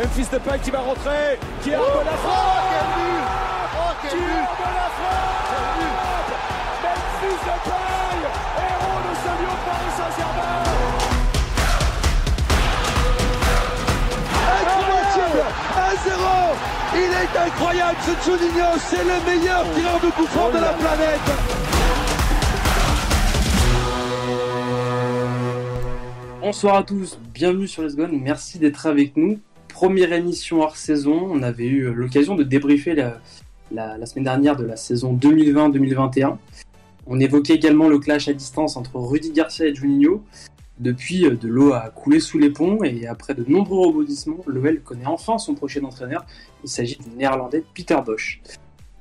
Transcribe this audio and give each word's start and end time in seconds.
Memphis 0.00 0.28
Depay 0.32 0.58
qui 0.60 0.70
va 0.70 0.80
rentrer, 0.80 1.38
qui 1.62 1.74
arme 1.74 1.84
oh, 1.86 1.98
la 2.02 2.12
frappe. 2.12 2.32
Oh, 2.32 2.72
quel 2.72 2.86
but. 2.96 3.20
Oh, 3.76 3.92
quel 4.00 4.10
qui 4.12 4.16
but. 4.16 4.32
arme 4.32 4.72
la 4.80 4.88
frappe. 4.96 5.60
Memphis 6.80 7.40
Depay, 7.44 8.24
héros 8.56 9.00
de 9.04 9.12
ce 9.20 9.30
lieu 9.36 9.54
Paris 9.68 9.92
Saint-Germain. 9.98 10.64
Incroyable. 15.20 15.42
1-0 16.08 16.24
Il 16.94 17.12
est 17.12 17.34
incroyable 17.46 17.98
ce 18.00 18.12
Juninho, 18.24 18.70
c'est 18.78 19.04
le 19.04 19.18
meilleur 19.26 19.62
tireur 19.74 20.00
de 20.00 20.08
coup 20.12 20.26
franc 20.28 20.48
de 20.48 20.60
la 20.60 20.72
planète. 20.72 21.28
Bonsoir 26.40 26.76
à 26.76 26.82
tous, 26.84 27.18
bienvenue 27.34 27.68
sur 27.68 27.82
Les 27.82 27.94
Gone, 27.94 28.18
merci 28.18 28.58
d'être 28.58 28.86
avec 28.86 29.14
nous. 29.18 29.38
Première 29.80 30.12
émission 30.12 30.60
hors 30.60 30.76
saison, 30.76 31.26
on 31.32 31.42
avait 31.42 31.64
eu 31.66 31.90
l'occasion 31.94 32.34
de 32.34 32.42
débriefer 32.42 32.94
la, 32.94 34.06
semaine 34.06 34.24
dernière 34.24 34.54
de 34.54 34.66
la 34.66 34.76
saison 34.76 35.16
2020-2021. 35.16 36.36
On 37.06 37.18
évoquait 37.18 37.54
également 37.54 37.88
le 37.88 37.98
clash 37.98 38.28
à 38.28 38.34
distance 38.34 38.76
entre 38.76 38.96
Rudy 38.96 39.32
Garcia 39.32 39.64
et 39.64 39.74
Juninho. 39.74 40.22
Depuis, 40.78 41.22
de 41.22 41.48
l'eau 41.48 41.72
a 41.72 41.88
coulé 41.88 42.20
sous 42.20 42.36
les 42.36 42.50
ponts 42.50 42.84
et 42.84 43.06
après 43.06 43.32
de 43.32 43.42
nombreux 43.48 43.86
rebondissements, 43.86 44.44
l'OL 44.46 44.82
connaît 44.82 45.06
enfin 45.06 45.38
son 45.38 45.54
prochain 45.54 45.82
entraîneur. 45.82 46.26
Il 46.62 46.68
s'agit 46.68 46.98
du 46.98 47.16
néerlandais 47.16 47.64
Peter 47.72 47.96
Bosch. 48.04 48.42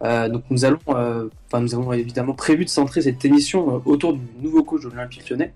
Euh, 0.01 0.29
nous 0.29 0.65
euh, 0.65 1.29
nous 1.59 1.75
avons 1.75 1.91
évidemment 1.91 2.35
prévu 2.35 2.63
de 2.63 2.69
centrer 2.69 3.01
cette 3.01 3.25
émission 3.25 3.75
euh, 3.75 3.79
autour 3.83 4.13
du 4.13 4.21
nouveau 4.39 4.63
coach 4.63 4.83
de 4.83 4.89
l'Olympique 4.91 5.29
Lyonnais, 5.29 5.51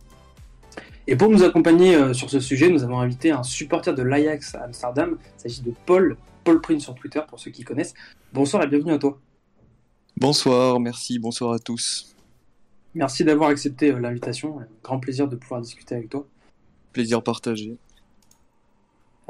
et 1.05 1.15
pour 1.15 1.29
nous 1.29 1.43
accompagner 1.43 1.95
euh, 1.95 2.13
sur 2.13 2.29
ce 2.29 2.39
sujet, 2.39 2.69
nous 2.69 2.83
avons 2.83 2.99
invité 2.99 3.31
un 3.31 3.43
supporter 3.43 3.93
de 3.93 4.03
l'Ajax 4.03 4.55
à 4.55 4.63
Amsterdam. 4.63 5.17
Il 5.37 5.41
s'agit 5.41 5.61
de 5.61 5.73
Paul, 5.85 6.15
Paul 6.45 6.61
Prince 6.61 6.83
sur 6.83 6.95
Twitter 6.95 7.19
pour 7.27 7.39
ceux 7.39 7.51
qui 7.51 7.63
connaissent. 7.63 7.93
Bonsoir 8.31 8.63
et 8.63 8.67
bienvenue 8.67 8.93
à 8.93 8.97
toi. 8.97 9.19
Bonsoir, 10.15 10.79
merci, 10.79 11.19
bonsoir 11.19 11.53
à 11.53 11.59
tous. 11.59 12.15
Merci 12.95 13.25
d'avoir 13.25 13.49
accepté 13.49 13.91
euh, 13.91 13.99
l'invitation. 13.99 14.59
Grand 14.81 14.99
plaisir 14.99 15.27
de 15.27 15.35
pouvoir 15.35 15.59
discuter 15.59 15.95
avec 15.95 16.09
toi. 16.09 16.25
Plaisir 16.93 17.21
partagé. 17.21 17.75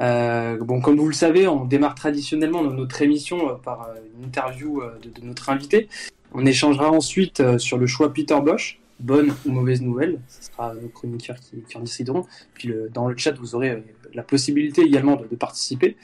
Euh, 0.00 0.58
bon, 0.60 0.80
comme 0.80 0.96
vous 0.96 1.08
le 1.08 1.14
savez, 1.14 1.48
on 1.48 1.64
démarre 1.64 1.96
traditionnellement 1.96 2.62
notre 2.62 3.02
émission 3.02 3.58
par 3.62 3.90
une 4.16 4.26
interview 4.26 4.82
de, 5.02 5.08
de, 5.08 5.26
notre 5.26 5.50
invité. 5.50 5.88
On 6.32 6.44
échangera 6.46 6.90
ensuite 6.90 7.58
sur 7.58 7.78
le 7.78 7.86
choix 7.86 8.12
Peter 8.12 8.38
Bosch, 8.40 8.80
bonne 9.00 9.32
ou 9.46 9.50
mauvaise 9.50 9.82
nouvelle. 9.82 10.20
Ce 10.28 10.50
sera 10.50 10.74
nos 10.74 10.88
chroniqueurs 10.88 11.36
qui, 11.38 11.76
en 11.76 11.80
décideront. 11.80 12.24
Puis 12.54 12.72
dans 12.92 13.08
le 13.08 13.16
chat, 13.16 13.32
vous 13.32 13.54
aurez 13.54 13.70
euh, 13.70 13.80
la 14.14 14.22
possibilité 14.22 14.82
également 14.82 15.16
de, 15.16 15.24
participer. 15.36 15.96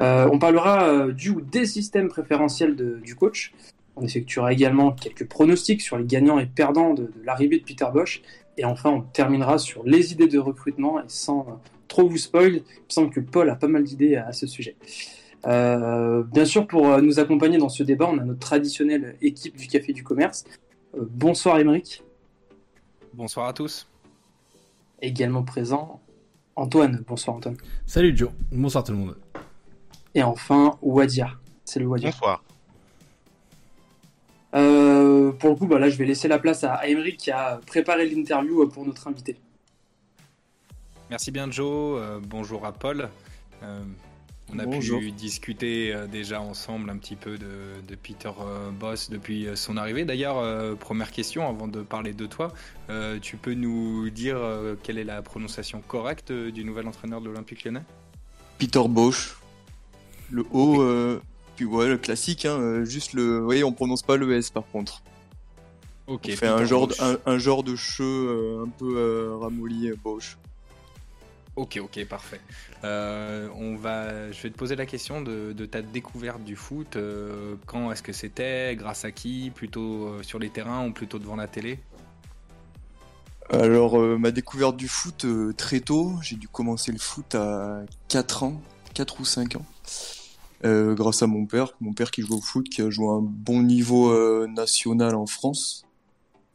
Euh, 0.00 0.28
on 0.32 0.38
parlera 0.38 0.88
euh, 0.88 1.12
du 1.12 1.30
ou 1.30 1.40
des 1.40 1.66
systèmes 1.66 2.08
préférentiels 2.08 2.76
du 3.02 3.14
coach. 3.14 3.52
On 3.96 4.02
effectuera 4.02 4.52
également 4.52 4.92
quelques 4.92 5.28
pronostics 5.28 5.82
sur 5.82 5.98
les 5.98 6.04
gagnants 6.04 6.38
et 6.38 6.46
perdants 6.46 6.94
de, 6.94 7.10
l'arrivée 7.24 7.58
de 7.58 7.64
Peter 7.64 7.86
Bosch. 7.92 8.22
Et 8.56 8.64
enfin, 8.64 8.90
on 8.90 9.00
terminera 9.02 9.58
sur 9.58 9.84
les 9.84 10.12
idées 10.12 10.28
de 10.28 10.38
recrutement. 10.38 11.00
Et 11.00 11.04
sans 11.08 11.60
trop 11.88 12.08
vous 12.08 12.18
spoil, 12.18 12.56
il 12.56 12.60
me 12.60 12.62
semble 12.88 13.10
que 13.10 13.20
Paul 13.20 13.50
a 13.50 13.56
pas 13.56 13.68
mal 13.68 13.84
d'idées 13.84 14.16
à, 14.16 14.32
ce 14.32 14.46
sujet. 14.46 14.76
Bien 15.44 16.44
sûr, 16.44 16.66
pour 16.66 17.00
nous 17.00 17.18
accompagner 17.18 17.58
dans 17.58 17.68
ce 17.68 17.82
débat, 17.82 18.08
on 18.10 18.18
a 18.18 18.24
notre 18.24 18.38
traditionnelle 18.38 19.16
équipe 19.22 19.56
du 19.56 19.66
Café 19.66 19.92
du 19.92 20.02
Commerce. 20.02 20.44
Euh, 20.94 21.06
bonsoir 21.08 21.58
Émeric. 21.58 22.02
Bonsoir 23.14 23.46
à 23.46 23.52
tous. 23.52 23.86
Également 25.02 25.42
présent, 25.42 26.00
Antoine. 26.56 27.04
Bonsoir 27.06 27.36
Antoine. 27.36 27.56
Salut 27.86 28.16
Joe. 28.16 28.30
Bonsoir 28.52 28.84
tout 28.84 28.92
le 28.92 28.98
monde. 28.98 29.16
Et 30.14 30.22
enfin, 30.22 30.78
Wadia. 30.82 31.32
C'est 31.64 31.80
le 31.80 31.86
Wadia. 31.86 32.10
Bonsoir. 32.10 32.42
Euh, 34.54 35.32
pour 35.32 35.50
le 35.50 35.54
coup, 35.56 35.66
bah 35.66 35.78
là, 35.78 35.88
je 35.88 35.96
vais 35.96 36.06
laisser 36.06 36.26
la 36.26 36.38
place 36.38 36.64
à 36.64 36.86
Émeric 36.88 37.16
qui 37.16 37.30
a 37.30 37.60
préparé 37.66 38.08
l'interview 38.08 38.68
pour 38.68 38.84
notre 38.84 39.06
invité. 39.06 39.36
Merci 41.08 41.30
bien 41.30 41.50
Joe. 41.50 42.00
Euh, 42.00 42.20
bonjour 42.22 42.66
à 42.66 42.72
Paul. 42.72 43.08
Euh, 44.50 44.56
on 44.56 44.58
a 44.58 44.64
Bonjour. 44.66 45.00
pu 45.00 45.10
discuter 45.12 45.94
euh, 45.94 46.06
déjà 46.06 46.40
ensemble 46.40 46.90
un 46.90 46.96
petit 46.96 47.16
peu 47.16 47.38
de, 47.38 47.46
de 47.86 47.94
Peter 47.94 48.30
euh, 48.40 48.70
Boss 48.70 49.10
depuis 49.10 49.46
euh, 49.46 49.56
son 49.56 49.76
arrivée. 49.76 50.04
D'ailleurs, 50.04 50.38
euh, 50.38 50.74
première 50.74 51.10
question 51.10 51.48
avant 51.48 51.68
de 51.68 51.82
parler 51.82 52.12
de 52.12 52.26
toi, 52.26 52.52
euh, 52.88 53.18
tu 53.20 53.36
peux 53.36 53.54
nous 53.54 54.10
dire 54.10 54.36
euh, 54.38 54.74
quelle 54.82 54.98
est 54.98 55.04
la 55.04 55.22
prononciation 55.22 55.82
correcte 55.86 56.32
du 56.32 56.64
nouvel 56.64 56.88
entraîneur 56.88 57.20
de 57.20 57.26
l'Olympique 57.26 57.64
lyonnais? 57.64 57.82
Peter 58.58 58.82
Bosch. 58.88 59.36
Le 60.32 60.44
O, 60.52 61.20
puis 61.56 61.64
ouais, 61.64 61.88
le 61.88 61.98
classique, 61.98 62.44
hein, 62.46 62.84
juste 62.84 63.14
le. 63.14 63.38
Vous 63.38 63.44
voyez, 63.44 63.64
on 63.64 63.72
prononce 63.72 64.02
pas 64.02 64.16
le 64.16 64.32
S 64.36 64.50
par 64.50 64.64
contre. 64.70 65.02
Ok. 66.06 66.28
On 66.28 66.36
fait 66.36 66.46
un 66.46 66.64
genre, 66.64 66.86
de, 66.86 66.94
un, 67.00 67.18
un, 67.26 67.38
genre 67.38 67.64
de 67.64 67.74
un 68.62 68.68
peu 68.68 69.34
ramolli 69.40 69.90
Bosch. 70.04 70.38
Ok, 71.60 71.78
ok, 71.78 72.06
parfait. 72.06 72.40
Euh, 72.84 73.46
on 73.54 73.76
va, 73.76 74.32
je 74.32 74.40
vais 74.40 74.48
te 74.48 74.56
poser 74.56 74.76
la 74.76 74.86
question 74.86 75.20
de, 75.20 75.52
ta 75.66 75.82
découverte 75.82 76.42
du 76.42 76.56
foot. 76.56 76.96
Euh, 76.96 77.56
quand 77.66 77.92
est-ce 77.92 78.02
que 78.02 78.14
c'était? 78.14 78.74
Grâce 78.76 79.04
à 79.04 79.10
qui? 79.12 79.52
Plutôt 79.54 80.06
euh, 80.06 80.22
sur 80.22 80.38
les 80.38 80.48
terrains 80.48 80.86
ou 80.86 80.92
plutôt 80.92 81.18
devant 81.18 81.36
la 81.36 81.48
télé? 81.48 81.78
Alors, 83.50 83.98
ma 83.98 84.30
découverte 84.30 84.78
du 84.78 84.88
foot 84.88 85.26
très 85.58 85.80
tôt. 85.80 86.14
J'ai 86.22 86.36
dû 86.36 86.48
commencer 86.48 86.92
le 86.92 86.98
foot 86.98 87.34
à 87.34 87.82
4 88.08 88.44
ans, 88.44 88.62
4 88.94 89.20
ou 89.20 89.26
5 89.26 89.56
ans. 89.56 89.66
Grâce 90.64 91.22
à 91.22 91.26
mon 91.26 91.44
père, 91.44 91.74
mon 91.82 91.92
père 91.92 92.10
qui 92.10 92.22
joue 92.22 92.38
au 92.38 92.40
foot, 92.40 92.70
qui 92.70 92.80
a 92.80 92.88
joué 92.88 93.08
à 93.08 93.16
un 93.16 93.22
bon 93.22 93.62
niveau 93.62 94.46
national 94.46 95.14
en 95.14 95.26
France 95.26 95.84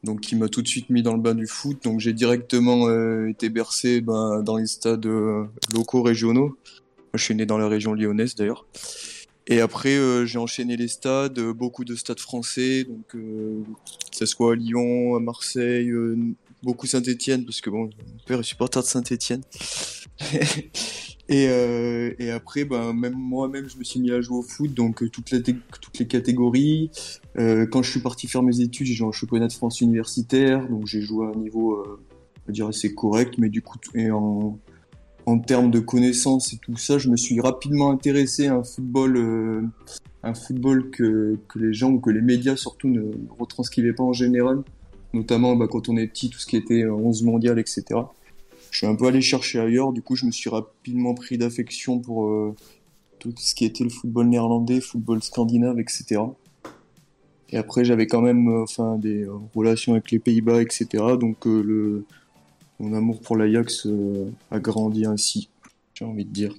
donc 0.06 0.22
qui 0.22 0.36
m'a 0.36 0.48
tout 0.48 0.62
de 0.62 0.68
suite 0.68 0.90
mis 0.90 1.04
dans 1.04 1.14
le 1.14 1.22
bain 1.22 1.36
du 1.36 1.48
foot. 1.48 1.84
Donc 1.84 2.00
j'ai 2.00 2.14
directement 2.14 2.88
euh, 2.88 3.28
été 3.28 3.50
bercé 3.50 4.00
ben, 4.00 4.42
dans 4.42 4.58
les 4.58 4.68
stades 4.68 5.06
euh, 5.06 5.46
locaux 5.74 6.02
régionaux. 6.02 6.48
Moi, 6.50 7.16
je 7.16 7.24
suis 7.24 7.36
né 7.36 7.46
dans 7.46 7.58
la 7.58 7.68
région 7.68 7.94
lyonnaise 7.94 8.36
d'ailleurs. 8.36 8.66
Et 9.48 9.60
après, 9.60 9.96
euh, 9.96 10.26
j'ai 10.26 10.40
enchaîné 10.40 10.78
les 10.78 10.88
stades, 10.88 11.40
beaucoup 11.40 11.84
de 11.84 11.96
stades 11.96 12.20
français, 12.20 12.86
donc 12.86 13.08
que 13.08 13.64
ce 14.12 14.26
soit 14.26 14.54
à 14.54 14.56
Lyon, 14.56 15.16
à 15.16 15.20
Marseille, 15.20 15.92
beaucoup 16.64 16.88
Saint-Etienne, 16.88 17.46
parce 17.46 17.62
que 17.62 17.70
mon 17.70 17.90
père 18.26 18.40
est 18.40 18.44
supporter 18.44 18.82
de 18.82 18.88
Saint-Etienne. 18.88 19.44
et, 21.30 22.16
et 22.20 22.32
après, 22.32 22.66
ben, 22.66 22.94
même 22.94 23.16
moi-même, 23.16 23.68
je 23.68 23.78
me 23.78 23.84
suis 23.84 24.00
mis 24.00 24.12
à 24.12 24.22
jouer 24.22 24.38
au 24.38 24.42
foot, 24.42 24.74
donc 24.74 25.10
toutes 25.12 25.32
les, 25.32 25.42
toutes 25.42 26.00
les 26.00 26.08
catégories. 26.08 26.92
quand 27.36 27.82
je 27.82 27.92
suis 27.92 28.00
parti 28.02 28.28
faire 28.28 28.44
mes 28.44 28.62
études, 28.62 28.88
j'ai 28.88 28.94
joué 28.94 29.08
en 29.08 29.12
championnat 29.12 29.48
de 29.48 29.54
France 29.54 29.82
universitaire, 29.82 30.68
donc 30.70 30.86
j'ai 30.86 31.02
joué 31.02 31.28
à 31.28 31.30
un 31.30 31.36
niveau, 31.36 31.84
je 32.48 32.54
dirais, 32.54 32.70
assez 32.70 32.94
correct, 32.94 33.36
mais 33.38 33.50
du 33.50 33.62
coup, 33.62 33.78
et 33.96 34.12
en 34.12 34.60
en 35.26 35.40
termes 35.40 35.72
de 35.72 35.80
connaissances 35.80 36.54
et 36.54 36.58
tout 36.58 36.78
ça, 36.78 36.98
je 36.98 37.10
me 37.10 37.18
suis 37.18 37.40
rapidement 37.42 37.92
intéressé 37.92 38.48
à 38.48 38.56
un 38.56 38.64
football, 38.64 39.18
euh, 39.18 39.62
un 40.24 40.34
football 40.34 40.90
que, 40.92 41.38
que 41.48 41.60
les 41.60 41.74
gens 41.74 41.92
ou 41.92 42.00
que 42.00 42.10
les 42.10 42.22
médias 42.22 42.56
surtout 42.56 42.88
ne 42.88 43.12
retranscrivaient 43.40 43.94
pas 43.94 44.04
en 44.04 44.14
général, 44.14 44.64
notamment 45.14 45.56
bah, 45.56 45.68
quand 45.70 45.90
on 45.90 45.98
est 45.98 46.08
petit, 46.08 46.30
tout 46.30 46.40
ce 46.40 46.46
qui 46.46 46.58
était 46.58 46.86
11 46.86 47.24
mondial, 47.24 47.60
etc. 47.60 47.84
Je 48.76 48.80
suis 48.80 48.88
un 48.88 48.96
peu 48.96 49.08
allé 49.08 49.22
chercher 49.22 49.62
ailleurs, 49.62 49.94
du 49.94 50.02
coup 50.02 50.18
je 50.18 50.26
me 50.26 50.32
suis 50.32 50.50
rapidement 50.50 51.14
pris 51.14 51.38
d'affection 51.38 52.00
pour 52.00 52.28
euh, 52.28 52.54
tout 53.20 53.34
ce 53.38 53.56
qui 53.56 53.64
était 53.64 53.86
le 53.86 53.90
football 53.90 54.28
néerlandais, 54.28 54.82
football 54.82 55.24
scandinave, 55.24 55.80
etc. 55.80 56.24
Et 57.52 57.58
après 57.58 57.86
j'avais 57.86 58.06
quand 58.06 58.20
même 58.20 58.50
euh, 58.50 58.64
enfin 58.64 58.98
des 58.98 59.24
euh, 59.24 59.38
relations 59.56 59.94
avec 59.94 60.12
les 60.12 60.20
Pays-Bas, 60.20 60.62
etc. 60.62 60.88
Donc 61.18 61.46
le 61.46 62.04
mon 62.82 62.94
amour 62.94 63.22
pour 63.22 63.38
l'Ajax 63.38 63.88
a 64.52 64.60
grandi 64.60 65.06
ainsi, 65.06 65.48
j'ai 65.94 66.04
envie 66.04 66.26
de 66.26 66.34
dire. 66.34 66.54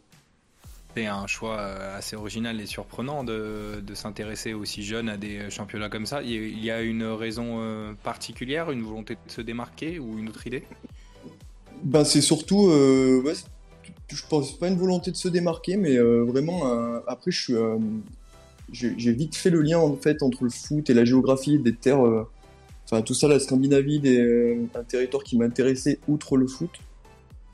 C'est 0.97 1.05
un 1.05 1.27
choix 1.27 1.61
assez 1.61 2.17
original 2.17 2.59
et 2.63 2.65
surprenant 2.65 3.25
de, 3.25 3.83
de 3.87 3.95
s'intéresser 3.95 4.55
aussi 4.55 4.83
jeune 4.83 5.11
à 5.11 5.19
des 5.19 5.51
championnats 5.51 5.91
comme 5.91 6.07
ça. 6.07 6.23
Il 6.23 6.65
y 6.65 6.71
a 6.71 6.81
une 6.81 7.05
raison 7.05 7.95
particulière, 8.03 8.71
une 8.71 8.85
volonté 8.85 9.17
de 9.17 9.31
se 9.31 9.43
démarquer 9.43 9.99
ou 9.99 10.19
une 10.19 10.31
autre 10.31 10.47
idée? 10.47 10.65
Ben, 11.85 12.05
C'est 12.05 12.21
surtout, 12.21 12.69
euh, 12.69 13.23
ouais, 13.23 13.35
je 14.09 14.23
pense 14.29 14.53
pas 14.53 14.69
une 14.69 14.77
volonté 14.77 15.11
de 15.11 15.17
se 15.17 15.29
démarquer, 15.29 15.77
mais 15.77 15.97
euh, 15.97 16.25
vraiment, 16.25 16.69
euh, 16.69 17.01
après, 17.07 17.31
je 17.31 17.43
suis, 17.43 17.55
euh, 17.55 17.79
j'ai 18.73 19.13
vite 19.13 19.35
fait 19.35 19.51
le 19.51 19.63
lien 19.63 19.79
en 19.79 19.97
fait 19.97 20.23
entre 20.23 20.45
le 20.45 20.51
foot 20.51 20.91
et 20.91 20.95
la 20.95 21.05
géographie 21.05 21.59
des 21.59 21.73
terres 21.75 22.05
euh, 22.05 22.27
enfin 22.85 23.01
tout 23.03 23.15
ça, 23.15 23.29
la 23.29 23.39
Scandinavie, 23.39 24.01
des, 24.01 24.59
un 24.75 24.85
territoire 24.85 25.25
qui 25.25 25.37
m'intéressait 25.37 25.99
outre 26.09 26.37
le 26.37 26.47
foot. 26.47 26.71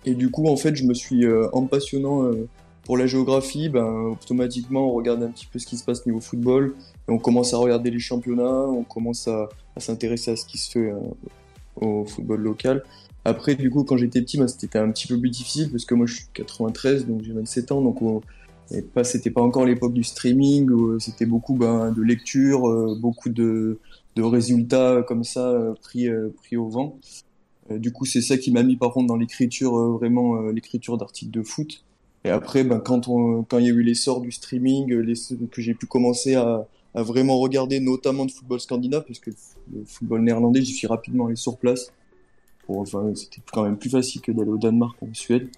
Et 0.04 0.14
du 0.14 0.30
coup, 0.30 0.46
en 0.46 0.56
fait, 0.56 0.74
je 0.74 0.84
me 0.84 0.94
suis, 0.94 1.24
en 1.52 1.66
passionnant 1.66 2.28
pour 2.84 2.98
la 2.98 3.06
géographie, 3.06 3.68
ben, 3.68 4.16
automatiquement, 4.20 4.90
on 4.90 4.92
regarde 4.92 5.22
un 5.22 5.30
petit 5.30 5.46
peu 5.46 5.58
ce 5.58 5.66
qui 5.66 5.76
se 5.78 5.84
passe 5.84 6.04
niveau 6.04 6.20
football, 6.20 6.74
et 7.08 7.12
on 7.12 7.18
commence 7.18 7.54
à 7.54 7.58
regarder 7.58 7.90
les 7.90 8.00
championnats, 8.00 8.66
on 8.68 8.82
commence 8.82 9.28
à, 9.28 9.48
à 9.76 9.80
s'intéresser 9.80 10.32
à 10.32 10.36
ce 10.36 10.44
qui 10.44 10.58
se 10.58 10.70
fait 10.72 10.92
au 11.80 12.04
football 12.04 12.40
local. 12.40 12.82
Après, 13.24 13.54
du 13.54 13.70
coup, 13.70 13.84
quand 13.84 13.96
j'étais 13.96 14.20
petit, 14.20 14.38
ben, 14.38 14.48
c'était 14.48 14.78
un 14.78 14.90
petit 14.90 15.06
peu 15.06 15.18
plus 15.18 15.30
difficile, 15.30 15.70
parce 15.70 15.84
que 15.84 15.94
moi, 15.94 16.06
je 16.06 16.16
suis 16.16 16.24
93, 16.34 17.06
donc 17.06 17.22
j'ai 17.22 17.32
27 17.32 17.72
ans, 17.72 17.82
donc 17.82 18.02
on, 18.02 18.20
pas, 18.94 19.04
c'était 19.04 19.30
pas 19.30 19.42
encore 19.42 19.64
l'époque 19.64 19.92
du 19.92 20.02
streaming, 20.02 20.70
où 20.70 20.98
c'était 20.98 21.26
beaucoup 21.26 21.54
ben, 21.54 21.92
de 21.92 22.02
lecture, 22.02 22.62
beaucoup 22.98 23.28
de, 23.28 23.78
de 24.16 24.22
résultats 24.22 25.04
comme 25.06 25.24
ça 25.24 25.74
pris, 25.82 26.08
pris 26.36 26.56
au 26.56 26.68
vent. 26.68 26.98
du 27.70 27.92
coup, 27.92 28.06
c'est 28.06 28.22
ça 28.22 28.38
qui 28.38 28.50
m'a 28.50 28.62
mis 28.62 28.76
par 28.76 28.92
contre 28.92 29.08
dans 29.08 29.16
l'écriture, 29.16 29.72
vraiment 29.92 30.40
l'écriture 30.50 30.96
d'articles 30.96 31.30
de 31.30 31.42
foot. 31.42 31.84
Et 32.24 32.30
après, 32.30 32.64
ben, 32.64 32.78
quand, 32.78 33.08
on, 33.08 33.42
quand 33.42 33.58
il 33.58 33.66
y 33.66 33.68
a 33.68 33.72
eu 33.72 33.82
l'essor 33.82 34.20
du 34.20 34.30
streaming, 34.30 34.88
que 35.50 35.60
j'ai 35.60 35.74
pu 35.74 35.86
commencer 35.86 36.34
à, 36.34 36.66
à, 36.94 37.02
vraiment 37.02 37.38
regarder, 37.38 37.80
notamment 37.80 38.24
de 38.26 38.30
football 38.30 38.60
scandinave, 38.60 39.04
parce 39.06 39.18
que 39.18 39.30
le 39.72 39.84
football 39.84 40.22
néerlandais, 40.22 40.62
j'y 40.62 40.72
suis 40.72 40.86
rapidement 40.86 41.26
allé 41.26 41.36
sur 41.36 41.58
place. 41.58 41.92
Pour, 42.62 42.78
enfin, 42.78 43.12
c'était 43.14 43.42
quand 43.52 43.64
même 43.64 43.76
plus 43.76 43.90
facile 43.90 44.20
que 44.20 44.32
d'aller 44.32 44.50
au 44.50 44.58
Danemark 44.58 44.96
ou 45.02 45.08
en 45.10 45.14
Suède. 45.14 45.48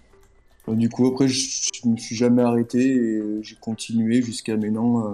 du 0.69 0.89
coup, 0.89 1.07
après, 1.07 1.29
je, 1.29 1.71
je 1.73 1.89
me 1.89 1.97
suis 1.97 2.17
jamais 2.17 2.43
arrêté 2.43 2.81
et 2.81 3.23
j'ai 3.43 3.57
continué 3.57 4.23
jusqu'à 4.23 4.57
maintenant 4.57 5.07
à, 5.07 5.13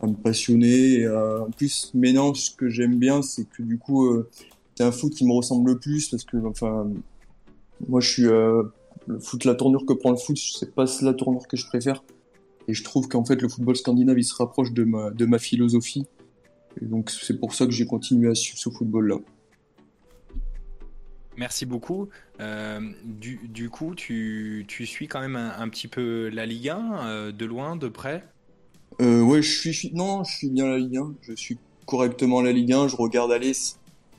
à, 0.00 0.06
me 0.06 0.14
passionner. 0.14 1.00
Et 1.00 1.08
en 1.08 1.50
plus, 1.50 1.90
maintenant, 1.94 2.34
ce 2.34 2.50
que 2.50 2.68
j'aime 2.68 2.96
bien, 2.96 3.22
c'est 3.22 3.48
que 3.48 3.62
du 3.62 3.78
coup, 3.78 4.06
euh, 4.06 4.28
c'est 4.74 4.84
un 4.84 4.92
foot 4.92 5.14
qui 5.14 5.26
me 5.26 5.32
ressemble 5.32 5.72
le 5.72 5.78
plus 5.78 6.08
parce 6.08 6.24
que, 6.24 6.36
enfin, 6.46 6.88
moi, 7.88 8.00
je 8.00 8.10
suis 8.10 8.26
euh, 8.26 8.62
le 9.06 9.18
foot, 9.18 9.44
la 9.44 9.54
tournure 9.54 9.84
que 9.86 9.92
prend 9.92 10.10
le 10.10 10.16
foot, 10.16 10.36
c'est 10.38 10.74
pas 10.74 10.86
la 11.02 11.14
tournure 11.14 11.46
que 11.46 11.56
je 11.56 11.66
préfère. 11.66 12.02
Et 12.66 12.74
je 12.74 12.82
trouve 12.82 13.08
qu'en 13.08 13.24
fait, 13.24 13.40
le 13.40 13.48
football 13.48 13.76
scandinave, 13.76 14.18
il 14.18 14.24
se 14.24 14.34
rapproche 14.34 14.72
de 14.72 14.84
ma, 14.84 15.10
de 15.10 15.26
ma 15.26 15.38
philosophie. 15.38 16.06
Et 16.80 16.86
donc, 16.86 17.10
c'est 17.10 17.38
pour 17.38 17.54
ça 17.54 17.66
que 17.66 17.72
j'ai 17.72 17.86
continué 17.86 18.30
à 18.30 18.34
suivre 18.34 18.58
ce 18.58 18.70
football-là. 18.70 19.18
Merci 21.36 21.66
beaucoup. 21.66 22.08
Euh, 22.40 22.80
du, 23.04 23.70
coup, 23.70 23.94
tu, 23.94 24.64
tu, 24.68 24.86
suis 24.86 25.08
quand 25.08 25.20
même 25.20 25.36
un, 25.36 25.68
petit 25.68 25.88
peu 25.88 26.28
la 26.28 26.46
Ligue 26.46 26.68
1, 26.68 27.06
euh, 27.06 27.32
de 27.32 27.44
loin, 27.44 27.76
de 27.76 27.88
près? 27.88 28.24
Euh, 29.00 29.42
je 29.42 29.70
suis, 29.70 29.90
non, 29.94 30.22
je 30.24 30.36
suis 30.36 30.50
bien 30.50 30.66
la 30.66 30.78
Ligue 30.78 30.98
1. 30.98 31.14
Je 31.22 31.34
suis 31.34 31.58
correctement 31.86 32.40
la 32.40 32.52
Ligue 32.52 32.72
1. 32.72 32.88
Je 32.88 32.96
regarde 32.96 33.32
aller 33.32 33.52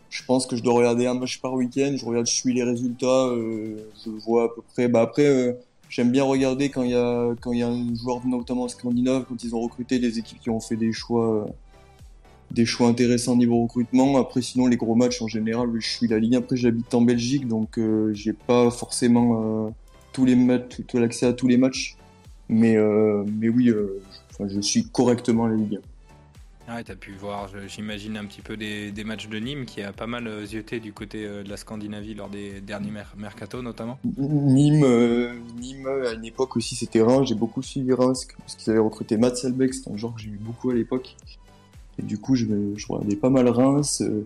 je 0.10 0.24
pense 0.24 0.48
que 0.48 0.56
je 0.56 0.64
dois 0.64 0.76
regarder 0.76 1.08
un 1.08 1.16
match 1.16 1.42
par 1.42 1.54
week-end. 1.54 1.94
Je 1.98 2.06
regarde, 2.06 2.26
je 2.26 2.34
suis 2.34 2.54
les 2.54 2.64
résultats, 2.64 3.28
euh, 3.28 3.76
je 4.06 4.10
vois 4.10 4.46
à 4.46 4.48
peu 4.48 4.62
près. 4.62 4.88
Bah 4.88 5.02
après, 5.02 5.60
j'aime 5.90 6.12
bien 6.12 6.24
regarder 6.24 6.70
quand 6.70 6.84
il 6.84 6.92
y 6.92 6.96
a 6.96 7.36
quand 7.42 7.52
il 7.52 7.60
y 7.60 7.64
a 7.64 7.68
un 7.68 7.94
joueur 7.96 8.26
notamment 8.26 8.68
scandinave 8.70 9.26
quand 9.28 9.44
ils 9.44 9.54
ont 9.54 9.60
recruté 9.60 10.00
des 10.00 10.18
équipes 10.18 10.40
qui 10.40 10.50
ont 10.50 10.62
fait 10.62 10.78
des 10.78 10.94
choix 10.94 11.48
des 12.52 12.66
choix 12.66 12.88
intéressants 12.88 13.36
niveau 13.36 13.62
recrutement. 13.62 14.18
Après, 14.18 14.42
sinon 14.42 14.68
les 14.68 14.78
gros 14.78 14.96
matchs 14.96 15.22
en 15.22 15.28
général, 15.28 15.70
je 15.80 15.88
suis 15.88 16.08
la 16.08 16.20
Ligue. 16.20 16.36
Après, 16.36 16.56
j'habite 16.56 16.94
en 16.94 17.02
Belgique, 17.02 17.48
donc 17.48 17.78
euh, 17.78 18.14
j'ai 18.14 18.34
pas 18.34 18.72
forcément 18.72 19.68
euh, 19.68 19.70
tous 20.14 20.26
les 20.26 20.36
matchs, 20.36 20.82
tout 20.88 20.98
l'accès 20.98 21.26
à 21.26 21.34
tous 21.34 21.48
les 21.48 21.58
matchs. 21.58 21.98
Mais 22.48 22.78
euh, 22.78 23.24
mais 23.40 23.50
oui, 23.50 23.68
je, 23.68 24.48
je 24.48 24.60
suis 24.62 24.86
correctement 24.86 25.48
la 25.48 25.56
Ligue. 25.56 25.80
Ah, 26.68 26.84
tu 26.84 26.92
as 26.92 26.96
pu 26.96 27.12
voir, 27.12 27.48
j'imagine, 27.68 28.18
un 28.18 28.26
petit 28.26 28.42
peu 28.42 28.58
des, 28.58 28.92
des, 28.92 29.04
matchs 29.04 29.28
de 29.28 29.38
Nîmes 29.38 29.66
qui 29.66 29.84
a 29.84 29.94
pas 29.94 30.08
mal 30.08 30.28
euh, 30.28 30.46
zioté 30.46 30.80
du 30.80 30.94
côté 30.94 31.24
euh, 31.24 31.44
de 31.44 31.50
la 31.50 31.58
Scandinavie 31.58 32.16
lors 32.16 32.28
des 32.28 32.60
derniers 32.60 32.90
mer 32.90 33.14
mercato 33.18 33.62
notamment. 33.62 34.00
Nîmes, 34.18 34.84
euh, 34.84 35.36
Nîmes 35.60 35.88
à 35.88 36.14
une 36.14 36.26
époque 36.26 36.58
aussi 36.58 36.76
c'était 36.76 37.02
Reims, 37.02 37.28
j'ai 37.28 37.36
beaucoup 37.36 37.62
suivi 37.62 37.94
Reims 37.94 38.28
parce 38.40 38.56
qu'ils 38.56 38.72
avaient 38.72 38.80
recruté 38.80 39.18
Matt 39.18 39.38
Selbeck, 39.38 39.76
c'est 39.76 39.92
un 39.92 39.96
genre 39.96 40.16
que 40.16 40.22
j'ai 40.22 40.30
eu 40.30 40.40
beaucoup 40.40 40.72
à 40.72 40.74
l'époque. 40.74 41.16
Et 41.98 42.04
du 42.04 42.18
coup, 42.18 42.36
je, 42.36 42.46
je, 42.76 42.88
regardais 42.90 43.16
pas 43.16 43.30
mal 43.30 43.48
Reims. 43.48 44.02
Euh, 44.02 44.26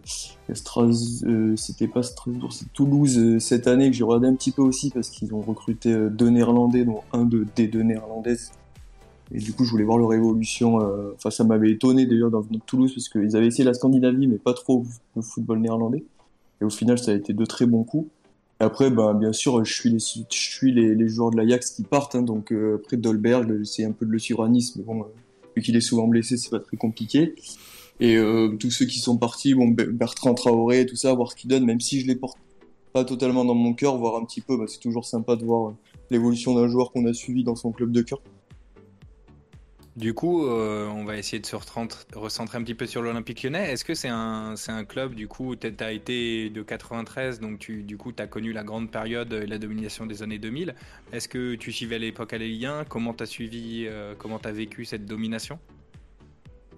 euh, 0.49 1.55
c'était 1.55 1.87
pas 1.87 2.01
Strasbourg, 2.01 2.51
c'est 2.51 2.71
Toulouse 2.73 3.37
cette 3.39 3.67
année 3.67 3.91
que 3.91 3.95
j'ai 3.95 4.03
regardé 4.03 4.27
un 4.27 4.35
petit 4.35 4.51
peu 4.51 4.63
aussi 4.63 4.89
parce 4.89 5.09
qu'ils 5.09 5.33
ont 5.33 5.41
recruté 5.41 5.95
deux 6.09 6.29
Néerlandais, 6.29 6.85
dont 6.85 7.01
un 7.13 7.25
de, 7.25 7.45
des 7.55 7.67
deux 7.67 7.83
Néerlandaises 7.83 8.51
et 9.31 9.39
du 9.39 9.53
coup, 9.53 9.63
je 9.63 9.71
voulais 9.71 9.83
voir 9.83 9.97
leur 9.97 10.13
évolution. 10.13 10.81
Euh, 10.81 11.13
enfin, 11.15 11.29
ça 11.29 11.43
m'avait 11.43 11.71
étonné 11.71 12.05
d'ailleurs 12.05 12.31
dans 12.31 12.43
Toulouse 12.65 12.93
parce 12.93 13.09
qu'ils 13.09 13.35
avaient 13.35 13.47
essayé 13.47 13.63
la 13.63 13.73
Scandinavie, 13.73 14.27
mais 14.27 14.37
pas 14.37 14.53
trop 14.53 14.85
le 15.15 15.21
football 15.21 15.59
néerlandais. 15.59 16.03
Et 16.61 16.65
au 16.65 16.69
final, 16.69 16.97
ça 16.97 17.11
a 17.11 17.13
été 17.13 17.33
de 17.33 17.45
très 17.45 17.65
bons 17.65 17.83
coups. 17.83 18.09
Et 18.59 18.63
après, 18.63 18.89
ben, 18.89 19.13
bien 19.13 19.31
sûr, 19.31 19.63
je 19.63 19.73
suis 19.73 19.89
les, 19.89 19.99
je 19.99 20.23
suis 20.29 20.73
les, 20.73 20.95
les 20.95 21.07
joueurs 21.07 21.31
de 21.31 21.37
l'Ajax 21.37 21.71
qui 21.71 21.83
partent. 21.83 22.15
Hein, 22.15 22.23
donc 22.23 22.51
euh, 22.51 22.77
après, 22.77 22.97
Dolberg, 22.97 23.59
j'essaie 23.59 23.85
un 23.85 23.91
peu 23.91 24.05
de 24.05 24.11
le 24.11 24.19
suivre 24.19 24.47
bon, 24.47 25.01
euh, 25.01 25.05
qu'il 25.59 25.75
est 25.75 25.81
souvent 25.81 26.07
blessé, 26.07 26.37
c'est 26.37 26.49
pas 26.49 26.59
très 26.59 26.77
compliqué. 26.77 27.35
Et 27.99 28.15
euh, 28.15 28.55
tous 28.59 28.71
ceux 28.71 28.85
qui 28.85 28.99
sont 28.99 29.17
partis, 29.17 29.53
bon, 29.53 29.67
Bertrand 29.67 30.33
Traoré, 30.33 30.85
tout 30.85 30.95
ça, 30.95 31.13
voir 31.13 31.31
ce 31.31 31.35
qu'ils 31.35 31.49
donnent, 31.49 31.65
même 31.65 31.81
si 31.81 31.99
je 31.99 32.07
les 32.07 32.15
porte 32.15 32.37
pas 32.93 33.03
totalement 33.03 33.45
dans 33.45 33.55
mon 33.55 33.73
cœur, 33.73 33.97
voir 33.97 34.15
un 34.15 34.25
petit 34.25 34.41
peu, 34.41 34.57
bah, 34.57 34.65
c'est 34.67 34.79
toujours 34.79 35.05
sympa 35.05 35.35
de 35.35 35.43
voir 35.43 35.73
l'évolution 36.09 36.55
d'un 36.55 36.67
joueur 36.67 36.91
qu'on 36.91 37.05
a 37.05 37.13
suivi 37.13 37.43
dans 37.43 37.55
son 37.55 37.71
club 37.71 37.91
de 37.91 38.01
cœur. 38.01 38.21
Du 39.99 40.13
coup, 40.13 40.47
euh, 40.47 40.87
on 40.87 41.03
va 41.03 41.17
essayer 41.17 41.41
de 41.41 41.45
se 41.45 41.57
recentrer 41.57 42.57
un 42.57 42.63
petit 42.63 42.73
peu 42.73 42.85
sur 42.85 43.01
l'Olympique 43.01 43.43
lyonnais. 43.43 43.73
Est-ce 43.73 43.83
que 43.83 43.93
c'est 43.93 44.07
un, 44.07 44.55
club, 44.87 45.13
du 45.13 45.27
coup, 45.27 45.57
tu 45.57 45.67
as 45.77 45.91
été 45.91 46.49
de 46.49 46.61
93, 46.61 47.41
donc 47.41 47.59
tu, 47.59 47.83
du 47.83 47.97
coup, 47.97 48.13
tu 48.13 48.23
as 48.23 48.27
connu 48.27 48.53
la 48.53 48.63
grande 48.63 48.89
période 48.89 49.33
et 49.33 49.45
la 49.45 49.57
domination 49.57 50.05
des 50.05 50.23
années 50.23 50.39
2000. 50.39 50.73
Est-ce 51.11 51.27
que 51.27 51.55
tu 51.55 51.73
suivais 51.73 51.95
à 51.95 51.99
l'époque 51.99 52.31
à 52.31 52.37
la 52.37 52.45
Ligue 52.45 52.63
1 52.63 52.85
Comment 52.85 53.13
tu 53.13 53.25
suivi, 53.25 53.87
euh, 53.89 54.13
comment 54.17 54.39
tu 54.39 54.49
vécu 54.51 54.85
cette 54.85 55.05
domination? 55.05 55.59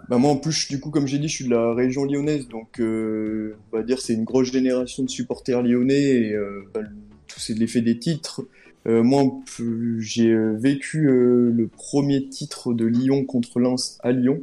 Bah 0.09 0.17
moi 0.17 0.31
en 0.31 0.37
plus 0.37 0.67
du 0.67 0.79
coup 0.79 0.89
comme 0.89 1.05
j'ai 1.05 1.19
dit 1.19 1.27
je 1.27 1.35
suis 1.35 1.45
de 1.45 1.51
la 1.51 1.75
région 1.75 2.05
lyonnaise 2.05 2.47
donc 2.47 2.81
euh, 2.81 3.55
on 3.71 3.77
va 3.77 3.83
dire 3.83 3.99
c'est 3.99 4.13
une 4.13 4.25
grosse 4.25 4.51
génération 4.51 5.03
de 5.03 5.09
supporters 5.09 5.61
lyonnais 5.61 6.01
et 6.01 6.35
bah, 6.73 6.81
c'est 7.37 7.53
l'effet 7.53 7.81
des 7.81 7.99
titres 7.99 8.41
euh, 8.87 9.03
moi, 9.03 9.23
j'ai 9.99 10.29
euh, 10.29 10.53
vécu 10.57 11.07
euh, 11.07 11.51
le 11.51 11.67
premier 11.67 12.27
titre 12.27 12.73
de 12.73 12.85
Lyon 12.85 13.25
contre 13.25 13.59
Lens 13.59 13.99
à 14.01 14.11
Lyon. 14.11 14.41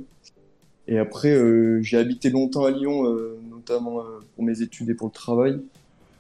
Et 0.87 0.99
après, 0.99 1.37
j'ai 1.82 1.99
habité 1.99 2.31
longtemps 2.31 2.64
à 2.64 2.70
Lyon, 2.70 3.02
notamment 3.50 4.00
pour 4.35 4.43
mes 4.43 4.62
études 4.62 4.88
et 4.88 4.94
pour 4.94 5.08
le 5.08 5.12
travail. 5.12 5.61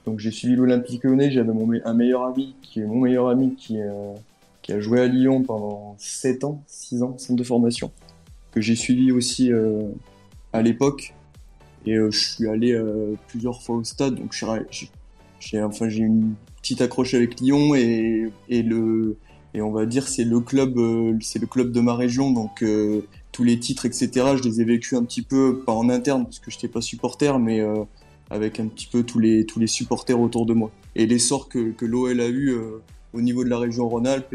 Donc 0.04 0.18
j'ai 0.18 0.30
suivi 0.30 0.56
l'Olympique 0.56 1.04
lyonnais. 1.04 1.30
J'avais 1.30 1.54
mon 1.54 1.72
un 1.82 1.94
meilleur 1.94 2.24
ami 2.24 2.54
qui 2.60 2.80
est 2.80 2.84
mon 2.84 3.00
meilleur 3.00 3.28
ami 3.28 3.54
qui, 3.54 3.78
a 3.80 4.80
joué 4.80 5.00
à 5.00 5.06
Lyon 5.06 5.42
pendant 5.42 5.96
7 5.96 6.44
ans, 6.44 6.62
6 6.66 7.02
ans, 7.02 7.16
centre 7.16 7.38
de 7.38 7.44
formation, 7.44 7.90
que 8.50 8.60
j'ai 8.60 8.76
suivi 8.76 9.10
aussi 9.10 9.50
à 10.52 10.60
l'époque. 10.60 11.14
Et 11.86 11.94
je 11.94 12.10
suis 12.10 12.46
allé 12.46 12.78
plusieurs 13.28 13.62
fois 13.62 13.76
au 13.76 13.84
stade, 13.84 14.16
donc 14.16 14.36
j'ai 15.40 15.62
enfin 15.62 15.88
une 15.88 16.34
petit 16.68 16.82
accroché 16.82 17.16
avec 17.16 17.40
Lyon 17.40 17.74
et, 17.74 18.30
le 18.50 19.16
et 19.54 19.62
on 19.62 19.72
va 19.72 19.86
dire 19.86 20.06
c'est 20.06 20.24
le 20.24 20.40
club 20.40 20.76
euh, 20.76 21.16
c'est 21.22 21.38
le 21.38 21.46
club 21.46 21.72
de 21.72 21.80
ma 21.80 21.94
région 21.94 22.30
donc 22.30 22.62
euh, 22.62 23.00
tous 23.32 23.44
les 23.44 23.58
titres 23.58 23.86
etc 23.86 24.10
je 24.36 24.42
les 24.42 24.60
ai 24.60 24.64
vécus 24.64 24.98
un 24.98 25.04
petit 25.04 25.22
peu 25.22 25.60
pas 25.64 25.72
en 25.72 25.88
interne 25.88 26.24
parce 26.24 26.38
que 26.38 26.50
j'étais 26.50 26.68
pas 26.68 26.82
supporter 26.82 27.38
mais 27.38 27.60
euh, 27.60 27.84
avec 28.28 28.60
un 28.60 28.66
petit 28.66 28.86
peu 28.86 29.02
tous 29.02 29.18
les 29.18 29.46
tous 29.46 29.58
les 29.58 29.66
supporters 29.66 30.20
autour 30.20 30.44
de 30.44 30.52
moi 30.52 30.70
et 30.94 31.06
l'essor 31.06 31.48
que, 31.48 31.70
que 31.70 31.86
l'OL 31.86 32.20
a 32.20 32.28
eu 32.28 32.54
au 33.14 33.20
niveau 33.22 33.42
de 33.42 33.48
la 33.48 33.58
région 33.58 33.88
Rhône-Alpes 33.88 34.34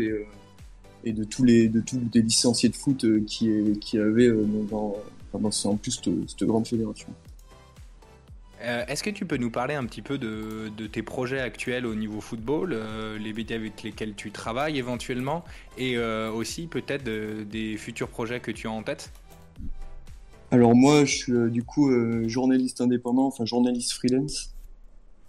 et, 1.04 1.12
de 1.12 1.24
tous 1.24 1.44
les 1.44 1.68
de 1.68 1.82
tous 1.82 2.00
les 2.12 2.22
licenciés 2.22 2.70
de 2.70 2.76
foot 2.76 3.06
qui 3.28 3.78
qui 3.80 4.00
avaient 4.00 4.32
dans, 4.72 4.96
dans, 5.32 5.50
en 5.66 5.76
plus 5.76 6.02
cette 6.28 6.48
grande 6.48 6.66
fédération. 6.66 7.10
Euh, 8.64 8.86
est-ce 8.88 9.04
que 9.04 9.10
tu 9.10 9.26
peux 9.26 9.36
nous 9.36 9.52
parler 9.52 9.74
un 9.74 9.86
petit 9.86 10.02
peu 10.02 10.18
de, 10.18 10.70
tes 10.88 11.04
projets 11.04 11.40
actuels 11.40 11.86
au 11.86 11.96
niveau 11.96 12.22
football, 12.22 12.72
euh, 12.74 13.18
les 13.18 13.34
médias 13.34 13.58
avec 13.58 13.84
lesquels 13.84 14.16
tu 14.16 14.32
travailles 14.32 14.78
éventuellement, 14.78 15.44
et 15.78 15.98
euh, 15.98 16.32
aussi 16.32 16.68
peut-être 16.68 17.04
des 17.04 17.78
futurs 17.78 18.08
projets 18.08 18.40
que 18.40 18.52
tu 18.52 18.68
as 18.68 18.72
en 18.72 18.84
tête? 18.84 19.12
Alors 20.52 20.76
moi, 20.76 21.04
je 21.04 21.16
suis 21.16 21.52
du 21.52 21.64
coup 21.64 21.92
journaliste 22.28 22.80
indépendant, 22.80 23.26
enfin 23.26 23.44
journaliste 23.44 23.94
freelance. 23.94 24.54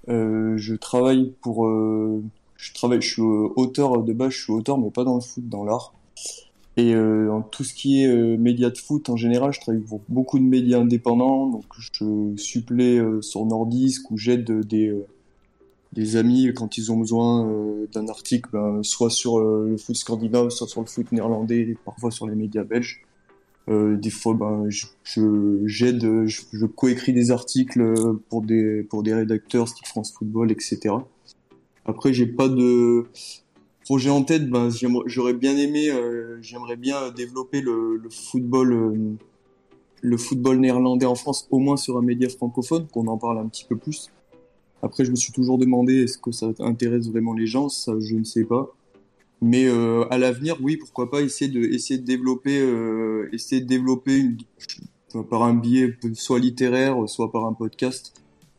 je 0.06 0.74
travaille 0.74 1.32
pour, 1.40 1.66
je 1.66 2.72
travaille, 2.74 3.00
je 3.00 3.08
suis 3.14 3.22
auteur 3.22 4.02
de 4.02 4.12
base, 4.12 4.32
je 4.32 4.42
suis 4.42 4.52
auteur, 4.52 4.78
mais 4.78 4.90
pas 4.90 5.02
dans 5.02 5.14
le 5.14 5.22
foot, 5.22 5.48
dans 5.48 5.64
l'art. 5.64 5.94
Et 6.76 6.94
euh, 6.94 7.30
en 7.30 7.40
tout 7.40 7.62
ce 7.62 7.72
qui 7.72 8.02
est 8.02 8.08
euh, 8.08 8.36
médias 8.36 8.70
de 8.70 8.78
foot, 8.78 9.08
en 9.08 9.16
général, 9.16 9.52
je 9.52 9.60
travaille 9.60 9.82
pour 9.82 10.00
beaucoup 10.08 10.38
de 10.40 10.44
médias 10.44 10.80
indépendants. 10.80 11.46
Donc, 11.46 11.64
je 11.78 12.34
supplée 12.36 12.98
euh, 12.98 13.22
sur 13.22 13.46
Nordisk 13.46 14.10
ou 14.10 14.18
j'aide 14.18 14.50
des, 14.66 14.88
euh, 14.88 15.06
des 15.92 16.16
amis 16.16 16.52
quand 16.52 16.76
ils 16.76 16.90
ont 16.90 16.96
besoin 16.96 17.48
d'un 17.92 18.08
article, 18.08 18.50
ben, 18.52 18.82
soit 18.82 19.10
sur 19.10 19.38
le 19.38 19.76
foot 19.76 19.94
scandinave, 19.94 20.50
soit 20.50 20.66
sur 20.66 20.80
le 20.80 20.86
foot 20.88 21.12
néerlandais, 21.12 21.76
parfois 21.84 22.10
sur 22.10 22.26
les 22.26 22.34
médias 22.34 22.64
belges. 22.64 23.02
des 23.68 24.10
fois, 24.10 24.34
ben, 24.34 24.66
je 24.68 24.86
j'aide, 25.66 26.26
je, 26.26 26.42
je 26.52 26.66
coécris 26.66 27.12
des 27.12 27.30
articles 27.30 27.94
pour 28.28 28.42
des 28.42 28.82
pour 28.82 29.04
des 29.04 29.14
rédacteurs, 29.14 29.68
style 29.68 29.86
France 29.86 30.12
Football, 30.12 30.50
etc. 30.50 30.96
Après, 31.84 32.12
j'ai 32.12 32.26
pas 32.26 32.48
de 32.48 33.06
projet 33.84 34.10
en 34.10 34.22
tête, 34.22 34.48
ben, 34.48 34.70
j'aurais 35.06 35.34
bien 35.34 35.56
aimé, 35.56 35.90
euh, 35.90 36.38
j'aimerais 36.40 36.76
bien 36.76 37.10
développer 37.10 37.60
le, 37.60 37.96
le 37.96 38.10
football, 38.10 38.72
euh, 38.72 39.16
le 40.00 40.16
football 40.16 40.58
néerlandais 40.58 41.06
en 41.06 41.14
France, 41.14 41.46
au 41.50 41.58
moins 41.58 41.76
sur 41.76 41.98
un 41.98 42.02
média 42.02 42.28
francophone, 42.28 42.86
qu'on 42.88 43.06
en 43.06 43.18
parle 43.18 43.38
un 43.38 43.46
petit 43.46 43.64
peu 43.64 43.76
plus. 43.76 44.10
Après, 44.82 45.04
je 45.04 45.10
me 45.10 45.16
suis 45.16 45.32
toujours 45.32 45.58
demandé 45.58 46.02
est-ce 46.04 46.18
que 46.18 46.32
ça 46.32 46.48
intéresse 46.60 47.08
vraiment 47.08 47.34
les 47.34 47.46
gens, 47.46 47.68
ça 47.68 47.92
je 48.00 48.16
ne 48.16 48.24
sais 48.24 48.44
pas. 48.44 48.74
Mais 49.40 49.68
à 50.10 50.18
l'avenir, 50.18 50.56
oui, 50.62 50.76
pourquoi 50.76 51.10
pas 51.10 51.20
essayer 51.20 51.50
de 51.50 51.60
essayer 51.60 51.98
de 51.98 52.04
développer 52.04 52.56
essayer 53.32 53.60
de 53.62 53.66
développer 53.66 54.16
une, 54.18 54.36
par 55.22 55.42
un 55.42 55.54
biais 55.54 55.96
soit 56.14 56.38
littéraire, 56.38 56.96
soit 57.08 57.30
par 57.32 57.46
un 57.46 57.52
podcast, 57.52 58.12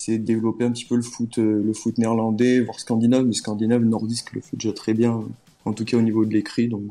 c'est 0.05 0.19
développer 0.19 0.65
un 0.65 0.71
petit 0.71 0.85
peu 0.85 0.95
le 0.95 1.01
foot, 1.01 1.39
euh, 1.39 1.63
le 1.63 1.73
foot 1.73 1.97
néerlandais, 1.97 2.61
voire 2.61 2.79
scandinave, 2.79 3.25
mais 3.25 3.33
scandinave, 3.33 3.83
nordiste 3.83 4.31
le 4.33 4.41
fait 4.41 4.55
déjà 4.55 4.71
très 4.71 4.93
bien, 4.93 5.23
en 5.65 5.73
tout 5.73 5.83
cas 5.83 5.97
au 5.97 6.01
niveau 6.01 6.25
de 6.25 6.31
l'écrit, 6.31 6.67
donc 6.67 6.83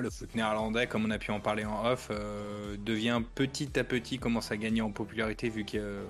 le 0.00 0.10
foot 0.10 0.34
néerlandais, 0.34 0.86
comme 0.86 1.06
on 1.06 1.10
a 1.10 1.18
pu 1.18 1.30
en 1.30 1.40
parler 1.40 1.64
en 1.64 1.86
off, 1.86 2.10
euh, 2.10 2.76
devient 2.84 3.22
petit 3.34 3.78
à 3.78 3.84
petit, 3.84 4.18
commence 4.18 4.52
à 4.52 4.58
gagner 4.58 4.82
en 4.82 4.90
popularité 4.90 5.48
vu 5.48 5.64
que 5.64 6.04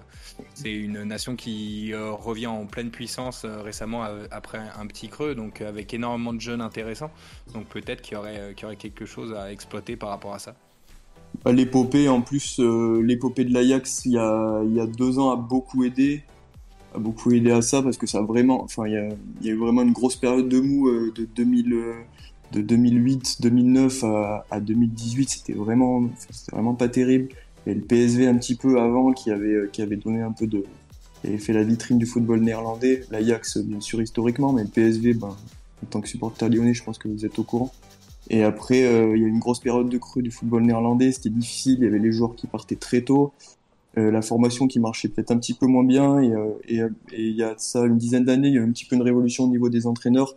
c'est 0.54 0.72
une 0.72 1.04
nation 1.04 1.36
qui 1.36 1.92
euh, 1.92 2.10
revient 2.10 2.48
en 2.48 2.66
pleine 2.66 2.90
puissance 2.90 3.44
récemment 3.44 4.04
après 4.32 4.58
un 4.58 4.86
petit 4.88 5.08
creux, 5.08 5.36
donc 5.36 5.60
avec 5.60 5.94
énormément 5.94 6.34
de 6.34 6.40
jeunes 6.40 6.60
intéressants. 6.60 7.12
Donc 7.54 7.66
peut-être 7.68 8.02
qu'il 8.02 8.14
y, 8.14 8.16
aurait, 8.16 8.52
qu'il 8.54 8.64
y 8.64 8.66
aurait 8.66 8.76
quelque 8.76 9.06
chose 9.06 9.32
à 9.32 9.52
exploiter 9.52 9.96
par 9.96 10.08
rapport 10.08 10.34
à 10.34 10.40
ça. 10.40 10.56
L'épopée, 11.46 12.08
en 12.08 12.20
plus, 12.20 12.58
euh, 12.58 13.00
l'épopée 13.02 13.44
de 13.44 13.54
l'Ajax, 13.54 14.02
il 14.04 14.12
y 14.12 14.18
a, 14.18 14.86
deux 14.86 15.18
ans, 15.18 15.30
a 15.30 15.36
beaucoup 15.36 15.84
aidé, 15.84 16.22
a 16.94 16.98
beaucoup 16.98 17.32
aidé 17.32 17.50
à 17.52 17.62
ça 17.62 17.82
parce 17.82 17.96
que 17.96 18.06
ça 18.06 18.20
vraiment, 18.20 18.62
enfin, 18.62 18.86
il 18.86 18.92
y 18.92 19.48
a, 19.48 19.52
eu 19.52 19.56
vraiment 19.56 19.82
une 19.82 19.92
grosse 19.92 20.16
période 20.16 20.48
de 20.48 20.60
mou 20.60 20.88
euh, 20.88 21.12
de 21.14 21.24
2000, 21.24 21.72
euh, 21.72 21.94
de 22.52 22.60
2008, 22.60 23.40
2009 23.40 24.04
à, 24.04 24.46
à 24.50 24.60
2018, 24.60 25.30
c'était 25.30 25.52
vraiment, 25.52 26.08
c'était 26.18 26.52
vraiment 26.52 26.74
pas 26.74 26.88
terrible. 26.88 27.28
Et 27.66 27.74
le 27.74 27.82
PSV 27.82 28.26
un 28.26 28.36
petit 28.36 28.54
peu 28.54 28.80
avant 28.80 29.12
qui 29.12 29.30
avait, 29.30 29.68
qui 29.72 29.82
avait 29.82 29.96
donné 29.96 30.22
un 30.22 30.32
peu 30.32 30.46
de, 30.46 30.64
qui 31.22 31.38
fait 31.38 31.52
la 31.52 31.62
vitrine 31.62 31.98
du 31.98 32.06
football 32.06 32.40
néerlandais. 32.40 33.02
L'Ajax, 33.10 33.58
bien 33.58 33.80
sûr, 33.80 34.00
historiquement, 34.02 34.52
mais 34.52 34.62
le 34.62 34.68
PSV, 34.68 35.14
ben, 35.14 35.28
en 35.82 35.86
tant 35.88 36.00
que 36.00 36.08
supporter 36.08 36.48
lyonnais, 36.48 36.74
je 36.74 36.82
pense 36.82 36.98
que 36.98 37.08
vous 37.08 37.24
êtes 37.24 37.38
au 37.38 37.44
courant. 37.44 37.72
Et 38.30 38.42
après, 38.42 38.84
euh, 38.84 39.16
il 39.16 39.22
y 39.22 39.24
a 39.24 39.28
une 39.28 39.38
grosse 39.38 39.60
période 39.60 39.88
de 39.88 39.98
creux 39.98 40.22
du 40.22 40.30
football 40.30 40.62
néerlandais, 40.62 41.12
c'était 41.12 41.30
difficile, 41.30 41.78
il 41.78 41.84
y 41.84 41.86
avait 41.86 41.98
les 41.98 42.12
joueurs 42.12 42.34
qui 42.34 42.46
partaient 42.46 42.76
très 42.76 43.00
tôt, 43.00 43.32
euh, 43.96 44.10
la 44.10 44.20
formation 44.20 44.66
qui 44.66 44.80
marchait 44.80 45.08
peut-être 45.08 45.30
un 45.30 45.38
petit 45.38 45.54
peu 45.54 45.66
moins 45.66 45.84
bien, 45.84 46.20
et, 46.20 46.32
euh, 46.32 46.88
et, 47.12 47.22
il 47.22 47.34
y 47.34 47.42
a 47.42 47.54
ça 47.56 47.84
une 47.86 47.96
dizaine 47.96 48.24
d'années, 48.24 48.48
il 48.48 48.54
y 48.54 48.58
a 48.58 48.60
eu 48.60 48.64
un 48.64 48.70
petit 48.70 48.84
peu 48.84 48.96
une 48.96 49.02
révolution 49.02 49.44
au 49.44 49.48
niveau 49.48 49.70
des 49.70 49.86
entraîneurs. 49.86 50.36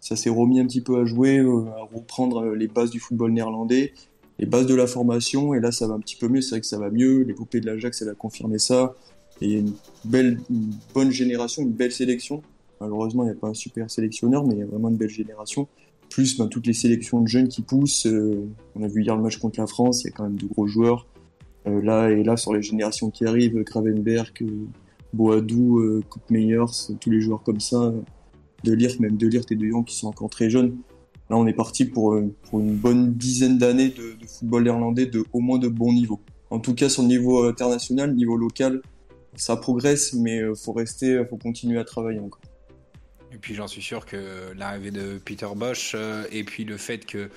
Ça 0.00 0.16
s'est 0.16 0.30
remis 0.30 0.60
un 0.60 0.66
petit 0.66 0.82
peu 0.82 1.00
à 1.00 1.06
jouer, 1.06 1.38
à 1.38 1.88
reprendre 1.94 2.54
les 2.54 2.68
bases 2.68 2.90
du 2.90 3.00
football 3.00 3.32
néerlandais, 3.32 3.94
les 4.38 4.44
bases 4.44 4.66
de 4.66 4.74
la 4.74 4.86
formation, 4.86 5.54
et 5.54 5.60
là 5.60 5.72
ça 5.72 5.86
va 5.86 5.94
un 5.94 6.00
petit 6.00 6.16
peu 6.16 6.28
mieux, 6.28 6.42
c'est 6.42 6.50
vrai 6.50 6.60
que 6.60 6.66
ça 6.66 6.78
va 6.78 6.90
mieux, 6.90 7.22
l'épopée 7.22 7.60
de 7.60 7.66
l'Ajax 7.66 8.02
elle 8.02 8.10
a 8.10 8.14
confirmé 8.14 8.58
ça, 8.58 8.94
et 9.40 9.46
il 9.46 9.52
y 9.52 9.56
a 9.56 9.58
une 9.60 9.72
belle, 10.04 10.40
une 10.50 10.72
bonne 10.92 11.10
génération, 11.10 11.62
une 11.62 11.72
belle 11.72 11.92
sélection. 11.92 12.42
Malheureusement, 12.80 13.22
il 13.22 13.26
n'y 13.26 13.32
a 13.32 13.36
pas 13.36 13.48
un 13.48 13.54
super 13.54 13.90
sélectionneur, 13.90 14.44
mais 14.44 14.54
il 14.54 14.58
y 14.58 14.62
a 14.62 14.66
vraiment 14.66 14.90
une 14.90 14.96
belle 14.96 15.08
génération 15.08 15.68
plus 16.14 16.38
ben, 16.38 16.46
toutes 16.46 16.68
les 16.68 16.74
sélections 16.74 17.20
de 17.20 17.26
jeunes 17.26 17.48
qui 17.48 17.60
poussent. 17.60 18.06
Euh, 18.06 18.46
on 18.76 18.84
a 18.84 18.86
vu 18.86 19.02
hier 19.02 19.16
le 19.16 19.22
match 19.22 19.38
contre 19.38 19.58
la 19.58 19.66
France, 19.66 20.02
il 20.02 20.06
y 20.06 20.10
a 20.10 20.12
quand 20.12 20.22
même 20.22 20.36
de 20.36 20.46
gros 20.46 20.68
joueurs. 20.68 21.08
Euh, 21.66 21.82
là 21.82 22.08
et 22.08 22.22
là 22.22 22.36
sur 22.36 22.54
les 22.54 22.62
générations 22.62 23.10
qui 23.10 23.26
arrivent, 23.26 23.60
Gravenberg, 23.64 24.30
euh, 24.42 24.66
Boadou, 25.12 25.80
euh, 25.80 26.04
Meyers, 26.30 26.94
tous 27.00 27.10
les 27.10 27.20
joueurs 27.20 27.42
comme 27.42 27.58
ça, 27.58 27.92
de 28.62 28.72
lire 28.72 28.92
même 29.00 29.16
de 29.16 29.26
lire 29.26 29.42
et 29.50 29.56
de 29.56 29.66
Jong 29.66 29.84
qui 29.84 29.96
sont 29.96 30.06
encore 30.06 30.30
très 30.30 30.48
jeunes. 30.50 30.76
Là 31.30 31.36
on 31.36 31.48
est 31.48 31.52
parti 31.52 31.84
pour, 31.84 32.16
pour 32.44 32.60
une 32.60 32.76
bonne 32.76 33.14
dizaine 33.14 33.58
d'années 33.58 33.88
de, 33.88 34.16
de, 34.20 34.26
football 34.28 34.62
néerlandais 34.62 35.06
de 35.06 35.24
au 35.32 35.40
moins 35.40 35.58
de 35.58 35.68
bon 35.68 35.92
niveau. 35.92 36.20
En 36.50 36.60
tout 36.60 36.74
cas 36.74 36.88
sur 36.88 37.02
le 37.02 37.08
niveau 37.08 37.42
international, 37.42 38.14
niveau 38.14 38.36
local, 38.36 38.82
ça 39.34 39.56
progresse, 39.56 40.12
mais 40.12 40.42
faut 40.54 40.72
rester, 40.72 41.24
faut 41.28 41.38
continuer 41.38 41.78
à 41.80 41.84
travailler 41.84 42.20
encore. 42.20 42.43
Et 43.34 43.38
puis 43.38 43.54
j'en 43.54 43.66
suis 43.66 43.82
sûr 43.82 44.06
que 44.06 44.52
l'arrivée 44.56 44.92
de 44.92 45.18
Peter 45.24 45.48
Bosch 45.56 45.92
euh, 45.94 46.24
et 46.30 46.44
puis 46.44 46.64
le 46.64 46.76
fait 46.76 47.04
que 47.04 47.28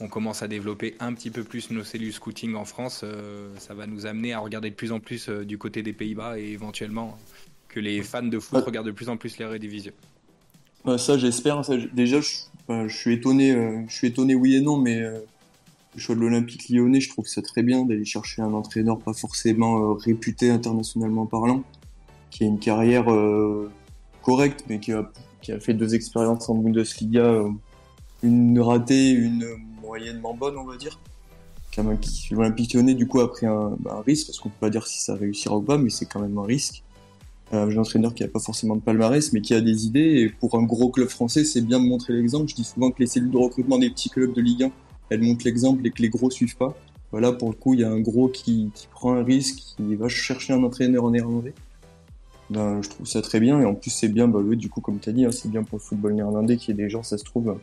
on 0.00 0.08
commence 0.08 0.42
à 0.42 0.48
développer 0.48 0.94
un 1.00 1.14
petit 1.14 1.30
peu 1.30 1.42
plus 1.42 1.70
nos 1.70 1.82
cellules 1.82 2.12
scouting 2.12 2.54
en 2.54 2.66
France, 2.66 3.00
euh, 3.02 3.48
ça 3.58 3.72
va 3.72 3.86
nous 3.86 4.04
amener 4.04 4.34
à 4.34 4.40
regarder 4.40 4.68
de 4.68 4.74
plus 4.74 4.92
en 4.92 5.00
plus 5.00 5.30
euh, 5.30 5.46
du 5.46 5.56
côté 5.56 5.82
des 5.82 5.94
Pays-Bas 5.94 6.38
et 6.38 6.48
éventuellement 6.48 7.16
que 7.68 7.80
les 7.80 8.02
fans 8.02 8.22
de 8.22 8.38
foot 8.38 8.62
regardent 8.66 8.88
de 8.88 8.92
plus 8.92 9.08
en 9.08 9.16
plus 9.16 9.38
les 9.38 9.46
rédivisions. 9.46 9.94
ça 10.98 11.16
j'espère. 11.16 11.62
déjà, 11.94 12.20
je, 12.20 12.88
suis 12.88 13.14
étonné, 13.14 13.52
je 13.88 13.94
suis 13.94 14.08
étonné 14.08 14.34
oui 14.34 14.56
et 14.56 14.60
non, 14.60 14.76
mais 14.76 15.00
le 15.00 15.98
choix 15.98 16.14
de 16.14 16.20
l'Olympique 16.20 16.68
lyonnais, 16.68 17.00
je 17.00 17.08
trouve 17.10 17.26
ça 17.26 17.42
très 17.42 17.62
bien 17.62 17.84
d'aller 17.84 18.04
chercher 18.04 18.42
un 18.42 18.52
entraîneur 18.52 18.98
pas 18.98 19.12
forcément 19.12 19.94
réputé 19.94 20.50
internationalement 20.50 21.26
parlant, 21.26 21.64
qui 22.30 22.44
a 22.44 22.46
une 22.46 22.58
carrière 22.58 23.06
correcte, 24.22 24.64
mais 24.68 24.80
qui 24.80 24.92
a 24.92 25.10
qui 25.46 25.52
a 25.52 25.60
fait 25.60 25.74
deux 25.74 25.94
expériences 25.94 26.48
en 26.48 26.56
Bundesliga, 26.56 27.24
euh, 27.24 27.48
une 28.24 28.58
ratée, 28.58 29.10
une 29.10 29.46
moyennement 29.80 30.34
bonne, 30.34 30.56
on 30.58 30.64
va 30.64 30.76
dire. 30.76 30.98
L'Olympique 32.32 32.74
lyonnais, 32.74 32.94
du 32.94 33.06
coup, 33.06 33.20
a 33.20 33.30
pris 33.30 33.46
un, 33.46 33.76
risque, 34.04 34.26
parce 34.26 34.40
qu'on 34.40 34.48
peut 34.48 34.56
pas 34.58 34.70
dire 34.70 34.88
si 34.88 35.00
ça 35.00 35.14
réussira 35.14 35.56
ou 35.56 35.62
pas, 35.62 35.78
mais 35.78 35.90
c'est 35.90 36.06
quand 36.06 36.18
même 36.18 36.36
un 36.36 36.44
risque. 36.44 36.82
Euh, 37.52 37.70
un 37.70 37.76
entraîneur 37.76 38.12
qui 38.12 38.24
a 38.24 38.28
pas 38.28 38.40
forcément 38.40 38.74
de 38.74 38.80
palmarès, 38.80 39.32
mais 39.32 39.40
qui 39.40 39.54
a 39.54 39.60
des 39.60 39.86
idées, 39.86 40.22
et 40.22 40.30
pour 40.30 40.56
un 40.56 40.64
gros 40.64 40.90
club 40.90 41.08
français, 41.08 41.44
c'est 41.44 41.60
bien 41.60 41.78
de 41.78 41.84
montrer 41.84 42.14
l'exemple. 42.14 42.48
Je 42.48 42.56
dis 42.56 42.64
souvent 42.64 42.90
que 42.90 42.98
les 42.98 43.06
cellules 43.06 43.30
de 43.30 43.38
recrutement 43.38 43.78
des 43.78 43.90
petits 43.90 44.10
clubs 44.10 44.34
de 44.34 44.40
Ligue 44.40 44.64
1, 44.64 44.70
elles 45.10 45.22
montrent 45.22 45.44
l'exemple 45.44 45.86
et 45.86 45.92
que 45.92 46.02
les 46.02 46.08
gros 46.08 46.28
suivent 46.28 46.56
pas. 46.56 46.76
Voilà, 47.12 47.30
pour 47.30 47.50
le 47.50 47.54
coup, 47.54 47.74
il 47.74 47.80
y 47.80 47.84
a 47.84 47.90
un 47.90 48.00
gros 48.00 48.26
qui, 48.26 48.72
qui 48.74 48.88
prend 48.88 49.14
un 49.14 49.22
risque, 49.22 49.76
qui 49.76 49.94
va 49.94 50.08
chercher 50.08 50.54
un 50.54 50.64
entraîneur 50.64 51.04
en 51.04 51.12
néerlandais. 51.12 51.54
Ben, 52.50 52.80
je 52.82 52.88
trouve 52.88 53.06
ça 53.06 53.22
très 53.22 53.40
bien. 53.40 53.60
Et 53.60 53.64
en 53.64 53.74
plus, 53.74 53.90
c'est 53.90 54.08
bien, 54.08 54.28
bah, 54.28 54.38
oui, 54.42 54.56
du 54.56 54.68
coup, 54.68 54.80
comme 54.80 54.98
tu 54.98 55.08
as 55.08 55.12
dit, 55.12 55.24
hein, 55.24 55.32
c'est 55.32 55.50
bien 55.50 55.62
pour 55.62 55.78
le 55.78 55.82
football 55.82 56.14
néerlandais 56.14 56.56
qu'il 56.56 56.76
y 56.76 56.80
ait 56.80 56.84
des 56.84 56.90
gens, 56.90 57.02
ça 57.02 57.18
se 57.18 57.24
trouve, 57.24 57.58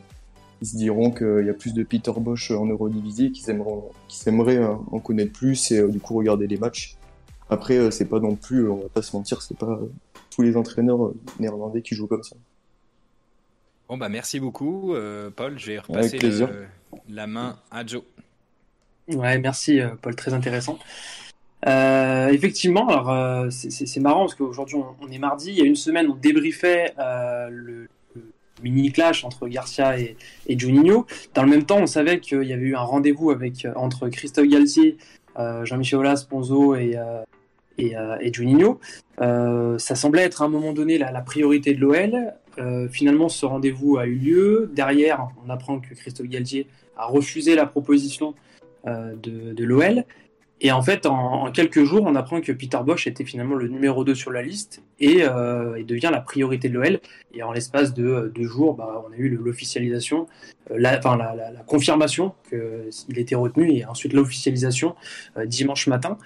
ils 0.60 0.66
se 0.66 0.76
diront 0.76 1.10
qu'il 1.10 1.44
y 1.46 1.50
a 1.50 1.54
plus 1.54 1.74
de 1.74 1.82
Peter 1.82 2.12
Bosch 2.16 2.50
en 2.50 2.66
Eurodivisie, 2.66 3.32
qu'ils 3.32 3.50
aimeraient, 3.50 3.82
qu'ils 4.08 4.28
aimeraient 4.28 4.56
euh, 4.56 4.74
en 4.92 4.98
connaître 4.98 5.32
plus 5.32 5.70
et 5.72 5.78
euh, 5.78 5.88
du 5.88 6.00
coup 6.00 6.14
regarder 6.14 6.46
les 6.46 6.56
matchs. 6.56 6.96
Après, 7.50 7.76
euh, 7.76 7.90
c'est 7.90 8.06
pas 8.06 8.20
non 8.20 8.36
plus, 8.36 8.68
on 8.68 8.76
va 8.76 8.88
pas 8.88 9.02
se 9.02 9.14
mentir, 9.16 9.42
c'est 9.42 9.58
pas 9.58 9.78
tous 10.30 10.42
les 10.42 10.56
entraîneurs 10.56 11.12
néerlandais 11.38 11.82
qui 11.82 11.94
jouent 11.94 12.06
comme 12.06 12.22
ça. 12.22 12.36
Bon, 13.88 13.98
bah 13.98 14.08
merci 14.08 14.40
beaucoup, 14.40 14.94
Paul. 15.36 15.58
Je 15.58 15.72
vais 15.72 15.78
repasser 15.78 16.18
la 17.08 17.26
main 17.26 17.58
à 17.70 17.84
Joe. 17.84 18.02
Ouais, 19.08 19.38
merci, 19.38 19.80
Paul, 20.00 20.16
très 20.16 20.32
intéressant. 20.32 20.78
Euh, 21.66 22.28
effectivement, 22.28 22.88
alors 22.88 23.10
euh, 23.10 23.48
c'est 23.50 24.00
marrant 24.00 24.20
parce 24.20 24.34
qu'aujourd'hui 24.34 24.76
on, 25.00 25.10
est 25.10 25.18
mardi. 25.18 25.50
Il 25.50 25.58
y 25.58 25.62
a 25.62 25.64
une 25.64 25.76
semaine, 25.76 26.08
on 26.10 26.14
débriefait 26.14 26.92
euh, 26.98 27.48
le, 27.50 27.88
mini 28.62 28.92
clash 28.92 29.24
entre 29.24 29.48
Garcia 29.48 29.98
et, 29.98 30.16
et, 30.46 30.58
Juninho. 30.58 31.06
Dans 31.34 31.42
le 31.42 31.50
même 31.50 31.64
temps, 31.64 31.78
on 31.78 31.86
savait 31.86 32.20
qu'il 32.20 32.44
y 32.44 32.52
avait 32.52 32.62
eu 32.62 32.76
un 32.76 32.82
rendez-vous 32.82 33.30
avec 33.30 33.66
entre 33.76 34.08
Christophe 34.08 34.46
Galtier, 34.46 34.96
Jean-Michel 35.36 35.98
Aulas, 35.98 36.26
Ponzo 36.28 36.74
et 36.74 36.96
et, 37.76 38.32
Juninho. 38.32 38.80
ça 39.18 39.94
semblait 39.94 40.22
être 40.22 40.42
à 40.42 40.46
un 40.46 40.48
moment 40.48 40.72
donné 40.72 40.96
la, 40.96 41.10
la 41.10 41.20
priorité 41.20 41.74
de 41.74 41.80
l'OL. 41.80 42.88
finalement, 42.90 43.28
ce 43.28 43.44
rendez-vous 43.44 43.98
a 43.98 44.06
eu 44.06 44.14
lieu. 44.14 44.70
Derrière, 44.72 45.28
on 45.44 45.50
apprend 45.50 45.80
que 45.80 45.92
Christophe 45.92 46.28
Galtier 46.28 46.66
a 46.96 47.06
refusé 47.06 47.56
la 47.56 47.66
proposition 47.66 48.34
de, 48.86 49.52
de 49.52 49.64
l'OL. 49.64 50.04
Et 50.64 50.72
en 50.72 50.82
fait, 50.82 51.04
en, 51.06 51.52
quelques 51.52 51.84
jours, 51.84 52.02
on 52.06 52.14
apprend 52.14 52.40
que 52.40 52.50
Peter 52.50 52.78
Bosch 52.84 53.06
était 53.06 53.24
finalement 53.24 53.54
le 53.54 53.68
numéro 53.68 54.02
2 54.02 54.14
sur 54.14 54.32
la 54.32 54.42
liste 54.42 54.82
et, 54.98 55.18
euh, 55.20 55.84
devient 55.84 56.08
la 56.10 56.20
priorité 56.20 56.68
de 56.70 56.74
l'OL. 56.74 57.00
Et 57.34 57.42
en 57.42 57.52
l'espace 57.52 57.94
de 57.94 58.32
deux 58.34 58.48
jours, 58.48 58.74
bah, 58.74 59.04
on 59.06 59.12
a 59.12 59.16
eu 59.16 59.28
l'officialisation, 59.28 60.26
euh, 60.70 60.76
la, 60.78 60.98
enfin 60.98 61.16
la, 61.16 61.52
confirmation 61.66 62.32
qu'il 62.48 63.18
était 63.18 63.34
retenu 63.34 63.70
et 63.72 63.84
ensuite 63.84 64.14
l'officialisation 64.14 64.96
euh, 65.36 65.44
dimanche 65.44 65.86
matin. 65.86 66.18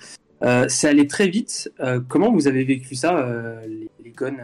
Euh, 0.45 0.67
c'est 0.69 0.89
allé 0.89 1.07
très 1.07 1.29
vite. 1.29 1.73
Euh, 1.81 2.01
comment 2.07 2.31
vous 2.31 2.47
avez 2.47 2.65
vécu 2.65 2.95
ça, 2.95 3.17
euh, 3.19 3.61
les, 3.67 3.91
les 4.05 4.11
Gones, 4.11 4.43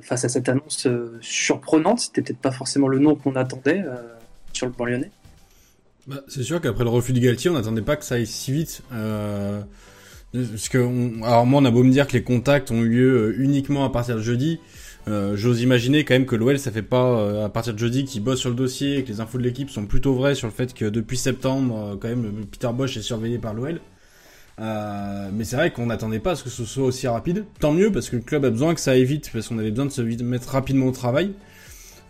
face 0.00 0.24
à 0.24 0.30
cette 0.30 0.48
annonce 0.48 0.88
surprenante? 1.20 2.00
C'était 2.00 2.22
peut-être 2.22 2.40
pas 2.40 2.52
forcément 2.52 2.88
le 2.88 2.98
nom 2.98 3.16
qu'on 3.16 3.36
attendait 3.36 3.84
sur 4.54 4.66
le 4.66 4.72
plan 4.72 4.86
lyonnais. 4.86 5.10
Bah, 6.06 6.22
c'est 6.28 6.42
sûr 6.42 6.60
qu'après 6.60 6.84
le 6.84 6.90
refus 6.90 7.12
du 7.12 7.20
Galtier, 7.20 7.50
on 7.50 7.54
n'attendait 7.54 7.82
pas 7.82 7.96
que 7.96 8.04
ça 8.04 8.16
aille 8.16 8.26
si 8.26 8.52
vite. 8.52 8.82
Euh, 8.92 9.62
parce 10.32 10.68
que, 10.68 10.78
alors 11.24 11.46
moi, 11.46 11.60
on 11.60 11.64
a 11.64 11.70
beau 11.70 11.82
me 11.82 11.90
dire 11.90 12.06
que 12.06 12.12
les 12.12 12.22
contacts 12.22 12.70
ont 12.70 12.82
eu 12.82 12.88
lieu 12.88 13.16
euh, 13.16 13.42
uniquement 13.42 13.84
à 13.84 13.90
partir 13.90 14.16
de 14.16 14.22
jeudi. 14.22 14.60
Euh, 15.08 15.36
J'ose 15.36 15.62
imaginer 15.62 16.04
quand 16.04 16.14
même 16.14 16.26
que 16.26 16.36
l'OL, 16.36 16.58
ça 16.58 16.70
fait 16.70 16.82
pas 16.82 17.04
euh, 17.04 17.44
à 17.44 17.48
partir 17.48 17.74
de 17.74 17.78
jeudi 17.78 18.04
qu'ils 18.04 18.22
bossent 18.22 18.40
sur 18.40 18.50
le 18.50 18.56
dossier 18.56 18.98
et 18.98 19.04
que 19.04 19.08
les 19.08 19.20
infos 19.20 19.38
de 19.38 19.44
l'équipe 19.44 19.70
sont 19.70 19.86
plutôt 19.86 20.14
vraies 20.14 20.34
sur 20.34 20.48
le 20.48 20.52
fait 20.52 20.74
que 20.74 20.84
depuis 20.84 21.16
septembre, 21.16 21.96
quand 22.00 22.08
même, 22.08 22.46
Peter 22.50 22.70
Bosch 22.74 22.96
est 22.96 23.02
surveillé 23.02 23.38
par 23.38 23.54
l'OL. 23.54 23.80
Euh, 24.58 25.28
mais 25.32 25.44
c'est 25.44 25.56
vrai 25.56 25.70
qu'on 25.70 25.86
n'attendait 25.86 26.18
pas 26.18 26.32
à 26.32 26.36
ce 26.36 26.44
que 26.44 26.50
ce 26.50 26.64
soit 26.64 26.84
aussi 26.84 27.06
rapide. 27.06 27.44
Tant 27.60 27.72
mieux 27.72 27.92
parce 27.92 28.08
que 28.08 28.16
le 28.16 28.22
club 28.22 28.44
a 28.44 28.50
besoin 28.50 28.74
que 28.74 28.80
ça 28.80 28.92
aille 28.92 29.04
vite 29.04 29.30
parce 29.32 29.48
qu'on 29.48 29.58
avait 29.58 29.70
besoin 29.70 29.86
de 29.86 29.90
se 29.90 30.02
mettre 30.02 30.50
rapidement 30.50 30.86
au 30.86 30.92
travail. 30.92 31.32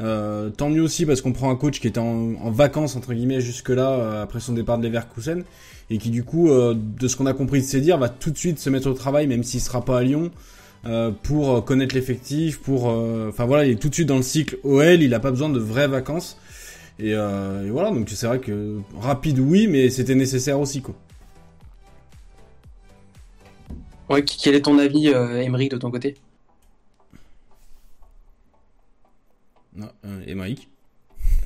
Euh, 0.00 0.50
tant 0.50 0.68
mieux 0.68 0.82
aussi 0.82 1.06
parce 1.06 1.22
qu'on 1.22 1.32
prend 1.32 1.50
un 1.50 1.56
coach 1.56 1.80
qui 1.80 1.86
était 1.86 2.00
en, 2.00 2.50
vacances 2.50 2.96
entre 2.96 3.14
guillemets 3.14 3.40
jusque 3.40 3.70
là 3.70 3.92
euh, 3.92 4.22
après 4.22 4.40
son 4.40 4.52
départ 4.52 4.76
de 4.76 4.86
Leverkusen 4.86 5.42
et 5.88 5.96
qui 5.96 6.10
du 6.10 6.22
coup 6.22 6.50
euh, 6.50 6.74
de 6.76 7.08
ce 7.08 7.16
qu'on 7.16 7.24
a 7.24 7.32
compris 7.32 7.62
de 7.62 7.64
ses 7.64 7.80
dires 7.80 7.96
va 7.96 8.10
tout 8.10 8.30
de 8.30 8.36
suite 8.36 8.58
se 8.58 8.68
mettre 8.68 8.90
au 8.90 8.92
travail 8.92 9.26
même 9.26 9.42
s'il 9.42 9.60
sera 9.60 9.82
pas 9.82 9.98
à 9.98 10.02
Lyon 10.02 10.30
pour 11.24 11.64
connaître 11.64 11.96
l'effectif, 11.96 12.60
pour, 12.60 12.84
enfin 12.84 13.44
voilà, 13.44 13.64
il 13.64 13.72
est 13.72 13.74
tout 13.74 13.88
de 13.88 13.94
suite 13.94 14.06
dans 14.06 14.18
le 14.18 14.22
cycle 14.22 14.56
OL, 14.62 15.02
il 15.02 15.12
a 15.14 15.18
pas 15.18 15.32
besoin 15.32 15.48
de 15.48 15.58
vraies 15.58 15.88
vacances. 15.88 16.38
Et, 17.00 17.10
et 17.10 17.70
voilà, 17.70 17.90
donc 17.90 18.08
c'est 18.08 18.28
vrai 18.28 18.38
que 18.38 18.76
rapide 18.96 19.40
oui, 19.40 19.66
mais 19.66 19.90
c'était 19.90 20.14
nécessaire 20.14 20.60
aussi 20.60 20.82
quoi. 20.82 20.94
Ouais, 24.08 24.24
quel 24.24 24.54
est 24.54 24.60
ton 24.60 24.78
avis, 24.78 25.08
Emery, 25.08 25.68
de 25.68 25.76
ton 25.76 25.90
côté 25.90 26.14
non, 29.65 29.65
Et 30.26 30.34
Mike 30.34 30.68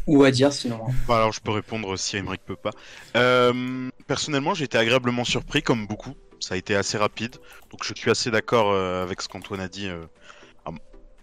ou 0.07 0.25
à 0.25 0.31
dire 0.31 0.53
sinon. 0.53 0.81
Hein. 0.89 0.93
Bah, 1.07 1.17
alors 1.17 1.33
je 1.33 1.41
peux 1.41 1.51
répondre 1.51 1.97
si 1.97 2.17
Emmerich 2.17 2.41
peut 2.45 2.57
pas. 2.57 2.73
Euh, 3.17 3.91
personnellement, 4.07 4.55
j'ai 4.55 4.65
été 4.65 4.79
agréablement 4.79 5.25
surpris 5.25 5.63
comme 5.63 5.87
beaucoup. 5.87 6.15
Ça 6.41 6.55
a 6.55 6.57
été 6.57 6.75
assez 6.75 6.97
rapide, 6.97 7.37
donc 7.71 7.85
je 7.85 7.93
suis 7.95 8.11
assez 8.11 8.31
d'accord 8.31 8.73
euh, 8.73 9.03
avec 9.03 9.21
ce 9.21 9.29
qu'Antoine 9.29 9.61
a 9.61 9.69
dit. 9.69 9.89
Euh, 9.89 10.05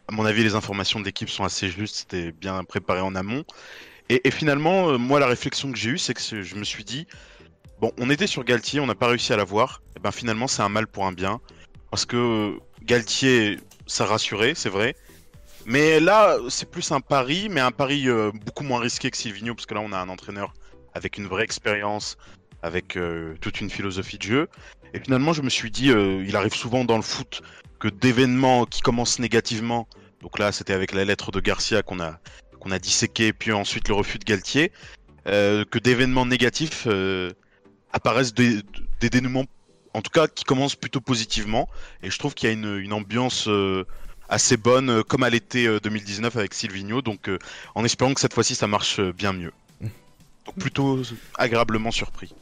à 0.10 0.14
mon 0.14 0.26
avis, 0.26 0.42
les 0.42 0.56
informations 0.56 1.02
de 1.02 1.06
l'équipe 1.06 1.30
sont 1.30 1.44
assez 1.44 1.68
justes. 1.68 1.96
C'était 1.96 2.32
bien 2.32 2.64
préparé 2.64 3.02
en 3.02 3.14
amont. 3.14 3.44
Et, 4.08 4.32
finalement, 4.32 4.98
moi, 4.98 5.20
la 5.20 5.28
réflexion 5.28 5.70
que 5.70 5.78
j'ai 5.78 5.90
eue, 5.90 5.98
c'est 5.98 6.14
que 6.14 6.42
je 6.42 6.56
me 6.56 6.64
suis 6.64 6.86
dit, 6.86 7.08
bon, 7.82 7.92
on 8.00 8.10
était 8.10 8.26
sur 8.26 8.46
Galtier, 8.46 8.80
on 8.80 8.86
n'a 8.86 8.96
pas 8.96 9.08
réussi 9.08 9.34
à 9.34 9.36
l'avoir. 9.36 9.82
Et 9.98 10.00
ben 10.00 10.14
finalement, 10.14 10.48
c'est 10.48 10.62
un 10.62 10.70
mal 10.70 10.88
pour 10.88 11.06
un 11.06 11.12
bien, 11.12 11.42
parce 11.92 12.06
que 12.06 12.58
Galtier, 12.84 13.60
ça 13.86 14.06
rassurait, 14.06 14.54
c'est 14.56 14.70
vrai. 14.70 14.96
Mais 15.70 16.00
là, 16.00 16.38
c'est 16.48 16.72
plus 16.72 16.94
un 16.94 17.02
pari, 17.02 17.50
mais 17.50 17.60
un 17.60 17.72
pari 17.72 18.08
euh, 18.08 18.32
beaucoup 18.46 18.64
moins 18.64 18.80
risqué 18.80 19.12
que 19.12 19.18
Silvino, 19.18 19.54
parce 19.54 19.66
que 19.66 19.74
là, 19.74 19.82
on 19.82 19.92
a 19.92 19.98
un 19.98 20.08
entraîneur 20.08 20.54
avec 20.94 21.18
une 21.18 21.28
vraie 21.28 21.44
expérience, 21.44 22.18
avec 22.64 22.96
euh, 22.96 23.36
toute 23.42 23.60
une 23.60 23.70
philosophie 23.70 24.18
de 24.18 24.24
jeu. 24.24 24.48
Et 24.94 25.02
finalement, 25.02 25.34
je 25.34 25.42
me 25.42 25.50
suis 25.50 25.70
dit, 25.70 25.92
euh, 25.92 26.24
il 26.26 26.38
arrive 26.38 26.54
souvent 26.54 26.86
dans 26.86 26.96
le 26.96 27.02
foot 27.02 27.42
que 27.82 27.90
d'événements 27.90 28.66
qui 28.66 28.80
commencent 28.80 29.20
négativement, 29.20 29.90
donc 30.22 30.40
là, 30.40 30.54
c'était 30.54 30.72
avec 30.72 30.94
la 30.94 31.04
lettre 31.04 31.32
de 31.32 31.42
Garcia 31.42 31.84
qu'on 31.84 32.00
a, 32.00 32.18
qu'on 32.62 32.72
a 32.72 32.80
disséqué, 32.80 33.34
puis 33.34 33.52
ensuite 33.52 33.90
le 33.90 33.94
refus 33.94 34.20
de 34.20 34.24
Galtier, 34.24 34.72
que 35.26 35.78
d'événements 35.78 36.26
négatifs 36.26 36.88
apparaissent 37.92 38.34
des, 38.34 38.62
dénouements, 39.02 39.46
en 39.94 40.02
tout 40.02 40.12
cas, 40.12 40.28
qui 40.28 40.46
commencent 40.46 40.78
plutôt 40.78 41.02
positivement. 41.02 41.68
Et 42.02 42.10
je 42.10 42.18
trouve 42.18 42.34
qu'il 42.34 42.48
y 42.48 42.52
a 42.52 42.54
une, 42.54 42.78
une 42.78 42.94
ambiance 42.94 43.50
assez 44.30 44.58
bonne, 44.58 44.90
euh, 44.90 45.04
comme 45.04 45.24
elle 45.24 45.36
était 45.36 45.68
2019 45.80 46.36
avec 46.38 46.54
Silvino. 46.54 47.02
Donc, 47.02 47.30
euh, 47.30 47.38
en 47.76 47.84
espérant 47.84 48.14
que 48.14 48.22
cette 48.22 48.34
fois-ci, 48.34 48.56
ça 48.56 48.68
marche 48.68 49.00
euh, 49.00 49.12
bien 49.12 49.34
mieux. 49.34 49.52
Donc, 49.82 50.56
plutôt 50.58 51.02
agréablement 51.38 51.92
surpris. 51.92 52.34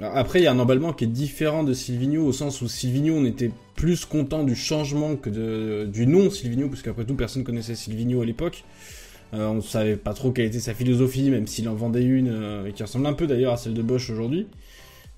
Après, 0.00 0.40
il 0.40 0.44
y 0.44 0.46
a 0.46 0.52
un 0.52 0.58
emballement 0.58 0.92
qui 0.92 1.04
est 1.04 1.08
différent 1.08 1.64
de 1.64 1.74
Silvino, 1.74 2.24
au 2.24 2.32
sens 2.32 2.62
où 2.62 2.68
Silvino, 2.68 3.14
on 3.14 3.24
était 3.26 3.50
plus 3.74 4.06
content 4.06 4.42
du 4.42 4.54
changement 4.54 5.16
que 5.16 5.84
du 5.84 6.06
nom 6.06 6.30
Silvino, 6.30 6.68
parce 6.68 6.82
qu'après 6.82 7.04
tout, 7.04 7.14
personne 7.14 7.44
connaissait 7.44 7.74
Silvino 7.74 8.22
à 8.22 8.24
l'époque. 8.24 8.64
on 9.32 9.54
ne 9.54 9.60
savait 9.60 9.96
pas 9.96 10.14
trop 10.14 10.30
quelle 10.30 10.46
était 10.46 10.60
sa 10.60 10.72
philosophie, 10.72 11.28
même 11.28 11.46
s'il 11.46 11.68
en 11.68 11.74
vendait 11.74 12.04
une, 12.04 12.72
qui 12.74 12.82
ressemble 12.82 13.06
un 13.06 13.12
peu 13.12 13.26
d'ailleurs 13.26 13.52
à 13.52 13.56
celle 13.58 13.74
de 13.74 13.82
Bosch 13.82 14.08
aujourd'hui. 14.08 14.46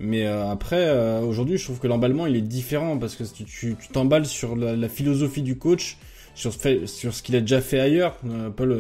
Mais 0.01 0.27
euh, 0.27 0.51
après, 0.51 0.89
euh, 0.89 1.21
aujourd'hui, 1.21 1.57
je 1.57 1.65
trouve 1.65 1.79
que 1.79 1.87
l'emballement, 1.87 2.27
il 2.27 2.37
est 2.37 2.41
différent 2.41 2.99
parce 2.99 3.15
que 3.15 3.25
tu 3.45 3.77
t'emballes 3.93 4.27
sur 4.27 4.57
la, 4.57 4.89
philosophie 4.89 5.43
du 5.43 5.57
coach, 5.57 5.99
sur, 6.35 6.53
sur 6.87 7.15
ce 7.15 7.23
qu'il 7.23 7.37
a 7.37 7.41
déjà 7.41 7.61
fait 7.61 7.79
ailleurs. 7.79 8.19
Euh, 8.29 8.51
Paul 8.51 8.77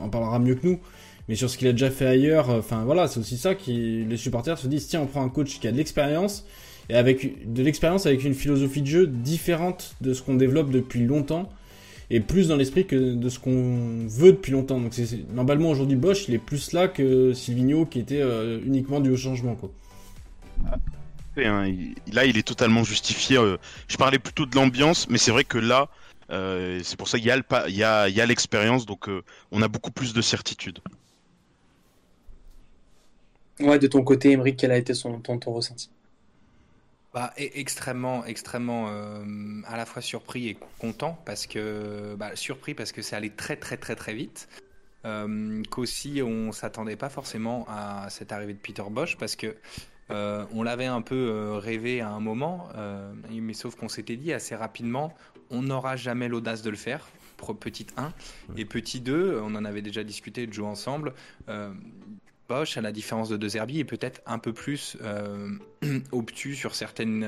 en 0.00 0.08
parlera 0.08 0.38
mieux 0.38 0.56
que 0.56 0.66
nous. 0.66 0.80
Mais 1.28 1.36
sur 1.36 1.48
ce 1.48 1.56
qu'il 1.56 1.68
a 1.68 1.72
déjà 1.72 1.90
fait 1.90 2.06
ailleurs, 2.06 2.50
enfin 2.50 2.82
voilà, 2.84 3.06
c'est 3.06 3.20
aussi 3.20 3.36
ça 3.36 3.54
qui 3.54 4.04
les 4.08 4.16
supporters 4.16 4.58
se 4.58 4.66
disent 4.66 4.88
tiens, 4.88 5.02
on 5.02 5.06
prend 5.06 5.22
un 5.22 5.28
coach 5.28 5.60
qui 5.60 5.68
a 5.68 5.70
de 5.70 5.76
l'expérience 5.76 6.44
et 6.88 6.94
avec 6.94 7.52
de 7.52 7.62
l'expérience 7.62 8.06
avec 8.06 8.24
une 8.24 8.34
philosophie 8.34 8.82
de 8.82 8.88
jeu 8.88 9.06
différente 9.06 9.94
de 10.00 10.12
ce 10.12 10.22
qu'on 10.22 10.34
développe 10.34 10.72
depuis 10.72 11.04
longtemps 11.04 11.48
et 12.10 12.18
plus 12.18 12.48
dans 12.48 12.56
l'esprit 12.56 12.84
que 12.84 13.14
de 13.14 13.28
ce 13.28 13.38
qu'on 13.38 14.08
veut 14.08 14.32
depuis 14.32 14.50
longtemps. 14.50 14.80
Donc 14.80 14.92
l'emballement 15.32 15.70
aujourd'hui 15.70 15.94
Bosch, 15.94 16.26
il 16.26 16.34
est 16.34 16.38
plus 16.38 16.72
là 16.72 16.88
que 16.88 17.32
Silvino 17.32 17.86
qui 17.86 18.00
était 18.00 18.24
uniquement 18.66 18.98
dû 18.98 19.10
au 19.10 19.16
changement 19.16 19.54
quoi. 19.54 19.70
Hein, 21.36 21.74
là, 22.12 22.24
il 22.24 22.38
est 22.38 22.46
totalement 22.46 22.84
justifié. 22.84 23.36
Euh, 23.38 23.56
je 23.88 23.96
parlais 23.96 24.18
plutôt 24.18 24.46
de 24.46 24.54
l'ambiance, 24.54 25.08
mais 25.08 25.18
c'est 25.18 25.30
vrai 25.30 25.44
que 25.44 25.58
là, 25.58 25.88
euh, 26.30 26.80
c'est 26.82 26.96
pour 26.96 27.08
ça 27.08 27.18
qu'il 27.18 27.26
y 27.26 27.82
a 27.82 28.26
l'expérience, 28.26 28.86
donc 28.86 29.08
euh, 29.08 29.22
on 29.50 29.62
a 29.62 29.68
beaucoup 29.68 29.90
plus 29.90 30.12
de 30.12 30.22
certitude. 30.22 30.80
Ouais, 33.60 33.78
de 33.78 33.86
ton 33.86 34.02
côté, 34.02 34.32
Emmerich, 34.32 34.56
quel 34.56 34.72
a 34.72 34.76
été 34.76 34.94
son, 34.94 35.20
ton, 35.20 35.38
ressenti? 35.52 35.90
Bah, 37.12 37.32
e, 37.38 37.42
extrêmement, 37.54 38.24
extrêmement 38.24 38.88
à 39.66 39.76
la 39.76 39.84
fois 39.84 40.00
surpris 40.00 40.48
et 40.48 40.58
content 40.78 41.20
parce 41.26 41.46
que 41.46 42.14
bah, 42.16 42.36
surpris 42.36 42.74
parce 42.74 42.92
que 42.92 43.02
c'est 43.02 43.16
allé 43.16 43.30
très 43.30 43.56
très 43.56 43.76
très 43.76 43.96
très 43.96 44.14
vite. 44.14 44.48
qu'aussi 45.70 46.22
on 46.22 46.52
s'attendait 46.52 46.96
pas 46.96 47.08
forcément 47.08 47.66
à 47.68 48.06
cette 48.10 48.32
arrivée 48.32 48.54
de 48.54 48.58
Peter 48.58 48.84
Bosch 48.88 49.16
parce 49.18 49.34
que 49.34 49.56
euh, 50.10 50.44
on 50.52 50.62
l'avait 50.62 50.86
un 50.86 51.02
peu 51.02 51.14
euh, 51.14 51.58
rêvé 51.58 52.00
à 52.00 52.10
un 52.10 52.20
moment, 52.20 52.68
euh, 52.76 53.12
mais 53.30 53.54
sauf 53.54 53.74
qu'on 53.76 53.88
s'était 53.88 54.16
dit 54.16 54.32
assez 54.32 54.54
rapidement, 54.54 55.14
on 55.50 55.62
n'aura 55.62 55.96
jamais 55.96 56.28
l'audace 56.28 56.62
de 56.62 56.70
le 56.70 56.76
faire. 56.76 57.08
Petit 57.58 57.86
1 57.96 58.12
et 58.58 58.66
petit 58.66 59.00
2, 59.00 59.40
on 59.42 59.54
en 59.54 59.64
avait 59.64 59.80
déjà 59.80 60.04
discuté 60.04 60.46
de 60.46 60.52
jouer 60.52 60.66
ensemble. 60.66 61.14
Bosch, 62.50 62.76
à 62.76 62.82
la 62.82 62.92
différence 62.92 63.30
de 63.30 63.38
De 63.38 63.48
Zerbi, 63.48 63.80
est 63.80 63.84
peut-être 63.84 64.20
un 64.26 64.38
peu 64.38 64.52
plus 64.52 64.98
obtus 66.12 66.54
sur 66.54 66.74
certaines 66.74 67.26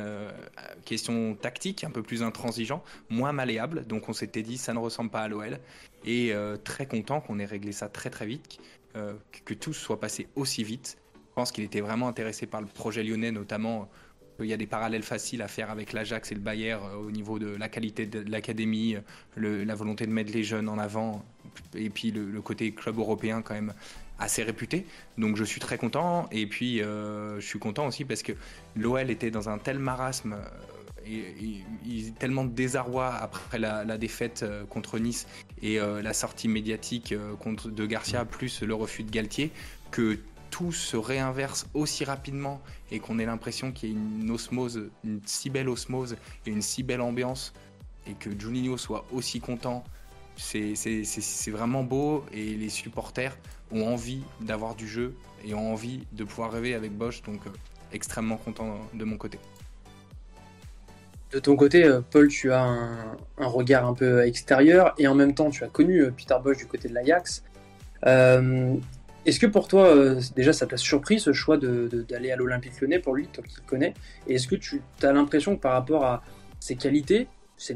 questions 0.85 1.35
tactiques, 1.35 1.83
un 1.85 1.90
peu 1.90 2.03
plus 2.03 2.23
intransigeant, 2.23 2.85
moins 3.09 3.33
malléable. 3.33 3.87
Donc 3.87 4.11
on 4.11 4.12
s'était 4.12 4.42
dit, 4.42 4.59
ça 4.59 4.75
ne 4.75 4.79
ressemble 4.81 5.09
pas 5.09 5.23
à 5.23 5.29
l'OL. 5.29 5.59
Et 6.05 6.35
très 6.62 6.85
content 6.85 7.23
qu'on 7.23 7.38
ait 7.38 7.47
réglé 7.47 7.73
ça 7.73 7.88
très 7.88 8.11
très 8.11 8.27
vite, 8.27 8.59
que 8.92 9.55
tout 9.55 9.73
soit 9.73 9.99
passé 9.99 10.29
aussi 10.37 10.62
vite. 10.62 10.99
Je 11.33 11.35
pense 11.35 11.51
qu'il 11.51 11.64
était 11.64 11.81
vraiment 11.81 12.09
intéressé 12.09 12.45
par 12.45 12.61
le 12.61 12.66
projet 12.66 13.03
lyonnais, 13.03 13.33
notamment. 13.33 13.88
Il 14.38 14.45
y 14.45 14.53
a 14.53 14.59
des 14.59 14.66
parallèles 14.66 15.03
faciles 15.03 15.40
à 15.40 15.49
faire 15.49 15.71
avec 15.71 15.95
l'Ajax 15.95 16.31
et 16.31 16.35
le 16.35 16.42
Bayer 16.42 16.73
euh, 16.73 16.97
au 16.97 17.11
niveau 17.11 17.38
de 17.38 17.57
la 17.57 17.71
qualité 17.71 18.05
de 18.05 18.31
l'académie, 18.31 18.97
la 19.37 19.75
volonté 19.75 20.07
de 20.07 20.12
mettre 20.12 20.31
les 20.31 20.45
jeunes 20.45 20.68
en 20.68 20.79
avant, 20.79 21.25
et 21.75 21.88
puis 21.88 22.11
le, 22.11 22.42
côté 22.42 22.73
club 22.73 22.99
européen 22.99 23.40
quand 23.40 23.55
même 23.55 23.73
assez 24.18 24.42
réputé. 24.42 24.85
Donc 25.16 25.37
je 25.37 25.45
suis 25.45 25.59
très 25.59 25.79
content, 25.79 26.29
et 26.33 26.47
puis 26.47 26.83
euh, 26.83 27.40
je 27.40 27.47
suis 27.47 27.59
content 27.59 27.87
aussi 27.87 28.05
parce 28.05 28.23
que 28.23 28.33
l'OL 28.77 29.11
était 29.11 29.31
dans 29.31 29.49
un 29.49 29.57
tel 29.57 29.79
marasme 29.79 30.37
euh, 31.07 31.21
et, 31.87 32.12
tellement 32.18 32.45
de 32.45 32.53
désarroi 32.53 33.14
après 33.14 33.59
la, 33.59 33.97
défaite 33.97 34.45
contre 34.68 34.99
Nice 34.99 35.27
et 35.62 35.79
la 35.79 36.12
sortie 36.12 36.47
médiatique 36.47 37.14
contre, 37.40 37.71
de 37.71 37.87
Garcia, 37.87 38.25
plus 38.25 38.62
le 38.62 38.75
refus 38.75 39.03
de 39.03 39.11
Galtier, 39.11 39.51
que 39.90 40.18
tout 40.52 40.70
se 40.70 40.98
réinverse 40.98 41.66
aussi 41.72 42.04
rapidement 42.04 42.60
et 42.92 43.00
qu'on 43.00 43.18
ait 43.18 43.24
l'impression 43.24 43.72
qu'il 43.72 43.88
y 43.88 43.92
a 43.92 43.96
une 43.96 44.30
osmose, 44.30 44.90
une 45.02 45.20
si 45.24 45.48
belle 45.48 45.68
osmose 45.68 46.16
et 46.46 46.50
une 46.50 46.60
si 46.60 46.82
belle 46.82 47.00
ambiance 47.00 47.54
et 48.06 48.12
que 48.12 48.30
Juninho 48.38 48.76
soit 48.76 49.06
aussi 49.12 49.40
content, 49.40 49.82
c'est 50.36 50.74
vraiment 51.48 51.82
beau 51.82 52.24
et 52.32 52.54
les 52.54 52.68
supporters 52.68 53.36
ont 53.72 53.86
envie 53.86 54.22
d'avoir 54.42 54.74
du 54.74 54.86
jeu 54.86 55.14
et 55.42 55.54
ont 55.54 55.72
envie 55.72 56.06
de 56.12 56.22
pouvoir 56.22 56.52
rêver 56.52 56.74
avec 56.74 56.92
Bosch, 56.92 57.22
donc 57.22 57.40
euh, 57.46 57.50
extrêmement 57.92 58.36
content 58.36 58.78
de 58.92 59.04
mon 59.04 59.16
côté. 59.16 59.38
De 61.30 61.38
ton 61.38 61.56
côté, 61.56 61.84
euh, 61.84 62.02
Paul, 62.02 62.28
tu 62.28 62.52
as 62.52 62.62
un, 62.62 63.16
regard 63.38 63.86
un 63.86 63.94
peu 63.94 64.22
extérieur 64.26 64.94
et 64.98 65.06
en 65.06 65.14
même 65.14 65.34
temps, 65.34 65.48
tu 65.48 65.64
as 65.64 65.68
connu 65.68 66.02
euh, 66.02 66.10
Peter 66.10 66.36
Bosch 66.44 66.58
du 66.58 66.66
côté 66.66 66.88
de 66.88 66.94
l'Ajax. 66.94 67.42
Est-ce 69.24 69.38
que 69.38 69.46
pour 69.46 69.68
toi, 69.68 69.87
euh, 69.87 70.20
déjà, 70.35 70.52
ça 70.52 70.66
t'a 70.66 70.76
surpris 70.76 71.20
ce 71.20 71.32
choix 71.32 71.56
d'aller 71.56 72.32
à 72.32 72.37
l'Olympique 72.37 72.80
lyonnais 72.80 72.98
pour 72.98 73.14
lui, 73.14 73.28
toi 73.28 73.44
qui 73.44 73.76
le 73.76 73.85
Et 74.26 74.35
est-ce 74.35 74.48
que 74.48 74.56
tu 74.56 74.82
as 75.02 75.12
l'impression 75.12 75.56
que 75.56 75.61
par 75.61 75.72
rapport 75.72 76.04
à 76.04 76.22
ses 76.58 76.74
qualités, 76.74 77.28
ses, 77.56 77.74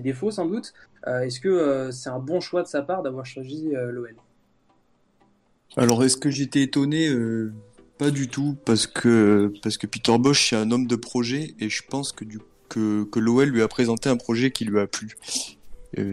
défauts 0.00 0.32
sans 0.32 0.46
doute, 0.46 0.74
euh, 1.06 1.20
est-ce 1.20 1.38
que 1.38 1.48
euh, 1.48 1.92
c'est 1.92 2.10
un 2.10 2.18
bon 2.18 2.40
choix 2.40 2.62
de 2.62 2.68
sa 2.68 2.82
part 2.82 3.02
d'avoir 3.02 3.24
choisi 3.24 3.70
l'OL 3.72 4.16
Alors, 5.76 6.02
est-ce 6.02 6.16
que 6.16 6.30
j'étais 6.30 6.62
étonné? 6.62 7.08
Pas 7.98 8.10
du 8.10 8.28
tout, 8.28 8.56
parce 8.64 8.86
que, 8.88 9.52
Peter 9.62 10.18
Bosch, 10.18 10.50
c'est 10.50 10.56
un 10.56 10.70
homme 10.72 10.88
de 10.88 10.96
projet 10.96 11.54
et 11.60 11.68
je 11.68 11.82
pense 11.88 12.12
que 12.12 13.20
l'OL 13.20 13.48
lui 13.48 13.62
a 13.62 13.68
présenté 13.68 14.08
un 14.08 14.16
projet 14.16 14.50
qui 14.50 14.64
lui 14.64 14.80
a 14.80 14.88
plu. 14.88 15.16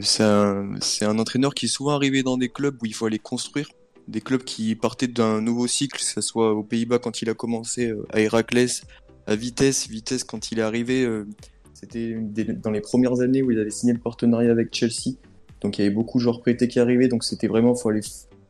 c'est 0.01 0.23
un, 0.23 0.75
un 1.01 1.19
entraîneur 1.19 1.55
qui 1.55 1.65
est 1.65 1.69
souvent 1.69 1.95
arrivé 1.95 2.21
dans 2.21 2.37
des 2.37 2.49
clubs 2.49 2.77
où 2.83 2.85
il 2.85 2.93
faut 2.93 3.07
aller 3.07 3.19
construire 3.19 3.67
des 4.07 4.21
clubs 4.21 4.43
qui 4.43 4.75
partaient 4.75 5.07
d'un 5.07 5.41
nouveau 5.41 5.67
cycle, 5.67 5.97
que 5.97 6.03
ce 6.03 6.21
soit 6.21 6.53
aux 6.53 6.63
Pays-Bas 6.63 6.99
quand 6.99 7.21
il 7.21 7.29
a 7.29 7.33
commencé, 7.33 7.89
euh, 7.89 8.05
à 8.11 8.19
Héraclès, 8.19 8.83
à 9.27 9.35
Vitesse. 9.35 9.87
Vitesse, 9.87 10.23
quand 10.23 10.51
il 10.51 10.59
est 10.59 10.63
arrivé, 10.63 11.03
euh, 11.03 11.25
c'était 11.73 12.15
dans 12.63 12.71
les 12.71 12.81
premières 12.81 13.21
années 13.21 13.41
où 13.41 13.51
il 13.51 13.59
avait 13.59 13.71
signé 13.71 13.93
le 13.93 13.99
partenariat 13.99 14.51
avec 14.51 14.73
Chelsea. 14.73 15.15
Donc 15.61 15.77
il 15.77 15.81
y 15.83 15.85
avait 15.85 15.93
beaucoup 15.93 16.19
de 16.19 16.23
joueurs 16.23 16.41
prêtés 16.41 16.67
qui 16.67 16.79
arrivaient. 16.79 17.07
Donc 17.07 17.23
c'était 17.23 17.47
vraiment, 17.47 17.75
faut 17.75 17.89
aller, 17.89 18.01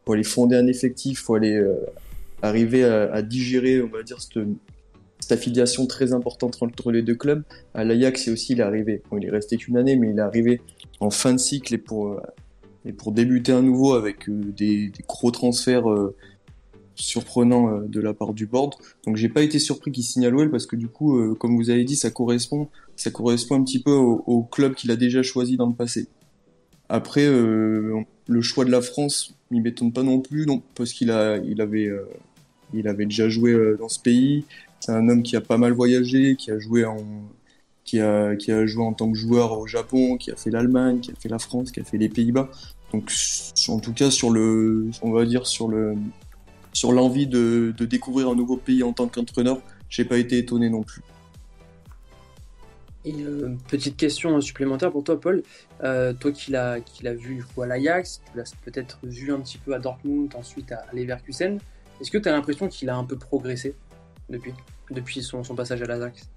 faut 0.06 0.14
aller 0.14 0.24
fonder 0.24 0.58
un 0.58 0.68
effectif, 0.68 1.22
faut 1.22 1.36
aller 1.36 1.56
euh, 1.56 1.76
arriver 2.42 2.84
à, 2.84 3.22
digérer, 3.22 3.82
on 3.82 3.88
va 3.88 4.04
dire, 4.04 4.18
cette, 4.22 4.38
affiliation 5.32 5.88
très 5.88 6.14
importante 6.14 6.62
entre 6.62 6.92
les 6.92 7.02
deux 7.02 7.16
clubs. 7.16 7.44
À 7.74 7.84
l'Ajax, 7.84 8.28
aussi, 8.28 8.54
il 8.54 8.60
est 8.60 8.64
arrivé. 8.64 9.02
Bon, 9.10 9.18
il 9.18 9.26
est 9.26 9.32
resté 9.32 9.58
qu'une 9.58 9.78
année, 9.78 9.96
mais 9.96 10.12
il 10.12 10.18
est 10.18 10.22
arrivé 10.22 10.62
en 11.00 11.10
fin 11.10 11.34
de 11.34 11.40
cycle 11.40 11.74
et 11.74 11.80
pour 11.80 12.20
et 12.86 12.94
pour 12.94 13.12
débuter 13.12 13.52
à 13.52 13.62
nouveau 13.62 13.94
avec 13.94 14.30
des, 14.30 14.90
des, 14.90 15.04
gros 15.08 15.32
transferts 15.32 15.86
surprenants 16.96 17.82
de 17.82 18.00
la 18.00 18.14
part 18.14 18.34
du 18.34 18.46
board. 18.46 18.76
Donc 19.06 19.16
j'ai 19.16 19.30
pas 19.30 19.42
été 19.42 19.60
surpris 19.60 19.92
qu'il 19.92 20.04
signe 20.04 20.26
à 20.26 20.30
l'OL 20.30 20.52
parce 20.52 20.66
que 20.66 20.76
du 20.76 20.88
coup, 20.88 21.36
comme 21.36 21.56
vous 21.58 21.70
avez 21.70 21.84
dit, 21.84 21.96
ça 21.96 22.12
correspond, 22.12 22.70
ça 22.96 23.12
correspond 23.12 23.56
un 23.56 23.64
petit 23.64 23.80
peu 23.80 23.92
au, 23.92 24.44
club 24.44 24.76
qu'il 24.76 24.92
a 24.92 24.96
déjà 24.96 25.22
choisi 25.24 25.58
dans 25.58 25.68
le 25.68 25.74
passé. 25.74 26.08
Après, 26.90 27.26
euh, 27.26 28.02
le 28.28 28.42
choix 28.42 28.66
de 28.66 28.72
la 28.72 28.82
France, 28.82 29.36
il 29.52 29.62
m'étonne 29.62 29.92
pas 29.92 30.04
non 30.04 30.20
plus, 30.20 30.46
donc 30.46 30.64
parce 30.76 30.94
qu'il 30.94 31.12
a, 31.12 31.38
il 31.38 31.62
avait, 31.62 31.88
euh, 31.88 32.08
il 32.74 32.88
avait 32.88 33.06
déjà 33.06 33.28
joué 33.28 33.52
euh, 33.52 33.78
dans 33.78 33.90
ce 33.90 34.00
pays. 34.00 34.46
C'est 34.80 34.92
un 34.92 35.10
homme 35.10 35.24
qui 35.24 35.36
a 35.36 35.42
pas 35.42 35.58
mal 35.58 35.74
voyagé, 35.74 36.36
qui 36.36 36.52
a 36.52 36.60
joué 36.60 36.86
en, 36.86 36.98
qui 37.84 38.00
a, 38.00 38.36
qui 38.36 38.52
a 38.52 38.66
joué 38.66 38.84
en 38.84 38.94
tant 38.94 39.12
que 39.12 39.18
joueur 39.18 39.58
au 39.60 39.68
Japon, 39.68 40.18
qui 40.18 40.32
a 40.32 40.36
fait 40.36 40.52
l'Allemagne, 40.52 41.00
qui 41.00 41.12
a 41.12 41.16
fait 41.16 41.30
la 41.30 41.40
France, 41.40 41.72
qui 41.72 41.80
a 41.80 41.84
fait 41.84 41.98
les 41.98 42.10
Pays-Bas. 42.10 42.50
Donc, 42.96 43.12
en 43.68 43.80
tout 43.80 43.94
cas, 43.94 44.10
sur 44.10 44.30
le, 44.30 44.90
on 45.02 45.12
va 45.12 45.26
dire 45.26 45.48
sur 45.48 45.68
le, 45.68 45.96
sur 46.72 46.94
l'envie 46.94 47.28
de, 47.28 47.74
de 47.78 47.86
découvrir 47.86 48.30
un 48.30 48.36
nouveau 48.36 48.56
pays 48.56 48.84
en 48.84 48.94
tant 48.94 49.08
qu'entraîneur, 49.08 49.60
j'ai 49.90 50.06
pas 50.06 50.18
été 50.18 50.38
étonné 50.38 50.70
non 50.70 50.84
plus. 50.84 51.02
Et 53.04 53.14
euh, 53.22 53.56
petite 53.68 53.98
question 53.98 54.40
supplémentaire 54.40 54.92
pour 54.92 55.04
toi, 55.04 55.20
Paul. 55.20 55.44
Euh, 55.84 56.14
toi 56.14 56.32
qui 56.32 56.52
l'as 56.52 56.80
qui 56.80 57.04
vu 57.04 57.46
à 57.62 57.66
l'Ajax, 57.66 58.22
tu 58.32 58.38
l'as 58.38 58.52
peut-être 58.64 58.98
vu 59.04 59.32
un 59.32 59.40
petit 59.42 59.58
peu 59.58 59.76
à 59.76 59.80
Dortmund, 59.80 60.34
ensuite 60.36 60.72
à, 60.72 60.86
Leverkusen. 60.94 61.60
Est-ce 62.00 62.10
que 62.10 62.18
tu 62.18 62.30
as 62.30 62.32
l'impression 62.32 62.68
qu'il 62.68 62.90
a 62.90 62.96
un 62.96 63.04
peu 63.04 63.18
progressé 63.18 63.76
depuis, 64.30 64.54
depuis 64.90 65.22
son, 65.22 65.44
son 65.44 65.54
passage 65.54 65.82
à 65.82 65.86
l'Ajax? 65.86 66.30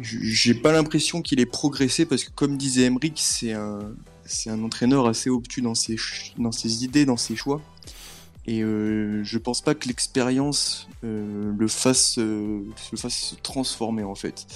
J'ai 0.00 0.54
pas 0.54 0.72
l'impression 0.72 1.22
qu'il 1.22 1.40
ait 1.40 1.46
progressé 1.46 2.06
parce 2.06 2.24
que, 2.24 2.30
comme 2.30 2.56
disait 2.56 2.84
Emric, 2.84 3.18
c'est 3.18 3.52
un, 3.52 3.94
c'est 4.30 4.50
un 4.50 4.62
entraîneur 4.62 5.06
assez 5.06 5.28
obtus 5.28 5.60
dans 5.60 5.74
ses, 5.74 5.96
dans 6.38 6.52
ses 6.52 6.84
idées, 6.84 7.04
dans 7.04 7.16
ses 7.16 7.36
choix. 7.36 7.60
Et 8.46 8.62
euh, 8.62 9.22
je 9.22 9.38
pense 9.38 9.60
pas 9.60 9.74
que 9.74 9.86
l'expérience 9.86 10.88
euh, 11.04 11.52
le 11.56 11.68
fasse, 11.68 12.18
euh, 12.18 12.62
le 12.90 12.96
fasse 12.96 13.14
se 13.14 13.34
transformer 13.36 14.02
en 14.02 14.14
fait. 14.14 14.46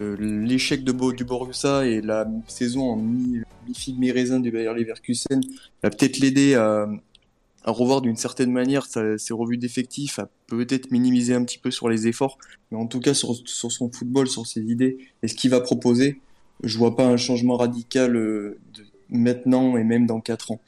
Euh, 0.00 0.16
l'échec 0.18 0.82
de 0.82 1.12
du 1.12 1.24
Borussia 1.24 1.86
et 1.86 2.00
la 2.00 2.26
saison 2.48 2.90
en 2.90 2.96
mi-figue 2.96 3.98
mi-raisin 3.98 4.40
du 4.40 4.50
Bayer 4.50 4.72
Leverkusen 4.74 5.40
va 5.82 5.90
peut-être 5.90 6.18
l'aider 6.18 6.54
à, 6.54 6.88
revoir 7.66 8.00
d'une 8.00 8.16
certaine 8.16 8.50
manière 8.50 8.86
ses 8.86 9.32
revues 9.32 9.56
d'effectifs, 9.56 10.18
à 10.18 10.28
peut-être 10.48 10.90
minimiser 10.90 11.34
un 11.34 11.44
petit 11.44 11.58
peu 11.58 11.70
sur 11.70 11.88
les 11.88 12.06
efforts, 12.08 12.36
mais 12.70 12.76
en 12.76 12.86
tout 12.86 13.00
cas 13.00 13.14
sur, 13.14 13.34
sur 13.46 13.72
son 13.72 13.90
football, 13.90 14.28
sur 14.28 14.46
ses 14.46 14.60
idées 14.60 14.98
et 15.22 15.28
ce 15.28 15.34
qu'il 15.34 15.50
va 15.50 15.60
proposer, 15.60 16.20
je 16.62 16.78
vois 16.78 16.96
pas 16.96 17.06
un 17.06 17.16
changement 17.16 17.56
radical 17.56 18.16
euh, 18.16 18.58
de 18.74 18.84
maintenant 19.10 19.76
et 19.76 19.84
même 19.84 20.06
dans 20.06 20.20
4 20.20 20.52
ans. 20.52 20.60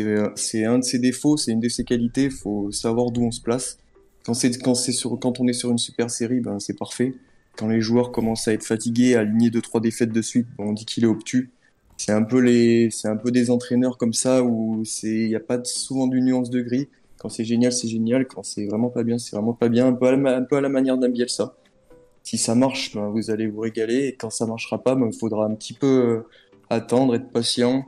Euh, 0.00 0.30
c'est 0.34 0.64
un 0.64 0.78
de 0.78 0.84
ses 0.84 0.98
défauts, 0.98 1.36
c'est 1.36 1.52
une 1.52 1.60
de 1.60 1.68
ses 1.68 1.84
qualités, 1.84 2.30
faut 2.30 2.70
savoir 2.70 3.10
d'où 3.10 3.22
on 3.22 3.30
se 3.30 3.40
place. 3.40 3.78
Quand 4.24 4.34
c'est 4.34 4.50
quand 4.62 4.74
c'est 4.74 4.92
sur 4.92 5.18
quand 5.18 5.40
on 5.40 5.48
est 5.48 5.52
sur 5.52 5.70
une 5.70 5.78
super 5.78 6.10
série, 6.10 6.40
ben 6.40 6.58
c'est 6.58 6.78
parfait 6.78 7.14
quand 7.60 7.68
les 7.68 7.80
joueurs 7.82 8.10
commencent 8.10 8.48
à 8.48 8.54
être 8.54 8.64
fatigués, 8.64 9.16
à 9.16 9.20
aligner 9.20 9.50
deux 9.50 9.60
trois 9.60 9.80
défaites 9.80 10.12
de 10.12 10.22
suite, 10.22 10.46
on 10.58 10.72
dit 10.72 10.86
qu'il 10.86 11.04
est 11.04 11.06
obtus. 11.06 11.50
C'est 11.98 12.12
un 12.12 12.22
peu 12.22 12.40
les, 12.40 12.88
c'est 12.90 13.08
un 13.08 13.16
peu 13.16 13.30
des 13.30 13.50
entraîneurs 13.50 13.98
comme 13.98 14.14
ça 14.14 14.42
où 14.42 14.82
il 15.02 15.28
y 15.28 15.36
a 15.36 15.40
pas 15.40 15.62
souvent 15.64 16.06
du 16.06 16.22
nuance 16.22 16.48
de 16.48 16.62
gris. 16.62 16.88
Quand 17.18 17.28
c'est 17.28 17.44
génial, 17.44 17.72
c'est 17.72 17.88
génial. 17.88 18.26
Quand 18.26 18.42
c'est 18.42 18.64
vraiment 18.66 18.88
pas 18.88 19.02
bien, 19.02 19.18
c'est 19.18 19.36
vraiment 19.36 19.52
pas 19.52 19.68
bien. 19.68 19.88
Un 19.88 19.92
peu 19.92 20.06
à 20.06 20.16
la, 20.16 20.36
un 20.38 20.42
peu 20.42 20.56
à 20.56 20.62
la 20.62 20.70
manière 20.70 20.96
d'un 20.96 21.10
Bielsa. 21.10 21.54
Si 22.22 22.38
ça 22.38 22.54
marche, 22.54 22.94
ben, 22.94 23.08
vous 23.08 23.30
allez 23.30 23.46
vous 23.46 23.60
régaler. 23.60 24.08
Et 24.08 24.14
quand 24.14 24.30
ça 24.30 24.46
marchera 24.46 24.82
pas, 24.82 24.94
ben, 24.94 25.08
il 25.12 25.18
faudra 25.18 25.46
un 25.46 25.54
petit 25.54 25.72
peu 25.72 25.86
euh, 25.86 26.28
attendre, 26.68 27.14
être 27.14 27.30
patient, 27.30 27.86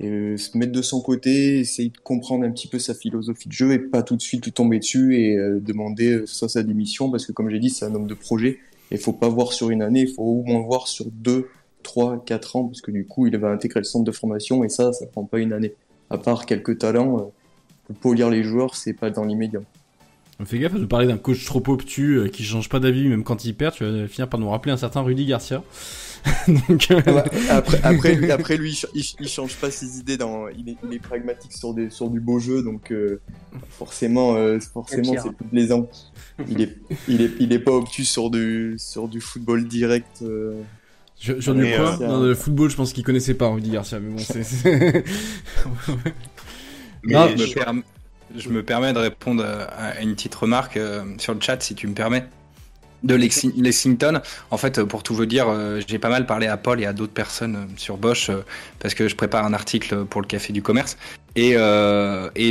et 0.00 0.08
euh, 0.08 0.36
se 0.36 0.56
mettre 0.58 0.72
de 0.72 0.82
son 0.82 1.00
côté, 1.00 1.60
essayer 1.60 1.90
de 1.90 1.98
comprendre 1.98 2.44
un 2.44 2.50
petit 2.50 2.68
peu 2.68 2.78
sa 2.78 2.94
philosophie 2.94 3.48
de 3.48 3.52
jeu 3.52 3.72
et 3.72 3.78
pas 3.78 4.02
tout 4.02 4.16
de 4.16 4.22
suite 4.22 4.44
lui 4.44 4.52
tomber 4.52 4.80
dessus 4.80 5.16
et 5.16 5.36
euh, 5.36 5.60
demander 5.60 6.22
soit 6.26 6.48
sa 6.48 6.62
démission 6.64 7.10
parce 7.10 7.26
que 7.26 7.32
comme 7.32 7.48
j'ai 7.48 7.60
dit, 7.60 7.70
c'est 7.70 7.84
un 7.84 7.94
homme 7.94 8.08
de 8.08 8.14
projet 8.14 8.58
il 8.90 8.98
faut 8.98 9.12
pas 9.12 9.28
voir 9.28 9.52
sur 9.52 9.70
une 9.70 9.82
année, 9.82 10.02
il 10.02 10.12
faut 10.12 10.22
au 10.22 10.42
moins 10.42 10.60
voir 10.60 10.88
sur 10.88 11.06
deux, 11.06 11.48
trois, 11.82 12.22
quatre 12.24 12.56
ans, 12.56 12.64
parce 12.64 12.80
que 12.80 12.90
du 12.90 13.06
coup, 13.06 13.26
il 13.26 13.36
va 13.36 13.48
intégrer 13.48 13.80
le 13.80 13.84
centre 13.84 14.04
de 14.04 14.12
formation 14.12 14.64
et 14.64 14.68
ça, 14.68 14.92
ça 14.92 15.06
prend 15.06 15.24
pas 15.24 15.38
une 15.38 15.52
année. 15.52 15.74
À 16.10 16.18
part 16.18 16.46
quelques 16.46 16.78
talents, 16.78 17.32
pour 18.00 18.14
lire 18.14 18.30
les 18.30 18.42
joueurs, 18.42 18.76
c'est 18.76 18.92
pas 18.92 19.10
dans 19.10 19.24
l'immédiat. 19.24 19.60
Fais 20.44 20.58
gaffe 20.58 20.74
de 20.74 20.84
parler 20.84 21.06
d'un 21.06 21.16
coach 21.16 21.44
trop 21.44 21.62
obtus 21.68 22.18
euh, 22.18 22.28
qui 22.28 22.44
change 22.44 22.68
pas 22.68 22.80
d'avis 22.80 23.08
même 23.08 23.24
quand 23.24 23.44
il 23.44 23.54
perd, 23.54 23.74
tu 23.74 23.84
vas 23.84 24.08
finir 24.08 24.28
par 24.28 24.40
nous 24.40 24.50
rappeler 24.50 24.72
un 24.72 24.76
certain 24.76 25.02
Rudy 25.02 25.26
Garcia. 25.26 25.62
Donc, 26.68 26.90
euh, 26.90 27.00
après, 27.50 27.80
après, 27.82 28.14
lui, 28.14 28.30
après 28.30 28.56
lui, 28.56 28.82
il, 28.94 29.28
change 29.28 29.56
pas 29.56 29.70
ses 29.70 29.98
idées 29.98 30.16
dans, 30.16 30.48
il 30.48 30.70
est, 30.70 30.76
il 30.82 30.94
est 30.94 30.98
pragmatique 30.98 31.52
sur 31.52 31.74
des, 31.74 31.90
sur 31.90 32.08
du 32.08 32.18
beau 32.18 32.38
jeu, 32.38 32.62
donc 32.62 32.90
euh, 32.92 33.20
forcément, 33.68 34.34
forcément, 34.72 35.12
c'est 35.22 35.32
plus 35.32 35.44
plaisant. 35.44 35.86
Il 36.48 36.62
est, 36.62 36.78
il 37.08 37.20
est, 37.20 37.30
il 37.40 37.52
est 37.52 37.58
pas 37.58 37.72
obtus 37.72 38.06
sur 38.06 38.30
du, 38.30 38.76
sur 38.78 39.06
du 39.06 39.20
football 39.20 39.68
direct. 39.68 40.24
J'en 41.20 41.58
ai 41.58 41.76
quoi 41.76 41.96
dans 41.98 42.20
le 42.20 42.34
football, 42.34 42.70
je 42.70 42.76
pense 42.76 42.94
qu'il 42.94 43.04
connaissait 43.04 43.34
pas 43.34 43.48
Rudy 43.48 43.70
Garcia, 43.70 44.00
mais 44.00 44.10
bon, 44.10 44.18
c'est. 44.18 44.40
non, 47.04 47.28
je, 47.36 47.54
je 48.36 48.48
me 48.48 48.62
permets 48.62 48.92
de 48.92 48.98
répondre 48.98 49.44
à 49.44 50.00
une 50.00 50.14
petite 50.14 50.34
remarque 50.34 50.76
euh, 50.76 51.04
sur 51.18 51.34
le 51.34 51.40
chat, 51.40 51.62
si 51.62 51.74
tu 51.74 51.86
me 51.86 51.94
permets. 51.94 52.24
De 53.02 53.14
Lexington. 53.14 54.22
En 54.50 54.56
fait, 54.56 54.82
pour 54.82 55.02
tout 55.02 55.14
vous 55.14 55.26
dire, 55.26 55.46
euh, 55.50 55.78
j'ai 55.86 55.98
pas 55.98 56.08
mal 56.08 56.24
parlé 56.24 56.46
à 56.46 56.56
Paul 56.56 56.80
et 56.80 56.86
à 56.86 56.94
d'autres 56.94 57.12
personnes 57.12 57.56
euh, 57.56 57.66
sur 57.76 57.98
Bosch 57.98 58.30
parce 58.78 58.94
que 58.94 59.08
je 59.08 59.14
prépare 59.14 59.44
un 59.44 59.52
article 59.52 60.06
pour 60.06 60.22
le 60.22 60.26
Café 60.26 60.54
du 60.54 60.62
Commerce. 60.62 60.96
Et, 61.36 61.54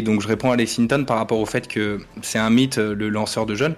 donc, 0.02 0.22
je 0.22 0.28
réponds 0.28 0.52
à 0.52 0.56
Lexington 0.56 1.06
par 1.06 1.18
rapport 1.18 1.40
au 1.40 1.46
fait 1.46 1.68
que 1.68 2.00
c'est 2.22 2.38
un 2.38 2.50
mythe, 2.52 2.78
le 2.78 3.10
lanceur 3.10 3.46
de 3.46 3.56
jeunes. 3.56 3.76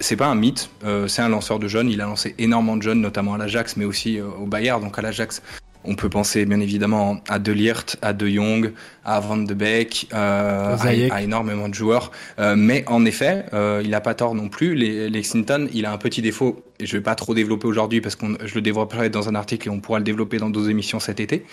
c'est 0.00 0.16
pas 0.16 0.26
un 0.26 0.34
mythe, 0.34 0.68
c'est 1.06 1.22
un 1.22 1.28
lanceur 1.28 1.60
de 1.60 1.68
jeunes. 1.68 1.88
Il 1.88 2.00
a 2.00 2.06
lancé 2.06 2.34
énormément 2.36 2.76
de 2.76 2.82
jeunes, 2.82 3.00
notamment 3.00 3.34
à 3.34 3.38
l'Ajax, 3.38 3.76
mais 3.76 3.84
aussi 3.84 4.20
au 4.20 4.46
Bayern. 4.46 4.82
Donc, 4.82 4.98
à 4.98 5.02
l'Ajax, 5.02 5.42
on 5.86 5.94
peut 5.94 6.08
penser 6.08 6.44
bien 6.44 6.60
évidemment 6.60 7.20
à 7.28 7.38
De 7.38 7.52
Liert, 7.52 7.84
à 8.02 8.12
De 8.12 8.28
Jong, 8.28 8.72
à 9.04 9.20
Van 9.20 9.36
de 9.36 9.54
Beek, 9.54 10.08
euh, 10.12 10.76
à, 11.10 11.22
énormément 11.22 11.68
de 11.68 11.74
joueurs. 11.74 12.10
Euh, 12.38 12.54
mais 12.56 12.84
en 12.86 13.04
effet, 13.04 13.46
euh, 13.54 13.80
il 13.84 13.90
n'a 13.90 14.00
pas 14.00 14.14
tort 14.14 14.34
non 14.34 14.48
plus. 14.48 14.74
Les, 14.74 15.08
Lexington, 15.08 15.68
il 15.72 15.86
a 15.86 15.92
un 15.92 15.98
petit 15.98 16.22
défaut, 16.22 16.62
et 16.80 16.86
je 16.86 16.96
vais 16.96 17.02
pas 17.02 17.14
trop 17.14 17.34
développer 17.34 17.66
aujourd'hui 17.66 18.00
parce 18.00 18.16
que 18.16 18.26
je 18.44 18.54
le 18.54 18.60
développerai 18.60 19.10
dans 19.10 19.28
un 19.28 19.34
article 19.34 19.68
et 19.68 19.70
on 19.70 19.80
pourra 19.80 19.98
le 19.98 20.04
développer 20.04 20.38
dans 20.38 20.50
d'autres 20.50 20.70
émissions 20.70 21.00
cet 21.00 21.20
été. 21.20 21.44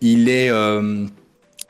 Il 0.00 0.28
est, 0.28 0.50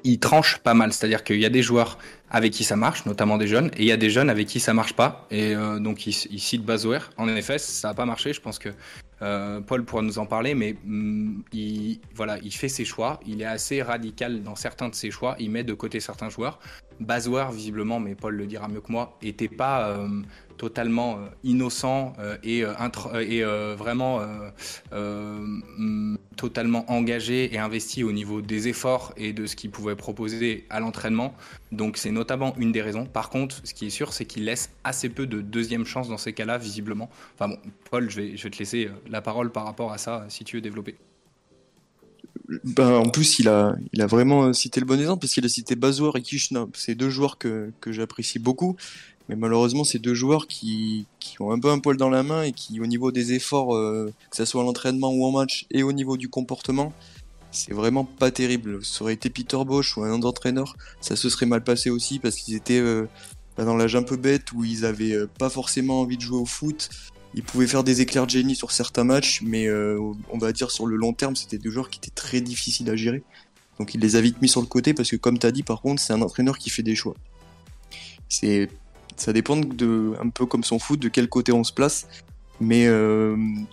il 0.04 0.18
tranche 0.18 0.58
pas 0.58 0.74
mal. 0.74 0.92
C'est-à-dire 0.92 1.24
qu'il 1.24 1.40
y 1.40 1.46
a 1.46 1.50
des 1.50 1.62
joueurs 1.62 1.98
avec 2.34 2.52
qui 2.52 2.64
ça 2.64 2.74
marche, 2.74 3.06
notamment 3.06 3.38
des 3.38 3.46
jeunes, 3.46 3.70
et 3.76 3.82
il 3.82 3.86
y 3.86 3.92
a 3.92 3.96
des 3.96 4.10
jeunes 4.10 4.28
avec 4.28 4.48
qui 4.48 4.58
ça 4.58 4.74
marche 4.74 4.94
pas. 4.94 5.26
Et 5.30 5.54
donc 5.54 6.06
il, 6.08 6.12
cite 6.12 6.64
Bazoer. 6.64 6.98
En 7.16 7.28
effet, 7.28 7.58
ça 7.58 7.88
n'a 7.88 7.94
pas 7.94 8.06
marché. 8.06 8.32
Je 8.32 8.40
pense 8.40 8.58
que 8.58 8.70
euh, 9.22 9.60
Paul 9.60 9.84
pourra 9.84 10.02
nous 10.02 10.18
en 10.18 10.26
parler, 10.26 10.54
mais 10.54 10.76
mm, 10.84 11.42
il, 11.52 12.00
voilà, 12.14 12.38
il 12.42 12.52
fait 12.52 12.68
ses 12.68 12.84
choix. 12.84 13.20
Il 13.24 13.40
est 13.40 13.46
assez 13.46 13.82
radical 13.82 14.42
dans 14.42 14.56
certains 14.56 14.88
de 14.88 14.94
ses 14.94 15.10
choix. 15.10 15.36
Il 15.38 15.50
met 15.50 15.64
de 15.64 15.74
côté 15.74 16.00
certains 16.00 16.28
joueurs. 16.28 16.58
Bazoer, 17.00 17.46
visiblement, 17.52 18.00
mais 18.00 18.14
Paul 18.14 18.34
le 18.34 18.46
dira 18.46 18.68
mieux 18.68 18.80
que 18.80 18.92
moi, 18.92 19.16
était 19.22 19.48
pas 19.48 19.88
euh, 19.88 20.08
totalement 20.56 21.16
euh, 21.16 21.26
innocent 21.42 22.14
euh, 22.18 22.36
et, 22.42 22.64
vraiment 23.76 24.20
totalement 26.36 26.90
engagé 26.90 27.54
et 27.54 27.58
investi 27.58 28.02
au 28.02 28.12
niveau 28.12 28.40
des 28.40 28.68
efforts 28.68 29.12
et 29.16 29.32
de 29.32 29.46
ce 29.46 29.54
qu'il 29.56 29.70
pouvait 29.70 29.94
proposer 29.94 30.66
à 30.70 30.80
l'entraînement. 30.80 31.34
Donc 31.72 31.96
c'est 31.96 32.10
notamment 32.10 32.54
une 32.58 32.72
des 32.72 32.82
raisons. 32.82 33.06
Par 33.06 33.30
contre, 33.30 33.60
ce 33.64 33.74
qui 33.74 33.86
est 33.86 33.90
sûr, 33.90 34.12
c'est 34.12 34.24
qu'il 34.24 34.44
laisse 34.44 34.70
assez 34.82 35.08
peu 35.08 35.26
de 35.26 35.40
deuxième 35.40 35.84
chance 35.84 36.08
dans 36.08 36.18
ces 36.18 36.32
cas-là, 36.32 36.58
visiblement. 36.58 37.08
Enfin 37.34 37.48
bon, 37.48 37.58
Paul, 37.90 38.10
je 38.10 38.20
vais, 38.20 38.34
te 38.36 38.58
laisser 38.58 38.88
la 39.08 39.20
parole 39.22 39.50
par 39.52 39.64
rapport 39.64 39.92
à 39.92 39.98
ça, 39.98 40.24
si 40.28 40.44
tu 40.44 40.56
veux 40.56 40.62
développer. 40.62 40.96
Ben, 42.64 42.92
en 42.92 43.08
plus, 43.08 43.38
il 43.38 43.48
a, 43.48 43.76
vraiment 44.06 44.52
cité 44.52 44.80
le 44.80 44.86
bon 44.86 45.00
exemple 45.00 45.20
parce 45.20 45.32
qu'il 45.32 45.44
a 45.44 45.48
cité 45.48 45.76
Bazour 45.76 46.16
et 46.16 46.22
Kishna. 46.22 46.66
C'est 46.74 46.94
deux 46.94 47.10
joueurs 47.10 47.38
que 47.38 47.72
j'apprécie 47.86 48.38
beaucoup. 48.38 48.76
Mais 49.28 49.36
malheureusement, 49.36 49.84
c'est 49.84 49.98
deux 49.98 50.14
joueurs 50.14 50.46
qui, 50.46 51.06
qui 51.18 51.40
ont 51.40 51.50
un 51.50 51.58
peu 51.58 51.70
un 51.70 51.78
poil 51.78 51.96
dans 51.96 52.10
la 52.10 52.22
main 52.22 52.42
et 52.42 52.52
qui, 52.52 52.80
au 52.80 52.86
niveau 52.86 53.10
des 53.10 53.32
efforts, 53.32 53.74
euh, 53.74 54.12
que 54.30 54.36
ce 54.36 54.44
soit 54.44 54.62
à 54.62 54.64
l'entraînement 54.64 55.12
ou 55.12 55.24
en 55.24 55.32
match, 55.32 55.66
et 55.70 55.82
au 55.82 55.92
niveau 55.92 56.16
du 56.16 56.28
comportement, 56.28 56.92
c'est 57.50 57.72
vraiment 57.72 58.04
pas 58.04 58.30
terrible. 58.30 58.84
Ça 58.84 59.02
aurait 59.02 59.14
été 59.14 59.30
Peter 59.30 59.58
Bosch 59.64 59.96
ou 59.96 60.02
un 60.02 60.12
autre 60.12 60.28
entraîneur, 60.28 60.76
ça 61.00 61.16
se 61.16 61.28
serait 61.28 61.46
mal 61.46 61.64
passé 61.64 61.88
aussi 61.88 62.18
parce 62.18 62.36
qu'ils 62.36 62.54
étaient 62.54 62.80
euh, 62.80 63.06
dans 63.56 63.76
l'âge 63.76 63.96
un 63.96 64.02
peu 64.02 64.16
bête 64.16 64.52
où 64.52 64.64
ils 64.64 64.84
avaient 64.84 65.14
euh, 65.14 65.28
pas 65.38 65.48
forcément 65.48 66.00
envie 66.00 66.16
de 66.16 66.22
jouer 66.22 66.38
au 66.38 66.46
foot 66.46 66.90
il 67.34 67.42
pouvait 67.42 67.66
faire 67.66 67.84
des 67.84 68.00
éclairs 68.00 68.26
de 68.26 68.30
génie 68.30 68.54
sur 68.54 68.70
certains 68.70 69.04
matchs, 69.04 69.42
mais 69.42 69.66
euh, 69.66 69.98
on 70.30 70.38
va 70.38 70.52
dire 70.52 70.70
sur 70.70 70.86
le 70.86 70.96
long 70.96 71.12
terme, 71.12 71.34
c'était 71.34 71.58
deux 71.58 71.70
joueurs 71.70 71.90
qui 71.90 71.98
étaient 71.98 72.14
très 72.14 72.40
difficiles 72.40 72.88
à 72.90 72.96
gérer. 72.96 73.22
Donc 73.78 73.92
il 73.94 74.00
les 74.00 74.14
a 74.14 74.20
vite 74.20 74.40
mis 74.40 74.48
sur 74.48 74.60
le 74.60 74.68
côté 74.68 74.94
parce 74.94 75.10
que 75.10 75.16
comme 75.16 75.38
tu 75.38 75.46
as 75.46 75.50
dit, 75.50 75.64
par 75.64 75.80
contre, 75.80 76.00
c'est 76.00 76.12
un 76.12 76.22
entraîneur 76.22 76.58
qui 76.58 76.70
fait 76.70 76.84
des 76.84 76.94
choix. 76.94 77.14
C'est 78.28 78.68
ça 79.16 79.32
dépend 79.32 79.56
de, 79.56 80.12
un 80.20 80.28
peu 80.28 80.46
comme 80.46 80.64
son 80.64 80.78
foot, 80.78 81.00
de 81.00 81.08
quel 81.08 81.28
côté 81.28 81.52
on 81.52 81.64
se 81.64 81.72
place. 81.72 82.06
Mais 82.60 82.88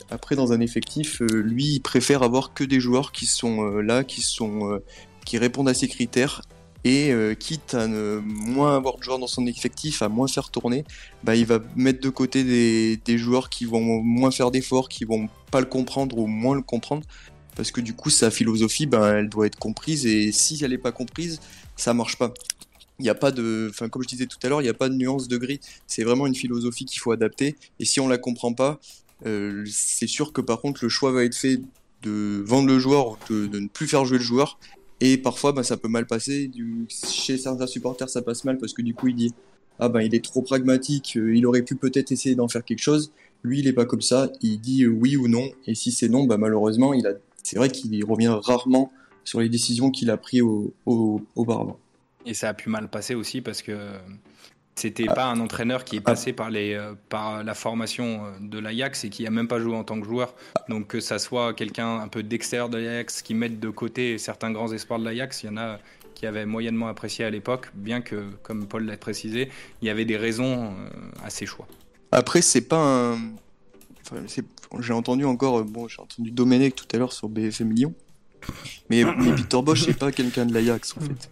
après, 0.09 0.35
dans 0.35 0.53
un 0.53 0.59
effectif, 0.59 1.19
lui, 1.19 1.75
il 1.75 1.79
préfère 1.81 2.23
avoir 2.23 2.53
que 2.53 2.63
des 2.63 2.79
joueurs 2.79 3.11
qui 3.11 3.27
sont 3.27 3.63
là, 3.63 4.03
qui 4.03 4.21
sont 4.21 4.81
qui 5.25 5.37
répondent 5.37 5.69
à 5.69 5.73
ses 5.73 5.87
critères 5.87 6.41
et 6.83 7.11
euh, 7.11 7.35
quitte 7.35 7.75
à 7.75 7.87
ne 7.87 8.19
moins 8.25 8.75
avoir 8.75 8.97
de 8.97 9.03
joueurs 9.03 9.19
dans 9.19 9.27
son 9.27 9.45
effectif, 9.45 10.01
à 10.01 10.09
moins 10.09 10.27
faire 10.27 10.49
tourner, 10.49 10.83
bah, 11.23 11.35
il 11.35 11.45
va 11.45 11.59
mettre 11.75 12.01
de 12.01 12.09
côté 12.09 12.43
des, 12.43 13.17
joueurs 13.17 13.49
qui 13.49 13.65
vont 13.65 14.01
moins 14.01 14.31
faire 14.31 14.49
d'efforts, 14.49 14.89
qui 14.89 15.05
vont 15.05 15.29
pas 15.51 15.59
le 15.59 15.67
comprendre 15.67 16.17
ou 16.17 16.25
moins 16.25 16.55
le 16.55 16.63
comprendre, 16.63 17.03
parce 17.55 17.71
que 17.71 17.81
du 17.81 17.93
coup 17.93 18.09
sa 18.09 18.31
philosophie, 18.31 18.87
bah, 18.87 19.13
elle 19.17 19.29
doit 19.29 19.45
être 19.45 19.59
comprise 19.59 20.05
et 20.05 20.31
si 20.31 20.63
elle 20.63 20.71
n'est 20.71 20.77
pas 20.77 20.91
comprise, 20.91 21.39
ça 21.75 21.93
marche 21.93 22.17
pas. 22.17 22.33
Il 23.01 23.05
n'y 23.05 23.09
a 23.09 23.15
pas 23.15 23.31
de, 23.31 23.67
enfin 23.71 23.89
comme 23.89 24.03
je 24.03 24.07
disais 24.07 24.27
tout 24.27 24.37
à 24.43 24.47
l'heure, 24.47 24.61
il 24.61 24.65
n'y 24.65 24.69
a 24.69 24.75
pas 24.75 24.87
de 24.87 24.93
nuance 24.93 25.27
de 25.27 25.37
gris. 25.37 25.59
C'est 25.87 26.03
vraiment 26.03 26.27
une 26.27 26.35
philosophie 26.35 26.85
qu'il 26.85 26.99
faut 26.99 27.11
adapter. 27.11 27.55
Et 27.79 27.85
si 27.85 27.99
on 27.99 28.07
la 28.07 28.19
comprend 28.19 28.53
pas, 28.53 28.79
euh, 29.25 29.63
c'est 29.67 30.07
sûr 30.07 30.33
que 30.33 30.41
par 30.41 30.61
contre 30.61 30.83
le 30.83 30.89
choix 30.89 31.11
va 31.11 31.23
être 31.23 31.35
fait 31.35 31.59
de 32.03 32.43
vendre 32.45 32.67
le 32.67 32.77
joueur 32.77 33.09
ou 33.09 33.17
de, 33.29 33.59
ne 33.59 33.67
plus 33.67 33.87
faire 33.87 34.05
jouer 34.05 34.19
le 34.19 34.23
joueur 34.23 34.59
et 35.01 35.17
parfois, 35.17 35.51
bah, 35.51 35.63
ça 35.63 35.77
peut 35.77 35.87
mal 35.87 36.05
passer. 36.05 36.51
Chez 36.87 37.37
certains 37.37 37.65
supporters, 37.65 38.07
ça 38.07 38.21
passe 38.21 38.43
mal 38.45 38.59
parce 38.59 38.73
que 38.73 38.83
du 38.83 38.93
coup, 38.93 39.07
il 39.07 39.15
dit 39.15 39.33
Ah 39.79 39.89
ben, 39.89 40.01
il 40.01 40.13
est 40.13 40.23
trop 40.23 40.43
pragmatique, 40.43 41.17
euh, 41.17 41.35
il 41.35 41.47
aurait 41.47 41.63
pu 41.63 41.75
peut-être 41.75 42.11
essayer 42.11 42.35
d'en 42.35 42.47
faire 42.47 42.63
quelque 42.63 42.83
chose. 42.83 43.11
Lui, 43.43 43.59
il 43.59 43.67
est 43.67 43.73
pas 43.73 43.85
comme 43.85 44.01
ça. 44.01 44.29
Il 44.41 44.61
dit 44.61 44.83
euh, 44.83 44.89
oui 44.89 45.17
ou 45.17 45.27
non. 45.27 45.49
Et 45.65 45.73
si 45.73 45.91
c'est 45.91 46.07
non, 46.07 46.25
bah, 46.25 46.37
malheureusement, 46.37 46.93
il 46.93 47.07
a... 47.07 47.13
c'est 47.41 47.57
vrai 47.57 47.69
qu'il 47.69 48.05
revient 48.05 48.37
rarement 48.43 48.91
sur 49.23 49.39
les 49.39 49.49
décisions 49.49 49.89
qu'il 49.89 50.11
a 50.11 50.17
prises 50.17 50.43
au... 50.43 50.71
au... 50.85 51.21
auparavant. 51.35 51.79
Et 52.25 52.33
ça 52.33 52.49
a 52.49 52.53
pu 52.53 52.69
mal 52.69 52.87
passer 52.89 53.15
aussi 53.15 53.41
parce 53.41 53.61
que 53.61 53.75
c'était 54.75 55.05
ah. 55.09 55.13
pas 55.13 55.25
un 55.25 55.39
entraîneur 55.39 55.83
qui 55.83 55.97
est 55.97 56.01
passé 56.01 56.33
par, 56.33 56.49
les, 56.49 56.73
euh, 56.73 56.93
par 57.09 57.43
la 57.43 57.53
formation 57.53 58.25
euh, 58.25 58.31
de 58.39 58.57
l'Ajax 58.57 59.03
et 59.03 59.09
qui 59.09 59.27
a 59.27 59.31
même 59.31 59.47
pas 59.47 59.59
joué 59.59 59.75
en 59.75 59.83
tant 59.83 59.99
que 59.99 60.05
joueur. 60.05 60.33
Donc 60.69 60.87
que 60.87 60.99
ça 60.99 61.19
soit 61.19 61.53
quelqu'un 61.53 61.99
un 61.99 62.07
peu 62.07 62.23
d'extérieur 62.23 62.69
de 62.69 62.77
l'Ajax 62.77 63.21
qui 63.21 63.33
mette 63.33 63.59
de 63.59 63.69
côté 63.69 64.17
certains 64.17 64.51
grands 64.51 64.71
espoirs 64.71 64.99
de 64.99 65.05
l'Ajax, 65.05 65.43
il 65.43 65.47
y 65.47 65.49
en 65.49 65.57
a 65.57 65.79
qui 66.15 66.25
avaient 66.25 66.45
moyennement 66.45 66.87
apprécié 66.87 67.25
à 67.25 67.29
l'époque, 67.29 67.71
bien 67.73 68.01
que, 68.01 68.29
comme 68.43 68.67
Paul 68.67 68.85
l'a 68.85 68.97
précisé, 68.97 69.49
il 69.81 69.87
y 69.87 69.89
avait 69.89 70.05
des 70.05 70.17
raisons 70.17 70.65
euh, 70.65 71.25
à 71.25 71.29
ses 71.29 71.45
choix. 71.45 71.67
Après, 72.11 72.41
c'est 72.41 72.61
pas 72.61 73.13
un. 73.13 73.17
j'ai 74.79 74.93
entendu 74.93 75.25
encore, 75.25 75.63
bon, 75.63 75.87
j'ai 75.87 75.99
entendu 75.99 76.31
Domenech 76.31 76.75
tout 76.75 76.85
à 76.93 76.97
l'heure 76.97 77.13
sur 77.13 77.27
BFM 77.29 77.71
Lyon, 77.71 77.93
mais, 78.89 79.03
mais 79.03 79.31
Victor 79.31 79.63
Bosch, 79.63 79.83
c'est 79.85 79.97
pas 79.97 80.11
quelqu'un 80.11 80.45
de 80.45 80.53
l'Ajax 80.53 80.95
en 80.97 81.01
fait 81.01 81.29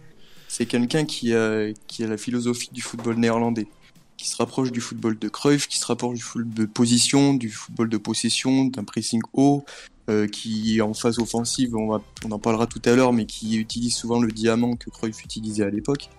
c'est 0.50 0.66
quelqu'un 0.66 1.04
qui 1.04 1.32
a, 1.32 1.68
la 2.00 2.16
philosophie 2.16 2.70
du 2.72 2.82
football 2.82 3.14
néerlandais, 3.16 3.68
qui 4.16 4.28
se 4.28 4.36
rapproche 4.36 4.72
du 4.72 4.80
football 4.80 5.16
de 5.16 5.28
Cruyff, 5.28 5.68
qui 5.68 5.78
se 5.78 5.86
rapproche 5.86 6.16
du 6.16 6.22
football 6.24 6.52
de 6.52 6.64
position, 6.66 7.34
du 7.34 7.50
football 7.50 7.88
de 7.88 7.96
possession, 7.96 8.64
d'un 8.64 8.82
pressing 8.82 9.22
haut, 9.32 9.64
euh, 10.08 10.26
qui 10.26 10.80
en 10.82 10.92
phase 10.92 11.20
offensive, 11.20 11.76
on, 11.76 11.86
va, 11.86 12.02
en 12.28 12.38
parlera 12.40 12.66
tout 12.66 12.82
à 12.84 12.96
l'heure, 12.96 13.12
mais 13.12 13.26
qui 13.26 13.58
utilise 13.58 13.94
souvent 13.94 14.20
le 14.20 14.32
diamant 14.32 14.74
que 14.74 14.90
Cruyff 14.90 15.22
utilisait 15.22 15.62
à 15.62 15.70
l'époque, 15.70 16.10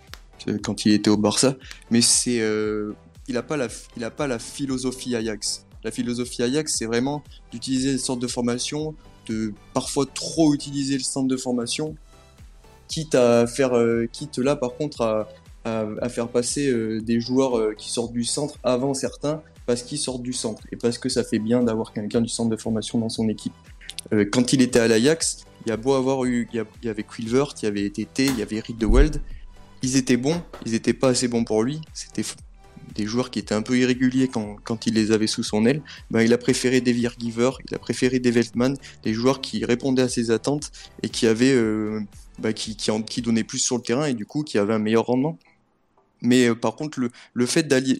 euh, 0.47 0.57
quand 0.63 0.85
il 0.85 0.93
était 0.93 1.09
au 1.09 1.17
Barça. 1.17 1.57
Mais 1.89 1.99
euh, 2.27 2.93
il 3.27 3.33
n'a 3.33 3.43
pas, 3.43 3.57
la, 3.57 3.67
pas 4.11 4.27
la 4.27 4.39
philosophie 4.39 5.13
Ajax. 5.13 5.65
La 5.83 5.91
philosophie 5.91 6.41
Ajax, 6.41 6.77
c'est 6.77 6.85
vraiment 6.85 7.21
d'utiliser 7.51 7.91
une 7.91 7.99
sorte 7.99 8.21
de 8.21 8.27
formation, 8.27 8.95
de 9.27 9.53
parfois 9.73 10.05
trop 10.05 10.53
utiliser 10.53 10.93
le 10.97 11.03
centre 11.03 11.27
de 11.27 11.37
formation 11.37 11.97
quitte 12.91 13.15
à 13.15 13.47
faire, 13.47 13.75
euh, 13.75 14.07
quitte 14.11 14.37
là 14.37 14.55
par 14.55 14.75
contre 14.75 15.01
à, 15.01 15.29
à, 15.63 16.09
faire 16.09 16.27
passer 16.27 16.69
euh, 16.69 17.01
des 17.01 17.21
joueurs 17.21 17.57
euh, 17.57 17.73
qui 17.75 17.89
sortent 17.89 18.11
du 18.11 18.25
centre 18.25 18.57
avant 18.63 18.93
certains 18.93 19.41
parce 19.65 19.83
qu'ils 19.83 19.97
sortent 19.97 20.21
du 20.21 20.33
centre 20.33 20.61
et 20.71 20.75
parce 20.75 20.97
que 20.97 21.07
ça 21.07 21.23
fait 21.23 21.39
bien 21.39 21.63
d'avoir 21.63 21.93
quelqu'un 21.93 22.19
du 22.19 22.27
centre 22.27 22.49
de 22.49 22.57
formation 22.57 22.99
dans 22.99 23.09
son 23.09 23.29
équipe. 23.29 23.53
quand 24.31 24.53
il 24.53 24.61
était 24.61 24.79
à 24.79 24.87
l'Ajax, 24.87 25.45
il 25.65 25.69
y 25.69 25.71
a 25.71 25.77
beau 25.77 25.93
avoir 25.93 26.25
eu, 26.25 26.49
il 26.51 26.65
y, 26.83 26.89
avait 26.89 27.03
Quilvert, 27.03 27.53
il 27.61 27.65
y 27.65 27.67
avait 27.67 27.89
TT, 27.89 28.25
il 28.25 28.39
y 28.39 28.41
avait 28.41 28.59
Rick 28.59 28.77
de 28.77 28.87
Weld, 28.87 29.21
ils 29.83 29.95
étaient 29.95 30.17
bons, 30.17 30.41
ils 30.65 30.73
étaient 30.73 30.93
pas 30.93 31.09
assez 31.09 31.27
bons 31.27 31.43
pour 31.43 31.63
lui, 31.63 31.79
c'était 31.93 32.23
des 32.95 33.05
joueurs 33.05 33.29
qui 33.29 33.39
étaient 33.39 33.53
un 33.53 33.61
peu 33.61 33.77
irréguliers 33.77 34.27
quand, 34.27 34.57
quand 34.63 34.87
il 34.87 34.95
les 34.95 35.11
avait 35.11 35.27
sous 35.27 35.43
son 35.43 35.65
aile, 35.65 35.81
ben, 36.09 36.21
il 36.21 36.33
a 36.33 36.37
préféré 36.39 36.81
des 36.81 36.93
Giver, 36.93 37.51
il 37.69 37.75
a 37.75 37.79
préféré 37.79 38.19
des 38.19 38.31
Veltman, 38.31 38.75
des 39.03 39.13
joueurs 39.13 39.39
qui 39.39 39.63
répondaient 39.63 40.01
à 40.01 40.09
ses 40.09 40.31
attentes 40.31 40.71
et 41.03 41.09
qui 41.09 41.27
avaient 41.27 41.55
bah, 42.41 42.53
qui, 42.53 43.21
donnait 43.21 43.43
plus 43.43 43.59
sur 43.59 43.77
le 43.77 43.83
terrain 43.83 44.05
et 44.05 44.13
du 44.13 44.25
coup 44.25 44.43
qui 44.43 44.57
avait 44.57 44.73
un 44.73 44.79
meilleur 44.79 45.05
rendement. 45.05 45.37
Mais 46.23 46.49
euh, 46.49 46.55
par 46.55 46.75
contre, 46.75 46.99
le, 46.99 47.09
le 47.33 47.45
fait 47.45 47.63
d'allier, 47.63 47.99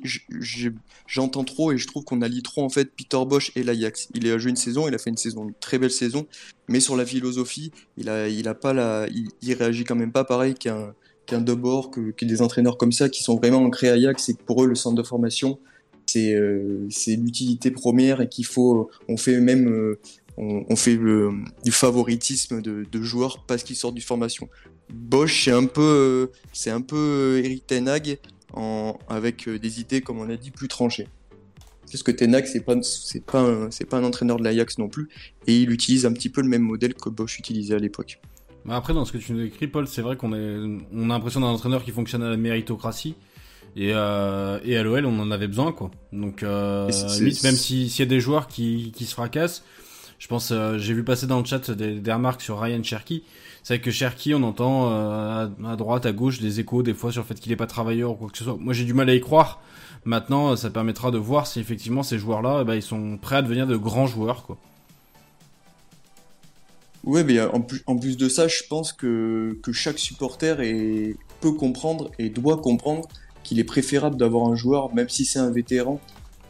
j'entends 1.08 1.44
trop 1.44 1.72
et 1.72 1.78
je 1.78 1.88
trouve 1.88 2.04
qu'on 2.04 2.22
allie 2.22 2.44
trop 2.44 2.64
en 2.64 2.70
fait 2.70 2.92
Peter 2.96 3.18
Bosch 3.26 3.52
et 3.56 3.64
l'Ajax. 3.64 4.10
Il 4.14 4.28
a 4.30 4.38
joué 4.38 4.52
une 4.52 4.58
saison, 4.58 4.88
il 4.88 4.94
a 4.94 4.98
fait 5.00 5.10
une 5.10 5.18
saison, 5.18 5.46
une 5.46 5.54
très 5.60 5.80
belle 5.80 5.92
saison, 5.92 6.28
mais 6.68 6.80
sur 6.80 6.96
la 6.96 7.06
philosophie, 7.06 7.72
il 7.98 8.10
a, 8.10 8.28
il 8.28 8.48
a 8.48 8.54
pas 8.54 8.74
la, 8.74 9.08
il, 9.42 9.54
réagit 9.54 9.84
quand 9.84 9.96
même 9.96 10.12
pas 10.12 10.24
pareil 10.24 10.54
qu'un 10.54 10.94
qu'un 11.26 11.42
Debord, 11.42 11.92
que, 11.92 12.12
que, 12.12 12.26
des 12.26 12.42
entraîneurs 12.42 12.78
comme 12.78 12.92
ça 12.92 13.08
qui 13.08 13.24
sont 13.24 13.36
vraiment 13.36 13.60
ancrés 13.60 13.90
à 13.90 13.94
Ajax 13.94 14.30
et 14.30 14.34
que 14.34 14.44
pour 14.44 14.64
eux 14.64 14.68
le 14.68 14.76
centre 14.76 14.96
de 14.96 15.04
formation 15.04 15.60
c'est 16.12 16.34
euh, 16.34 16.88
l'utilité 17.08 17.72
première 17.72 18.22
et 18.22 18.28
qu'il 18.28 18.46
faut, 18.46 18.90
on 19.08 19.18
fait 19.18 19.40
même 19.40 19.70
euh, 19.70 20.00
on, 20.42 20.76
fait 20.76 20.98
du 20.98 21.72
favoritisme 21.72 22.62
de, 22.62 23.02
joueurs 23.02 23.44
parce 23.46 23.64
qu'ils 23.64 23.76
sortent 23.76 23.96
du 23.96 24.02
formation. 24.02 24.50
Bosch, 24.92 25.46
c'est 25.46 25.52
un 25.52 25.66
peu, 25.66 26.32
c'est 26.52 26.72
un 26.72 26.82
peu 26.82 27.40
Eric 27.44 27.68
Tenag 27.68 28.18
en, 28.54 28.98
avec 29.08 29.48
euh, 29.48 29.60
des 29.60 29.80
idées, 29.80 30.02
comme 30.02 30.20
on 30.20 30.30
a 30.30 30.36
dit, 30.36 30.52
plus 30.52 30.68
tranchées. 30.68 31.08
Parce 31.90 32.04
que 32.04 32.12
Tenag, 32.12 32.46
c'est 32.46 32.62
pas, 32.62 32.76
c'est 32.82 33.24
pas, 33.24 33.42
un, 33.42 33.72
c'est 33.72 33.86
pas 33.86 33.98
un 33.98 34.04
entraîneur 34.04 34.38
de 34.38 34.44
l'Ajax 34.44 34.80
non 34.80 34.90
plus, 34.90 35.10
et 35.48 35.58
il 35.62 35.72
utilise 35.72 36.06
un 36.06 36.12
petit 36.12 36.30
peu 36.30 36.42
le 36.42 36.48
même 36.48 36.64
modèle 36.64 36.96
que 36.96 37.10
Bosch 37.10 37.38
utilisait 37.38 37.76
à 37.76 37.80
l'époque. 37.80 38.20
après, 38.68 38.94
dans 38.94 39.06
ce 39.06 39.12
que 39.12 39.20
tu 39.20 39.34
nous 39.34 39.44
décris, 39.44 39.68
Paul, 39.68 39.88
c'est 39.88 40.02
vrai 40.02 40.18
qu'on 40.18 40.34
est, 40.34 40.82
on 40.92 41.10
a 41.10 41.14
l'impression 41.14 41.40
d'un 41.40 41.48
entraîneur 41.48 41.84
qui 41.84 41.92
fonctionne 41.92 42.24
à 42.24 42.30
la 42.30 42.38
méritocratie. 42.38 43.16
Et, 43.78 43.92
euh, 43.94 44.60
et 44.66 44.76
à 44.76 44.84
l'OL, 44.84 45.06
on 45.06 45.18
en 45.20 45.32
avait 45.32 45.48
besoin, 45.48 45.72
quoi. 45.72 45.92
Donc, 46.12 46.44
euh, 46.44 46.90
même 47.22 47.56
s'il 47.56 47.88
y 47.88 48.02
a 48.02 48.06
des 48.06 48.20
joueurs 48.20 48.48
qui, 48.48 48.92
qui 48.94 49.06
se 49.06 49.14
fracassent, 49.14 49.64
je 50.22 50.28
pense, 50.28 50.52
euh, 50.52 50.78
j'ai 50.78 50.94
vu 50.94 51.04
passer 51.04 51.26
dans 51.26 51.40
le 51.40 51.46
chat 51.46 51.72
des, 51.72 52.14
remarques 52.14 52.44
sur 52.44 52.62
Ryan 52.62 52.84
Cherky. 52.84 53.24
C'est 53.64 53.74
vrai 53.74 53.82
que 53.82 53.90
Cherky, 53.90 54.36
on 54.36 54.44
entend 54.44 54.92
euh, 54.92 55.48
à, 55.66 55.76
droite, 55.76 56.06
à 56.06 56.12
gauche 56.12 56.40
des 56.40 56.60
échos 56.60 56.84
des 56.84 56.94
fois 56.94 57.12
sur 57.12 57.24
le 57.24 57.28
fait 57.28 57.40
qu'il 57.40 57.52
est 57.52 57.56
pas 57.56 57.66
travailleur 57.66 58.12
ou 58.12 58.14
quoi 58.14 58.30
que 58.30 58.38
ce 58.38 58.44
soit. 58.44 58.56
Moi, 58.60 58.72
j'ai 58.74 58.86
du 58.86 58.94
mal 58.94 59.10
à 59.10 59.16
y 59.16 59.20
croire. 59.20 59.64
Maintenant, 60.06 60.56
ça 60.56 60.70
permettra 60.70 61.10
de 61.10 61.18
voir 61.18 61.48
si 61.48 61.60
effectivement 61.60 62.04
ces 62.04 62.20
joueurs-là, 62.20 62.60
eh 62.62 62.66
ben, 62.66 62.76
ils 62.76 62.84
sont 62.84 63.18
prêts 63.18 63.38
à 63.38 63.42
devenir 63.42 63.66
de 63.66 63.76
grands 63.76 64.06
joueurs, 64.06 64.44
quoi. 64.44 64.60
Mais 67.04 67.40
en 67.88 67.98
plus, 67.98 68.16
de 68.16 68.30
ça, 68.30 68.48
je 68.48 68.62
pense 68.70 68.94
que, 68.94 69.58
que 69.64 69.72
chaque 69.72 69.98
supporter 69.98 70.56
peut 71.40 71.54
comprendre 71.54 72.12
et 72.20 72.30
doit 72.30 72.58
comprendre 72.58 73.08
qu'il 73.42 73.60
est 73.60 73.64
préférable 73.64 74.18
d'avoir 74.18 74.52
un 74.52 74.56
joueur, 74.56 74.94
même 74.94 75.10
si 75.10 75.26
c'est 75.26 75.40
un 75.40 75.50
vétéran, 75.50 76.00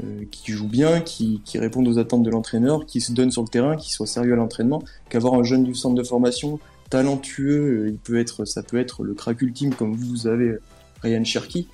euh, 0.04 0.24
qui 0.32 0.52
joue 0.52 0.68
bien, 0.68 1.02
qui, 1.02 1.42
qui 1.44 1.60
aux 1.60 2.00
attentes 2.00 2.24
de 2.24 2.30
l'entraîneur, 2.30 2.86
qui 2.86 3.02
se 3.02 3.12
donne 3.12 3.30
sur 3.30 3.44
le 3.44 3.50
terrain, 3.50 3.76
qui 3.76 3.92
soit 3.92 4.08
sérieux 4.08 4.34
à 4.34 4.36
l'entraînement, 4.38 4.84
qu'avoir 5.10 5.34
un 5.34 5.44
jeune 5.44 5.64
du 5.64 5.76
centre 5.76 5.96
de 5.96 6.04
formation 6.04 6.60
talentueux, 6.90 7.84
euh, 7.84 7.90
il 7.90 7.98
peut 7.98 8.20
être, 8.20 8.46
ça 8.46 8.64
peut 8.64 8.80
être 8.80 9.04
le 9.04 9.14
crack 9.14 9.42
ultime 9.42 9.74
comme 9.74 9.94
vous 9.94 10.28
avez 10.28 10.58
Ryan 11.04 11.24
Cherky. 11.24 11.68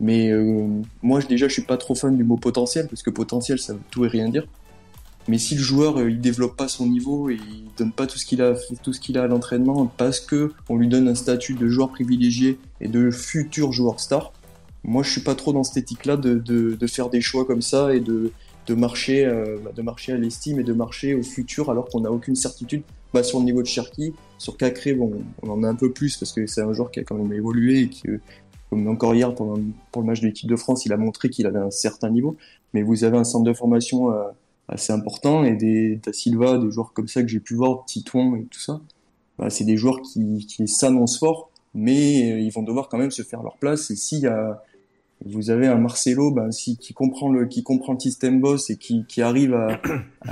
Mais 0.00 0.30
euh, 0.30 0.68
moi 1.02 1.20
déjà 1.20 1.48
je 1.48 1.52
suis 1.52 1.62
pas 1.62 1.76
trop 1.76 1.94
fan 1.94 2.16
du 2.16 2.24
mot 2.24 2.36
potentiel 2.36 2.88
parce 2.88 3.02
que 3.02 3.10
potentiel 3.10 3.58
ça 3.58 3.74
veut 3.74 3.80
tout 3.90 4.04
et 4.04 4.08
rien 4.08 4.28
dire. 4.28 4.46
Mais 5.28 5.38
si 5.38 5.54
le 5.54 5.62
joueur 5.62 6.00
il 6.08 6.20
développe 6.20 6.56
pas 6.56 6.68
son 6.68 6.86
niveau 6.86 7.30
et 7.30 7.34
il 7.34 7.64
donne 7.78 7.92
pas 7.92 8.06
tout 8.06 8.18
ce 8.18 8.26
qu'il 8.26 8.42
a 8.42 8.54
tout 8.82 8.92
ce 8.92 9.00
qu'il 9.00 9.16
a 9.18 9.22
à 9.22 9.26
l'entraînement 9.26 9.86
parce 9.96 10.20
que 10.20 10.52
on 10.68 10.76
lui 10.76 10.88
donne 10.88 11.08
un 11.08 11.14
statut 11.14 11.54
de 11.54 11.68
joueur 11.68 11.90
privilégié 11.90 12.58
et 12.80 12.88
de 12.88 13.10
futur 13.10 13.72
joueur 13.72 14.00
star, 14.00 14.32
moi, 14.84 15.02
je 15.02 15.10
suis 15.10 15.22
pas 15.22 15.34
trop 15.34 15.52
dans 15.52 15.64
cette 15.64 15.78
éthique-là 15.78 16.16
de, 16.16 16.34
de, 16.34 16.74
de, 16.74 16.86
faire 16.86 17.08
des 17.08 17.20
choix 17.20 17.44
comme 17.44 17.62
ça 17.62 17.94
et 17.94 18.00
de, 18.00 18.32
de 18.66 18.74
marcher, 18.74 19.24
euh, 19.24 19.58
bah, 19.64 19.72
de 19.74 19.82
marcher 19.82 20.12
à 20.12 20.16
l'estime 20.16 20.60
et 20.60 20.64
de 20.64 20.72
marcher 20.72 21.14
au 21.14 21.22
futur 21.22 21.70
alors 21.70 21.88
qu'on 21.88 22.00
n'a 22.00 22.12
aucune 22.12 22.36
certitude 22.36 22.82
bah, 23.12 23.22
sur 23.22 23.38
le 23.38 23.46
niveau 23.46 23.62
de 23.62 23.66
Cherki. 23.66 24.12
Sur 24.38 24.56
Cacré, 24.56 24.92
bon, 24.92 25.12
on 25.42 25.50
en 25.50 25.62
a 25.62 25.68
un 25.68 25.74
peu 25.74 25.90
plus 25.90 26.16
parce 26.16 26.32
que 26.32 26.46
c'est 26.46 26.60
un 26.60 26.72
joueur 26.72 26.90
qui 26.90 27.00
a 27.00 27.04
quand 27.04 27.16
même 27.16 27.32
évolué 27.32 27.80
et 27.80 27.88
qui, 27.88 28.02
comme 28.68 28.86
encore 28.88 29.14
hier 29.14 29.34
pour, 29.34 29.58
pour 29.90 30.02
le 30.02 30.06
match 30.06 30.20
de 30.20 30.26
l'équipe 30.26 30.48
de 30.48 30.56
France, 30.56 30.84
il 30.84 30.92
a 30.92 30.96
montré 30.96 31.30
qu'il 31.30 31.46
avait 31.46 31.58
un 31.58 31.70
certain 31.70 32.10
niveau. 32.10 32.36
Mais 32.74 32.82
vous 32.82 33.04
avez 33.04 33.16
un 33.16 33.24
centre 33.24 33.44
de 33.44 33.54
formation 33.54 34.12
euh, 34.12 34.24
assez 34.68 34.92
important 34.92 35.44
et 35.44 35.56
des 35.56 35.96
Da 35.96 36.12
Silva, 36.12 36.58
des 36.58 36.70
joueurs 36.70 36.92
comme 36.92 37.08
ça 37.08 37.22
que 37.22 37.28
j'ai 37.28 37.40
pu 37.40 37.54
voir, 37.54 37.84
Titouan 37.86 38.36
et 38.36 38.44
tout 38.44 38.60
ça. 38.60 38.80
Bah, 39.38 39.48
c'est 39.48 39.64
des 39.64 39.76
joueurs 39.76 40.02
qui, 40.02 40.46
qui 40.46 40.68
s'annoncent 40.68 41.18
fort, 41.18 41.50
mais 41.72 42.32
euh, 42.32 42.40
ils 42.40 42.50
vont 42.52 42.62
devoir 42.62 42.88
quand 42.88 42.98
même 42.98 43.10
se 43.10 43.22
faire 43.22 43.42
leur 43.42 43.56
place. 43.56 43.90
Et 43.90 43.96
s'il 43.96 44.20
y 44.20 44.26
a 44.26 44.62
vous 45.24 45.50
avez 45.50 45.66
un 45.66 45.76
Marcelo 45.76 46.30
ben, 46.30 46.50
qui 46.50 46.94
comprend 46.94 47.30
le 47.30 47.46
qui 47.46 47.62
comprend 47.62 47.94
le 47.94 48.00
système 48.00 48.40
boss 48.40 48.70
et 48.70 48.76
qui, 48.76 49.04
qui 49.06 49.22
arrive 49.22 49.54
à, 49.54 49.80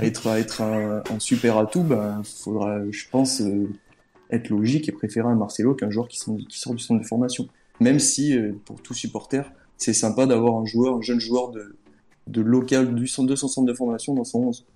être 0.03 0.27
à 0.27 0.39
être 0.39 0.61
un, 0.63 1.03
super 1.19 1.57
atout 1.59 1.83
ben 1.83 2.23
faudra 2.25 2.79
je 2.91 3.05
pense 3.11 3.41
euh, 3.41 3.69
être 4.31 4.51
logique 4.51 4.89
et 4.89 4.93
préférer 4.93 5.29
un 5.29 5.35
Marcelo 5.35 5.75
qu'un 5.75 5.91
joueur 5.91 6.09
qui, 6.09 6.19
qui 6.49 6.59
sort 6.59 6.75
du 6.75 6.83
centre 6.83 7.01
de 7.01 7.07
formation 7.07 7.49
même 7.81 7.99
si 7.99 8.37
euh, 8.37 8.53
pour 8.65 8.83
tout 8.83 8.95
supporter 8.95 9.51
c'est 9.83 9.93
sympa 9.93 10.27
d'avoir 10.27 10.61
un 10.61 10.65
joueur, 10.65 10.97
un 10.97 11.03
jeune 11.03 11.21
joueur 11.21 11.51
de, 11.51 11.75
de 12.29 12.41
local 12.41 12.95
du 12.95 13.07
centre 13.07 13.29
de 13.29 13.37
son 13.37 13.49
centre 13.49 13.67
de 13.67 13.75
formation 13.75 14.15
dans 14.15 14.25
son 14.25 14.41
11. 14.41 14.67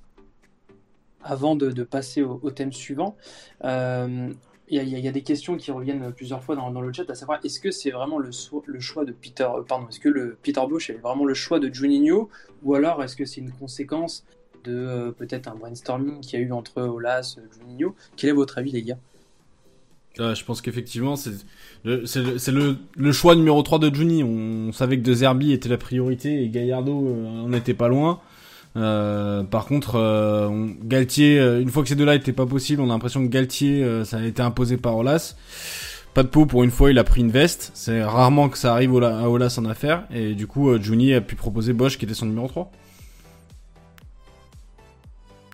Avant 1.23 1.57
de, 1.57 1.83
passer 1.83 2.23
au, 2.23 2.51
thème 2.51 2.73
suivant, 2.73 3.17
euh, 3.65 4.33
il 4.69 4.83
y, 4.83 5.09
a 5.09 5.13
des 5.13 5.23
questions 5.23 5.57
qui 5.57 5.71
reviennent 5.71 6.13
plusieurs 6.13 6.43
fois 6.43 6.57
dans, 6.57 6.81
le 6.81 6.93
chat, 6.93 7.09
à 7.09 7.15
savoir 7.15 7.39
est-ce 7.45 7.61
que 7.61 7.71
c'est 7.71 7.91
vraiment 7.91 8.19
le, 8.19 8.31
le, 8.67 8.81
choix 8.81 9.05
de 9.05 9.13
Peter, 9.13 9.45
euh, 9.45 9.63
pardon, 9.63 9.87
est-ce 9.89 10.01
que 10.01 10.09
le 10.09 10.37
Peter 10.43 10.61
Bosch 10.69 10.91
est 10.91 10.95
vraiment 10.95 11.25
le 11.25 11.35
choix 11.35 11.61
de 11.61 11.73
Juninho, 11.73 12.29
ou 12.65 12.75
alors 12.75 13.03
est-ce 13.05 13.15
que 13.15 13.25
c'est 13.25 13.41
une 13.41 13.53
conséquence 13.53 14.25
de 14.65 14.75
euh, 14.75 15.11
peut-être 15.13 15.47
un 15.47 15.55
brainstorming 15.55 16.21
qu'il 16.21 16.41
y 16.41 16.43
a 16.43 16.47
eu 16.47 16.53
entre 16.53 16.83
Olas 16.83 17.37
et 17.39 17.61
Juninho? 17.61 17.95
Quel 18.17 18.31
est 18.31 18.33
votre 18.33 18.59
avis, 18.59 18.73
les 18.73 18.83
gars? 18.83 18.99
Ah, 20.19 20.35
je 20.35 20.45
pense 20.45 20.63
qu'effectivement, 20.63 21.15
c'est 21.15 21.33
le, 21.85 22.77
le, 22.97 23.13
choix 23.13 23.37
numéro 23.37 23.63
3 23.63 23.79
de 23.79 23.95
Juni. 23.95 24.25
On, 24.25 24.73
savait 24.73 24.97
que 24.97 25.03
De 25.03 25.13
Zerbi 25.13 25.53
était 25.53 25.69
la 25.69 25.77
priorité 25.77 26.43
et 26.43 26.49
Gallardo 26.49 27.07
euh, 27.07 27.45
en 27.45 27.53
était 27.53 27.75
pas 27.75 27.89
loin. 27.89 28.21
Euh, 28.77 29.43
par 29.43 29.65
contre, 29.65 29.95
euh, 29.97 30.69
Galtier, 30.83 31.39
euh, 31.39 31.63
une 31.63 31.71
fois 31.71 31.83
que 31.83 31.89
ces 31.89 31.97
deux-là 31.97 32.15
étaient 32.15 32.33
pas 32.33 32.47
possibles, 32.47 32.83
on 32.83 32.91
a 32.91 32.93
l'impression 32.93 33.23
que 33.23 33.31
Galtier, 33.31 34.05
ça 34.05 34.19
a 34.19 34.23
été 34.23 34.43
imposé 34.43 34.77
par 34.77 34.97
Olas. 34.97 35.37
Pas 36.15 36.23
de 36.23 36.29
peau, 36.29 36.47
pour 36.47 36.63
une 36.63 36.71
fois, 36.71 36.91
il 36.91 36.99
a 36.99 37.05
pris 37.05 37.21
une 37.21 37.31
veste. 37.31 37.71
C'est 37.75 38.03
rarement 38.03 38.49
que 38.49 38.59
ça 38.59 38.73
arrive 38.73 39.03
à 39.03 39.29
Olas 39.29 39.57
en 39.59 39.65
affaire. 39.65 40.05
Et 40.11 40.35
du 40.35 40.47
coup, 40.47 40.77
Juni 40.79 41.15
a 41.15 41.21
pu 41.21 41.37
proposer 41.37 41.73
Bosch, 41.73 41.99
qui 41.99 42.05
était 42.05 42.15
son 42.15 42.27
numéro 42.27 42.49
3. 42.49 42.71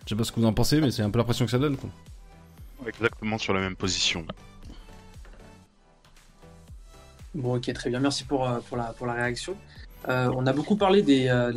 Je 0.05 0.11
sais 0.11 0.17
pas 0.17 0.25
ce 0.25 0.33
que 0.33 0.41
vous 0.41 0.47
en 0.47 0.53
pensez, 0.53 0.81
mais 0.81 0.91
c'est 0.91 1.03
un 1.03 1.11
peu 1.11 1.19
l'impression 1.19 1.45
que 1.45 1.51
ça 1.51 1.59
donne. 1.59 1.77
Quoi. 1.77 1.91
Exactement 2.87 3.39
sur 3.39 3.53
la 3.55 3.61
même 3.61 3.77
position. 3.77 4.25
Bon, 7.35 7.57
ok, 7.57 7.73
très 7.73 7.89
bien. 7.89 8.01
Merci 8.01 8.25
pour, 8.25 8.49
pour, 8.69 8.77
la, 8.77 8.85
pour 8.93 9.07
la 9.07 9.15
réaction. 9.15 9.57
Euh, 10.09 10.31
on 10.37 10.47
a 10.47 10.53
beaucoup 10.53 10.77
parlé 10.77 11.03
des, 11.03 11.29
euh, 11.29 11.53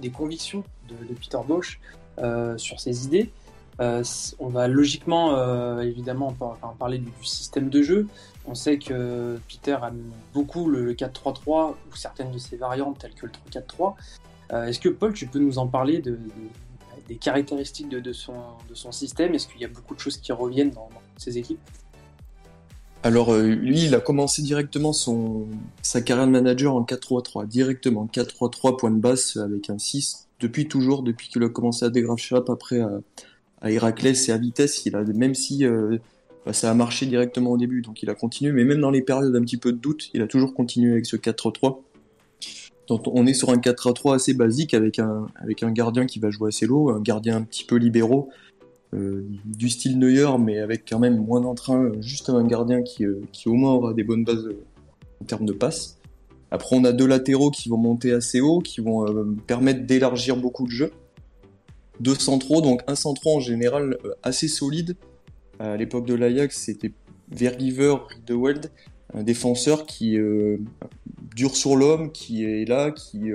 des 0.00 0.10
convictions 0.10 0.64
de, 0.88 1.14
Peter 1.14 1.38
Bosch 1.46 1.80
euh, 2.18 2.56
sur 2.56 2.80
ses 2.80 3.04
idées. 3.04 3.30
on 3.78 4.48
va 4.48 4.68
logiquement, 4.68 5.80
évidemment, 5.80 6.34
parler 6.78 6.98
du, 6.98 7.10
système 7.22 7.68
de 7.68 7.82
jeu. 7.82 8.06
On 8.46 8.54
sait 8.54 8.78
que 8.78 9.38
Peter 9.48 9.78
aime 9.86 10.12
beaucoup 10.32 10.68
le, 10.68 10.94
4-3-3 10.94 11.74
ou 11.90 11.96
certaines 11.96 12.30
de 12.30 12.38
ses 12.38 12.56
variantes 12.56 12.98
telles 12.98 13.14
que 13.14 13.26
le 13.26 13.32
3-4-3. 13.50 13.94
Est-ce 14.68 14.78
que 14.78 14.88
Paul, 14.88 15.12
tu 15.12 15.26
peux 15.26 15.38
nous 15.38 15.58
en 15.58 15.66
parler 15.66 15.98
de, 15.98 16.18
des 17.08 17.16
caractéristiques 17.16 17.88
de, 17.88 18.12
son, 18.12 18.34
de 18.68 18.74
son 18.74 18.92
système? 18.92 19.34
Est-ce 19.34 19.48
qu'il 19.48 19.60
y 19.60 19.64
a 19.64 19.68
beaucoup 19.68 19.94
de 19.94 20.00
choses 20.00 20.18
qui 20.18 20.32
reviennent 20.32 20.70
dans 20.70 20.90
ses 21.16 21.38
équipes? 21.38 21.60
Alors 23.04 23.34
euh, 23.34 23.48
lui, 23.54 23.84
il 23.84 23.94
a 23.94 24.00
commencé 24.00 24.40
directement 24.40 24.94
son 24.94 25.46
sa 25.82 26.00
carrière 26.00 26.26
de 26.26 26.32
manager 26.32 26.74
en 26.74 26.82
4-3-3, 26.82 27.46
directement 27.46 28.08
4-3-3 28.10 28.78
point 28.78 28.90
de 28.90 28.98
basse 28.98 29.36
avec 29.36 29.68
un 29.68 29.78
6 29.78 30.28
depuis 30.40 30.68
toujours, 30.68 31.02
depuis 31.02 31.28
qu'il 31.28 31.42
a 31.42 31.50
commencé 31.50 31.84
à 31.84 31.90
dégrave 31.90 32.16
Shop 32.16 32.46
après 32.48 32.80
à, 32.80 32.90
à 33.60 33.70
Héraclès 33.70 34.28
et 34.30 34.32
à 34.32 34.38
Vitesse, 34.38 34.86
il 34.86 34.96
a 34.96 35.02
même 35.02 35.34
si 35.34 35.66
euh, 35.66 35.98
bah, 36.46 36.54
ça 36.54 36.70
a 36.70 36.74
marché 36.74 37.04
directement 37.04 37.50
au 37.50 37.58
début, 37.58 37.82
donc 37.82 38.02
il 38.02 38.08
a 38.08 38.14
continué, 38.14 38.52
mais 38.52 38.64
même 38.64 38.80
dans 38.80 38.90
les 38.90 39.02
périodes 39.02 39.36
un 39.36 39.42
petit 39.42 39.58
peu 39.58 39.72
de 39.72 39.78
doute, 39.78 40.08
il 40.14 40.22
a 40.22 40.26
toujours 40.26 40.54
continué 40.54 40.92
avec 40.92 41.04
ce 41.04 41.16
4-3. 41.16 41.80
Donc 42.88 43.02
on 43.06 43.26
est 43.26 43.34
sur 43.34 43.50
un 43.50 43.58
4-3 43.58 44.14
assez 44.14 44.32
basique 44.32 44.72
avec 44.72 44.98
un 44.98 45.26
avec 45.36 45.62
un 45.62 45.72
gardien 45.72 46.06
qui 46.06 46.20
va 46.20 46.30
jouer 46.30 46.48
assez 46.48 46.64
low, 46.66 46.88
un 46.88 47.00
gardien 47.00 47.36
un 47.36 47.42
petit 47.42 47.64
peu 47.64 47.76
libéraux 47.76 48.30
euh, 48.94 49.26
du 49.44 49.70
style 49.70 49.98
Neuer, 49.98 50.38
mais 50.38 50.58
avec 50.60 50.88
quand 50.88 51.00
même 51.00 51.16
moins 51.16 51.40
d'entrain, 51.40 51.90
juste 52.00 52.28
un 52.30 52.44
gardien 52.44 52.82
qui, 52.82 53.04
euh, 53.04 53.22
qui 53.32 53.48
au 53.48 53.54
moins 53.54 53.72
aura 53.72 53.92
des 53.92 54.04
bonnes 54.04 54.24
bases 54.24 54.46
euh, 54.46 54.64
en 55.20 55.24
termes 55.24 55.46
de 55.46 55.52
passes. 55.52 55.98
Après, 56.52 56.76
on 56.76 56.84
a 56.84 56.92
deux 56.92 57.06
latéraux 57.06 57.50
qui 57.50 57.68
vont 57.68 57.76
monter 57.76 58.12
assez 58.12 58.40
haut, 58.40 58.60
qui 58.60 58.80
vont 58.80 59.06
permettre 59.46 59.84
d'élargir 59.86 60.36
beaucoup 60.36 60.66
de 60.66 60.70
jeu. 60.70 60.92
Deux 61.98 62.14
centraux, 62.14 62.60
donc 62.60 62.82
un 62.86 62.94
centraux 62.94 63.36
en 63.36 63.40
général 63.40 63.98
assez 64.22 64.46
solide. 64.46 64.96
À 65.58 65.76
l'époque 65.76 66.06
de 66.06 66.14
l'Ajax, 66.14 66.56
c'était 66.56 66.92
Vergiver, 67.28 67.96
Riedewald, 68.08 68.70
un 69.14 69.24
défenseur 69.24 69.84
qui 69.86 70.16
dure 71.34 71.56
sur 71.56 71.74
l'homme, 71.74 72.12
qui 72.12 72.44
est 72.44 72.68
là, 72.68 72.92
qui, 72.92 73.30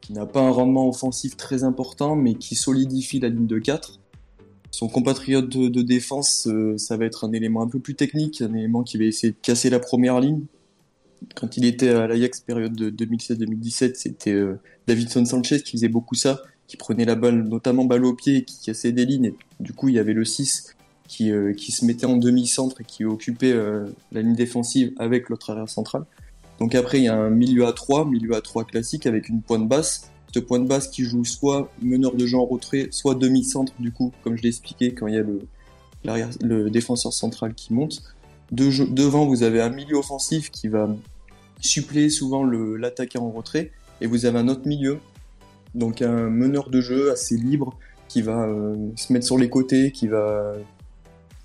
qui 0.00 0.12
n'a 0.12 0.26
pas 0.26 0.40
un 0.40 0.50
rendement 0.50 0.88
offensif 0.88 1.36
très 1.36 1.62
important, 1.62 2.16
mais 2.16 2.34
qui 2.34 2.56
solidifie 2.56 3.20
la 3.20 3.28
ligne 3.28 3.46
de 3.46 3.58
4 3.60 3.97
son 4.78 4.86
compatriote 4.86 5.48
de, 5.48 5.82
défense, 5.82 6.46
euh, 6.46 6.78
ça 6.78 6.96
va 6.96 7.04
être 7.04 7.24
un 7.24 7.32
élément 7.32 7.62
un 7.62 7.66
peu 7.66 7.80
plus 7.80 7.96
technique, 7.96 8.40
un 8.42 8.54
élément 8.54 8.84
qui 8.84 8.96
va 8.96 9.06
essayer 9.06 9.32
de 9.32 9.36
casser 9.42 9.70
la 9.70 9.80
première 9.80 10.20
ligne. 10.20 10.42
Quand 11.34 11.56
il 11.56 11.64
était 11.64 11.88
à 11.88 12.06
l'Ajax 12.06 12.38
période 12.38 12.76
de 12.76 12.88
2016-2017, 12.88 13.96
c'était 13.96 14.30
euh, 14.30 14.60
Davidson 14.86 15.24
Sanchez 15.24 15.62
qui 15.62 15.72
faisait 15.72 15.88
beaucoup 15.88 16.14
ça, 16.14 16.42
qui 16.68 16.76
prenait 16.76 17.04
la 17.04 17.16
balle, 17.16 17.42
notamment 17.42 17.86
balle 17.86 18.04
au 18.04 18.14
pied, 18.14 18.44
qui 18.44 18.66
cassait 18.66 18.92
des 18.92 19.04
lignes. 19.04 19.32
du 19.58 19.72
coup, 19.72 19.88
il 19.88 19.96
y 19.96 19.98
avait 19.98 20.12
le 20.12 20.24
6 20.24 20.76
qui, 21.08 21.32
euh, 21.32 21.54
qui 21.54 21.72
se 21.72 21.84
mettait 21.84 22.06
en 22.06 22.16
demi-centre 22.16 22.80
et 22.80 22.84
qui 22.84 23.04
occupait 23.04 23.56
la 24.12 24.22
ligne 24.22 24.36
défensive 24.36 24.92
avec 24.98 25.28
l'autre 25.28 25.50
arrière 25.50 25.68
central. 25.68 26.04
Donc 26.60 26.76
après, 26.76 26.98
il 26.98 27.04
y 27.04 27.08
a 27.08 27.16
un 27.16 27.30
milieu 27.30 27.66
à 27.66 27.72
3, 27.72 28.04
milieu 28.04 28.36
à 28.36 28.40
3 28.40 28.62
classique 28.62 29.06
avec 29.06 29.28
une 29.28 29.42
pointe 29.42 29.66
basse 29.66 30.12
ce 30.32 30.38
point 30.40 30.58
de 30.58 30.66
base 30.66 30.88
qui 30.88 31.04
joue 31.04 31.24
soit 31.24 31.70
meneur 31.82 32.14
de 32.14 32.26
jeu 32.26 32.36
en 32.36 32.44
retrait, 32.44 32.88
soit 32.90 33.14
demi-centre 33.14 33.72
du 33.78 33.92
coup, 33.92 34.12
comme 34.22 34.36
je 34.36 34.42
l'ai 34.42 34.48
expliqué 34.48 34.92
quand 34.94 35.06
il 35.06 35.14
y 35.14 35.18
a 35.18 35.22
le, 35.22 35.40
le 36.42 36.70
défenseur 36.70 37.12
central 37.12 37.54
qui 37.54 37.72
monte. 37.72 38.02
devant, 38.50 39.26
vous 39.26 39.42
avez 39.42 39.60
un 39.60 39.70
milieu 39.70 39.96
offensif 39.96 40.50
qui 40.50 40.68
va 40.68 40.88
suppléer 41.60 42.10
souvent 42.10 42.44
l'attaquant 42.44 43.24
en 43.24 43.30
retrait, 43.30 43.72
et 44.00 44.06
vous 44.06 44.26
avez 44.26 44.38
un 44.38 44.48
autre 44.48 44.66
milieu, 44.66 44.98
donc 45.74 46.02
un 46.02 46.30
meneur 46.30 46.70
de 46.70 46.80
jeu 46.80 47.10
assez 47.10 47.36
libre 47.36 47.76
qui 48.08 48.22
va 48.22 48.46
euh, 48.46 48.74
se 48.96 49.12
mettre 49.12 49.26
sur 49.26 49.38
les 49.38 49.50
côtés, 49.50 49.92
qui 49.92 50.08
va 50.08 50.54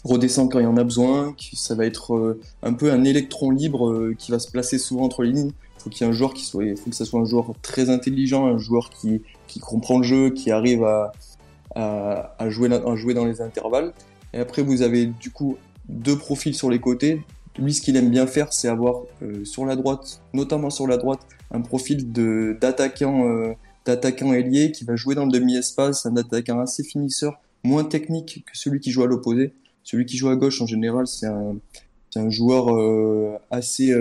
redescendre 0.04 0.52
quand 0.52 0.60
il 0.60 0.64
y 0.64 0.68
en 0.68 0.78
a 0.78 0.84
besoin, 0.84 1.34
qui, 1.34 1.56
ça 1.56 1.76
va 1.76 1.86
être 1.86 2.16
euh, 2.16 2.40
un 2.62 2.74
peu 2.74 2.92
un 2.92 3.04
électron 3.04 3.52
libre 3.52 3.90
euh, 3.90 4.16
qui 4.18 4.32
va 4.32 4.40
se 4.40 4.52
placer 4.52 4.78
souvent 4.78 5.04
entre 5.04 5.24
les 5.24 5.32
lignes 5.32 5.52
faut 5.84 6.04
un 6.04 6.12
joueur 6.12 6.34
qui 6.34 6.46
soit, 6.46 6.64
faut 6.78 6.90
que 6.90 6.96
ça 6.96 7.06
soit 7.06 7.20
un 7.20 7.26
joueur 7.26 7.54
très 7.62 7.90
intelligent, 7.90 8.46
un 8.46 8.58
joueur 8.58 8.90
qui, 8.90 9.22
comprend 9.62 9.98
le 9.98 10.04
jeu, 10.04 10.30
qui 10.30 10.52
arrive 10.52 10.84
à, 10.84 12.50
jouer, 12.50 12.70
dans 12.70 13.26
les 13.26 13.42
intervalles. 13.42 13.94
Et 14.34 14.40
après, 14.40 14.62
vous 14.62 14.82
avez 14.82 15.06
du 15.06 15.30
coup 15.30 15.58
deux 15.90 16.18
profils 16.18 16.56
sur 16.56 16.70
les 16.70 16.80
côtés. 16.80 17.22
Lui, 17.60 17.74
ce 17.74 17.82
qu'il 17.82 17.96
aime 17.98 18.10
bien 18.10 18.26
faire, 18.26 18.52
c'est 18.52 18.68
avoir 18.68 19.02
euh, 19.22 19.46
sur 19.46 19.66
la 19.66 19.76
droite, 19.76 20.22
notamment 20.34 20.72
sur 20.72 20.88
la 20.88 20.98
droite, 20.98 21.20
un 21.52 21.62
profil 21.62 22.12
euh, 22.18 22.56
d'attaquant 22.56 24.34
ailier 24.34 24.72
qui 24.72 24.86
va 24.86 24.96
jouer 24.96 25.14
dans 25.14 25.26
le 25.26 25.32
demi-espace, 25.32 26.08
un 26.08 26.16
attaquant 26.18 26.60
assez 26.60 26.84
finisseur, 26.84 27.40
moins 27.64 27.84
technique 27.84 28.44
que 28.46 28.58
celui 28.58 28.80
qui 28.80 28.92
joue 28.92 29.04
à 29.04 29.08
l'opposé. 29.08 29.54
Celui 29.84 30.06
qui 30.06 30.18
joue 30.18 30.30
à 30.30 30.36
gauche, 30.36 30.62
en 30.62 30.66
général, 30.66 31.06
c'est 31.06 31.28
un, 31.28 32.30
joueur 32.30 32.74
euh, 32.74 33.38
assez 33.52 33.94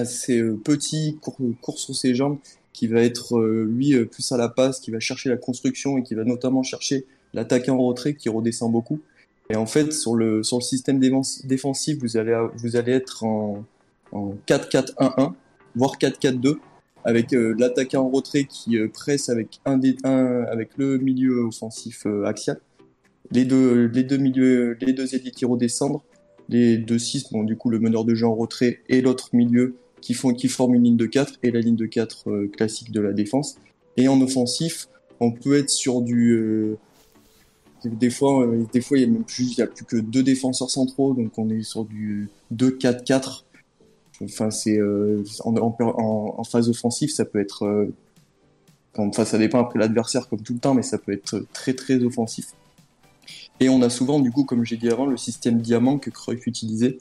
assez 0.00 0.38
euh, 0.40 0.58
petit, 0.62 1.18
court, 1.20 1.78
sur 1.78 1.94
ses 1.94 2.14
jambes, 2.14 2.38
qui 2.72 2.86
va 2.86 3.02
être 3.02 3.38
euh, 3.38 3.64
lui 3.64 3.94
euh, 3.94 4.04
plus 4.04 4.30
à 4.32 4.36
la 4.36 4.48
passe, 4.48 4.80
qui 4.80 4.90
va 4.90 5.00
chercher 5.00 5.28
la 5.28 5.36
construction 5.36 5.98
et 5.98 6.02
qui 6.02 6.14
va 6.14 6.24
notamment 6.24 6.62
chercher 6.62 7.06
l'attaquant 7.34 7.76
en 7.76 7.86
retrait 7.86 8.14
qui 8.14 8.28
redescend 8.28 8.72
beaucoup. 8.72 9.00
Et 9.50 9.56
en 9.56 9.66
fait, 9.66 9.92
sur 9.92 10.14
le, 10.14 10.42
sur 10.42 10.58
le 10.58 10.62
système 10.62 11.00
défensif, 11.00 11.98
vous 12.00 12.16
allez, 12.16 12.38
vous 12.56 12.76
allez 12.76 12.92
être 12.92 13.24
en, 13.24 13.64
en 14.12 14.34
4-4-1-1, 14.46 15.32
voire 15.74 15.98
4-4-2, 15.98 16.56
avec 17.04 17.32
l'attaquant 17.32 18.04
en 18.04 18.10
retrait 18.10 18.44
qui 18.44 18.78
presse 18.92 19.28
avec, 19.28 19.60
un, 19.64 19.78
des, 19.78 19.96
un 20.04 20.44
avec 20.44 20.70
le 20.76 20.98
milieu 20.98 21.46
offensif 21.46 22.06
axial, 22.24 22.60
les 23.32 23.44
deux, 23.44 23.86
les 23.86 24.04
deux 24.04 24.18
milieux, 24.18 24.76
les 24.80 24.92
deux 24.92 25.14
ailiers 25.16 25.32
qui 25.32 25.44
redescendent, 25.44 26.00
les 26.50 26.76
deux 26.76 26.98
6, 26.98 27.30
bon, 27.30 27.44
du 27.44 27.56
coup, 27.56 27.70
le 27.70 27.78
meneur 27.78 28.04
de 28.04 28.14
jeu 28.14 28.26
en 28.26 28.34
retrait 28.34 28.80
et 28.88 29.00
l'autre 29.00 29.30
milieu 29.32 29.76
qui, 30.00 30.14
font, 30.14 30.32
qui 30.34 30.48
forment 30.48 30.74
une 30.74 30.84
ligne 30.84 30.96
de 30.96 31.06
4 31.06 31.38
et 31.42 31.50
la 31.50 31.60
ligne 31.60 31.76
de 31.76 31.86
4 31.86 32.30
euh, 32.30 32.48
classique 32.48 32.90
de 32.90 33.00
la 33.00 33.12
défense. 33.12 33.56
Et 33.96 34.08
en 34.08 34.20
offensif, 34.20 34.88
on 35.20 35.32
peut 35.32 35.56
être 35.58 35.70
sur 35.70 36.00
du. 36.00 36.32
Euh, 36.32 36.78
des 37.84 38.10
fois, 38.10 38.46
euh, 38.46 38.64
des 38.72 38.80
fois, 38.80 38.98
il 38.98 39.00
y 39.02 39.04
a 39.04 39.08
même 39.08 39.24
plus, 39.24 39.52
il 39.52 39.58
y 39.58 39.62
a 39.62 39.66
plus 39.66 39.84
que 39.84 39.96
deux 39.96 40.22
défenseurs 40.22 40.70
centraux, 40.70 41.14
donc 41.14 41.38
on 41.38 41.48
est 41.50 41.62
sur 41.62 41.84
du 41.84 42.28
2-4-4. 42.54 43.44
Enfin, 44.22 44.50
c'est 44.50 44.78
en, 45.44 46.44
phase 46.44 46.68
offensive, 46.68 47.08
ça 47.08 47.24
peut 47.24 47.40
être. 47.40 47.88
enfin, 48.98 49.24
ça 49.24 49.38
dépend 49.38 49.60
après 49.60 49.78
l'adversaire 49.78 50.28
comme 50.28 50.42
tout 50.42 50.52
le 50.52 50.58
temps, 50.58 50.74
mais 50.74 50.82
ça 50.82 50.98
peut 50.98 51.12
être 51.12 51.46
très 51.54 51.72
très 51.72 52.02
offensif. 52.04 52.48
Et 53.60 53.70
on 53.70 53.80
a 53.80 53.88
souvent, 53.88 54.20
du 54.20 54.30
coup, 54.30 54.44
comme 54.44 54.64
j'ai 54.64 54.76
dit 54.76 54.90
avant, 54.90 55.06
le 55.06 55.16
système 55.16 55.60
diamant 55.60 55.98
que 55.98 56.10
Cruyff 56.10 56.46
utilisait. 56.46 56.98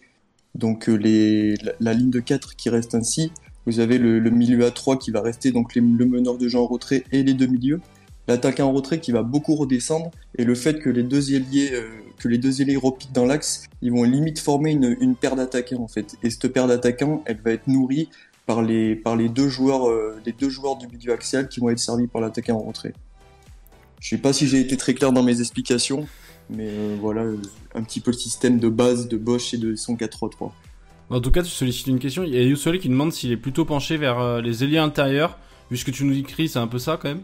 Donc 0.56 0.89
euh, 0.89 0.95
les, 0.95 1.56
la, 1.80 1.93
ligne 1.93 2.10
de 2.10 2.20
4 2.20 2.56
qui 2.56 2.70
reste 2.70 2.95
ainsi. 2.95 3.32
Vous 3.66 3.80
avez 3.80 3.97
le, 3.97 4.20
milieu 4.30 4.66
à 4.66 4.72
3 4.72 4.97
qui 4.97 5.12
va 5.12 5.22
rester, 5.22 5.52
donc 5.52 5.76
le 5.76 5.82
meneur 5.82 6.38
de 6.38 6.47
jeu 6.47 6.60
en 6.60 6.66
retrait 6.66 7.04
et 7.12 7.24
les 7.24 7.34
deux 7.34 7.47
milieux. 7.47 7.82
L'attaquant 8.28 8.68
en 8.68 8.74
retrait 8.74 9.00
qui 9.00 9.12
va 9.12 9.24
beaucoup 9.24 9.56
redescendre. 9.56 10.12
Et 10.38 10.43
le 10.43 10.56
fait 10.56 10.80
que 10.80 10.89
les 10.89 11.04
deux 11.04 11.34
ailiers, 11.34 11.72
euh, 11.74 11.88
que 12.18 12.28
les 12.28 12.38
deux 12.38 12.62
ailiers 12.62 12.78
repiquent 12.78 13.14
dans 13.14 13.26
l'axe, 13.26 13.68
ils 13.82 13.91
vont 13.91 14.04
limite 14.04 14.39
former 14.39 14.72
une, 14.72 15.16
paire 15.16 15.36
d'attaquants 15.36 15.82
en 15.82 15.88
fait. 15.88 16.16
Et 16.24 16.30
cette 16.30 16.47
paire 16.47 16.68
d'attaquants, 16.68 17.24
elle 17.26 17.41
va 17.41 17.52
être 17.52 17.68
nourrie 17.68 18.10
par 18.45 18.62
les, 18.62 18.95
par 18.95 19.16
les 19.16 19.30
deux 19.30 19.47
joueurs, 19.47 19.88
les 20.26 20.32
deux 20.32 20.50
joueurs 20.50 20.76
du 20.76 20.88
milieu 20.88 21.14
axial 21.14 21.47
qui 21.47 21.60
vont 21.60 21.70
être 21.70 21.80
servis 21.80 22.08
par 22.08 22.20
l'attaquant 22.20 22.56
en 22.56 22.64
rentrée. 22.64 22.93
Je 24.00 24.10
sais 24.10 24.18
pas 24.18 24.34
si 24.34 24.47
j'ai 24.47 24.60
été 24.60 24.78
très 24.78 24.93
clair 24.93 25.12
dans 25.12 25.24
mes 25.24 25.39
explications, 25.39 26.08
mais 26.50 26.70
voilà 27.00 27.24
un 27.76 27.84
petit 27.84 28.00
peu 28.00 28.12
le 28.12 28.18
système 28.18 28.60
de 28.60 28.70
base 28.70 29.08
de 29.08 29.18
Bosch 29.18 29.54
et 29.54 29.58
de 29.58 29.76
son 29.76 29.95
4-3-3. 29.95 30.52
En 31.12 31.22
tout 31.22 31.32
cas, 31.32 31.41
tu 31.41 31.50
sollicites 31.50 31.88
une 31.88 31.97
question. 31.97 32.24
Il 32.24 32.34
y 32.34 32.38
a 32.38 32.43
Youssoli 32.43 32.80
qui 32.80 32.89
demande 32.89 33.12
s'il 33.12 33.32
est 33.32 33.38
plutôt 33.38 33.66
penché 33.66 33.97
vers 33.97 34.41
les 34.41 34.64
ailiers 34.64 34.78
intérieurs. 34.78 35.39
Vu 35.72 35.78
ce 35.78 35.86
que 35.86 35.91
tu 35.91 36.04
nous 36.04 36.16
écris, 36.16 36.50
c'est 36.50 36.60
un 36.60 36.68
peu 36.68 36.80
ça 36.80 36.97
quand 37.02 37.10
même 37.10 37.22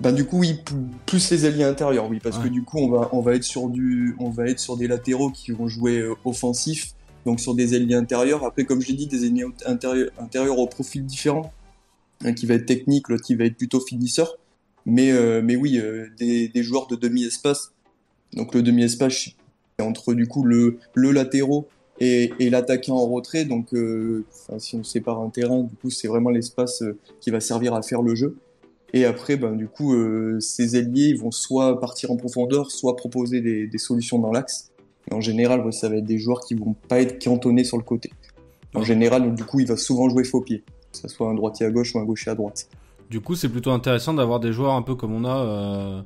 bah 0.00 0.12
du 0.12 0.24
coup 0.24 0.38
oui 0.38 0.58
plus 1.06 1.30
les 1.30 1.44
alliés 1.44 1.64
intérieurs 1.64 2.08
oui 2.08 2.20
parce 2.22 2.38
que 2.38 2.48
du 2.48 2.62
coup 2.62 2.78
on 2.78 2.88
va 2.88 3.10
on 3.12 3.20
va 3.20 3.34
être 3.34 3.44
sur 3.44 3.68
du 3.68 4.16
on 4.18 4.30
va 4.30 4.46
être 4.46 4.58
sur 4.58 4.76
des 4.76 4.88
latéraux 4.88 5.30
qui 5.30 5.52
vont 5.52 5.68
jouer 5.68 5.98
euh, 5.98 6.14
offensif 6.24 6.94
donc 7.26 7.38
sur 7.38 7.54
des 7.54 7.74
alliés 7.74 7.94
intérieurs 7.94 8.44
après 8.44 8.64
comme 8.64 8.80
j'ai 8.80 8.94
dit 8.94 9.06
des 9.06 9.26
alliés 9.26 9.44
intérieurs, 9.66 10.10
intérieurs 10.18 10.58
au 10.58 10.66
profil 10.66 11.04
différent 11.04 11.52
un 12.24 12.32
qui 12.32 12.46
va 12.46 12.54
être 12.54 12.64
technique 12.64 13.08
l'autre 13.08 13.24
qui 13.24 13.34
va 13.34 13.44
être 13.44 13.56
plutôt 13.56 13.80
finisseur 13.80 14.36
mais 14.86 15.10
euh, 15.12 15.42
mais 15.42 15.56
oui 15.56 15.78
euh, 15.78 16.06
des, 16.18 16.48
des, 16.48 16.62
joueurs 16.62 16.86
de 16.86 16.96
demi 16.96 17.24
espace 17.24 17.72
donc 18.32 18.54
le 18.54 18.62
demi 18.62 18.84
espace 18.84 19.30
c'est 19.78 19.84
entre 19.84 20.14
du 20.14 20.26
coup 20.26 20.44
le 20.44 20.78
le 20.94 21.12
latéraux 21.12 21.68
et, 21.98 22.32
et 22.38 22.50
l'attaquant 22.50 22.96
en 22.96 23.06
retrait 23.06 23.44
donc 23.44 23.74
si 24.58 24.76
on 24.76 24.84
sépare 24.84 25.20
un 25.20 25.28
terrain 25.28 25.62
du 25.62 25.74
coup 25.74 25.90
c'est 25.90 26.08
vraiment 26.08 26.30
l'espace 26.30 26.82
qui 27.20 27.30
va 27.30 27.40
servir 27.40 27.74
à 27.74 27.82
faire 27.82 28.02
le 28.02 28.14
jeu 28.14 28.36
et 28.92 29.04
après, 29.04 29.36
ben, 29.36 29.52
du 29.52 29.68
coup, 29.68 29.94
euh, 29.94 30.40
ces 30.40 30.76
ailiers 30.76 31.14
vont 31.14 31.30
soit 31.30 31.78
partir 31.78 32.10
en 32.10 32.16
profondeur, 32.16 32.70
soit 32.70 32.96
proposer 32.96 33.40
des, 33.40 33.66
des 33.66 33.78
solutions 33.78 34.18
dans 34.18 34.32
l'axe. 34.32 34.70
En 35.12 35.20
général, 35.20 35.72
ça 35.72 35.88
va 35.88 35.96
être 35.96 36.04
des 36.04 36.18
joueurs 36.18 36.40
qui 36.40 36.54
vont 36.54 36.74
pas 36.88 37.00
être 37.00 37.22
cantonnés 37.22 37.64
sur 37.64 37.76
le 37.76 37.84
côté. 37.84 38.10
En 38.74 38.82
général, 38.82 39.34
du 39.34 39.44
coup, 39.44 39.60
il 39.60 39.66
va 39.66 39.76
souvent 39.76 40.08
jouer 40.08 40.24
faux 40.24 40.40
pied, 40.40 40.62
que 40.92 40.98
ce 40.98 41.08
soit 41.08 41.28
un 41.28 41.34
droitier 41.34 41.66
à 41.66 41.70
gauche 41.70 41.94
ou 41.94 41.98
un 41.98 42.04
gaucher 42.04 42.30
à 42.30 42.34
droite. 42.34 42.68
Du 43.10 43.20
coup, 43.20 43.34
c'est 43.34 43.48
plutôt 43.48 43.72
intéressant 43.72 44.14
d'avoir 44.14 44.40
des 44.40 44.52
joueurs 44.52 44.74
un 44.74 44.82
peu 44.82 44.94
comme 44.94 45.12
on 45.12 45.24
a, 45.24 45.36
euh, 45.36 46.02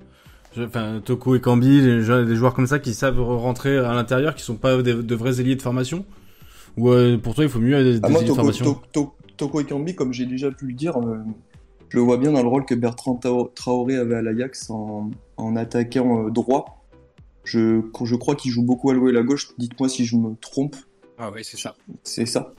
enfin, 0.66 1.00
Toko 1.04 1.36
et 1.36 1.40
Kambi, 1.40 1.82
des, 1.82 2.02
joueurs 2.02 2.54
comme 2.54 2.66
ça 2.66 2.78
qui 2.78 2.94
savent 2.94 3.20
rentrer 3.20 3.76
à 3.78 3.92
l'intérieur, 3.92 4.34
qui 4.34 4.42
sont 4.42 4.56
pas 4.56 4.82
de 4.82 5.14
vrais 5.14 5.40
ailiers 5.40 5.56
de 5.56 5.62
formation. 5.62 6.04
Ou 6.76 6.90
euh, 6.90 7.18
pour 7.18 7.34
toi, 7.34 7.44
il 7.44 7.50
faut 7.50 7.60
mieux 7.60 7.82
des, 7.84 8.00
ah, 8.02 8.08
de 8.08 8.32
formation 8.32 8.80
Toko 9.36 9.60
et 9.60 9.64
Kambi, 9.64 9.94
comme 9.94 10.12
j'ai 10.12 10.26
déjà 10.26 10.50
pu 10.50 10.66
le 10.66 10.74
dire, 10.74 10.96
euh, 10.98 11.18
je 11.88 11.96
le 11.96 12.02
vois 12.02 12.16
bien 12.16 12.32
dans 12.32 12.42
le 12.42 12.48
rôle 12.48 12.64
que 12.64 12.74
Bertrand 12.74 13.20
Traoré 13.54 13.96
avait 13.96 14.16
à 14.16 14.22
l'Ajax 14.22 14.70
en, 14.70 15.10
attaquant 15.56 16.26
euh, 16.26 16.30
droit. 16.30 16.84
Je, 17.44 17.82
je 18.04 18.16
crois 18.16 18.36
qu'il 18.36 18.50
joue 18.50 18.62
beaucoup 18.62 18.90
à 18.90 18.94
l'ouest 18.94 19.12
et 19.12 19.16
à 19.16 19.20
la 19.20 19.26
gauche. 19.26 19.48
Dites-moi 19.58 19.88
si 19.88 20.04
je 20.04 20.16
me 20.16 20.34
trompe. 20.36 20.76
Ah 21.18 21.30
oui, 21.32 21.40
c'est 21.44 21.58
ça. 21.58 21.74
C'est 22.02 22.26
ça. 22.26 22.52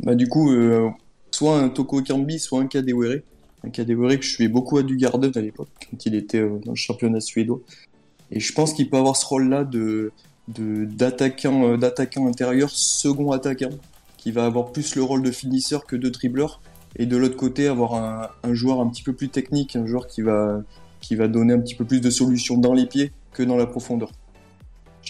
Bah 0.00 0.14
du 0.14 0.26
coup, 0.28 0.50
euh, 0.52 0.90
soit 1.30 1.58
un 1.58 1.68
Toko 1.68 2.02
Kambi, 2.02 2.38
soit 2.38 2.60
un 2.60 2.66
Kadewere. 2.66 3.20
Un 3.64 3.70
Kadewere 3.70 4.18
que 4.18 4.24
je 4.24 4.30
suivais 4.30 4.48
beaucoup 4.48 4.78
à 4.78 4.82
Dugarden 4.82 5.32
à 5.34 5.40
l'époque, 5.40 5.68
quand 5.90 6.06
il 6.06 6.14
était 6.14 6.38
euh, 6.38 6.58
dans 6.64 6.72
le 6.72 6.76
championnat 6.76 7.20
suédois. 7.20 7.60
Et 8.30 8.40
je 8.40 8.52
pense 8.52 8.72
qu'il 8.72 8.88
peut 8.88 8.96
avoir 8.96 9.16
ce 9.16 9.26
rôle-là 9.26 9.64
de 9.64 10.12
d'attaquant 10.48 11.78
d'attaquant 11.78 12.26
intérieur, 12.26 12.70
second 12.70 13.30
attaquant, 13.30 13.70
qui 14.16 14.32
va 14.32 14.46
avoir 14.46 14.72
plus 14.72 14.96
le 14.96 15.02
rôle 15.02 15.22
de 15.22 15.30
finisseur 15.30 15.86
que 15.86 15.94
de 15.96 16.08
dribbleur 16.08 16.60
et 16.96 17.06
de 17.06 17.16
l'autre 17.16 17.36
côté 17.36 17.68
avoir 17.68 17.94
un, 18.42 18.54
joueur 18.54 18.80
un 18.80 18.88
petit 18.88 19.02
peu 19.02 19.12
plus 19.12 19.28
technique, 19.28 19.76
un 19.76 19.86
joueur 19.86 20.06
qui 20.06 20.22
va, 20.22 20.62
qui 21.00 21.14
va 21.14 21.28
donner 21.28 21.54
un 21.54 21.60
petit 21.60 21.74
peu 21.74 21.84
plus 21.84 22.00
de 22.00 22.10
solutions 22.10 22.58
dans 22.58 22.74
les 22.74 22.86
pieds 22.86 23.12
que 23.32 23.42
dans 23.42 23.56
la 23.56 23.66
profondeur. 23.66 24.10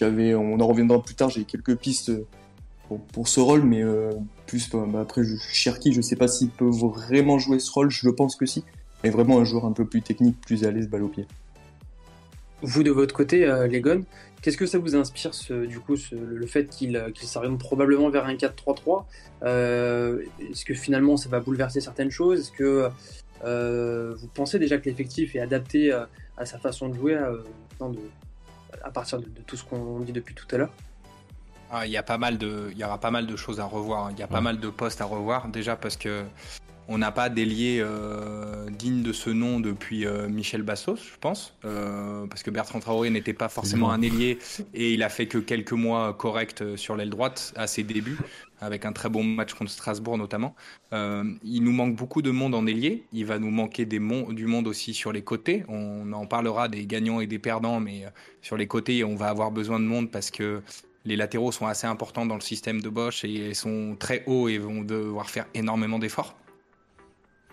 On 0.03 0.61
en 0.61 0.66
reviendra 0.66 1.03
plus 1.03 1.14
tard, 1.14 1.30
j'ai 1.30 1.44
quelques 1.44 1.76
pistes 1.76 2.12
pour, 2.88 3.01
pour, 3.01 3.28
ce 3.28 3.40
rôle, 3.40 3.64
mais 3.64 3.82
euh, 3.82 4.12
plus 4.51 4.68
bah, 4.70 4.84
bah 4.86 5.01
après 5.01 5.22
Cherki, 5.53 5.92
je 5.92 6.01
sais 6.01 6.16
pas 6.16 6.28
s'il 6.28 6.51
peut 6.51 6.68
vraiment 6.68 7.38
jouer 7.38 7.61
ce 7.61 7.70
rôle, 7.70 7.90
je 7.90 8.09
pense 8.09 8.36
que 8.36 8.46
si, 8.46 8.64
mais 9.05 9.11
vraiment 9.11 9.38
un 9.38 9.44
joueur 9.44 9.64
un 9.64 9.72
peu 9.72 9.84
plus 9.84 10.03
technique, 10.03 10.40
plus 10.40 10.64
à 10.64 10.70
l'aise 10.70 10.88
balle 10.88 11.05
au 11.05 11.09
pied. 11.09 11.26
Vous 12.62 12.82
de 12.82 12.90
votre 12.90 13.14
côté, 13.14 13.46
euh, 13.46 13.66
Legon, 13.68 14.05
Qu'est-ce 14.42 14.57
que 14.57 14.66
ça 14.66 14.78
vous 14.78 14.96
inspire, 14.96 15.34
ce, 15.34 15.66
du 15.66 15.80
coup, 15.80 15.96
le 16.12 16.46
fait 16.46 16.66
qu'il 16.66 16.98
qu 17.14 17.26
s'oriente 17.26 17.59
probablement 17.59 18.09
vers 18.09 18.24
un 18.24 18.34
4-3-3 18.34 19.05
euh, 19.42 20.22
Est-ce 20.40 20.64
que 20.64 20.72
finalement 20.72 21.18
ça 21.18 21.28
va 21.28 21.40
bouleverser 21.40 21.80
certaines 21.82 22.11
choses? 22.11 22.40
Est-ce 22.40 22.53
que 22.53 22.88
euh, 23.44 24.14
vous 24.14 24.28
pensez 24.28 24.59
déjà 24.59 24.78
que 24.78 24.88
l'effectif 24.88 25.34
est 25.36 25.40
adapté 25.40 25.92
à, 25.92 26.09
euh, 26.40 26.44
sa 26.44 26.59
façon 26.59 26.88
de 26.88 26.94
jouer 26.94 27.16
à, 27.16 28.90
partir 28.90 29.18
de 29.20 29.26
tout 29.46 29.57
ce 29.57 29.64
qu'on 29.64 30.01
dit 30.01 30.12
depuis 30.12 30.34
tout 30.34 30.46
à 30.53 30.59
l'heure? 30.59 30.72
Ah, 31.72 31.86
il 31.86 31.92
y 31.92 31.96
a 31.96 32.02
pas 32.02 32.18
mal 32.18 32.38
de, 32.38 32.70
il 32.72 32.78
y 32.78 32.84
aura 32.84 32.98
pas 32.98 33.10
mal 33.10 33.26
de 33.26 33.36
choses 33.36 33.60
à 33.60 33.64
revoir. 33.64 34.06
Hein. 34.06 34.10
Il 34.12 34.18
y 34.18 34.22
a 34.22 34.26
pas 34.26 34.40
mal 34.40 34.58
de 34.58 34.68
postes 34.68 35.00
à 35.00 35.04
revoir 35.04 35.48
déjà 35.48 35.76
parce 35.76 35.96
que 35.96 36.24
on 36.92 36.98
n'a 36.98 37.12
pas 37.12 37.28
délié 37.28 37.78
euh, 37.80 38.68
digne 38.68 39.04
de 39.04 39.12
ce 39.12 39.30
nom 39.30 39.60
depuis 39.60 40.04
euh, 40.04 40.28
Michel 40.28 40.62
Bassos, 40.62 40.96
je 40.96 41.18
pense, 41.20 41.54
euh, 41.64 42.26
parce 42.26 42.42
que 42.42 42.50
Bertrand 42.50 42.80
Traoré 42.80 43.10
n'était 43.10 43.32
pas 43.32 43.48
forcément 43.48 43.92
un 43.92 44.02
ailier 44.02 44.40
et 44.74 44.92
il 44.92 45.04
a 45.04 45.08
fait 45.08 45.28
que 45.28 45.38
quelques 45.38 45.72
mois 45.72 46.12
corrects 46.14 46.76
sur 46.76 46.96
l'aile 46.96 47.10
droite 47.10 47.52
à 47.54 47.68
ses 47.68 47.84
débuts, 47.84 48.18
avec 48.60 48.84
un 48.86 48.92
très 48.92 49.08
bon 49.08 49.22
match 49.22 49.54
contre 49.54 49.70
Strasbourg 49.70 50.18
notamment. 50.18 50.56
il 50.92 51.62
nous 51.62 51.72
manque 51.72 51.94
beaucoup 51.94 52.22
de 52.22 52.32
monde 52.32 52.56
en 52.56 52.66
ailier, 52.66 53.04
il 53.12 53.24
va 53.24 53.38
nous 53.38 53.50
manquer 53.52 53.84
des 53.84 54.00
du 54.00 54.46
monde 54.46 54.66
aussi 54.66 54.92
sur 54.92 55.12
les 55.12 55.22
côtés. 55.22 55.62
On 55.68 56.12
en 56.12 56.26
parlera 56.26 56.66
des 56.66 56.86
gagnants 56.86 57.20
et 57.20 57.28
des 57.28 57.38
perdants, 57.38 57.78
mais 57.78 58.06
sur 58.42 58.56
les 58.56 58.66
côtés, 58.66 59.04
on 59.04 59.14
va 59.14 59.28
avoir 59.28 59.52
besoin 59.52 59.78
de 59.78 59.84
monde 59.84 60.10
parce 60.10 60.32
que 60.32 60.60
les 61.05 61.16
latéraux 61.16 61.53
sont 61.53 61.66
assez 61.66 61.86
importants 61.86 62.26
dans 62.26 62.34
le 62.34 62.40
système 62.40 62.80
de 62.82 62.88
Bosch 62.88 63.24
et 63.24 63.55
sont 63.55 63.96
très 63.98 64.22
hauts 64.26 64.48
et 64.48 64.59
vont 64.59 64.82
devoir 64.82 65.30
faire 65.30 65.46
énormément 65.55 65.98
d'efforts. 65.98 66.36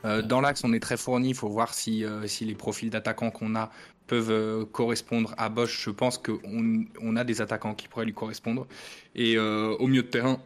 Euh, 0.06 0.22
dans 0.22 0.42
l'axe, 0.42 0.64
on 0.64 0.74
est 0.74 0.80
très 0.80 0.98
fourni. 0.98 1.30
Il 1.30 1.36
faut 1.36 1.50
voir 1.50 1.74
si, 1.74 2.04
euh, 2.04 2.26
les 2.42 2.56
profils 2.56 2.90
d'attaquants 2.90 3.32
qu'on 3.32 3.56
a 3.56 3.72
peuvent 4.06 4.32
euh, 4.32 4.66
correspondre 4.66 5.34
à 5.38 5.50
Bosch. 5.50 5.84
Je 5.84 5.90
pense 5.90 6.18
qu'on 6.18 6.86
on 7.02 7.16
a 7.16 7.24
des 7.24 7.42
attaquants 7.42 7.74
qui 7.74 7.88
pourraient 7.88 8.06
lui 8.06 8.14
correspondre. 8.14 8.68
Et 9.16 9.38
au 9.38 9.88
milieu 9.88 10.04
de 10.04 10.08
terrain, 10.08 10.40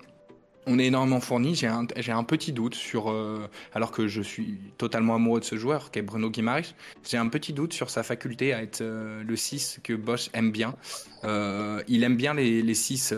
on 0.68 0.80
est 0.80 0.86
énormément 0.86 1.20
fourni. 1.20 1.56
J'ai 1.56 1.68
un, 1.68 1.88
un 2.08 2.24
petit 2.24 2.52
doute 2.52 2.76
sur, 2.76 3.10
euh, 3.10 3.48
alors 3.74 3.92
que 3.92 4.08
je 4.08 4.22
suis 4.22 4.58
totalement 4.78 5.16
amoureux 5.16 5.40
de 5.40 5.46
ce 5.46 5.56
joueur, 5.56 5.92
qu'est 5.92 6.02
Bruno 6.02 6.30
Guimaraes, 6.30 6.74
j'ai 7.10 7.18
un 7.18 7.28
petit 7.30 7.54
doute 7.54 7.74
sur 7.74 7.90
sa 7.90 8.04
faculté 8.04 8.54
à 8.54 8.62
être 8.62 8.82
euh, 8.82 9.24
le 9.24 9.36
6 9.36 9.80
que 9.84 9.94
Bosch 9.94 10.30
aime 10.34 10.52
bien. 10.52 10.76
Euh, 11.24 11.84
il 11.88 12.04
aime 12.04 12.16
bien 12.16 12.34
les, 12.34 12.62
les 12.62 12.74
6 12.74 13.14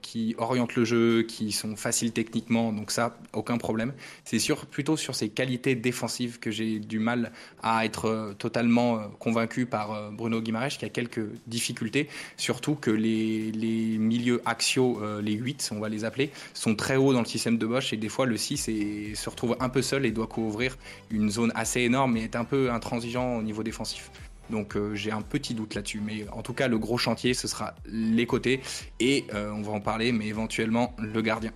qui 0.00 0.34
orientent 0.38 0.76
le 0.76 0.84
jeu, 0.84 1.22
qui 1.22 1.50
sont 1.52 1.76
faciles 1.76 2.12
techniquement, 2.12 2.72
donc 2.72 2.90
ça, 2.90 3.18
aucun 3.32 3.58
problème. 3.58 3.92
C'est 4.24 4.38
sûr, 4.38 4.66
plutôt 4.66 4.96
sur 4.96 5.14
ses 5.14 5.28
qualités 5.28 5.74
défensives 5.74 6.38
que 6.38 6.50
j'ai 6.50 6.78
du 6.78 6.98
mal 6.98 7.32
à 7.62 7.84
être 7.84 8.34
totalement 8.38 9.08
convaincu 9.18 9.66
par 9.66 10.12
Bruno 10.12 10.40
Guimaraes, 10.40 10.68
qui 10.68 10.84
a 10.84 10.88
quelques 10.88 11.26
difficultés, 11.48 12.08
surtout 12.36 12.76
que 12.76 12.90
les, 12.90 13.50
les 13.50 13.98
milieux 13.98 14.40
axiaux, 14.44 15.00
les 15.20 15.34
8, 15.34 15.70
on 15.72 15.80
va 15.80 15.88
les 15.88 16.04
appeler, 16.04 16.30
sont 16.54 16.71
très 16.76 16.96
haut 16.96 17.12
dans 17.12 17.20
le 17.20 17.26
système 17.26 17.58
de 17.58 17.66
Bosch 17.66 17.92
et 17.92 17.96
des 17.96 18.08
fois 18.08 18.26
le 18.26 18.36
6 18.36 18.70
se 19.14 19.30
retrouve 19.30 19.56
un 19.60 19.68
peu 19.68 19.82
seul 19.82 20.06
et 20.06 20.10
doit 20.10 20.26
couvrir 20.26 20.76
une 21.10 21.30
zone 21.30 21.52
assez 21.54 21.80
énorme 21.80 22.16
et 22.16 22.24
est 22.24 22.36
un 22.36 22.44
peu 22.44 22.70
intransigeant 22.70 23.36
au 23.36 23.42
niveau 23.42 23.62
défensif. 23.62 24.10
Donc 24.50 24.76
euh, 24.76 24.94
j'ai 24.94 25.10
un 25.10 25.22
petit 25.22 25.54
doute 25.54 25.74
là-dessus. 25.74 26.00
Mais 26.04 26.26
en 26.32 26.42
tout 26.42 26.52
cas, 26.52 26.68
le 26.68 26.78
gros 26.78 26.98
chantier, 26.98 27.34
ce 27.34 27.48
sera 27.48 27.74
les 27.86 28.26
côtés. 28.26 28.60
Et 29.00 29.24
euh, 29.34 29.50
on 29.50 29.62
va 29.62 29.72
en 29.72 29.80
parler, 29.80 30.12
mais 30.12 30.26
éventuellement 30.26 30.94
le 30.98 31.20
gardien. 31.22 31.50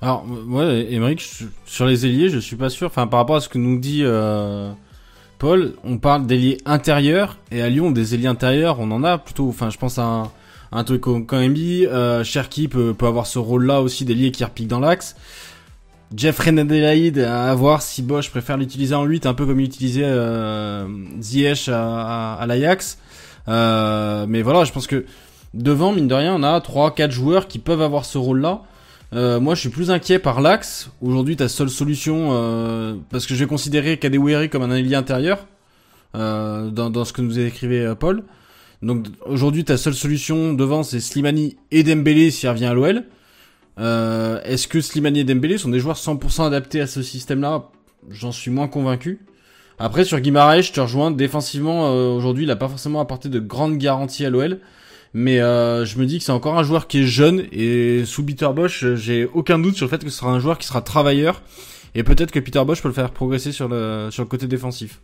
Alors, 0.00 0.26
ouais, 0.48 0.92
Émeric, 0.92 1.22
sur 1.64 1.86
les 1.86 2.04
ailiers, 2.06 2.28
je 2.28 2.40
suis 2.40 2.56
pas 2.56 2.70
sûr. 2.70 2.88
Enfin, 2.88 3.06
par 3.06 3.20
rapport 3.20 3.36
à 3.36 3.40
ce 3.40 3.48
que 3.48 3.58
nous 3.58 3.78
dit 3.78 4.00
euh, 4.02 4.72
Paul, 5.38 5.74
on 5.84 5.98
parle 5.98 6.26
d'ailiers 6.26 6.58
intérieurs. 6.66 7.38
Et 7.52 7.62
à 7.62 7.68
Lyon, 7.68 7.92
des 7.92 8.14
ailiers 8.14 8.26
intérieurs, 8.26 8.80
on 8.80 8.90
en 8.90 9.04
a 9.04 9.18
plutôt. 9.18 9.48
Enfin, 9.48 9.70
je 9.70 9.78
pense 9.78 9.98
à 9.98 10.04
un, 10.04 10.32
un 10.72 10.84
truc 10.84 11.02
comme 11.02 11.26
Kambi. 11.26 11.86
Euh, 11.86 12.24
Cherki 12.24 12.68
peut, 12.68 12.94
peut 12.94 13.06
avoir 13.06 13.26
ce 13.26 13.38
rôle-là 13.38 13.80
aussi 13.80 14.04
d'ailier 14.04 14.32
qui 14.32 14.44
repique 14.44 14.68
dans 14.68 14.80
l'axe. 14.80 15.14
Jeff 16.16 16.46
Adelaide, 16.46 17.18
à 17.20 17.54
voir 17.54 17.80
si 17.80 18.02
Bosch 18.02 18.30
préfère 18.30 18.56
l'utiliser 18.56 18.94
en 18.94 19.04
8, 19.04 19.24
un 19.26 19.34
peu 19.34 19.46
comme 19.46 19.60
il 19.60 19.64
utilisait 19.64 20.02
euh, 20.04 20.86
Ziyech 21.20 21.68
à, 21.68 22.34
à, 22.34 22.46
l'Ajax. 22.46 22.98
Euh, 23.48 24.26
mais 24.28 24.42
voilà, 24.42 24.64
je 24.64 24.72
pense 24.72 24.86
que 24.86 25.06
devant, 25.54 25.92
mine 25.92 26.08
de 26.08 26.14
rien, 26.14 26.34
on 26.34 26.42
a 26.42 26.58
3-4 26.58 27.10
joueurs 27.10 27.48
qui 27.48 27.58
peuvent 27.58 27.80
avoir 27.82 28.04
ce 28.04 28.18
rôle-là. 28.18 28.62
Euh, 29.14 29.40
moi, 29.40 29.54
je 29.54 29.60
suis 29.60 29.68
plus 29.68 29.90
inquiet 29.90 30.18
par 30.18 30.40
l'axe. 30.40 30.90
Aujourd'hui, 31.00 31.36
ta 31.36 31.48
seule 31.48 31.68
solution, 31.68 32.30
euh, 32.32 32.94
parce 33.10 33.26
que 33.26 33.34
je 33.34 33.40
vais 33.40 33.48
considérer 33.48 33.98
Kadewere 33.98 34.48
comme 34.48 34.62
un 34.62 34.74
ailier 34.74 34.94
intérieur, 34.94 35.46
euh, 36.14 36.70
dans, 36.70 36.90
dans 36.90 37.04
ce 37.04 37.12
que 37.12 37.22
nous 37.22 37.38
écrivait 37.38 37.84
euh, 37.84 37.94
Paul. 37.94 38.22
Donc 38.82 39.06
aujourd'hui, 39.24 39.64
ta 39.64 39.76
seule 39.76 39.94
solution 39.94 40.54
devant, 40.54 40.82
c'est 40.82 41.00
Slimani 41.00 41.56
et 41.70 41.82
Dembélé 41.84 42.30
s'il 42.30 42.48
revient 42.48 42.66
à 42.66 42.74
l'OL. 42.74 43.04
Euh, 43.78 44.40
Est-ce 44.42 44.66
que 44.66 44.80
Slimani 44.80 45.20
et 45.20 45.24
Dembélé 45.24 45.56
sont 45.56 45.68
des 45.70 45.78
joueurs 45.78 45.96
100% 45.96 46.46
adaptés 46.46 46.80
à 46.80 46.86
ce 46.86 47.02
système-là? 47.02 47.70
J'en 48.10 48.32
suis 48.32 48.50
moins 48.50 48.68
convaincu. 48.68 49.20
Après, 49.78 50.04
sur 50.04 50.20
Guimaraes, 50.20 50.62
je 50.62 50.72
te 50.72 50.80
rejoins. 50.80 51.10
Défensivement, 51.10 51.92
euh, 51.92 52.08
aujourd'hui, 52.08 52.44
il 52.44 52.48
n'a 52.48 52.56
pas 52.56 52.68
forcément 52.68 53.00
apporté 53.00 53.28
de 53.28 53.38
grandes 53.38 53.78
garanties 53.78 54.24
à 54.24 54.30
l'OL. 54.30 54.58
Mais 55.14 55.40
euh, 55.40 55.84
je 55.84 55.98
me 55.98 56.06
dis 56.06 56.18
que 56.18 56.24
c'est 56.24 56.32
encore 56.32 56.58
un 56.58 56.62
joueur 56.62 56.88
qui 56.88 57.00
est 57.00 57.06
jeune 57.06 57.44
et 57.52 58.04
sous 58.06 58.24
Peter 58.24 58.48
Bosch, 58.54 58.84
j'ai 58.94 59.26
aucun 59.26 59.58
doute 59.58 59.76
sur 59.76 59.84
le 59.84 59.90
fait 59.90 60.02
que 60.02 60.08
ce 60.10 60.18
sera 60.18 60.30
un 60.30 60.40
joueur 60.40 60.56
qui 60.56 60.66
sera 60.66 60.80
travailleur 60.80 61.42
et 61.94 62.02
peut-être 62.02 62.30
que 62.30 62.40
Peter 62.40 62.62
Bosch 62.64 62.80
peut 62.80 62.88
le 62.88 62.94
faire 62.94 63.10
progresser 63.10 63.52
sur 63.52 63.68
le 63.68 64.08
sur 64.10 64.22
le 64.22 64.28
côté 64.28 64.46
défensif. 64.46 65.00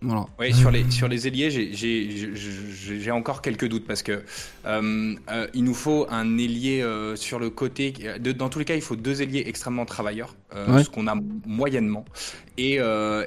Voilà. 0.00 0.26
Oui, 0.38 0.54
sur 0.54 0.70
les, 0.70 0.88
sur 0.90 1.08
les 1.08 1.26
ailiers, 1.26 1.50
j'ai 1.50 3.10
encore 3.10 3.42
quelques 3.42 3.68
doutes 3.68 3.86
parce 3.86 4.02
que 4.02 4.22
euh, 4.66 5.14
euh, 5.30 5.46
il 5.54 5.64
nous 5.64 5.74
faut 5.74 6.06
un 6.08 6.38
ailier 6.38 6.82
euh, 6.82 7.16
sur 7.16 7.40
le 7.40 7.50
côté. 7.50 7.92
De, 8.20 8.30
dans 8.30 8.48
tous 8.48 8.60
les 8.60 8.64
cas, 8.64 8.76
il 8.76 8.80
faut 8.80 8.94
deux 8.94 9.22
ailiers 9.22 9.44
extrêmement 9.46 9.86
travailleurs, 9.86 10.36
ce 10.54 10.88
qu'on 10.88 11.08
a 11.08 11.16
moyennement. 11.46 12.04
Et, 12.58 12.78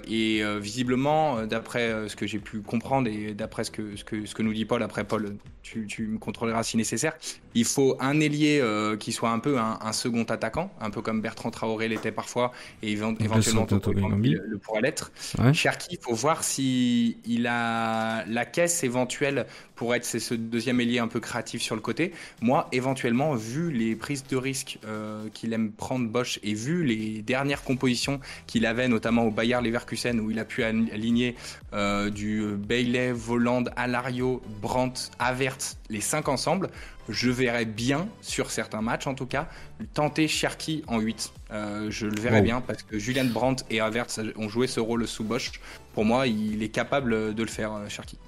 et 0.07 0.59
visiblement, 0.59 1.45
d'après 1.45 2.07
ce 2.07 2.15
que 2.15 2.27
j'ai 2.27 2.39
pu 2.39 2.59
comprendre 2.61 3.09
et 3.09 3.33
d'après 3.33 3.63
ce 3.63 3.71
que, 3.71 3.95
ce, 3.95 4.03
que, 4.03 4.25
ce 4.25 4.35
que 4.35 4.43
nous 4.43 4.53
dit 4.53 4.65
Paul, 4.65 4.83
après 4.83 5.05
Paul, 5.05 5.37
tu, 5.63 5.87
tu 5.87 6.07
me 6.07 6.17
contrôleras 6.17 6.63
si 6.63 6.77
nécessaire, 6.77 7.13
il 7.55 7.65
faut 7.65 7.95
un 7.99 8.19
ailier 8.19 8.61
qui 8.99 9.11
soit 9.11 9.29
un 9.29 9.39
peu 9.39 9.57
un, 9.57 9.93
second 9.93 10.23
attaquant, 10.23 10.71
un 10.81 10.89
peu 10.89 11.01
comme 11.01 11.21
Bertrand 11.21 11.49
Traoré 11.49 11.87
l'était 11.87 12.11
parfois 12.11 12.51
et 12.83 12.91
éventuellement 12.91 13.65
le, 13.69 14.43
le 14.45 14.57
pourrait 14.57 14.81
l'être. 14.81 15.11
Cherki, 15.53 15.87
il 15.91 15.99
faut 15.99 16.13
voir 16.13 16.43
si 16.43 17.17
il 17.25 17.47
a 17.47 18.25
la 18.25 18.45
caisse 18.45 18.83
éventuelle 18.83 19.45
pour 19.81 19.95
être 19.95 20.05
ce 20.05 20.35
deuxième 20.35 20.79
ailier 20.79 20.99
un 20.99 21.07
peu 21.07 21.19
créatif 21.19 21.59
sur 21.59 21.73
le 21.73 21.81
côté. 21.81 22.11
Moi, 22.39 22.67
éventuellement, 22.71 23.33
vu 23.33 23.71
les 23.71 23.95
prises 23.95 24.23
de 24.27 24.37
risque 24.37 24.77
euh, 24.85 25.27
qu'il 25.33 25.53
aime 25.53 25.71
prendre 25.71 26.07
Bosch 26.07 26.39
et 26.43 26.53
vu 26.53 26.83
les 26.83 27.23
dernières 27.23 27.63
compositions 27.63 28.19
qu'il 28.45 28.67
avait, 28.67 28.87
notamment 28.87 29.23
au 29.23 29.31
Bayer 29.31 29.57
Leverkusen, 29.59 30.19
où 30.19 30.29
il 30.29 30.37
a 30.37 30.45
pu 30.45 30.63
aligner 30.63 31.35
euh, 31.73 32.11
du 32.11 32.43
Bailey, 32.55 33.11
Voland, 33.11 33.63
Alario, 33.75 34.43
Brandt, 34.61 35.09
Avert, 35.17 35.57
les 35.89 36.01
cinq 36.01 36.27
ensemble, 36.27 36.69
je 37.09 37.31
verrais 37.31 37.65
bien, 37.65 38.07
sur 38.21 38.51
certains 38.51 38.83
matchs 38.83 39.07
en 39.07 39.15
tout 39.15 39.25
cas, 39.25 39.49
tenter 39.95 40.27
Cherki 40.27 40.83
en 40.85 40.99
8. 40.99 41.33
Euh, 41.49 41.89
je 41.89 42.05
le 42.05 42.21
verrais 42.21 42.43
bien 42.43 42.61
parce 42.61 42.83
que 42.83 42.99
Julian 42.99 43.25
Brandt 43.25 43.65
et 43.71 43.79
Avert 43.79 44.05
ont 44.35 44.47
joué 44.47 44.67
ce 44.67 44.79
rôle 44.79 45.07
sous 45.07 45.23
Bosch. 45.23 45.53
Pour 45.95 46.05
moi, 46.05 46.27
il 46.27 46.61
est 46.61 46.69
capable 46.69 47.33
de 47.33 47.41
le 47.41 47.49
faire, 47.49 47.71
Cherki. 47.89 48.19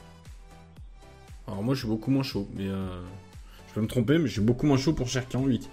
Alors 1.48 1.64
moi, 1.64 1.74
je 1.74 1.80
suis 1.80 1.88
beaucoup 1.88 2.12
moins 2.12 2.24
chaud, 2.24 2.48
mais 2.56 2.68
euh, 2.68 2.88
je 3.68 3.74
peux 3.74 3.82
me 3.82 3.88
tromper, 3.88 4.18
mais 4.18 4.28
je 4.28 4.34
suis 4.34 4.42
beaucoup 4.42 4.66
moins 4.66 4.78
chaud 4.78 4.94
pour 4.94 5.08
Cherki 5.08 5.38
en 5.38 5.46
8. 5.46 5.70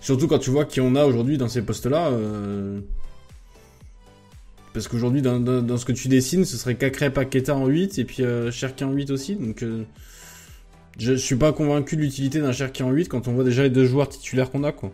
Surtout 0.00 0.28
quand 0.28 0.38
tu 0.38 0.50
vois 0.50 0.64
qui 0.64 0.80
on 0.80 0.94
a 0.94 1.04
aujourd'hui 1.04 1.38
dans 1.38 1.48
ces 1.48 1.62
postes-là. 1.62 2.12
Parce 4.74 4.86
qu'aujourd'hui, 4.86 5.22
dans, 5.22 5.78
ce 5.78 5.84
que 5.86 5.92
tu 5.92 6.08
dessines, 6.08 6.44
ce 6.44 6.58
serait 6.58 6.74
Cacré 6.74 7.10
Paqueta 7.10 7.54
en 7.56 7.66
8 7.66 7.98
et 7.98 8.04
puis 8.04 8.22
Cherki 8.50 8.84
en 8.84 8.92
8 8.92 9.10
aussi. 9.10 9.36
Donc 9.36 9.64
je 10.98 11.14
suis 11.14 11.36
pas 11.36 11.52
convaincu 11.52 11.96
de 11.96 12.02
l'utilité 12.02 12.40
d'un 12.40 12.52
Cherki 12.52 12.82
en 12.82 12.90
8 12.90 13.08
quand 13.08 13.26
on 13.28 13.32
voit 13.32 13.44
déjà 13.44 13.62
les 13.62 13.70
deux 13.70 13.86
joueurs 13.86 14.08
titulaires 14.08 14.50
qu'on 14.50 14.64
a, 14.64 14.72
quoi. 14.72 14.92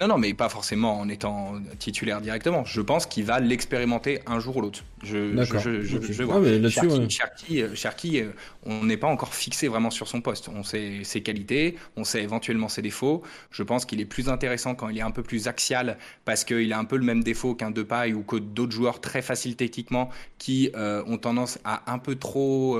Non, 0.00 0.08
non, 0.08 0.18
mais 0.18 0.32
pas 0.34 0.48
forcément 0.48 0.98
en 0.98 1.08
étant 1.08 1.54
titulaire 1.78 2.20
directement. 2.20 2.64
Je 2.64 2.80
pense 2.80 3.06
qu'il 3.06 3.24
va 3.24 3.38
l'expérimenter 3.38 4.20
un 4.26 4.40
jour 4.40 4.56
ou 4.56 4.62
l'autre. 4.62 4.82
Je, 5.02 5.34
je, 5.44 5.82
je, 5.82 6.12
je, 6.12 6.22
vois. 6.22 6.42
Ah, 6.44 7.08
Cherki, 7.08 8.20
euh, 8.20 8.24
euh, 8.24 8.32
on 8.64 8.84
n'est 8.84 8.98
pas 8.98 9.06
encore 9.06 9.34
fixé 9.34 9.68
vraiment 9.68 9.90
sur 9.90 10.08
son 10.08 10.20
poste. 10.20 10.48
On 10.48 10.62
sait 10.62 11.04
ses 11.04 11.22
qualités, 11.22 11.76
on 11.96 12.04
sait 12.04 12.22
éventuellement 12.22 12.68
ses 12.68 12.82
défauts. 12.82 13.22
Je 13.50 13.62
pense 13.62 13.86
qu'il 13.86 14.00
est 14.00 14.06
plus 14.06 14.28
intéressant 14.28 14.74
quand 14.74 14.88
il 14.90 14.98
est 14.98 15.02
un 15.02 15.10
peu 15.10 15.22
plus 15.22 15.48
axial 15.48 15.96
parce 16.24 16.44
qu'il 16.44 16.72
a 16.72 16.78
un 16.78 16.84
peu 16.84 16.96
le 16.96 17.04
même 17.04 17.22
défaut 17.22 17.54
qu'un 17.54 17.70
Depay 17.70 18.12
ou 18.12 18.22
que 18.22 18.36
d'autres 18.36 18.72
joueurs 18.72 19.00
très 19.00 19.22
faciles 19.22 19.56
techniquement 19.56 20.10
qui 20.38 20.70
euh, 20.74 21.02
ont 21.06 21.16
tendance 21.16 21.58
à 21.64 21.90
un 21.90 21.98
peu 21.98 22.16
trop 22.16 22.78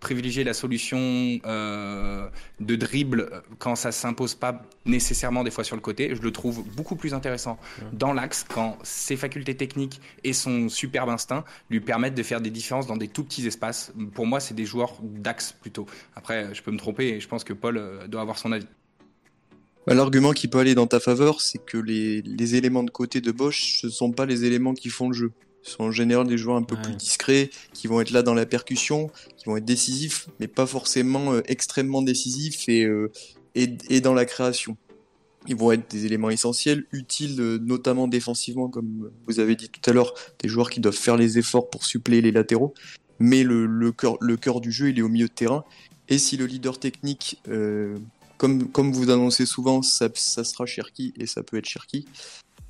privilégier 0.00 0.42
la 0.42 0.54
solution 0.54 0.98
de 0.98 2.76
dribble 2.76 3.42
quand 3.58 3.76
ça 3.76 3.92
s'impose 3.92 4.34
pas 4.34 4.62
nécessairement 4.84 5.44
des 5.44 5.50
fois 5.50 5.64
sur 5.64 5.76
le 5.76 5.82
côté. 5.82 6.14
Je 6.14 6.22
le 6.22 6.32
trouve 6.32 6.64
beaucoup 6.76 6.96
plus 6.96 7.14
intéressant 7.14 7.58
dans 7.92 8.12
l'axe 8.12 8.44
quand 8.48 8.78
ses 8.82 9.16
facultés 9.16 9.56
techniques 9.56 10.00
et 10.24 10.32
son 10.32 10.68
superbe 10.68 11.10
instinct 11.10 11.35
lui 11.70 11.80
permettent 11.80 12.14
de 12.14 12.22
faire 12.22 12.40
des 12.40 12.50
différences 12.50 12.86
dans 12.86 12.96
des 12.96 13.08
tout 13.08 13.24
petits 13.24 13.46
espaces. 13.46 13.92
Pour 14.14 14.26
moi, 14.26 14.40
c'est 14.40 14.54
des 14.54 14.64
joueurs 14.64 14.94
d'axe 15.02 15.52
plutôt. 15.52 15.86
Après, 16.14 16.54
je 16.54 16.62
peux 16.62 16.70
me 16.70 16.78
tromper 16.78 17.08
et 17.08 17.20
je 17.20 17.28
pense 17.28 17.44
que 17.44 17.52
Paul 17.52 17.76
euh, 17.76 18.06
doit 18.06 18.20
avoir 18.20 18.38
son 18.38 18.52
avis. 18.52 18.66
Bah, 19.86 19.94
l'argument 19.94 20.32
qui 20.32 20.48
peut 20.48 20.58
aller 20.58 20.74
dans 20.74 20.86
ta 20.86 21.00
faveur, 21.00 21.40
c'est 21.40 21.64
que 21.64 21.78
les, 21.78 22.54
éléments 22.56 22.82
de 22.82 22.90
côté 22.90 23.20
de 23.20 23.30
Bosch, 23.30 23.80
ce 23.80 23.86
ne 23.86 23.92
sont 23.92 24.12
pas 24.12 24.26
les 24.26 24.44
éléments 24.44 24.74
qui 24.74 24.88
font 24.88 25.08
le 25.08 25.14
jeu. 25.14 25.32
Ce 25.62 25.72
sont 25.72 25.84
en 25.84 25.90
général 25.90 26.26
des 26.26 26.38
joueurs 26.38 26.56
un 26.56 26.62
peu 26.62 26.76
plus 26.76 26.94
discrets, 26.94 27.50
qui 27.72 27.88
vont 27.88 28.00
être 28.00 28.10
là 28.10 28.22
dans 28.22 28.34
la 28.34 28.46
percussion, 28.46 29.10
qui 29.36 29.46
vont 29.46 29.56
être 29.56 29.64
décisifs, 29.64 30.28
mais 30.38 30.46
pas 30.46 30.66
forcément 30.66 31.32
euh, 31.32 31.42
extrêmement 31.46 32.02
décisifs 32.02 32.68
et, 32.68 32.84
euh, 32.84 33.10
et 33.54 34.00
dans 34.00 34.14
la 34.14 34.26
création 34.26 34.76
ils 35.48 35.56
vont 35.56 35.72
être 35.72 35.90
des 35.90 36.06
éléments 36.06 36.30
essentiels, 36.30 36.84
utiles 36.92 37.40
euh, 37.40 37.58
notamment 37.58 38.08
défensivement, 38.08 38.68
comme 38.68 39.10
vous 39.26 39.40
avez 39.40 39.56
dit 39.56 39.68
tout 39.68 39.88
à 39.88 39.92
l'heure, 39.92 40.14
des 40.40 40.48
joueurs 40.48 40.70
qui 40.70 40.80
doivent 40.80 40.94
faire 40.94 41.16
les 41.16 41.38
efforts 41.38 41.70
pour 41.70 41.84
suppléer 41.84 42.20
les 42.20 42.32
latéraux. 42.32 42.74
Mais 43.18 43.42
le, 43.42 43.92
cœur, 43.92 44.60
du 44.60 44.70
jeu, 44.70 44.90
il 44.90 44.98
est 44.98 45.02
au 45.02 45.08
milieu 45.08 45.28
de 45.28 45.32
terrain. 45.32 45.64
Et 46.08 46.18
si 46.18 46.36
le 46.36 46.44
leader 46.44 46.78
technique, 46.78 47.40
euh, 47.48 47.96
comme, 48.36 48.92
vous 48.92 49.10
annoncez 49.10 49.46
souvent, 49.46 49.80
ça, 49.82 50.10
sera 50.14 50.66
Cherki 50.66 51.14
et 51.18 51.26
ça 51.26 51.42
peut 51.42 51.56
être 51.56 51.66
Cherki, 51.66 52.04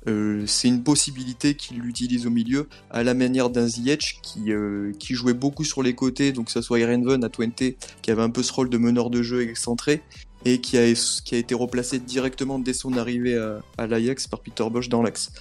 euh, 0.07 0.45
c'est 0.47 0.69
une 0.69 0.83
possibilité 0.83 1.55
qu'il 1.55 1.79
l'utilise 1.79 2.25
au 2.25 2.29
milieu, 2.29 2.69
à 2.89 3.03
la 3.03 3.13
manière 3.13 3.49
d'un 3.49 3.67
Ziyech 3.67 4.19
qui, 4.23 4.51
qui 4.99 5.13
jouait 5.15 5.33
beaucoup 5.33 5.65
sur 5.65 5.83
les 5.83 5.93
côtés, 5.93 6.31
donc 6.31 6.45
que 6.45 6.53
ce 6.53 6.61
soit 6.61 6.79
Erenven 6.79 7.21
à 7.25 7.29
Twente, 7.29 7.63
qui 8.01 8.11
avait 8.11 8.21
un 8.21 8.29
peu 8.29 8.41
ce 8.41 8.53
rôle 8.53 8.69
de 8.69 8.77
meneur 8.77 9.09
de 9.09 9.21
jeu 9.21 9.41
excentré, 9.41 10.01
et 10.45 10.59
qui 10.59 10.77
a, 10.77 10.85
été 10.85 11.55
replacé 11.55 11.99
directement 11.99 12.59
dès 12.59 12.73
son 12.73 12.97
arrivée 12.97 13.37
à, 13.77 13.87
l'Ajax 13.87 14.27
par 14.27 14.39
Peter 14.39 14.65
Bosch 14.69 14.89
dans 14.89 15.01
l'axe. 15.01 15.31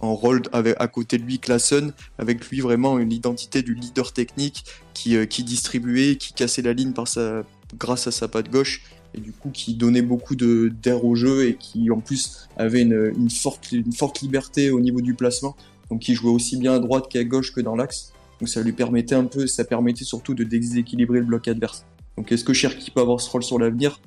En 0.00 0.14
rôle 0.14 0.42
à 0.52 0.88
côté 0.88 1.16
de 1.16 1.22
lui 1.22 1.38
Klassen, 1.38 1.92
avec 2.18 2.48
lui 2.48 2.60
vraiment 2.60 2.98
une 2.98 3.12
identité 3.12 3.62
du 3.62 3.74
leader 3.74 4.12
technique 4.12 4.64
qui, 4.94 5.16
euh, 5.16 5.26
distribuait, 5.26 6.16
qui 6.16 6.32
cassait 6.32 6.62
la 6.62 6.72
ligne 6.72 6.92
grâce 6.92 8.06
à 8.06 8.10
sa 8.10 8.28
patte 8.28 8.50
gauche 8.50 8.82
et 9.14 9.20
du 9.20 9.32
coup 9.32 9.50
qui 9.50 9.74
donnait 9.74 10.02
beaucoup 10.02 10.36
d'air 10.36 11.04
au 11.04 11.14
jeu 11.14 11.46
et 11.46 11.56
qui 11.56 11.90
en 11.90 12.00
plus 12.00 12.48
avait 12.56 12.82
une, 12.82 13.30
forte, 13.30 13.72
une 13.72 13.92
forte 13.92 14.20
liberté 14.20 14.70
au 14.70 14.80
niveau 14.80 15.00
du 15.00 15.14
placement, 15.14 15.56
donc 15.90 16.00
qui 16.00 16.14
jouait 16.14 16.30
aussi 16.30 16.56
bien 16.56 16.74
à 16.74 16.78
droite 16.78 17.08
qu'à 17.10 17.24
gauche 17.24 17.52
que 17.52 17.60
dans 17.60 17.76
l'axe. 17.76 18.12
Donc 18.40 18.48
ça 18.48 18.62
lui 18.62 18.72
permettait 18.72 19.14
un 19.14 19.24
peu, 19.24 19.46
ça 19.46 19.64
permettait 19.64 20.04
surtout 20.04 20.34
de 20.34 20.44
déséquilibrer 20.44 21.20
le 21.20 21.26
bloc 21.26 21.46
adverse. 21.48 21.84
Donc 22.16 22.32
est-ce 22.32 22.44
que 22.44 22.52
Cherki 22.52 22.90
peut 22.90 23.00
avoir 23.00 23.20
ce 23.20 23.30
rôle 23.30 23.42
sur 23.42 23.58
l'avenir? 23.58 24.00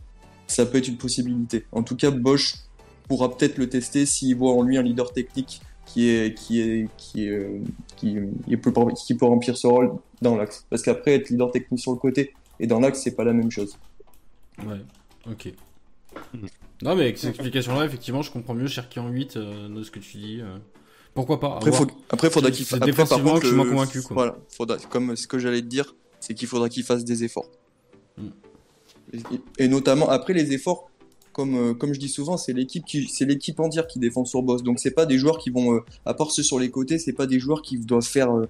Ça 0.47 0.65
peut 0.65 0.77
être 0.77 0.87
une 0.87 0.97
possibilité. 0.97 1.65
En 1.71 1.83
tout 1.83 1.95
cas, 1.95 2.11
Bosch 2.11 2.55
pourra 3.07 3.35
peut-être 3.35 3.57
le 3.57 3.69
tester 3.69 4.05
s'il 4.05 4.35
voit 4.35 4.53
en 4.53 4.61
lui 4.61 4.77
un 4.77 4.83
leader 4.83 5.11
technique 5.13 5.61
qui 5.85 6.09
est 6.09 6.33
qui 6.33 6.61
est 6.61 6.89
qui 6.97 7.25
est, 7.25 7.29
euh, 7.29 7.59
qui, 7.95 8.15
peut, 8.57 8.73
qui 9.05 9.15
peut 9.15 9.25
remplir 9.25 9.57
ce 9.57 9.67
rôle 9.67 9.93
dans 10.21 10.35
l'axe. 10.35 10.65
Parce 10.69 10.81
qu'après 10.81 11.15
être 11.15 11.29
leader 11.29 11.51
technique 11.51 11.79
sur 11.79 11.91
le 11.91 11.97
côté 11.97 12.33
et 12.59 12.67
dans 12.67 12.79
l'axe, 12.79 13.01
c'est 13.03 13.15
pas 13.15 13.23
la 13.23 13.33
même 13.33 13.51
chose. 13.51 13.77
Ouais. 14.65 14.81
Ok. 15.29 15.53
Non 16.81 16.95
mais 16.95 17.03
avec 17.03 17.17
cette 17.17 17.31
explication-là, 17.31 17.85
effectivement, 17.85 18.21
je 18.21 18.31
comprends 18.31 18.53
mieux 18.53 18.67
Cherki 18.67 18.99
en 18.99 19.09
8 19.09 19.37
euh, 19.37 19.69
de 19.69 19.83
ce 19.83 19.91
que 19.91 19.99
tu 19.99 20.17
dis. 20.17 20.41
Euh. 20.41 20.57
Pourquoi 21.13 21.39
pas? 21.39 21.55
Après, 21.55 21.71
faut... 21.71 21.87
après 22.09 22.29
faudra 22.29 22.51
qu'il 22.51 22.65
fasse. 22.65 22.81
Après, 22.81 23.05
par 23.05 23.23
contre, 23.23 23.41
je 23.43 23.47
suis 23.47 23.55
moins 23.55 23.69
convaincu. 23.69 24.01
Quoi. 24.01 24.13
Voilà, 24.15 24.37
faudra... 24.49 24.77
comme 24.89 25.15
ce 25.15 25.27
que 25.27 25.39
j'allais 25.39 25.61
te 25.61 25.67
dire, 25.67 25.95
c'est 26.19 26.33
qu'il 26.33 26.47
faudra 26.47 26.67
qu'il 26.67 26.83
fasse 26.83 27.05
des 27.05 27.23
efforts. 27.23 27.49
Hmm. 28.17 28.29
Et 29.57 29.67
notamment 29.67 30.09
après 30.09 30.33
les 30.33 30.53
efforts, 30.53 30.89
comme, 31.35 31.55
euh, 31.55 31.73
comme 31.73 31.93
je 31.93 31.99
dis 31.99 32.07
souvent, 32.07 32.37
c'est 32.37 32.53
l'équipe 32.53 32.85
qui 32.85 33.09
c'est 33.09 33.25
l'équipe 33.25 33.59
entière 33.59 33.87
qui 33.87 33.99
défend 33.99 34.23
sur 34.23 34.41
boss. 34.41 34.63
Donc 34.63 34.79
c'est 34.79 34.91
pas 34.91 35.05
des 35.05 35.17
joueurs 35.17 35.37
qui 35.37 35.49
vont, 35.49 35.75
euh, 35.75 35.79
à 36.05 36.13
part 36.13 36.31
ceux 36.31 36.43
sur 36.43 36.59
les 36.59 36.71
côtés, 36.71 36.97
c'est 36.97 37.11
pas 37.11 37.27
des 37.27 37.39
joueurs 37.39 37.61
qui 37.61 37.77
doivent 37.77 38.07
faire 38.07 38.31
euh, 38.31 38.47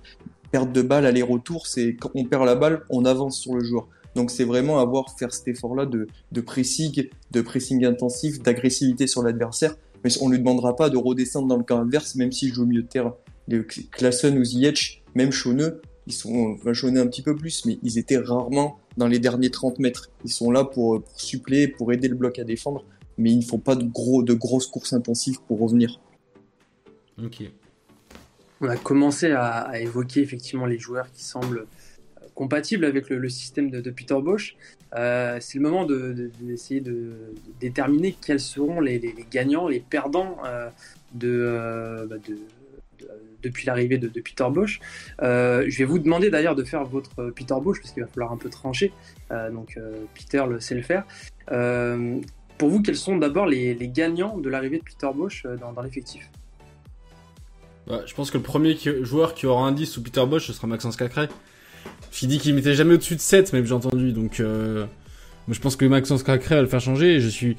perdre 0.51 0.71
de 0.71 0.83
balle 0.83 1.07
aller-retour. 1.07 1.65
C'est 1.65 1.95
quand 1.95 2.11
on 2.13 2.25
perd 2.25 2.45
la 2.45 2.53
balle, 2.53 2.83
on 2.91 3.03
avance 3.03 3.39
sur 3.39 3.55
le 3.55 3.63
joueur. 3.63 3.87
Donc 4.15 4.29
c'est 4.29 4.43
vraiment 4.43 4.79
avoir 4.79 5.17
faire 5.17 5.33
cet 5.33 5.47
effort-là 5.47 5.87
de, 5.87 6.07
de 6.31 6.41
pressing, 6.41 7.09
de 7.31 7.41
pressing 7.41 7.83
intensif, 7.85 8.39
d'agressivité 8.43 9.07
sur 9.07 9.23
l'adversaire. 9.23 9.75
Mais 10.03 10.11
on 10.21 10.29
lui 10.29 10.37
demandera 10.37 10.75
pas 10.75 10.91
de 10.91 10.97
redescendre 10.97 11.47
dans 11.47 11.57
le 11.57 11.63
camp 11.63 11.79
inverse, 11.79 12.13
même 12.13 12.31
s'il 12.31 12.53
joue 12.53 12.63
au 12.63 12.67
milieu 12.67 12.83
de 12.83 12.87
terrain. 12.87 13.15
Les 13.47 13.63
Klassen 13.65 14.37
ou 14.37 14.43
Ziyech, 14.43 15.03
même 15.15 15.31
Choneux, 15.31 15.81
ils 16.07 16.13
sont 16.13 16.53
vachonnés 16.55 16.99
un 16.99 17.07
petit 17.07 17.21
peu 17.21 17.35
plus, 17.35 17.65
mais 17.65 17.79
ils 17.83 17.97
étaient 17.97 18.17
rarement 18.17 18.79
dans 18.97 19.07
les 19.07 19.19
derniers 19.19 19.49
30 19.49 19.79
mètres. 19.79 20.09
Ils 20.23 20.31
sont 20.31 20.51
là 20.51 20.63
pour, 20.63 21.01
pour 21.03 21.19
suppléer, 21.19 21.67
pour 21.67 21.91
aider 21.91 22.07
le 22.07 22.15
bloc 22.15 22.39
à 22.39 22.43
défendre, 22.43 22.85
mais 23.17 23.31
ils 23.31 23.39
ne 23.39 23.43
font 23.43 23.59
pas 23.59 23.75
de, 23.75 23.85
gros, 23.85 24.23
de 24.23 24.33
grosses 24.33 24.67
courses 24.67 24.93
intensives 24.93 25.39
pour 25.47 25.59
revenir. 25.59 25.99
Ok. 27.23 27.43
On 28.61 28.69
a 28.69 28.77
commencé 28.77 29.31
à, 29.31 29.79
évoquer 29.79 30.21
effectivement 30.21 30.65
les 30.65 30.79
joueurs 30.79 31.11
qui 31.11 31.23
semblent 31.23 31.59
euh, 32.21 32.27
compatibles 32.33 32.85
avec 32.85 33.09
le, 33.09 33.29
système 33.29 33.69
de, 33.69 33.89
Peter 33.89 34.15
Bosch. 34.21 34.55
Euh, 34.95 35.37
c'est 35.41 35.57
le 35.57 35.63
moment 35.63 35.85
d'essayer 35.85 36.81
de, 36.81 37.33
déterminer 37.59 38.15
quels 38.25 38.39
seront 38.39 38.79
les, 38.79 39.13
gagnants, 39.29 39.67
les 39.67 39.81
perdants 39.81 40.37
euh, 40.45 40.69
de, 41.13 42.07
bah, 42.09 42.15
de 42.17 42.37
depuis 43.43 43.65
l'arrivée 43.65 43.97
de, 43.97 44.07
Peter 44.07 44.45
Bosch. 44.49 44.79
je 45.19 45.77
vais 45.77 45.85
vous 45.85 45.99
demander 45.99 46.29
d'ailleurs 46.29 46.55
de 46.55 46.63
faire 46.63 46.83
votre 46.83 47.31
Peter 47.31 47.55
Bosch 47.61 47.79
parce 47.79 47.93
qu'il 47.93 48.03
va 48.03 48.09
falloir 48.09 48.31
un 48.31 48.37
peu 48.37 48.49
trancher. 48.49 48.91
donc 49.29 49.77
Peter 50.13 50.43
le 50.49 50.59
sait 50.59 50.75
le 50.75 50.81
faire. 50.81 51.05
pour 52.57 52.69
vous, 52.69 52.81
quels 52.81 52.95
sont 52.95 53.17
d'abord 53.17 53.45
les, 53.45 53.75
gagnants 53.93 54.37
de 54.37 54.49
l'arrivée 54.49 54.79
de 54.79 54.83
Peter 54.83 55.09
Bosch 55.15 55.45
dans, 55.59 55.81
l'effectif? 55.81 56.29
Bah, 57.87 58.01
Je 58.05 58.13
pense 58.15 58.31
que 58.31 58.37
le 58.37 58.43
premier 58.43 58.77
joueur 59.01 59.35
qui 59.35 59.45
aura 59.45 59.67
un 59.67 59.71
10 59.71 59.85
sous 59.85 60.03
Peter 60.03 60.25
Bosch, 60.25 60.47
ce 60.47 60.53
sera 60.53 60.67
Maxence 60.67 60.95
Cacré. 60.95 61.27
Qui 62.11 62.27
dit 62.27 62.39
qu'il 62.39 62.55
mettait 62.55 62.73
jamais 62.73 62.95
au-dessus 62.95 63.15
de 63.15 63.21
7, 63.21 63.53
même 63.53 63.65
j'ai 63.65 63.73
entendu. 63.73 64.11
Donc, 64.11 64.41
je 65.47 65.59
pense 65.59 65.75
que 65.75 65.85
Maxence 65.85 66.23
Cacré 66.23 66.55
va 66.55 66.61
le 66.61 66.67
faire 66.67 66.79
changer. 66.79 67.19
Je 67.19 67.29
suis 67.29 67.57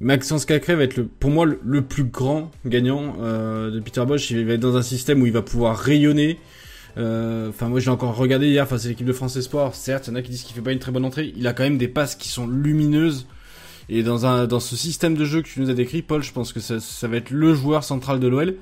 Maxence 0.00 0.44
Cacré 0.44 0.76
va 0.76 0.84
être 0.84 0.96
le, 0.96 1.06
pour 1.06 1.30
moi 1.30 1.44
le, 1.46 1.82
plus 1.82 2.04
grand 2.04 2.50
gagnant 2.64 3.16
euh, 3.20 3.70
de 3.70 3.80
Peter 3.80 4.04
Bosch. 4.06 4.30
Il 4.30 4.46
va 4.46 4.54
être 4.54 4.60
dans 4.60 4.76
un 4.76 4.82
système 4.82 5.20
où 5.22 5.26
il 5.26 5.32
va 5.32 5.42
pouvoir 5.42 5.76
rayonner. 5.76 6.38
Euh, 6.96 7.48
enfin, 7.48 7.68
moi, 7.68 7.80
j'ai 7.80 7.90
encore 7.90 8.16
regardé 8.16 8.48
hier 8.48 8.66
face 8.66 8.86
à 8.86 8.88
l'équipe 8.88 9.06
de 9.06 9.12
France 9.12 9.36
Espoir. 9.36 9.74
Certes, 9.74 10.06
il 10.06 10.10
y 10.10 10.12
en 10.12 10.16
a 10.16 10.22
qui 10.22 10.30
disent 10.30 10.42
qu'il 10.42 10.54
fait 10.54 10.62
pas 10.62 10.72
une 10.72 10.78
très 10.78 10.92
bonne 10.92 11.04
entrée. 11.04 11.32
Il 11.36 11.46
a 11.46 11.52
quand 11.52 11.64
même 11.64 11.78
des 11.78 11.88
passes 11.88 12.14
qui 12.14 12.28
sont 12.28 12.46
lumineuses. 12.46 13.26
Et 13.88 14.02
dans 14.02 14.26
un 14.26 14.46
dans 14.46 14.60
ce 14.60 14.76
système 14.76 15.14
de 15.14 15.24
jeu 15.24 15.42
que 15.42 15.48
tu 15.48 15.60
nous 15.60 15.70
as 15.70 15.74
décrit, 15.74 16.02
Paul, 16.02 16.22
je 16.22 16.32
pense 16.32 16.52
que 16.52 16.60
ça, 16.60 16.78
ça 16.78 17.08
va 17.08 17.16
être 17.16 17.30
le 17.30 17.54
joueur 17.54 17.84
central 17.84 18.20
de 18.20 18.28
l'OL. 18.28 18.54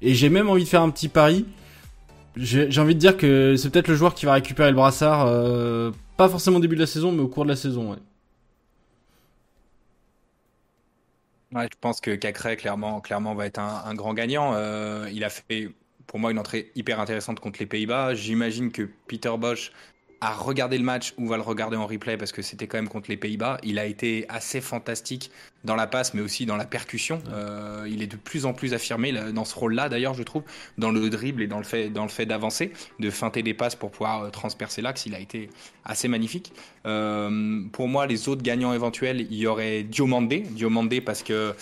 Et 0.00 0.14
j'ai 0.14 0.30
même 0.30 0.48
envie 0.48 0.64
de 0.64 0.68
faire 0.68 0.82
un 0.82 0.90
petit 0.90 1.08
pari. 1.08 1.44
J'ai 2.36 2.80
envie 2.80 2.94
de 2.94 3.00
dire 3.00 3.16
que 3.16 3.56
c'est 3.56 3.70
peut-être 3.70 3.88
le 3.88 3.94
joueur 3.94 4.14
qui 4.14 4.24
va 4.24 4.32
récupérer 4.32 4.70
le 4.70 4.76
brassard, 4.76 5.26
euh, 5.26 5.90
pas 6.16 6.30
forcément 6.30 6.56
au 6.56 6.60
début 6.60 6.76
de 6.76 6.80
la 6.80 6.86
saison, 6.86 7.12
mais 7.12 7.20
au 7.20 7.28
cours 7.28 7.44
de 7.44 7.50
la 7.50 7.56
saison. 7.56 7.94
Je 11.54 11.76
pense 11.80 12.00
que 12.00 12.14
Cacré, 12.14 12.56
clairement, 12.56 13.00
clairement, 13.00 13.34
va 13.34 13.46
être 13.46 13.58
un, 13.58 13.94
grand 13.94 14.14
gagnant. 14.14 14.54
Euh, 14.54 15.08
il 15.12 15.22
a 15.24 15.28
fait, 15.28 15.70
pour 16.06 16.18
moi, 16.18 16.30
une 16.30 16.38
entrée 16.38 16.72
hyper 16.74 16.98
intéressante 16.98 17.40
contre 17.40 17.60
les 17.60 17.66
Pays-Bas. 17.66 18.14
J'imagine 18.14 18.72
que 18.72 18.88
Peter 19.06 19.32
Bosch 19.38 19.70
à 20.22 20.34
regarder 20.34 20.78
le 20.78 20.84
match 20.84 21.14
ou 21.18 21.26
va 21.26 21.36
le 21.36 21.42
regarder 21.42 21.76
en 21.76 21.84
replay 21.84 22.16
parce 22.16 22.30
que 22.30 22.42
c'était 22.42 22.68
quand 22.68 22.78
même 22.78 22.88
contre 22.88 23.10
les 23.10 23.16
Pays-Bas. 23.16 23.58
Il 23.64 23.80
a 23.80 23.86
été 23.86 24.24
assez 24.28 24.60
fantastique 24.60 25.32
dans 25.64 25.74
la 25.74 25.88
passe, 25.88 26.14
mais 26.14 26.20
aussi 26.20 26.46
dans 26.46 26.56
la 26.56 26.64
percussion. 26.64 27.20
Euh, 27.32 27.88
il 27.90 28.02
est 28.02 28.06
de 28.06 28.14
plus 28.14 28.46
en 28.46 28.52
plus 28.52 28.72
affirmé 28.72 29.12
dans 29.12 29.44
ce 29.44 29.56
rôle-là, 29.56 29.88
d'ailleurs, 29.88 30.14
je 30.14 30.22
trouve, 30.22 30.44
dans 30.78 30.92
le 30.92 31.10
dribble 31.10 31.42
et 31.42 31.48
dans 31.48 31.58
le 31.58 31.64
fait, 31.64 31.88
dans 31.88 32.04
le 32.04 32.08
fait 32.08 32.24
d'avancer, 32.24 32.72
de 33.00 33.10
feinter 33.10 33.42
des 33.42 33.52
passes 33.52 33.74
pour 33.74 33.90
pouvoir 33.90 34.22
euh, 34.22 34.30
transpercer 34.30 34.80
l'axe. 34.80 35.06
Il 35.06 35.16
a 35.16 35.18
été 35.18 35.50
assez 35.84 36.06
magnifique. 36.06 36.52
Euh, 36.86 37.62
pour 37.72 37.88
moi, 37.88 38.06
les 38.06 38.28
autres 38.28 38.42
gagnants 38.42 38.72
éventuels, 38.72 39.26
il 39.28 39.36
y 39.36 39.48
aurait 39.48 39.82
Diomandé. 39.82 40.38
Diomandé 40.38 41.00
parce 41.00 41.24
que 41.24 41.52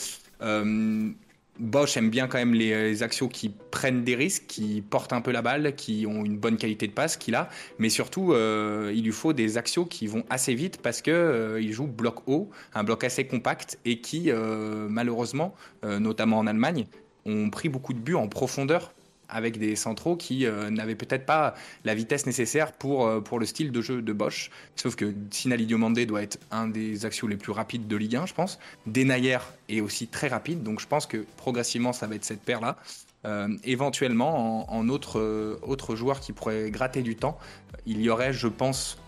Bosch 1.61 1.99
aime 1.99 2.09
bien 2.09 2.27
quand 2.27 2.39
même 2.39 2.55
les, 2.55 3.03
axios 3.03 3.29
qui 3.29 3.51
prennent 3.71 4.03
des 4.03 4.15
risques, 4.15 4.45
qui 4.49 4.83
portent 4.83 5.13
un 5.13 5.21
peu 5.21 5.31
la 5.31 5.43
balle, 5.43 5.75
qui 5.75 6.07
ont 6.09 6.25
une 6.25 6.39
bonne 6.39 6.57
qualité 6.57 6.87
de 6.87 6.93
passe 6.93 7.19
qu'il 7.19 7.35
a, 7.35 7.51
mais 7.79 7.91
surtout 7.91 8.33
euh, 8.33 8.91
il 8.95 9.05
lui 9.05 9.13
faut 9.13 9.35
des 9.35 9.59
axios 9.59 9.85
qui 9.85 10.07
vont 10.07 10.25
assez 10.31 10.55
vite 10.55 10.79
parce 10.83 11.03
que 11.03 11.11
euh, 11.11 11.71
joue 11.71 11.87
bloc 11.87 12.27
haut, 12.27 12.51
un 12.75 12.83
bloc 12.83 13.05
assez 13.05 13.27
compact 13.27 13.79
et 13.85 14.01
qui 14.01 14.31
euh, 14.31 14.89
malheureusement, 14.89 15.55
notamment 15.83 16.39
en 16.39 16.47
Allemagne, 16.47 16.87
ont 17.27 17.51
pris 17.51 17.69
beaucoup 17.69 17.93
de 17.93 17.99
buts 17.99 18.15
en 18.15 18.27
profondeur 18.27 18.93
avec 19.31 19.59
des 19.59 19.77
centraux 19.77 20.17
qui 20.17 20.47
euh, 20.47 20.71
n'avaient 20.71 20.95
peut-être 20.95 21.27
pas 21.27 21.55
la 21.85 21.95
vitesse 21.95 22.27
nécessaire 22.27 22.73
pour, 22.73 23.07
euh, 23.07 23.21
pour 23.21 23.39
le 23.39 23.47
style 23.47 23.73
de 23.73 23.81
jeu 23.81 24.03
de 24.03 24.13
Bosch. 24.13 24.51
Sauf 24.77 24.97
que 24.97 25.15
Sinali 25.31 25.67
Diomandé 25.67 26.07
doit 26.07 26.23
être 26.23 26.39
un 26.51 26.69
des 26.69 27.07
axios 27.07 27.29
les 27.29 27.37
plus 27.37 27.53
rapides 27.53 27.87
de 27.87 27.97
Ligue 27.97 28.17
1, 28.17 28.27
je 28.27 28.35
pense. 28.35 28.59
Denayer 28.87 29.39
est 29.69 29.81
aussi 29.81 30.09
très 30.09 30.29
rapide, 30.29 30.63
donc 30.63 30.81
je 30.81 30.87
pense 30.87 31.07
que 31.07 31.25
progressivement, 31.37 31.93
ça 31.93 32.07
va 32.07 32.17
être 32.17 32.25
cette 32.25 32.43
paire-là. 32.43 32.77
Euh, 33.27 33.49
éventuellement, 33.65 34.73
en, 34.73 34.89
autre, 34.89 35.59
autre 35.63 35.95
joueur 35.95 36.21
qui 36.21 36.33
pourrait 36.33 36.71
gratter 36.71 37.03
du 37.03 37.17
temps, 37.17 37.39
il 37.87 38.01
y 38.01 38.09
aurait, 38.09 38.33
je 38.33 38.49
pense, 38.49 38.99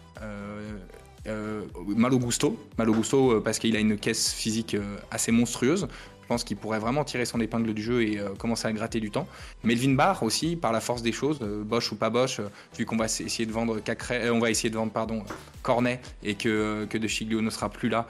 Malo 1.87 2.19
Gusto. 2.19 2.59
Malo 2.79 2.93
Gusto, 2.93 3.41
parce 3.41 3.59
qu'il 3.59 3.75
a 3.77 3.79
une 3.79 3.97
caisse 3.97 4.33
physique 4.33 4.77
assez 5.11 5.33
monstrueuse. 5.33 5.89
Je 6.23 6.27
pense 6.29 6.45
qu'il 6.45 6.57
pourrait 6.57 6.79
vraiment 6.79 7.05
tirer 7.05 7.25
son 7.25 7.41
épingle 7.41 7.75
du 7.75 7.83
jeu 7.83 8.03
et 8.03 8.19
euh, 8.19 8.31
commencer 8.39 8.67
à 8.67 8.73
gratter 8.73 9.01
du 9.01 9.11
temps. 9.11 9.27
Melvin 9.65 9.95
Barr 9.95 10.23
aussi, 10.23 10.57
par 10.57 10.73
la 10.73 10.81
force 10.81 11.03
des 11.03 11.13
choses, 11.13 11.39
euh, 11.43 11.63
Bosch 11.63 11.91
ou 11.93 11.97
pas 11.97 12.11
Bosch, 12.11 12.41
euh, 12.41 12.49
vu 12.79 12.87
qu'on 12.87 12.97
va 12.97 13.07
essayer 13.07 13.45
de 13.45 13.53
vendre 13.53 13.81
Cacré, 13.81 14.31
on 14.31 14.39
va 14.39 14.51
essayer 14.51 14.71
de 14.71 14.77
vendre 14.77 14.93
pardon 14.93 15.25
Cornet 15.63 16.01
et 16.23 16.35
que, 16.35 16.87
De 16.91 17.09
Chiglio 17.09 17.41
ne 17.41 17.51
sera 17.51 17.69
plus 17.69 17.89
là. 17.89 18.07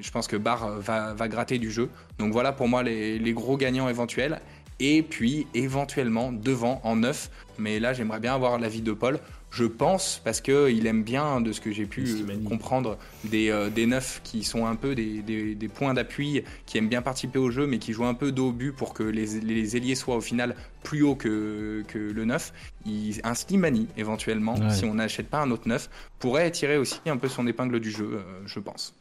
je 0.00 0.10
pense 0.10 0.26
que 0.26 0.36
Barr 0.36 0.80
va, 0.80 1.14
va, 1.14 1.28
gratter 1.28 1.58
du 1.58 1.70
jeu. 1.70 1.88
Donc 2.18 2.32
voilà 2.32 2.52
pour 2.52 2.68
moi 2.68 2.82
les, 2.82 3.18
les 3.18 3.32
gros 3.32 3.56
gagnants 3.56 3.88
éventuels 3.88 4.40
et 4.80 5.02
puis 5.02 5.46
éventuellement 5.54 6.32
devant 6.32 6.80
en 6.84 6.96
neuf. 6.96 7.30
Mais 7.58 7.78
là, 7.78 7.92
j'aimerais 7.92 8.20
bien 8.20 8.34
avoir 8.34 8.58
l'avis 8.58 8.82
de 8.82 8.92
Paul 8.92 9.18
je 9.54 9.64
pense, 9.64 10.20
parce 10.24 10.40
qu'il 10.40 10.84
aime 10.86 11.04
bien, 11.04 11.40
de 11.40 11.52
ce 11.52 11.60
que 11.60 11.70
j'ai 11.70 11.86
pu 11.86 12.26
comprendre, 12.44 12.98
des, 13.22 13.50
euh, 13.50 13.70
des 13.70 13.86
neufs 13.86 14.20
qui 14.24 14.42
sont 14.42 14.66
un 14.66 14.74
peu 14.74 14.96
des, 14.96 15.22
des, 15.22 15.68
points 15.68 15.94
d'appui, 15.94 16.42
qui 16.66 16.76
aiment 16.76 16.88
bien 16.88 17.02
participer 17.02 17.38
au 17.38 17.50
jeu, 17.50 17.64
mais 17.64 17.78
qui 17.78 17.92
jouent 17.92 18.04
un 18.04 18.14
peu 18.14 18.32
dos 18.32 18.48
au 18.48 18.52
but 18.52 18.72
pour 18.72 18.94
que 18.94 19.04
les, 19.04 19.40
les 19.40 19.76
ailiers 19.76 19.94
soient 19.94 20.16
au 20.16 20.20
final 20.20 20.56
plus 20.82 21.02
haut 21.02 21.14
que, 21.14 21.84
que 21.86 21.98
le 21.98 22.24
neuf. 22.24 22.52
Il, 22.84 23.20
un 23.22 23.34
Slimani, 23.34 23.86
éventuellement, 23.96 24.56
si 24.70 24.84
on 24.86 24.94
n'achète 24.94 25.28
pas 25.28 25.40
un 25.40 25.50
autre 25.52 25.68
neuf, 25.68 25.88
pourrait 26.18 26.50
tirer 26.50 26.76
aussi 26.76 26.98
un 27.06 27.16
peu 27.16 27.28
son 27.28 27.46
épingle 27.46 27.78
du 27.78 27.92
jeu, 27.92 28.10
euh, 28.14 28.22
je 28.46 28.58
pense. 28.58 28.92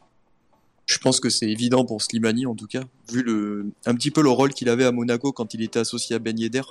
Je 0.86 1.00
pense 1.00 1.20
que 1.20 1.30
c'est 1.30 1.50
évident 1.50 1.84
pour 1.84 2.04
Slimani, 2.04 2.46
en 2.46 2.54
tout 2.54 2.68
cas, 2.68 2.84
vu 3.12 3.24
le, 3.24 3.72
un 3.88 3.96
petit 3.96 4.12
peu 4.12 4.22
le 4.22 4.30
rôle 4.30 4.54
qu'il 4.54 4.70
avait 4.70 4.86
à 4.86 4.92
Monaco 4.92 5.32
quand 5.32 5.56
il 5.56 5.64
était 5.64 5.80
associé 5.80 6.16
à 6.16 6.20
Ben 6.20 6.38
Yedder. 6.38 6.62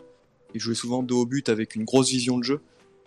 Il 0.55 0.61
jouait 0.61 0.76
souvent 0.76 1.03
dos 1.03 1.22
au 1.22 1.26
but 1.26 1.49
avec 1.49 1.74
une 1.74 1.85
grosse 1.85 2.11
vision 2.11 2.39
de 2.39 2.45
jeu 2.45 2.61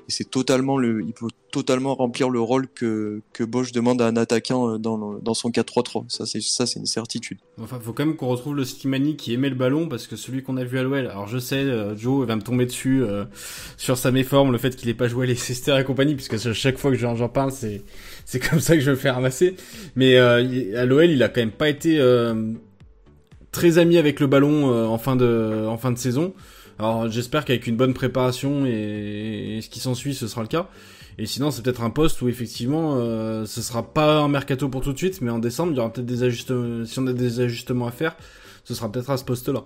et 0.08 0.12
c'est 0.12 0.30
totalement 0.30 0.78
le, 0.78 1.02
il 1.02 1.14
peut 1.14 1.28
totalement 1.52 1.96
remplir 1.96 2.30
le 2.30 2.40
rôle 2.40 2.68
que, 2.68 3.22
que 3.34 3.44
Bosch 3.44 3.72
demande 3.72 4.02
à 4.02 4.08
un 4.08 4.18
attaquant 4.18 4.70
euh, 4.70 4.78
dans, 4.78 5.14
dans 5.20 5.34
son 5.34 5.50
4-3-3. 5.50 6.06
Ça, 6.10 6.26
c'est, 6.26 6.42
ça, 6.42 6.68
c'est 6.68 6.80
une 6.80 6.86
certitude. 6.86 7.40
Enfin, 7.60 7.80
faut 7.82 7.94
quand 7.94 8.06
même 8.06 8.16
qu'on 8.16 8.28
retrouve 8.28 8.56
le 8.56 8.66
Slimani 8.66 9.16
qui 9.16 9.34
aimait 9.34 9.50
le 9.50 9.56
ballon 9.56 9.88
parce 9.88 10.06
que 10.06 10.16
celui 10.16 10.44
qu'on 10.44 10.58
a 10.58 10.64
vu 10.64 10.78
à 10.78 10.84
l'OL, 10.84 11.08
alors 11.08 11.28
je 11.28 11.40
sais, 11.40 11.56
euh, 11.56 11.96
Joe 11.96 12.28
va 12.28 12.36
me 12.36 12.42
tomber 12.42 12.66
dessus 12.66 13.02
euh, 13.02 13.26
sur 13.78 13.98
sa 13.98 14.12
méforme, 14.12 14.52
le 14.52 14.58
fait 14.58 14.76
qu'il 14.76 14.90
ait 14.90 14.94
pas 14.94 15.08
joué 15.08 15.26
les 15.26 15.34
Leicester 15.34 15.78
et 15.80 15.84
compagnie, 15.84 16.16
puisque 16.16 16.38
chaque 16.54 16.78
fois 16.78 16.92
que 16.92 16.98
j'en, 16.98 17.30
parle, 17.30 17.52
c'est, 17.52 17.82
c'est 18.26 18.40
comme 18.40 18.60
ça 18.60 18.76
que 18.76 18.82
je 18.82 18.92
le 18.92 18.98
faire 18.98 19.16
ramasser. 19.16 19.56
Mais 19.96 20.18
à 20.18 20.86
l'OL, 20.86 21.10
il 21.10 21.24
a 21.24 21.30
quand 21.30 21.42
même 21.42 21.52
pas 21.52 21.70
été 21.70 22.00
très 23.52 23.78
ami 23.78 23.98
avec 23.98 24.20
le 24.20 24.28
ballon 24.28 24.88
en 24.88 24.98
fin 24.98 25.16
de, 25.16 25.66
en 25.68 25.78
fin 25.78 25.92
de 25.92 25.98
saison. 25.98 26.34
Alors 26.78 27.10
j'espère 27.10 27.46
qu'avec 27.46 27.68
une 27.68 27.78
bonne 27.78 27.94
préparation 27.94 28.66
et, 28.66 29.60
ce 29.62 29.70
qui 29.70 29.80
s'ensuit, 29.80 30.14
ce 30.14 30.28
sera 30.28 30.42
le 30.42 30.48
cas. 30.48 30.68
Et 31.18 31.26
sinon, 31.26 31.50
c'est 31.50 31.62
peut-être 31.62 31.82
un 31.82 31.90
poste 31.90 32.22
où 32.22 32.28
effectivement, 32.28 32.96
euh, 32.98 33.46
ce 33.46 33.62
sera 33.62 33.84
pas 33.94 34.20
un 34.20 34.28
mercato 34.28 34.68
pour 34.68 34.82
tout 34.82 34.92
de 34.92 34.98
suite, 34.98 35.22
mais 35.22 35.32
en 35.32 35.40
décembre, 35.40 35.72
il 35.72 35.78
y 35.78 35.80
aura 35.80 35.92
peut-être 35.92 36.06
des 36.06 36.24
ajustements. 36.24 36.86
Si 36.86 37.00
on 37.00 37.08
a 37.08 37.14
des 37.14 37.40
ajustements 37.40 37.88
à 37.88 37.92
faire, 37.92 38.18
ce 38.66 38.74
sera 38.74 38.92
peut-être 38.92 39.10
à 39.10 39.18
ce 39.18 39.24
poste-là. 39.24 39.64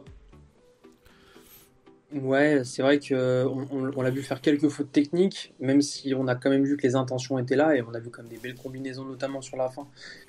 Ouais, 2.12 2.64
c'est 2.64 2.82
vrai 2.82 3.00
qu'on 3.00 3.68
on, 3.72 4.02
l'a 4.02 4.10
vu 4.10 4.24
faire 4.24 4.42
quelques 4.42 4.68
fautes 4.70 4.92
techniques, 4.92 5.54
même 5.60 5.84
si 5.84 6.16
on 6.16 6.28
a 6.28 6.34
quand 6.34 6.50
même 6.50 6.64
vu 6.64 6.76
que 6.76 6.82
les 6.82 6.96
intentions 6.96 7.38
étaient 7.38 7.56
là 7.56 7.76
et 7.76 7.84
on 7.84 7.94
a 7.94 8.00
vu 8.00 8.10
comme 8.10 8.28
des 8.28 8.38
belles 8.38 8.56
combinaisons, 8.56 9.06
notamment 9.06 9.42
sur 9.42 9.58
la 9.58 9.70
fin 9.70 9.86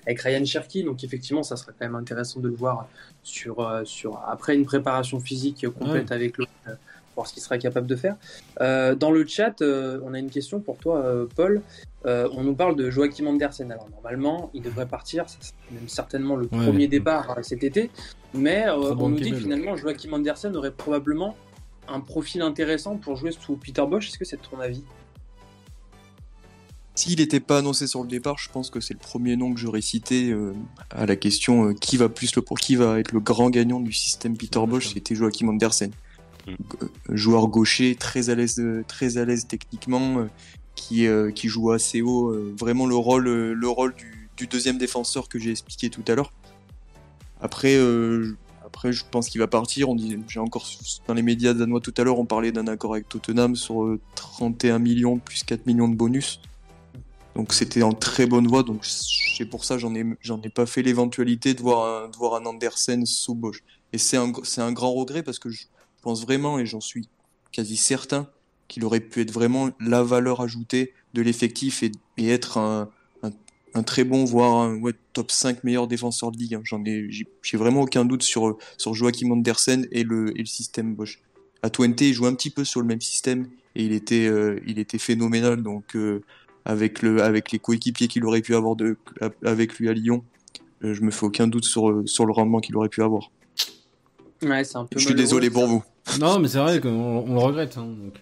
avec 0.07 0.21
Ryan 0.21 0.45
Cherky. 0.45 0.85
Donc 0.85 1.05
effectivement, 1.05 1.43
ça 1.43 1.57
serait 1.57 1.73
quand 1.73 1.87
même 1.87 1.95
intéressant 1.95 2.41
de 2.41 2.49
le 2.49 2.55
voir 2.55 2.87
sur, 3.23 3.61
euh, 3.61 3.85
sur 3.85 4.23
après 4.29 4.55
une 4.55 4.67
préparation 4.67 5.21
physique 5.21 5.67
complète 5.71 6.13
avec 6.13 6.37
l'autre, 6.37 6.51
euh, 6.69 6.75
voir 7.15 7.27
ce 7.27 7.33
qu'il 7.33 7.43
sera 7.43 7.57
capable 7.57 7.87
de 7.87 7.97
faire. 7.97 8.17
Euh, 8.61 8.95
dans 8.95 9.11
le 9.11 9.27
chat, 9.27 9.63
on 9.63 10.13
a 10.13 10.19
une 10.19 10.31
question 10.31 10.61
pour 10.61 10.77
toi, 10.77 11.27
Paul. 11.35 11.63
on 12.05 12.45
nous 12.45 12.55
parle 12.55 12.77
de 12.77 12.91
Joachim 12.91 13.27
Andersen. 13.27 13.73
Alors 13.73 13.89
normalement, 13.89 14.51
il 14.53 14.61
devrait 14.61 14.87
partir, 14.87 15.25
c'est 15.29 15.55
même 15.71 15.89
certainement 15.89 16.37
le 16.37 16.47
premier 16.47 16.89
départ 16.89 17.39
cet 17.41 17.65
été, 17.65 17.91
mais 18.35 18.69
on 18.69 19.09
nous 19.09 19.19
dit 19.19 19.31
que 19.31 19.39
finalement 19.39 19.77
Joachim 19.77 20.13
Andersen 20.13 20.55
aurait 20.55 20.73
probablement 20.73 21.37
un 21.91 22.01
profil 22.01 22.43
intéressant 22.43 22.97
pour 22.97 23.17
jouer 23.17 23.33
sous 23.33 23.57
Peter 23.57 23.85
Bosch. 23.89 24.09
Est-ce 24.09 24.19
que 24.19 24.25
c'est 24.25 24.41
ton 24.41 24.61
avis? 24.61 24.83
S'il 26.95 27.19
n'était 27.19 27.41
pas 27.41 27.59
annoncé 27.59 27.87
sur 27.87 28.03
le 28.03 28.09
départ, 28.09 28.37
je 28.39 28.51
pense 28.51 28.69
que 28.69 28.81
c'est 28.81 28.95
le 28.95 29.01
premier 29.01 29.37
nom 29.37 29.55
que 29.55 29.61
j'aurais 29.61 29.81
cité 29.81 30.31
euh, 30.31 30.53
à 30.91 31.07
la 31.07 31.17
question 31.17 31.69
euh, 31.69 31.73
qui 31.73 31.97
va 31.97 32.09
plus 32.09 32.35
le 32.37 32.43
pour 32.43 32.59
qui 32.59 32.77
va 32.77 32.99
être 32.99 33.13
le 33.13 33.21
grand 33.21 33.49
gagnant 33.49 33.81
du 33.81 33.93
système 33.93 34.37
Peter 34.37 34.61
Bosch, 34.67 34.93
c'était 34.93 35.15
Joachim 35.15 35.49
Andersen. 35.49 35.93
Mm. 36.47 36.51
Euh, 36.51 36.87
joueur 37.17 37.49
gaucher, 37.49 37.95
très 37.95 38.29
à 38.29 38.35
l'aise, 38.35 38.63
très 38.87 39.17
à 39.17 39.25
l'aise 39.25 39.47
techniquement, 39.47 40.27
qui, 40.75 41.07
qui 41.35 41.49
joue 41.49 41.71
assez 41.71 42.03
haut, 42.03 42.35
vraiment 42.59 42.87
le 42.87 42.97
rôle, 42.97 43.29
le 43.29 43.69
rôle 43.69 43.95
du, 43.95 44.29
du 44.37 44.47
deuxième 44.47 44.79
défenseur 44.79 45.29
que 45.29 45.39
j'ai 45.39 45.51
expliqué 45.51 45.91
tout 45.91 46.05
à 46.09 46.15
l'heure. 46.15 46.33
Après, 47.41 47.79
après, 48.73 48.93
je 48.93 49.05
pense 49.11 49.29
qu'il 49.29 49.41
va 49.41 49.49
partir. 49.49 49.91
On 49.91 49.97
dit, 49.97 50.17
j'ai 50.29 50.39
encore 50.41 50.65
dans 51.09 51.15
les 51.15 51.23
médias 51.23 51.55
danois 51.55 51.81
tout 51.81 51.93
à 51.97 52.05
l'heure, 52.05 52.19
on 52.21 52.25
parlait 52.25 52.53
d'un 52.53 52.69
accord 52.69 52.93
avec 52.93 53.09
Tottenham 53.09 53.57
sur 53.57 53.99
31 54.15 54.77
euh, 54.77 54.79
millions 54.79 55.19
plus 55.19 55.43
4 55.43 55.67
millions 55.67 55.89
de 55.89 55.97
bonus. 55.97 56.41
Donc 57.35 57.53
c'était 57.53 57.83
en 57.83 57.93
très 57.93 58.27
bonne 58.27 58.47
voie. 58.47 58.63
Donc 58.63 58.85
c'est 58.85 59.45
pour 59.45 59.65
ça 59.65 59.77
j'en 59.77 59.95
ai 59.95 60.05
j'en 60.21 60.41
ai 60.43 60.49
pas 60.49 60.67
fait 60.67 60.83
l'éventualité 60.83 61.55
de 61.55 61.61
voir 61.63 62.05
un, 62.05 62.09
de 62.09 62.17
voir 62.17 62.35
un 62.35 62.47
Andersen 62.47 63.05
sous 63.07 63.35
Bosch. 63.35 63.63
Et 63.93 63.99
c'est 63.99 64.17
un 64.17 64.33
c'est 64.45 64.61
un 64.61 64.73
grand 64.73 64.93
regret 64.93 65.23
parce 65.23 65.39
que 65.39 65.49
pense 66.01 66.23
vraiment, 66.23 66.59
et 66.59 66.67
j'en 66.67 66.81
suis 66.81 67.09
quasi 67.53 67.77
certain, 67.77 68.29
qu'il 68.69 68.85
aurait 68.85 69.01
pu 69.01 69.21
être 69.21 69.33
vraiment 69.33 69.71
la 69.81 70.03
valeur 70.03 70.41
ajoutée 70.41 70.95
de 71.15 71.23
l'effectif 71.23 71.83
et, 71.83 71.93
être 72.19 72.59
un, 72.59 72.89
un, 73.75 73.83
très 73.83 74.05
bon, 74.05 74.25
voire 74.25 74.55
un 74.63 74.77
ouais, 74.77 74.93
top 75.13 75.31
5 75.31 75.65
meilleur 75.65 75.87
défenseur 75.87 76.31
de 76.31 76.39
ligue. 76.39 76.55
Hein. 76.55 76.63
J'en 76.65 76.85
ai, 76.85 77.09
j'ai 77.11 77.57
vraiment 77.57 77.83
aucun 77.83 78.05
doute 78.05 78.23
sur, 78.23 78.57
sur 78.77 78.95
Joachim 78.95 79.31
Andersen 79.31 79.87
et 79.93 80.03
le, 80.03 80.37
et 80.39 80.41
le 80.41 80.47
système 80.47 80.95
Bosch. 80.95 81.21
À 81.63 81.71
Twente, 81.71 82.01
il 82.01 82.15
joue 82.15 82.27
un 82.27 82.35
petit 82.35 82.51
peu 82.51 82.65
sur 82.65 82.81
le 82.81 82.87
même 82.87 83.01
système 83.01 83.49
et 83.75 83.85
il 83.85 83.93
était, 83.93 84.27
euh, 84.27 84.61
il 84.67 84.79
était 84.79 84.99
phénoménal. 84.99 85.63
Donc, 85.63 85.95
euh, 85.95 86.23
avec, 86.65 87.03
le, 87.03 87.23
avec 87.23 87.53
les 87.53 87.59
coéquipiers 87.59 88.09
qu'il 88.09 88.25
aurait 88.25 88.43
pu 88.43 88.55
avoir 88.55 88.77
de, 88.77 88.97
avec 89.45 89.79
lui 89.79 89.89
à 89.89 89.93
Lyon, 89.93 90.25
euh, 90.85 90.95
je 90.95 91.03
me 91.03 91.11
fais 91.11 91.27
aucun 91.27 91.47
doute 91.47 91.65
sur, 91.65 92.03
sur 92.07 92.27
le 92.27 92.33
rendement 92.33 92.61
qu'il 92.61 92.77
aurait 92.77 92.89
pu 92.89 93.03
avoir. 93.03 93.31
Ouais, 94.43 94.65
c'est 94.65 94.77
un 94.77 94.87
peu 94.87 94.99
je 94.99 95.05
suis 95.05 95.15
désolé 95.15 95.51
pour 95.51 95.67
vous. 95.67 95.85
Non, 96.19 96.39
mais 96.39 96.49
c'est 96.49 96.59
vrai 96.59 96.81
qu'on 96.81 96.89
on 96.89 97.35
le 97.35 97.41
regrette. 97.41 97.77
Hein, 97.77 97.87
donc... 97.87 98.15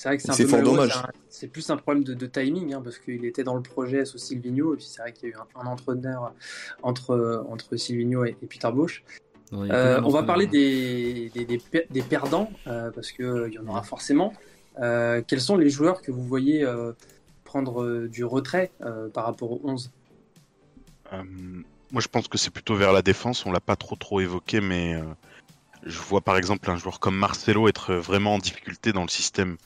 C'est 0.00 0.08
vrai 0.08 0.16
que 0.16 0.22
c'est 0.22 0.30
un 0.30 0.36
peu 0.36 0.46
fort 0.46 0.62
dommage. 0.62 0.94
C'est 1.28 1.48
plus 1.48 1.68
un 1.68 1.76
problème 1.76 2.04
de, 2.04 2.26
timing, 2.26 2.72
hein, 2.72 2.80
parce 2.82 2.98
qu'il 2.98 3.22
était 3.26 3.44
dans 3.44 3.54
le 3.54 3.60
projet 3.60 4.06
sous 4.06 4.16
Silvino, 4.16 4.72
et 4.72 4.78
puis 4.78 4.86
c'est 4.86 5.02
vrai 5.02 5.12
qu'il 5.12 5.28
y 5.28 5.32
a 5.32 5.36
eu 5.36 5.38
un, 5.54 5.66
entraîneur 5.66 6.32
entre, 6.82 7.44
entre 7.50 7.76
Silvino 7.76 8.24
et, 8.24 8.32
Peter 8.32 8.70
Bosch. 8.72 9.04
Euh, 9.52 10.00
on 10.02 10.08
va 10.08 10.22
parler 10.22 10.46
des, 10.46 11.30
des, 11.34 12.02
perdants, 12.02 12.50
euh, 12.66 12.90
parce 12.90 13.12
qu'il 13.12 13.26
euh, 13.26 13.50
y 13.50 13.58
en 13.58 13.66
aura 13.66 13.82
forcément. 13.82 14.32
quels 14.78 15.40
sont 15.40 15.58
les 15.58 15.68
joueurs 15.68 16.00
que 16.00 16.10
vous 16.10 16.24
voyez 16.24 16.66
prendre 17.44 18.06
du 18.06 18.24
retrait 18.24 18.70
par 19.12 19.26
rapport 19.26 19.52
aux 19.52 19.60
11 19.64 19.90
Moi, 21.12 22.00
je 22.00 22.08
pense 22.08 22.26
que 22.26 22.38
c'est 22.38 22.50
plutôt 22.50 22.74
vers 22.74 22.94
la 22.94 23.02
défense. 23.02 23.44
On 23.44 23.52
l'a 23.52 23.60
pas 23.60 23.76
trop 23.76 23.96
trop 23.96 24.20
évoqué, 24.20 24.62
mais 24.62 24.98
je 25.84 25.98
vois 25.98 26.22
par 26.22 26.38
exemple 26.38 26.70
un 26.70 26.76
joueur 26.76 27.00
comme 27.00 27.16
Marcelo 27.16 27.68
être 27.68 27.92
vraiment 27.96 28.36
en 28.36 28.38
difficulté 28.38 28.94
dans 28.94 29.02
le 29.02 29.08
système 29.08 29.58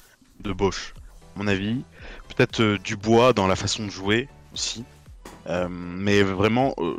de 0.45 0.53
Bosch, 0.53 0.95
mon 1.37 1.47
avis. 1.47 1.83
Peut-être 2.29 2.61
euh, 2.61 2.79
Dubois 2.79 3.33
dans 3.33 3.47
la 3.47 3.57
façon 3.57 3.85
de 3.85 3.91
jouer 3.91 4.29
aussi. 4.53 4.85
Euh, 5.49 5.69
mais 5.69 6.23
vraiment, 6.23 6.75
euh, 6.79 6.97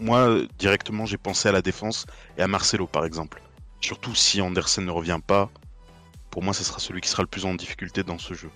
moi, 0.00 0.40
directement, 0.58 1.06
j'ai 1.06 1.18
pensé 1.18 1.48
à 1.48 1.52
la 1.52 1.62
défense 1.62 2.06
et 2.38 2.42
à 2.42 2.48
Marcelo, 2.48 2.86
par 2.86 3.04
exemple. 3.04 3.40
Surtout 3.80 4.14
si 4.14 4.40
Andersen 4.40 4.84
ne 4.84 4.90
revient 4.90 5.20
pas, 5.24 5.50
pour 6.30 6.42
moi, 6.42 6.52
ce 6.52 6.64
sera 6.64 6.78
celui 6.78 7.00
qui 7.00 7.08
sera 7.08 7.22
le 7.22 7.28
plus 7.28 7.44
en 7.44 7.54
difficulté 7.54 8.02
dans 8.02 8.18
ce 8.18 8.34
jeu. 8.34 8.50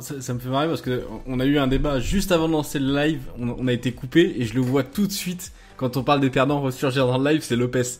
ça, 0.00 0.34
me 0.34 0.38
fait 0.38 0.48
marrer 0.48 0.68
parce 0.68 0.82
que 0.82 1.06
on 1.26 1.40
a 1.40 1.44
eu 1.44 1.58
un 1.58 1.66
débat 1.66 2.00
juste 2.00 2.32
avant 2.32 2.48
de 2.48 2.52
lancer 2.52 2.78
le 2.78 2.94
live, 2.94 3.22
on, 3.38 3.50
on, 3.50 3.68
a 3.68 3.72
été 3.72 3.92
coupé 3.92 4.34
et 4.38 4.44
je 4.44 4.54
le 4.54 4.60
vois 4.60 4.82
tout 4.82 5.06
de 5.06 5.12
suite 5.12 5.52
quand 5.76 5.96
on 5.96 6.02
parle 6.02 6.20
des 6.20 6.30
perdants 6.30 6.60
ressurgir 6.60 7.06
dans 7.06 7.18
le 7.18 7.30
live, 7.30 7.42
c'est 7.42 7.56
Lopez. 7.56 7.98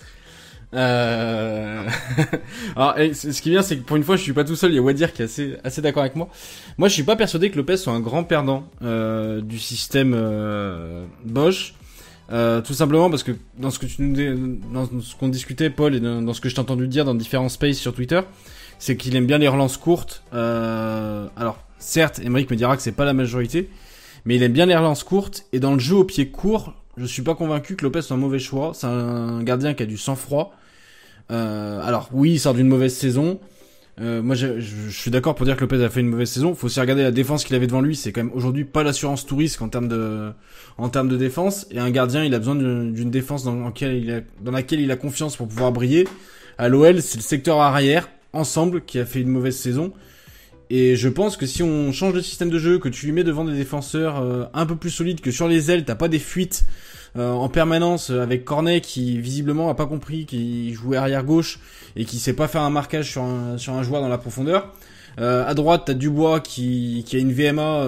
Euh... 0.74 1.88
Alors, 2.76 2.94
ce 2.96 3.40
qui 3.40 3.50
vient, 3.50 3.62
c'est 3.62 3.78
que 3.78 3.82
pour 3.82 3.96
une 3.96 4.02
fois, 4.02 4.16
je 4.16 4.22
suis 4.22 4.32
pas 4.32 4.44
tout 4.44 4.56
seul. 4.56 4.72
Il 4.72 4.76
y 4.76 4.78
a 4.78 4.82
Wadir 4.82 5.12
qui 5.12 5.22
est 5.22 5.58
assez, 5.64 5.82
d'accord 5.82 6.02
avec 6.02 6.16
moi. 6.16 6.28
Moi, 6.78 6.88
je 6.88 6.94
suis 6.94 7.02
pas 7.02 7.16
persuadé 7.16 7.50
que 7.50 7.56
Lopez 7.56 7.76
soit 7.76 7.92
un 7.92 8.00
grand 8.00 8.24
perdant 8.24 8.68
euh, 8.82 9.40
du 9.40 9.58
système 9.58 10.12
euh, 10.14 11.04
Bosch. 11.24 11.74
Euh, 12.32 12.60
tout 12.60 12.74
simplement 12.74 13.08
parce 13.08 13.22
que 13.22 13.30
dans 13.56 13.70
ce 13.70 13.78
que 13.78 13.86
tu 13.86 14.02
nous 14.02 14.58
dans 14.72 14.86
ce 15.00 15.14
qu'on 15.14 15.28
discutait, 15.28 15.70
Paul, 15.70 15.94
et 15.94 16.00
dans, 16.00 16.32
ce 16.32 16.40
que 16.40 16.48
je 16.48 16.56
t'ai 16.56 16.60
entendu 16.60 16.88
dire 16.88 17.04
dans 17.04 17.14
différents 17.14 17.48
spaces 17.48 17.76
sur 17.76 17.94
Twitter, 17.94 18.20
c'est 18.80 18.96
qu'il 18.96 19.14
aime 19.14 19.26
bien 19.26 19.38
les 19.38 19.48
relances 19.48 19.76
courtes. 19.76 20.24
Alors, 20.32 21.58
certes, 21.78 22.18
Emmerich 22.18 22.50
me 22.50 22.56
dira 22.56 22.76
que 22.76 22.82
c'est 22.82 22.92
pas 22.92 23.04
la 23.04 23.14
majorité, 23.14 23.70
mais 24.24 24.34
il 24.34 24.42
aime 24.42 24.52
bien 24.52 24.66
les 24.66 24.76
relances 24.76 25.04
courtes. 25.04 25.46
Et 25.52 25.60
dans 25.60 25.72
le 25.72 25.78
jeu 25.78 25.94
au 25.94 26.04
pied 26.04 26.28
court, 26.28 26.74
je 26.96 27.04
suis 27.04 27.22
pas 27.22 27.34
convaincu 27.34 27.76
que 27.76 27.84
Lopez 27.84 28.02
soit 28.02 28.16
un 28.16 28.20
mauvais 28.20 28.38
choix. 28.38 28.72
C'est 28.74 28.86
un 28.86 29.42
gardien 29.42 29.74
qui 29.74 29.82
a 29.82 29.86
du 29.86 29.98
sang-froid. 29.98 30.54
Euh, 31.30 31.80
alors 31.82 32.08
oui, 32.12 32.32
il 32.32 32.38
sort 32.38 32.54
d'une 32.54 32.68
mauvaise 32.68 32.94
saison. 32.94 33.38
Euh, 33.98 34.22
moi, 34.22 34.34
je, 34.34 34.60
suis 34.90 35.10
d'accord 35.10 35.34
pour 35.34 35.46
dire 35.46 35.56
que 35.56 35.62
Lopez 35.62 35.82
a 35.82 35.88
fait 35.88 36.00
une 36.00 36.08
mauvaise 36.08 36.30
saison. 36.30 36.54
Faut 36.54 36.66
aussi 36.66 36.80
regarder 36.80 37.02
la 37.02 37.10
défense 37.10 37.44
qu'il 37.44 37.56
avait 37.56 37.66
devant 37.66 37.80
lui. 37.80 37.96
C'est 37.96 38.12
quand 38.12 38.22
même 38.22 38.32
aujourd'hui 38.34 38.64
pas 38.64 38.82
l'assurance 38.82 39.26
touriste 39.26 39.60
en 39.62 39.68
termes 39.68 39.88
de, 39.88 40.32
en 40.78 40.88
termes 40.88 41.08
de 41.08 41.16
défense. 41.16 41.66
Et 41.70 41.78
un 41.78 41.90
gardien, 41.90 42.24
il 42.24 42.34
a 42.34 42.38
besoin 42.38 42.54
d'une 42.54 43.10
défense 43.10 43.44
dans, 43.44 43.64
laquelle 43.64 43.96
il 43.96 44.10
a, 44.10 44.20
dans 44.42 44.52
laquelle 44.52 44.80
il 44.80 44.90
a 44.90 44.96
confiance 44.96 45.36
pour 45.36 45.48
pouvoir 45.48 45.72
briller. 45.72 46.06
À 46.58 46.68
l'OL, 46.68 47.02
c'est 47.02 47.18
le 47.18 47.22
secteur 47.22 47.60
arrière 47.60 48.08
ensemble 48.32 48.82
qui 48.82 48.98
a 48.98 49.06
fait 49.06 49.20
une 49.20 49.28
mauvaise 49.28 49.56
saison. 49.56 49.92
Et 50.70 50.96
je 50.96 51.08
pense 51.08 51.36
que 51.36 51.46
si 51.46 51.62
on 51.62 51.92
change 51.92 52.14
de 52.14 52.20
système 52.20 52.50
de 52.50 52.58
jeu, 52.58 52.78
que 52.78 52.88
tu 52.88 53.06
lui 53.06 53.12
mets 53.12 53.24
devant 53.24 53.44
des 53.44 53.54
défenseurs 53.54 54.20
euh, 54.20 54.44
un 54.52 54.66
peu 54.66 54.76
plus 54.76 54.90
solides, 54.90 55.20
que 55.20 55.30
sur 55.30 55.48
les 55.48 55.70
ailes, 55.70 55.84
t'as 55.84 55.94
pas 55.94 56.08
des 56.08 56.18
fuites 56.18 56.64
euh, 57.16 57.32
en 57.32 57.48
permanence 57.48 58.10
avec 58.10 58.44
Cornet 58.44 58.80
qui 58.80 59.18
visiblement 59.18 59.70
a 59.70 59.74
pas 59.74 59.86
compris 59.86 60.26
qu'il 60.26 60.74
jouait 60.74 60.96
arrière 60.96 61.24
gauche 61.24 61.60
et 61.94 62.04
qui 62.04 62.18
sait 62.18 62.32
pas 62.32 62.48
faire 62.48 62.62
un 62.62 62.70
marquage 62.70 63.10
sur 63.10 63.22
un, 63.22 63.58
sur 63.58 63.74
un 63.74 63.82
joueur 63.82 64.02
dans 64.02 64.08
la 64.08 64.18
profondeur. 64.18 64.72
Euh, 65.18 65.46
à 65.46 65.54
droite, 65.54 65.84
t'as 65.86 65.94
Dubois 65.94 66.40
qui, 66.40 67.04
qui 67.06 67.16
a 67.16 67.20
une 67.20 67.32
VMA 67.32 67.86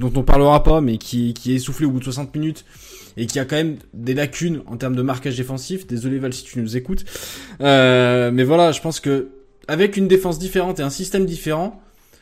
dont 0.00 0.12
on 0.16 0.22
parlera 0.22 0.64
pas, 0.64 0.80
mais 0.80 0.98
qui, 0.98 1.34
qui 1.34 1.52
est 1.52 1.56
essoufflé 1.56 1.86
au 1.86 1.90
bout 1.90 2.00
de 2.00 2.04
60 2.04 2.34
minutes 2.34 2.64
et 3.16 3.26
qui 3.26 3.38
a 3.38 3.44
quand 3.44 3.56
même 3.56 3.76
des 3.92 4.14
lacunes 4.14 4.62
en 4.66 4.76
termes 4.76 4.96
de 4.96 5.02
marquage 5.02 5.36
défensif. 5.36 5.86
Désolé 5.86 6.18
Val 6.18 6.32
si 6.32 6.42
tu 6.42 6.58
nous 6.58 6.76
écoutes. 6.76 7.04
mais 7.60 8.44
voilà, 8.44 8.72
je 8.72 8.80
pense 8.80 8.98
que 8.98 9.28
avec 9.68 9.96
une 9.96 10.08
défense 10.08 10.38
différente 10.38 10.80
et 10.80 10.82
un 10.82 10.90
système 10.90 11.26
différent, 11.26 11.80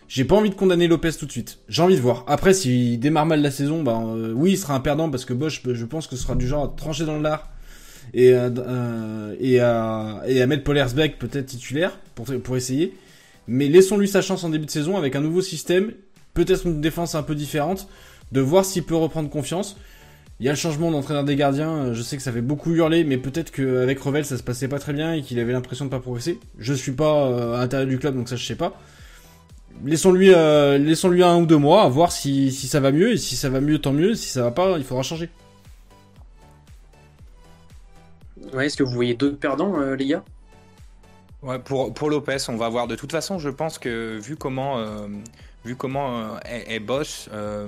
j'ai 0.08 0.24
pas 0.24 0.36
envie 0.36 0.50
de 0.50 0.54
condamner 0.54 0.88
Lopez 0.88 1.12
tout 1.18 1.26
de 1.26 1.30
suite. 1.30 1.58
J'ai 1.68 1.82
envie 1.82 1.96
de 1.96 2.00
voir. 2.00 2.24
Après, 2.26 2.54
s'il 2.54 2.98
démarre 2.98 3.26
mal 3.26 3.42
la 3.42 3.50
saison, 3.50 3.82
bah 3.82 4.02
euh, 4.02 4.32
oui, 4.34 4.52
il 4.52 4.58
sera 4.58 4.74
un 4.74 4.80
perdant 4.80 5.10
parce 5.10 5.24
que 5.24 5.34
Bosch, 5.34 5.62
je 5.64 5.84
pense 5.84 6.06
que 6.06 6.16
ce 6.16 6.22
sera 6.22 6.34
du 6.34 6.46
genre 6.46 6.64
à 6.64 6.74
trancher 6.76 7.04
dans 7.04 7.16
le 7.16 7.22
lard 7.22 7.50
et, 8.14 8.32
euh, 8.32 9.36
et, 9.38 9.60
à, 9.60 10.22
et 10.26 10.40
à 10.40 10.46
mettre 10.46 10.64
Polersbeck 10.64 11.18
peut-être 11.18 11.46
titulaire 11.46 11.98
pour, 12.14 12.26
pour 12.42 12.56
essayer. 12.56 12.94
Mais 13.46 13.68
laissons-lui 13.68 14.08
sa 14.08 14.22
chance 14.22 14.44
en 14.44 14.48
début 14.48 14.66
de 14.66 14.70
saison 14.70 14.96
avec 14.96 15.14
un 15.14 15.20
nouveau 15.20 15.42
système, 15.42 15.92
peut-être 16.32 16.66
une 16.66 16.80
défense 16.80 17.14
un 17.14 17.22
peu 17.22 17.34
différente, 17.34 17.86
de 18.32 18.40
voir 18.40 18.64
s'il 18.64 18.84
peut 18.84 18.96
reprendre 18.96 19.28
confiance. 19.28 19.76
Il 20.40 20.46
y 20.46 20.48
a 20.48 20.52
le 20.52 20.56
changement 20.56 20.92
d'entraîneur 20.92 21.24
des 21.24 21.34
gardiens, 21.34 21.70
euh, 21.70 21.94
je 21.94 22.02
sais 22.02 22.16
que 22.16 22.22
ça 22.22 22.30
fait 22.30 22.42
beaucoup 22.42 22.72
hurler, 22.72 23.02
mais 23.02 23.18
peut-être 23.18 23.50
qu'avec 23.50 23.98
Revel 23.98 24.24
ça 24.24 24.36
se 24.36 24.44
passait 24.44 24.68
pas 24.68 24.78
très 24.78 24.92
bien 24.92 25.14
et 25.14 25.22
qu'il 25.22 25.40
avait 25.40 25.52
l'impression 25.52 25.84
de 25.84 25.90
pas 25.90 25.98
progresser. 25.98 26.38
Je 26.58 26.72
suis 26.74 26.92
pas 26.92 27.26
euh, 27.26 27.54
à 27.54 27.58
l'intérieur 27.58 27.88
du 27.88 27.98
club 27.98 28.14
donc 28.14 28.28
ça 28.28 28.36
je 28.36 28.46
sais 28.46 28.54
pas. 28.54 28.72
Laissons-lui 29.84 30.32
euh, 30.32 30.78
laissons-lui 30.78 31.24
un 31.24 31.38
ou 31.38 31.46
deux 31.46 31.56
mois 31.56 31.82
à 31.82 31.88
voir 31.88 32.12
si, 32.12 32.52
si 32.52 32.68
ça 32.68 32.78
va 32.78 32.92
mieux 32.92 33.12
et 33.12 33.16
si 33.16 33.34
ça 33.34 33.48
va 33.48 33.60
mieux 33.60 33.80
tant 33.80 33.92
mieux, 33.92 34.14
si 34.14 34.28
ça 34.28 34.42
va 34.42 34.52
pas 34.52 34.78
il 34.78 34.84
faudra 34.84 35.02
changer. 35.02 35.28
Ouais, 38.52 38.66
est-ce 38.66 38.76
que 38.76 38.84
vous 38.84 38.92
voyez 38.92 39.14
d'autres 39.14 39.38
perdants 39.38 39.76
les 39.94 40.06
gars? 40.06 40.22
Ouais, 41.42 41.58
pour, 41.58 41.92
pour 41.92 42.10
Lopez, 42.10 42.38
on 42.48 42.56
va 42.56 42.68
voir. 42.68 42.86
De 42.86 42.96
toute 42.96 43.12
façon, 43.12 43.38
je 43.38 43.50
pense 43.50 43.78
que 43.78 44.18
vu 44.18 44.36
comment 44.36 44.84
vu 45.64 45.76
comment 45.76 46.18
euh, 46.18 46.38
est, 46.44 46.80
Bosch, 46.80 47.28
euh, 47.32 47.66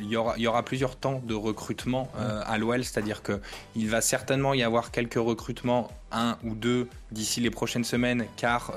il, 0.00 0.08
y 0.08 0.16
aura, 0.16 0.34
il 0.36 0.42
y 0.42 0.46
aura 0.46 0.62
plusieurs 0.62 0.96
temps 0.96 1.22
de 1.24 1.34
recrutement 1.34 2.10
euh, 2.18 2.42
à 2.44 2.58
l'OL, 2.58 2.84
c'est-à-dire 2.84 3.22
qu'il 3.22 3.88
va 3.88 4.00
certainement 4.00 4.54
y 4.54 4.62
avoir 4.62 4.90
quelques 4.90 5.14
recrutements, 5.14 5.90
un 6.12 6.38
ou 6.44 6.54
deux, 6.54 6.88
d'ici 7.12 7.40
les 7.40 7.50
prochaines 7.50 7.84
semaines, 7.84 8.26
car 8.36 8.72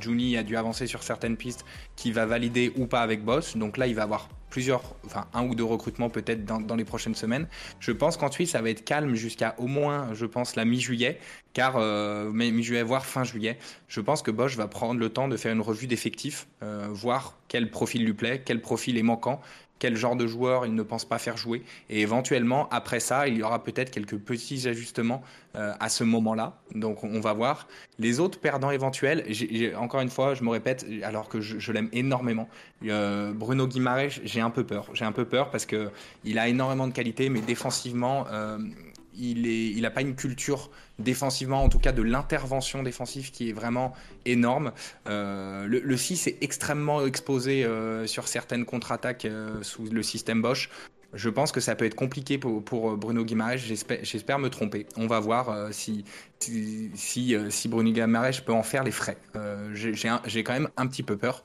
Juni 0.00 0.36
a 0.36 0.42
dû 0.42 0.56
avancer 0.56 0.86
sur 0.86 1.02
certaines 1.02 1.36
pistes 1.36 1.64
qui 1.96 2.12
va 2.12 2.26
valider 2.26 2.72
ou 2.76 2.86
pas 2.86 3.00
avec 3.00 3.24
Bosch. 3.24 3.56
Donc 3.56 3.76
là, 3.76 3.86
il 3.86 3.94
va 3.94 4.04
avoir 4.04 4.28
plusieurs, 4.50 4.82
enfin 5.06 5.26
un 5.34 5.46
ou 5.46 5.54
deux 5.54 5.64
recrutements 5.64 6.10
peut-être 6.10 6.44
dans, 6.44 6.76
les 6.76 6.84
prochaines 6.84 7.14
semaines. 7.14 7.46
Je 7.80 7.92
pense 7.92 8.16
qu'ensuite 8.16 8.48
ça 8.48 8.62
va 8.62 8.70
être 8.70 8.84
calme 8.84 9.14
jusqu'à 9.14 9.54
au 9.58 9.66
moins, 9.66 10.14
je 10.14 10.26
pense, 10.26 10.56
la 10.56 10.64
mi-juillet, 10.64 11.18
car 11.52 11.76
euh, 11.76 12.30
mi-juillet 12.30 12.82
voire 12.82 13.04
fin 13.04 13.24
juillet. 13.24 13.58
Je 13.88 14.00
pense 14.00 14.22
que 14.22 14.30
Bosch 14.30 14.56
va 14.56 14.68
prendre 14.68 15.00
le 15.00 15.08
temps 15.08 15.28
de 15.28 15.36
faire 15.36 15.52
une 15.52 15.60
revue 15.60 15.86
d'effectifs, 15.86 16.46
euh, 16.62 16.88
voir 16.90 17.38
quel 17.48 17.70
profil 17.70 18.04
lui 18.04 18.14
plaît, 18.14 18.42
quel 18.44 18.60
profil 18.60 18.96
est 18.98 19.02
manquant, 19.02 19.40
quel 19.78 19.96
genre 19.96 20.16
de 20.16 20.26
joueur 20.26 20.66
il 20.66 20.74
ne 20.74 20.82
pense 20.82 21.04
pas 21.04 21.18
faire 21.18 21.36
jouer. 21.36 21.62
Et 21.90 22.00
éventuellement, 22.00 22.68
après 22.70 23.00
ça, 23.00 23.28
il 23.28 23.36
y 23.36 23.42
aura 23.42 23.62
peut-être 23.62 23.90
quelques 23.90 24.18
petits 24.18 24.68
ajustements 24.68 25.22
euh, 25.56 25.72
à 25.80 25.88
ce 25.88 26.04
moment-là. 26.04 26.58
Donc 26.74 27.04
on 27.04 27.20
va 27.20 27.32
voir. 27.32 27.68
Les 27.98 28.20
autres 28.20 28.38
perdants 28.38 28.70
éventuels, 28.70 29.24
encore 29.76 30.00
une 30.00 30.10
fois, 30.10 30.34
je 30.34 30.44
me 30.44 30.50
répète, 30.50 30.86
alors 31.02 31.28
que 31.28 31.40
je, 31.40 31.72
l'aime 31.72 31.88
énormément, 31.92 32.48
euh, 32.84 33.32
Bruno 33.32 33.66
Guimaraes, 33.66 34.20
j'ai 34.24 34.40
un 34.40 34.50
peu 34.50 34.64
peur. 34.64 34.88
J'ai 34.94 35.04
un 35.04 35.12
peu 35.12 35.24
peur 35.24 35.50
parce 35.50 35.66
que 35.66 35.90
il 36.24 36.38
a 36.38 36.48
énormément 36.48 36.86
de 36.86 36.92
qualité, 36.92 37.28
mais 37.30 37.40
défensivement, 37.40 38.26
euh, 38.30 38.58
il 39.18 39.80
n'a 39.82 39.90
pas 39.90 40.00
une 40.00 40.14
culture 40.14 40.70
défensivement, 40.98 41.62
en 41.62 41.68
tout 41.68 41.78
cas 41.78 41.92
de 41.92 42.02
l'intervention 42.02 42.82
défensive 42.82 43.30
qui 43.30 43.50
est 43.50 43.52
vraiment 43.52 43.94
énorme. 44.24 44.72
Euh, 45.08 45.66
le, 45.66 45.96
6 45.96 46.26
est 46.26 46.38
extrêmement 46.40 47.04
exposé 47.06 47.64
euh, 47.64 48.06
sur 48.06 48.28
certaines 48.28 48.64
contre-attaques 48.64 49.24
euh, 49.24 49.62
sous 49.62 49.84
le 49.84 50.02
système 50.02 50.42
Bosch. 50.42 50.70
Je 51.14 51.30
pense 51.30 51.52
que 51.52 51.60
ça 51.60 51.74
peut 51.74 51.86
être 51.86 51.94
compliqué 51.94 52.36
pour, 52.36 52.60
Bruno 52.98 53.24
Guimaraes. 53.24 53.56
J'espère 53.56 54.38
me 54.38 54.50
tromper. 54.50 54.86
On 54.96 55.06
va 55.06 55.20
voir 55.20 55.72
si, 55.72 56.04
Bruno 57.66 57.90
Guimaraes 57.90 58.42
peut 58.44 58.52
en 58.52 58.62
faire 58.62 58.84
les 58.84 58.90
frais. 58.90 59.16
J'ai 59.72 60.44
quand 60.44 60.52
même 60.52 60.68
un 60.76 60.86
petit 60.86 61.02
peu 61.02 61.16
peur. 61.16 61.44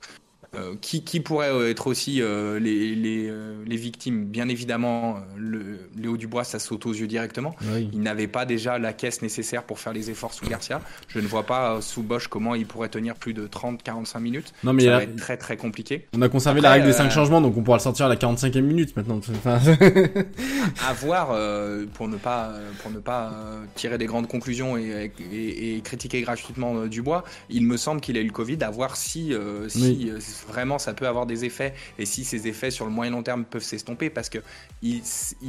Euh, 0.56 0.76
qui, 0.82 1.04
qui 1.04 1.20
pourrait 1.20 1.70
être 1.70 1.88
aussi 1.88 2.22
les, 2.60 2.96
les, 2.96 3.32
les, 3.66 3.76
victimes? 3.76 4.26
Bien 4.26 4.50
évidemment, 4.50 5.18
le, 5.36 5.80
Léo 5.98 6.16
Dubois, 6.16 6.44
ça 6.44 6.60
saute 6.60 6.86
aux 6.86 6.94
yeux 6.94 7.08
directement. 7.08 7.56
Il 7.92 8.02
n'avait 8.02 8.28
pas 8.28 8.46
déjà 8.46 8.78
la 8.78 8.94
caisse 8.94 9.22
nécessaire 9.22 9.64
pour 9.64 9.80
faire 9.80 9.94
les 9.94 10.10
efforts 10.10 10.34
sous 10.34 10.46
Garcia. 10.46 10.82
Je 11.08 11.20
ne 11.20 11.28
vois 11.28 11.44
pas 11.44 11.82
sous 11.82 12.04
Bosch 12.04 12.28
comment 12.28 12.56
il 12.56 12.68
pourrait 12.68 12.90
tenir 12.90 13.16
plus 13.16 13.34
de 13.34 13.48
30-45 13.48 14.20
minutes. 14.20 14.54
Non, 14.64 14.74
mais 14.74 14.84
ça 14.84 14.98
va 14.98 15.04
être 15.04 15.16
très 15.16 15.38
très 15.38 15.58
compliqué. 15.58 16.06
On 16.16 16.22
a 16.22 16.30
conservé 16.30 16.62
la 16.62 16.72
règle 16.72 16.86
des 16.86 16.94
5 16.94 17.10
changements, 17.10 17.42
donc 17.42 17.58
on 17.58 17.64
pourra 17.64 17.78
le 17.78 17.84
sortir 17.84 18.06
à 18.06 18.10
la 18.10 18.16
45e 18.16 18.62
minute 18.62 18.96
maintenant. 18.96 19.20
à 19.46 20.94
voir 20.94 21.36
pour 21.94 22.08
ne 22.08 22.18
pas, 22.18 22.54
pour 22.82 22.92
ne 22.92 23.00
pas 23.00 23.34
tirer 23.76 23.98
des 23.98 24.06
grandes 24.06 24.28
conclusions 24.28 24.78
et, 24.78 25.12
et, 25.32 25.78
et 25.78 25.82
critiquer 25.82 26.22
gratuitement 26.22 26.86
Dubois. 26.86 27.24
Il 27.50 27.66
me 27.66 27.78
semble 27.78 28.02
qu'il 28.02 28.18
a 28.18 28.22
eu 28.22 28.26
le 28.26 28.32
Covid, 28.32 28.58
à 28.62 28.70
voir 28.70 28.96
si, 28.96 29.34
si 29.68 30.12
vraiment 30.48 30.80
ça 30.80 30.94
peut 30.94 31.08
avoir 31.08 31.26
des 31.26 31.46
effets 31.46 31.74
et 31.98 32.06
si 32.06 32.24
ces 32.24 32.48
effets 32.48 32.72
sur 32.72 32.86
le 32.86 32.92
moyen 32.92 33.12
long 33.12 33.24
terme 33.24 33.46
peuvent 33.46 33.64
s'estomper 33.64 34.10
parce 34.10 34.30
que 34.30 34.40
il, 34.82 35.02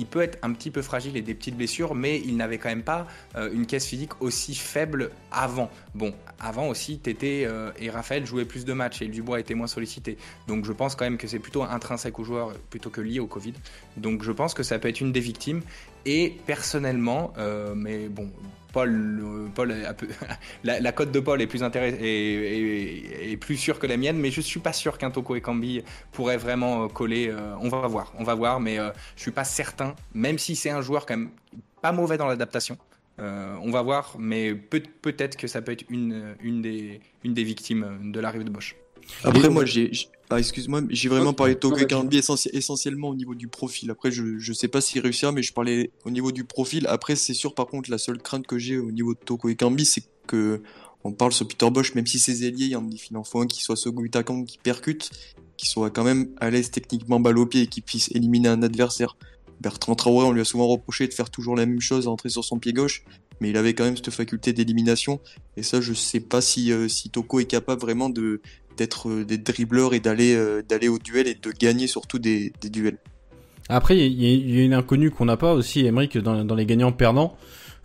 peut 0.07 0.23
être 0.23 0.39
un 0.43 0.53
petit 0.53 0.71
peu 0.71 0.83
fragile 0.83 1.17
et 1.17 1.23
des 1.23 1.35
petites 1.35 1.57
blessures, 1.57 1.95
mais 1.95 2.21
il 2.21 2.37
n'avait 2.37 2.59
quand 2.59 2.69
même 2.69 2.83
pas 2.83 3.07
euh, 3.37 3.51
une 3.53 3.67
caisse 3.67 3.87
physique 3.87 4.21
aussi 4.21 4.55
faible 4.55 5.11
avant. 5.33 5.71
Bon, 5.95 6.15
avant 6.39 6.69
aussi, 6.69 6.99
Tété 6.99 7.47
euh, 7.47 7.71
et 7.79 7.91
Raphaël 7.91 8.27
jouaient 8.27 8.45
plus 8.45 8.65
de 8.65 8.73
matchs 8.73 9.03
et 9.03 9.09
Dubois 9.09 9.41
était 9.41 9.55
moins 9.55 9.67
sollicité. 9.67 10.17
Donc 10.47 10.65
je 10.65 10.73
pense 10.73 10.95
quand 10.95 11.05
même 11.05 11.19
que 11.19 11.27
c'est 11.27 11.39
plutôt 11.39 11.63
intrinsèque 11.63 12.19
au 12.19 12.25
joueur 12.25 12.53
plutôt 12.71 12.91
que 12.91 13.01
lié 13.01 13.19
au 13.19 13.27
Covid. 13.27 13.55
Donc 13.97 14.23
je 14.23 14.33
pense 14.33 14.55
que 14.55 14.63
ça 14.63 14.79
peut 14.79 14.89
être 14.89 15.01
une 15.01 15.13
des 15.13 15.21
victimes. 15.21 15.63
Et 16.07 16.37
personnellement, 16.47 17.33
euh, 17.39 17.75
mais 17.75 18.09
bon, 18.09 18.31
Paul 18.75 19.51
la, 20.65 20.93
cote 20.93 21.13
de 21.13 21.21
Paul 21.21 21.41
est 21.41 21.47
plus 23.37 23.57
sûre 23.57 23.79
que 23.79 23.87
la 23.87 23.97
mienne, 23.97 24.19
mais 24.19 24.31
je 24.31 24.41
suis 24.41 24.61
pas 24.61 24.73
sûr 24.73 24.99
qu'un 24.99 25.11
Toko 25.11 25.37
et 25.37 25.41
Kambi 25.41 25.83
pourrait 26.13 26.37
vraiment 26.37 26.89
coller. 26.89 27.29
Euh, 27.29 27.55
on 27.61 27.69
va 27.69 27.87
voir, 27.87 28.13
on 28.19 28.25
va 28.25 28.35
voir, 28.35 28.59
mais 28.59 28.79
euh, 28.79 28.91
je 29.17 29.23
suis 29.23 29.31
pas 29.31 29.45
certain, 29.45 29.95
même 30.13 30.39
si 30.39 30.57
c'est 30.57 30.71
un 30.71 30.83
joueur 30.83 31.07
quand 31.07 31.17
même 31.17 31.31
pas 31.81 31.93
mauvais 31.93 32.19
dans 32.19 32.27
l'adaptation. 32.27 32.77
Euh, 33.21 33.55
on 33.63 33.71
va 33.71 33.83
voir, 33.83 34.17
mais 34.19 34.55
peut, 34.55 34.83
peut-être 35.03 35.37
que 35.37 35.47
ça 35.47 35.63
peut 35.63 35.73
être 35.73 35.85
une 35.89 36.35
des 36.63 37.45
victimes 37.45 38.13
de 38.13 38.21
l'arrivée 38.21 38.45
de 38.45 38.51
Bosch. 38.51 38.75
Après, 39.23 39.49
moi, 39.49 39.65
j'ai, 39.65 39.91
ah, 40.31 40.39
excuse-moi, 40.39 40.83
j'ai 40.91 41.09
vraiment 41.09 41.33
parlé 41.33 41.55
de 41.55 41.59
Toko 41.61 41.85
Kambi 41.87 42.21
essentiellement 42.53 43.09
au 43.11 43.15
niveau 43.15 43.35
du 43.35 43.49
profil. 43.49 43.91
Après, 43.91 44.11
je, 44.11 44.39
je 44.39 44.53
sais 44.53 44.69
pas 44.69 44.81
s'il 44.81 45.01
réussira, 45.01 45.33
mais 45.33 45.43
je 45.43 45.53
parlais 45.53 45.91
au 46.05 46.11
niveau 46.11 46.33
du 46.33 46.45
profil. 46.45 46.87
Après, 46.89 47.17
c'est 47.17 47.35
sûr, 47.35 47.55
par 47.55 47.67
contre, 47.67 47.91
la 47.91 47.99
seule 47.99 48.19
crainte 48.19 48.47
que 48.47 48.59
j'ai 48.59 48.79
au 48.79 48.91
niveau 48.91 49.15
de 49.15 49.19
Toko 49.19 49.53
Kambi, 49.55 49.85
c'est 49.85 50.05
que 50.27 50.63
on 51.05 51.13
parle 51.13 51.33
sur 51.33 51.47
Peter 51.47 51.71
Bosch, 51.71 51.95
même 51.95 52.07
si 52.07 52.19
ses 52.19 52.47
ailiers, 52.47 52.65
il 52.65 52.71
y 52.71 52.77
en, 52.77 52.89
en 53.15 53.25
faut 53.25 53.41
un 53.41 53.47
qui 53.47 53.63
soit 53.63 53.77
second 53.77 54.03
attaquant, 54.05 54.43
qui 54.43 54.57
percute, 54.57 55.11
qui 55.59 55.69
soit 55.69 55.91
quand 55.91 56.03
même 56.03 56.31
à 56.39 56.49
l'aise 56.49 56.71
techniquement 56.71 57.21
balle 57.21 57.39
au 57.39 57.45
pied 57.45 57.63
et 57.63 57.67
qui 57.67 57.83
puisse 57.83 58.11
éliminer 58.13 58.49
un 58.49 58.63
adversaire. 58.63 59.17
Bertrand 59.61 59.95
Traoré, 59.95 60.27
on 60.27 60.33
lui 60.33 60.41
a 60.41 60.45
souvent 60.45 60.67
reproché 60.67 61.07
de 61.07 61.13
faire 61.13 61.31
toujours 61.31 61.57
la 61.57 61.67
même 61.67 61.81
chose, 61.81 62.09
entrer 62.09 62.31
sur 62.31 62.45
son 62.45 62.59
pied 62.59 62.73
gauche, 62.73 63.05
mais 63.41 63.51
il 63.51 63.57
avait 63.57 63.75
quand 63.75 63.85
même 63.85 63.97
cette 63.97 64.11
faculté 64.11 64.53
d'élimination. 64.53 65.21
Et 65.57 65.63
ça, 65.63 65.81
je 65.81 65.93
sais 65.93 66.21
pas 66.21 66.41
si, 66.41 66.73
euh, 66.73 66.89
si 66.89 67.11
Toko 67.11 67.39
est 67.39 67.45
capable 67.45 67.81
vraiment 67.81 68.09
de, 68.09 68.41
d'être 68.77 69.09
euh, 69.09 69.25
des 69.25 69.39
dribbleurs 69.39 69.95
et 69.95 70.01
d'aller 70.01 70.35
euh, 70.35 70.63
d'aller 70.63 70.89
au 70.89 70.99
duel 70.99 71.27
et 71.27 71.35
de 71.35 71.51
gagner 71.51 71.87
surtout 71.87 72.19
des, 72.19 72.53
duels. 72.63 72.99
Après, 73.69 73.97
il 73.97 74.23
y, 74.23 74.61
a 74.61 74.65
une 74.65 74.75
inconnue 74.75 75.11
qu'on 75.11 75.25
n'a 75.25 75.39
pas 75.39 75.55
aussi, 75.55 75.87
Emmerich, 75.87 76.19
dans, 76.19 76.55
les 76.55 76.67
gagnants 76.67 76.93
perdants. 76.93 77.37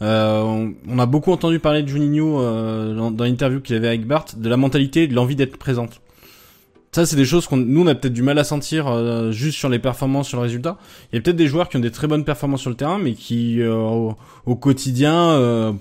Euh, 0.02 0.72
on, 0.88 1.00
a 1.00 1.06
beaucoup 1.06 1.32
entendu 1.32 1.60
parler 1.60 1.84
de 1.84 1.88
Juninho 1.88 2.42
euh, 2.42 3.10
dans, 3.12 3.24
l'interview 3.24 3.62
qu'il 3.62 3.76
avait 3.76 3.88
avec 3.88 4.06
Bart, 4.06 4.26
de 4.36 4.50
la 4.50 4.58
mentalité, 4.58 5.08
de 5.08 5.16
l'envie 5.16 5.38
d'être 5.38 5.58
présente. 5.58 6.02
Ça, 6.92 7.06
c'est 7.06 7.16
des 7.16 7.24
choses 7.24 7.48
qu'on, 7.48 7.58
nous, 7.58 7.82
on 7.82 7.88
a 7.88 7.96
peut-être 7.96 8.14
du 8.14 8.24
mal 8.24 8.38
à 8.40 8.44
sentir 8.44 9.32
juste 9.32 9.58
sur 9.58 9.70
les 9.70 9.80
performances, 9.80 10.28
sur 10.28 10.38
le 10.38 10.44
résultat. 10.44 10.78
Il 11.12 11.16
y 11.16 11.20
a 11.20 11.22
peut-être 11.22 11.38
des 11.38 11.48
joueurs 11.48 11.70
qui 11.70 11.78
ont 11.78 11.82
des 11.82 11.92
très 11.92 12.08
bonnes 12.08 12.26
performances 12.26 12.62
sur 12.62 12.72
le 12.72 12.76
terrain, 12.76 12.98
mais 12.98 13.14
qui 13.14 13.64
au, 13.64 14.56
quotidien, 14.56 15.78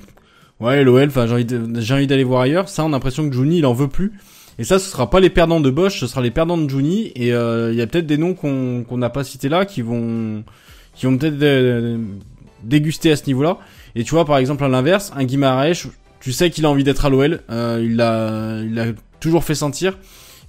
ouais, 0.60 0.84
l'OL, 0.84 1.08
enfin, 1.08 1.26
j'ai 1.26 1.32
envie, 1.32 1.46
j'ai 1.82 1.94
envie 1.94 2.06
d'aller 2.06 2.24
voir 2.24 2.42
ailleurs. 2.42 2.68
Ça, 2.68 2.84
on 2.84 2.88
a 2.88 2.90
l'impression 2.90 3.28
que 3.28 3.34
Juni, 3.34 3.58
il 3.58 3.66
en 3.66 3.72
veut 3.72 3.88
plus. 3.88 4.12
Et 4.58 4.64
ça, 4.64 4.78
ce 4.78 4.90
sera 4.90 5.08
pas 5.08 5.20
les 5.20 5.30
perdants 5.30 5.60
de 5.60 5.70
Bosch, 5.70 6.00
ce 6.00 6.06
sera 6.06 6.20
les 6.20 6.32
perdants 6.32 6.58
de 6.58 6.68
Juni. 6.68 7.12
Et 7.14 7.32
euh, 7.32 7.72
il 7.72 7.78
y 7.78 7.82
a 7.82 7.86
peut-être 7.86 8.06
des 8.06 8.18
noms 8.18 8.34
qu'on 8.34 8.84
qu'on 8.88 8.98
n'a 8.98 9.10
pas 9.10 9.22
cités 9.24 9.48
là 9.48 9.64
qui 9.64 9.82
vont 9.82 10.42
qui 10.94 11.06
vont 11.06 11.16
peut-être 11.16 11.40
euh, 11.42 11.98
déguster 12.64 13.12
à 13.12 13.16
ce 13.16 13.26
niveau-là. 13.26 13.58
Et 13.94 14.02
tu 14.02 14.10
vois, 14.10 14.24
par 14.24 14.38
exemple, 14.38 14.64
à 14.64 14.68
l'inverse, 14.68 15.12
un 15.16 15.24
Guimaraes, 15.24 15.86
tu 16.20 16.32
sais 16.32 16.50
qu'il 16.50 16.64
a 16.66 16.70
envie 16.70 16.84
d'être 16.84 17.04
à 17.04 17.08
l'OL. 17.08 17.40
Euh, 17.50 17.80
il 17.84 17.96
l'a 17.96 18.62
il 18.64 18.78
a 18.80 18.86
toujours 19.20 19.44
fait 19.44 19.54
sentir. 19.54 19.96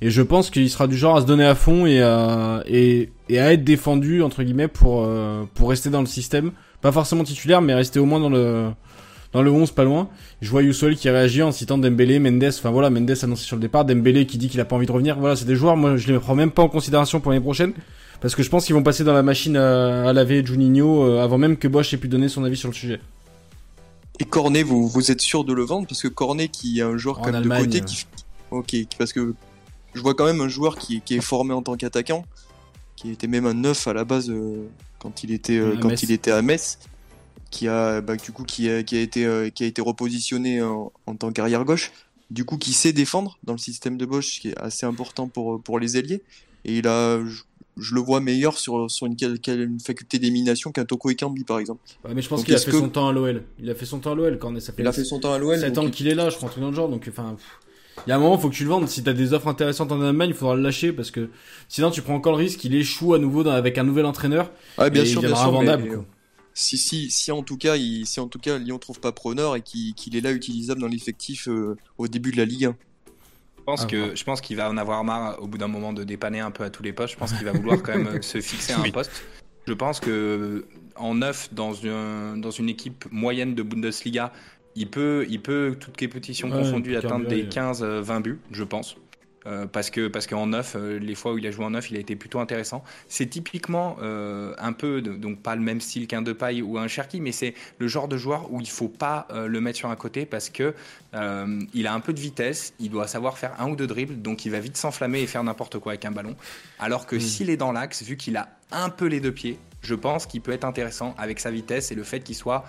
Et 0.02 0.10
je 0.10 0.22
pense 0.22 0.50
qu'il 0.50 0.70
sera 0.70 0.88
du 0.88 0.98
genre 0.98 1.18
à 1.18 1.22
se 1.22 1.26
donner 1.26 1.46
à 1.46 1.56
fond 1.56 1.86
et 1.86 2.02
à, 2.02 2.64
et, 2.66 3.10
et 3.28 3.38
à 3.38 3.52
être 3.52 3.66
défendu 3.66 4.24
entre 4.24 4.44
guillemets 4.44 4.70
pour 4.70 5.08
pour 5.54 5.70
rester 5.70 5.90
dans 5.90 6.00
le 6.00 6.08
système. 6.08 6.52
Pas 6.82 6.94
forcément 6.94 7.26
titulaire, 7.26 7.62
mais 7.62 7.74
rester 7.74 8.00
au 8.00 8.06
moins 8.06 8.22
dans 8.22 8.30
le 8.30 8.70
dans 9.34 9.42
le 9.42 9.52
11 9.52 9.72
pas 9.72 9.84
loin. 9.84 10.10
Je 10.42 10.50
vois 10.50 10.64
Youssol 10.64 10.96
qui 10.96 11.10
réagit 11.10 11.44
en 11.44 11.52
citant 11.52 11.78
Dembélé, 11.78 12.20
Mendes, 12.20 12.44
enfin 12.50 12.72
voilà, 12.72 12.90
Mendes 12.90 13.14
annoncé 13.22 13.44
sur 13.44 13.56
le 13.56 13.62
départ, 13.62 13.86
Dembélé 13.86 14.26
qui 14.26 14.38
dit 14.38 14.50
qu'il 14.50 14.60
a 14.60 14.66
pas 14.66 14.76
envie 14.76 14.88
de 14.88 14.92
revenir. 14.92 15.18
Voilà, 15.20 15.36
c'est 15.36 15.46
des 15.46 15.56
joueurs, 15.56 15.78
moi 15.78 15.98
je 15.98 16.12
les 16.12 16.20
prends 16.20 16.36
même 16.36 16.52
pas 16.52 16.64
en 16.64 16.70
considération 16.70 17.20
pour 17.20 17.32
l'année 17.32 17.44
prochaine. 17.44 17.74
Parce 18.22 18.36
que 18.36 18.44
je 18.44 18.50
pense 18.50 18.66
qu'ils 18.66 18.76
vont 18.76 18.84
passer 18.84 19.04
dans 19.04 19.14
la 19.14 19.24
machine 19.24 19.56
à, 19.56 20.12
laver 20.12 20.46
Juninho 20.46 21.04
euh, 21.04 21.24
avant 21.24 21.38
même 21.38 21.56
que 21.56 21.68
Bosch 21.68 21.94
ait 21.94 21.98
pu 21.98 22.10
donner 22.10 22.28
son 22.28 22.44
avis 22.44 22.58
sur 22.58 22.68
le 22.68 22.74
sujet. 22.74 23.00
Et 24.20 24.26
Cornet, 24.26 24.64
vous, 24.64 24.90
vous 24.90 25.12
êtes 25.12 25.22
sûr 25.22 25.46
de 25.46 25.54
le 25.54 25.64
vendre? 25.64 25.88
Parce 25.88 26.02
que 26.02 26.10
Cornet, 26.10 26.50
qui 26.50 26.80
est 26.80 26.82
un 26.82 26.98
joueur 26.98 27.22
comme 27.22 27.42
de 27.42 27.48
côté, 27.48 27.80
qui... 27.82 28.06
Ok, 28.52 28.76
parce 28.98 29.14
que 29.14 29.34
je 29.94 30.02
vois 30.02 30.14
quand 30.14 30.26
même 30.26 30.42
un 30.42 30.50
joueur 30.50 30.78
qui, 30.78 31.02
qui 31.02 31.16
est 31.16 31.22
formé 31.22 31.54
en 31.54 31.62
tant 31.62 31.78
qu'attaquant, 31.78 32.26
qui 32.98 33.12
était 33.12 33.28
même 33.28 33.46
un 33.46 33.54
neuf 33.54 33.88
à 33.88 33.94
la 33.94 34.04
base 34.04 34.30
euh, 34.30 34.68
quand 35.00 35.24
il 35.24 35.32
était 35.32 35.58
euh, 35.58 35.78
quand 35.82 36.04
il 36.04 36.12
était 36.12 36.32
à 36.32 36.42
Metz 36.42 36.80
qui 37.50 37.68
a 37.68 38.02
bah, 38.02 38.16
du 38.16 38.32
coup 38.32 38.44
qui 38.44 38.70
a, 38.70 38.84
qui 38.84 38.98
a 38.98 39.02
été 39.02 39.26
euh, 39.26 39.50
qui 39.50 39.64
a 39.64 39.68
été 39.68 39.82
repositionné 39.82 40.62
en, 40.62 40.92
tant 41.18 41.32
qu'arrière 41.32 41.66
gauche, 41.66 41.92
du 42.30 42.46
coup 42.46 42.58
qui 42.58 42.74
sait 42.74 42.94
défendre 42.94 43.38
dans 43.44 43.54
le 43.54 43.60
système 43.60 43.98
de 43.98 44.06
Bosch, 44.06 44.36
ce 44.36 44.40
qui 44.40 44.50
est 44.50 44.58
assez 44.58 44.86
important 44.86 45.28
pour 45.28 45.62
pour 45.62 45.80
les 45.80 45.98
ailiers. 45.98 46.22
Et 46.66 46.78
il 46.80 46.88
a, 46.88 47.20
je, 47.78 47.96
le 47.96 48.02
vois 48.02 48.20
meilleur 48.20 48.58
sur 48.58 48.92
sur 48.92 49.08
une, 49.08 49.16
une 49.48 49.80
faculté 49.80 50.20
d'élimination 50.20 50.72
qu'un 50.72 50.86
Toko 50.86 51.10
Ekambi 51.10 51.44
par 51.44 51.60
exemple. 51.60 51.82
mais 52.14 52.22
je 52.22 52.28
pense 52.30 52.44
qu'il 52.44 52.54
a 52.54 52.60
fait 52.60 52.72
son 52.72 52.90
temps 52.90 53.08
à 53.08 53.14
l'OL. 53.14 53.44
Il 53.60 53.70
a 53.70 53.76
fait 53.76 53.86
son 53.86 54.00
temps 54.00 54.12
à 54.12 54.16
l'OL 54.16 54.38
quand 54.38 54.60
ça 54.60 54.74
fait. 54.74 54.82
Il 54.82 54.88
a 54.88 54.92
fait 54.92 55.06
son 55.06 55.20
temps 55.20 55.34
à 55.34 55.38
l'OL. 55.38 55.60
7 55.60 55.78
ans 55.78 55.90
qu'il 55.90 56.08
est 56.08 56.16
là, 56.16 56.30
je 56.30 56.36
crois 56.36 56.50
tout 56.50 56.60
dans 56.60 56.70
le 56.70 56.76
genre. 56.76 56.90
Donc 56.90 57.06
enfin. 57.10 57.36
Il 58.08 58.10
y 58.10 58.14
a 58.14 58.16
un 58.16 58.20
moment, 58.20 58.38
faut 58.38 58.50
que 58.50 58.56
tu 58.56 58.64
le 58.64 58.70
vendes. 58.70 58.88
Si 58.88 59.04
t'as 59.04 59.12
des 59.12 59.34
offres 59.34 59.48
intéressantes 59.48 59.92
en 59.92 60.02
Allemagne, 60.02 60.30
il 60.30 60.36
faudra 60.36 60.56
le 60.56 60.62
lâcher 60.62 60.94
parce 60.94 61.12
que 61.12 61.30
sinon 61.68 61.92
tu 61.92 62.02
prends 62.02 62.16
encore 62.16 62.32
le 62.34 62.38
risque 62.38 62.60
qu'il 62.60 62.74
échoue 62.76 63.14
à 63.14 63.20
nouveau 63.20 63.46
avec 63.48 63.78
un 63.78 63.84
nouvel 63.84 64.06
entraîneur. 64.06 64.52
Ah, 64.78 64.90
bien 64.90 65.04
sûr, 65.04 65.22
bien 65.22 65.36
sûr. 65.36 65.48
Invendable, 65.48 66.06
si, 66.60 66.78
si, 66.78 67.10
si 67.10 67.32
en 67.32 67.42
tout 67.42 67.58
cas, 67.58 67.78
il, 67.78 68.06
si 68.06 68.20
en 68.20 68.28
tout 68.28 68.38
cas 68.38 68.58
Lyon 68.58 68.80
trouve 68.80 69.00
pas 69.00 69.14
preneur 69.14 69.56
et 69.56 69.62
qu'il 69.62 70.16
est 70.16 70.22
là 70.22 70.34
utilisable 70.34 70.82
dans 70.82 70.88
l'effectif 70.88 71.48
euh, 71.48 71.78
au 71.98 72.10
début 72.10 72.32
de 72.32 72.38
la 72.38 72.44
Ligue 72.44 72.66
1. 72.66 72.76
Je 73.58 73.64
pense, 73.64 73.86
que, 73.86 74.16
je 74.16 74.24
pense 74.24 74.42
qu'il 74.42 74.58
va 74.58 74.70
en 74.70 74.78
avoir 74.78 75.04
marre 75.04 75.42
au 75.42 75.48
bout 75.48 75.58
d'un 75.58 75.68
moment 75.68 75.94
de 75.94 76.04
dépanner 76.04 76.40
un 76.40 76.52
peu 76.52 76.64
à 76.64 76.70
tous 76.70 76.84
les 76.84 76.92
postes. 76.92 77.14
Je 77.14 77.20
pense 77.20 77.32
qu'il 77.32 77.46
va 77.46 77.52
vouloir 77.52 77.82
quand 77.82 77.98
même 77.98 78.22
se 78.22 78.42
fixer 78.42 78.74
à 78.74 78.80
un 78.80 78.90
poste. 78.92 79.12
Je 79.68 79.74
pense 79.74 80.00
que 80.00 80.66
en 80.96 81.16
neuf 81.16 81.54
dans 81.54 81.74
une, 81.74 82.42
dans 82.42 82.52
une 82.52 82.68
équipe 82.68 83.06
moyenne 83.12 83.56
de 83.56 83.64
Bundesliga, 83.64 84.34
il 84.76 84.90
peut, 84.90 85.26
il 85.30 85.42
peut 85.42 85.78
toutes 85.80 85.98
compétitions 85.98 86.50
confondues, 86.50 86.98
atteindre 86.98 87.28
des 87.28 87.46
15-20 87.46 88.22
buts, 88.22 88.40
je 88.52 88.64
pense. 88.64 88.98
Euh, 89.50 89.66
parce 89.66 89.90
que 89.90 90.08
parce 90.08 90.28
qu'en 90.28 90.48
neuf, 90.48 90.76
euh, 90.76 91.00
les 91.00 91.16
fois 91.16 91.34
où 91.34 91.38
il 91.38 91.48
a 91.48 91.52
joué 91.52 91.66
en 91.66 91.72
neuf, 91.72 91.90
il 91.90 91.98
a 91.98 92.00
été 92.00 92.16
plutôt 92.16 92.40
intéressant. 92.40 92.84
C'est 93.08 93.26
typiquement 93.26 93.98
euh, 94.02 94.54
un 94.60 94.74
peu 94.74 95.02
donc 95.02 95.42
pas 95.42 95.56
le 95.56 95.62
même 95.62 95.82
style 95.82 96.08
qu'un 96.08 96.22
Depay 96.22 96.62
ou 96.62 96.78
un 96.78 96.88
Cherki, 96.88 97.20
mais 97.20 97.32
c'est 97.32 97.56
le 97.80 97.88
genre 97.88 98.08
de 98.08 98.18
joueur 98.18 98.52
où 98.52 98.62
il 98.62 98.70
faut 98.70 98.88
pas 98.88 99.28
le 99.34 99.62
mettre 99.62 99.78
sur 99.78 99.90
un 99.90 99.96
côté 99.96 100.26
parce 100.26 100.50
que 100.50 100.74
il 101.74 101.88
a 101.88 101.94
un 101.94 102.00
peu 102.00 102.14
de 102.14 102.20
vitesse, 102.20 102.74
il 102.80 102.90
doit 102.90 103.08
savoir 103.08 103.38
faire 103.38 103.60
un 103.60 103.70
ou 103.70 103.76
deux 103.76 103.88
dribbles, 103.88 104.22
donc 104.22 104.46
il 104.46 104.52
va 104.52 104.60
vite 104.60 104.78
s'enflammer 104.78 105.22
et 105.22 105.28
faire 105.28 105.44
n'importe 105.44 105.80
quoi 105.80 105.94
avec 105.94 106.06
un 106.06 106.12
ballon. 106.12 106.36
Alors 106.80 107.06
que 107.06 107.16
hmm. 107.16 107.22
s'il 107.22 107.50
est 107.50 107.58
dans 107.58 107.72
l'axe, 107.72 108.04
vu 108.04 108.18
qu'il 108.18 108.38
a 108.38 108.50
un 108.72 108.90
peu 108.90 109.06
les 109.06 109.20
deux 109.20 109.32
pieds, 109.32 109.58
je 109.82 109.96
pense 109.96 110.26
qu'il 110.26 110.42
peut 110.42 110.52
être 110.52 110.66
intéressant 110.66 111.16
avec 111.18 111.40
sa 111.40 111.52
vitesse 111.52 111.92
et 111.92 111.96
le 111.96 112.04
fait 112.04 112.20
qu'il 112.20 112.36
soit 112.36 112.66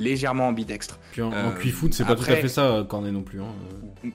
légèrement 0.00 0.48
ambidextre. 0.48 0.98
Puis 1.12 1.22
en, 1.22 1.32
euh, 1.32 1.50
foot, 1.72 1.94
c'est 1.94 2.04
pas 2.04 2.16
tout 2.16 2.22
à 2.22 2.36
fait 2.36 2.48
ça, 2.48 2.66
euh, 2.66 2.84
Cornet 2.84 3.12
non 3.12 3.22
plus. 3.22 3.40
Hein. 3.40 3.52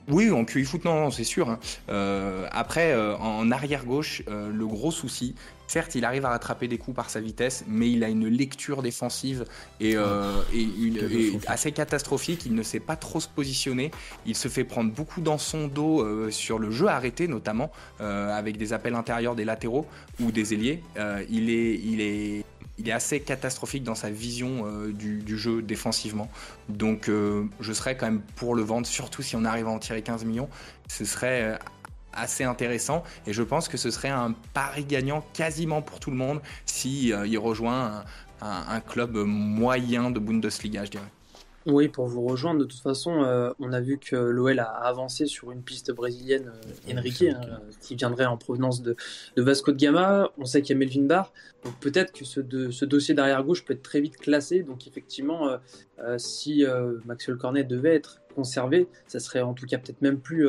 Oui, 0.08 0.30
en 0.30 0.44
QI 0.44 0.64
foot, 0.64 0.84
non, 0.84 1.10
c'est 1.10 1.24
sûr. 1.24 1.48
Hein. 1.48 1.58
Euh, 1.88 2.46
après, 2.50 2.94
en 3.18 3.50
arrière 3.50 3.84
gauche, 3.84 4.22
le 4.26 4.66
gros 4.66 4.90
souci, 4.90 5.34
certes, 5.68 5.94
il 5.94 6.04
arrive 6.04 6.24
à 6.24 6.30
rattraper 6.30 6.68
des 6.68 6.78
coups 6.78 6.96
par 6.96 7.10
sa 7.10 7.20
vitesse, 7.20 7.64
mais 7.68 7.90
il 7.90 8.02
a 8.04 8.08
une 8.08 8.28
lecture 8.28 8.82
défensive 8.82 9.44
et, 9.80 9.94
une, 9.94 11.40
assez 11.46 11.72
catastrophique. 11.72 12.46
Il 12.46 12.54
ne 12.54 12.62
sait 12.62 12.80
pas 12.80 12.96
trop 12.96 13.20
se 13.20 13.28
positionner. 13.28 13.90
Il 14.26 14.34
se 14.34 14.48
fait 14.48 14.64
prendre 14.64 14.92
beaucoup 14.92 15.20
dans 15.20 15.38
son 15.38 15.68
dos 15.68 16.30
sur 16.30 16.58
le 16.58 16.70
jeu 16.70 16.88
arrêté, 16.88 17.28
notamment 17.28 17.70
avec 18.00 18.56
des 18.56 18.72
appels 18.72 18.94
intérieurs 18.94 19.36
des 19.36 19.44
latéraux 19.44 19.86
ou 20.20 20.32
des 20.32 20.52
ailiers. 20.54 20.82
il 21.30 21.50
est, 21.50 21.74
il 21.74 22.00
est 22.00 22.44
il 22.78 22.88
est 22.88 22.92
assez 22.92 23.20
catastrophique 23.20 23.84
dans 23.84 23.94
sa 23.94 24.10
vision 24.10 24.64
euh, 24.66 24.92
du, 24.92 25.38
jeu 25.38 25.62
défensivement. 25.62 26.30
Donc 26.68 27.08
euh, 27.08 27.44
je 27.60 27.72
serais 27.72 27.96
quand 27.96 28.06
même 28.06 28.22
pour 28.36 28.54
le 28.54 28.62
vendre, 28.62 28.86
surtout 28.86 29.22
si 29.22 29.36
on 29.36 29.44
arrive 29.44 29.66
à 29.66 29.70
en 29.70 29.78
tirer 29.78 30.02
15 30.02 30.24
millions. 30.24 30.48
Ce 30.88 31.04
serait 31.04 31.42
euh, 31.42 31.56
assez 32.12 32.44
intéressant 32.44 33.02
et 33.26 33.32
je 33.32 33.42
pense 33.42 33.68
que 33.68 33.76
ce 33.76 33.90
serait 33.90 34.08
un 34.08 34.34
pari 34.54 34.84
gagnant 34.84 35.24
quasiment 35.32 35.82
pour 35.82 36.00
tout 36.00 36.10
le 36.10 36.16
monde 36.16 36.40
si 36.64 37.12
rejoint 37.36 38.04
un, 38.40 38.80
club 38.80 39.16
moyen 39.16 40.10
de 40.10 40.18
Bundesliga, 40.18 40.84
je 40.84 40.92
dirais. 40.92 41.15
Oui, 41.66 41.88
pour 41.88 42.06
vous 42.06 42.22
rejoindre, 42.22 42.60
de 42.60 42.64
toute 42.64 42.80
façon, 42.80 43.24
euh, 43.24 43.50
on 43.58 43.72
a 43.72 43.80
vu 43.80 43.98
que 43.98 44.14
l'OL 44.14 44.60
a 44.60 44.70
avancé 44.70 45.26
sur 45.26 45.50
une 45.50 45.62
piste 45.62 45.90
brésilienne, 45.90 46.52
euh, 46.88 46.92
Enrique, 46.96 47.22
hein, 47.22 47.58
qui 47.80 47.96
viendrait 47.96 48.24
en 48.24 48.36
provenance 48.36 48.82
de, 48.82 48.94
Vasco 49.36 49.72
de 49.72 49.76
Gama. 49.76 50.30
On 50.38 50.44
sait 50.44 50.62
qu'il 50.62 50.74
y 50.74 50.76
a 50.76 50.78
Melvin 50.78 51.02
Barr. 51.02 51.32
Donc 51.64 51.74
peut-être 51.80 52.12
que 52.12 52.24
ce, 52.24 52.40
ce 52.70 52.84
dossier 52.84 53.14
d'arrière-gauche 53.14 53.64
peut 53.64 53.74
être 53.74 53.82
très 53.82 54.00
vite 54.00 54.16
classé. 54.16 54.62
Donc 54.62 54.86
effectivement, 54.86 55.58
euh, 55.98 56.18
si 56.18 56.64
Maxwell 57.04 57.36
Cornet 57.36 57.64
devait 57.64 57.96
être 57.96 58.20
conservé, 58.36 58.86
ça 59.08 59.18
serait 59.18 59.42
en 59.42 59.52
tout 59.52 59.66
cas 59.66 59.78
peut-être 59.78 60.02
même 60.02 60.20
plus 60.20 60.48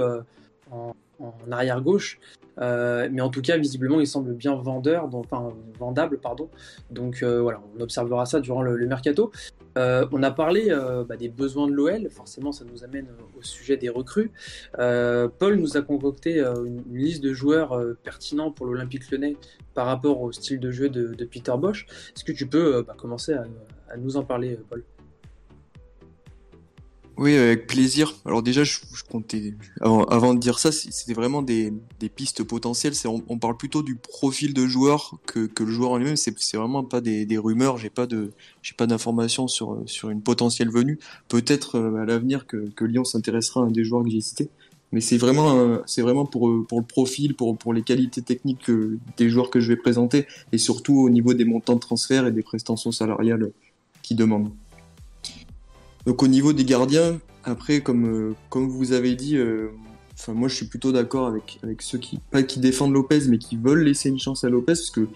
en, 0.70 0.96
en 1.20 1.52
arrière-gauche. 1.52 2.20
Euh, 2.60 3.08
mais 3.12 3.22
en 3.22 3.30
tout 3.30 3.42
cas, 3.42 3.58
visiblement, 3.58 4.00
il 4.00 4.08
semble 4.08 4.34
bien 4.34 4.56
vendeur, 4.56 5.10
enfin 5.14 5.54
vendable, 5.80 6.18
pardon. 6.18 6.50
Donc 6.92 7.22
euh, 7.22 7.42
voilà, 7.42 7.62
on 7.76 7.82
observera 7.82 8.26
ça 8.26 8.40
durant 8.40 8.62
le, 8.62 8.88
mercato. 8.88 9.32
Euh, 9.78 10.06
on 10.12 10.24
a 10.24 10.32
parlé 10.32 10.76
bah, 11.08 11.16
des 11.16 11.30
besoins 11.30 11.68
de 11.68 11.74
l'OL, 11.74 12.10
forcément, 12.10 12.52
ça 12.52 12.66
nous 12.66 12.84
amène 12.84 13.08
au 13.38 13.44
sujet 13.44 13.78
des 13.78 13.90
recrues. 13.90 14.32
Paul 14.74 15.56
nous 15.56 15.78
a 15.78 15.82
concocté 15.82 16.40
une, 16.40 16.84
liste 16.92 17.24
de 17.24 17.34
joueurs 17.34 17.80
pertinents 18.04 18.52
pour 18.52 18.66
l'Olympique 18.66 19.10
Lyonnais 19.12 19.38
par 19.74 19.86
rapport 19.86 20.22
au 20.22 20.32
style 20.32 20.60
de 20.60 20.72
jeu 20.72 20.90
de, 20.90 21.26
Peter 21.26 21.54
Bosch. 21.58 21.86
Est-ce 22.16 22.24
que 22.24 22.32
tu 22.32 22.48
peux 22.48 22.82
bah, 22.82 22.96
commencer 22.98 23.34
à 23.34 23.98
nous 23.98 24.18
en 24.18 24.24
parler, 24.24 24.60
Paul? 24.70 24.84
Oui, 27.18 27.36
avec 27.36 27.66
plaisir. 27.66 28.14
Alors 28.26 28.44
déjà, 28.44 28.64
je, 28.64 28.78
comptais 29.10 29.56
avant, 29.82 30.36
de 30.36 30.40
dire 30.40 30.60
ça, 30.60 30.72
c'était 30.72 31.16
vraiment 31.16 31.42
des, 31.42 31.74
pistes 32.16 32.44
potentielles. 32.44 32.94
On, 33.06 33.24
on, 33.28 33.40
parle 33.40 33.58
plutôt 33.58 33.82
du 33.82 33.96
profil 33.96 34.54
de 34.54 34.68
joueur 34.68 35.16
que, 35.26 35.50
le 35.60 35.72
joueur 35.72 35.92
en 35.92 35.98
lui-même. 35.98 36.16
C'est 36.16 36.58
vraiment 36.58 36.84
pas 36.84 37.02
des, 37.02 37.38
rumeurs. 37.40 37.78
J'ai 37.78 37.90
pas 37.90 38.06
de 38.06 38.34
j'ai 38.62 38.76
pas 38.76 38.86
d'informations 38.86 39.48
sur 39.48 39.82
sur 39.88 40.12
une 40.12 40.22
potentielle 40.22 40.70
venue. 40.70 41.00
Peut-être 41.28 41.78
euh, 41.80 42.04
à 42.04 42.06
l'avenir 42.06 42.46
que, 42.46 42.72
Lyon 42.82 43.04
s'intéressera 43.04 43.62
à 43.62 43.64
un 43.64 43.72
des 43.72 43.84
joueurs 43.84 44.04
que 44.04 44.12
j'ai 44.12 44.22
cités. 44.22 44.50
Mais 44.92 45.02
c'est 45.02 45.18
vraiment 45.18 45.82
c'est 45.88 46.04
vraiment 46.04 46.26
pour 46.26 46.66
pour 46.68 46.80
le 46.80 46.86
profil, 46.86 47.36
pour 47.36 47.58
pour 47.58 47.74
les 47.74 47.82
qualités 47.82 48.22
techniques 48.22 48.70
des 49.18 49.30
joueurs 49.30 49.50
que 49.50 49.60
je 49.60 49.70
vais 49.70 49.76
présenter 49.76 50.28
et 50.52 50.60
surtout 50.60 51.00
au 51.00 51.10
niveau 51.10 51.34
des 51.34 51.46
montants 51.46 51.76
de 51.76 51.80
transfert 51.80 52.28
et 52.28 52.32
des 52.32 52.44
prestations 52.44 52.92
salariales 52.92 53.52
qu'ils 54.04 54.18
demandent. 54.18 54.52
Donc 56.08 56.24
au 56.24 56.28
niveau 56.30 56.54
des 56.54 56.64
gardiens, 56.64 57.20
après, 57.44 57.82
comme, 57.82 58.06
euh, 58.06 58.34
comme 58.50 58.70
vous 58.70 58.94
avez 58.94 59.14
dit, 59.14 59.36
euh, 59.36 59.68
enfin 60.14 60.32
moi 60.32 60.48
je 60.48 60.56
suis 60.56 60.66
plutôt 60.66 60.94
d'accord 60.94 61.28
avec, 61.28 61.60
avec 61.64 61.82
ceux 61.82 61.98
qui, 61.98 62.20
pas 62.32 62.44
qui 62.44 62.62
défendent 62.62 62.94
Lopez, 62.94 63.28
mais 63.28 63.38
qui 63.38 63.58
veulent 63.58 63.84
laisser 63.84 64.08
une 64.08 64.18
chance 64.18 64.46
à 64.46 64.50
Lopez, 64.50 64.68
parce 64.68 64.90
que 64.90 65.10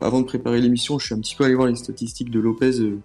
avant 0.00 0.20
de 0.20 0.26
préparer 0.26 0.60
l'émission, 0.60 0.98
je 0.98 1.06
suis 1.06 1.14
un 1.14 1.20
petit 1.20 1.36
peu 1.36 1.44
allé 1.44 1.54
voir 1.54 1.68
les 1.68 1.76
statistiques 1.76 2.30
de 2.30 2.40
Lopez, 2.40 2.80
euh, 2.80 2.98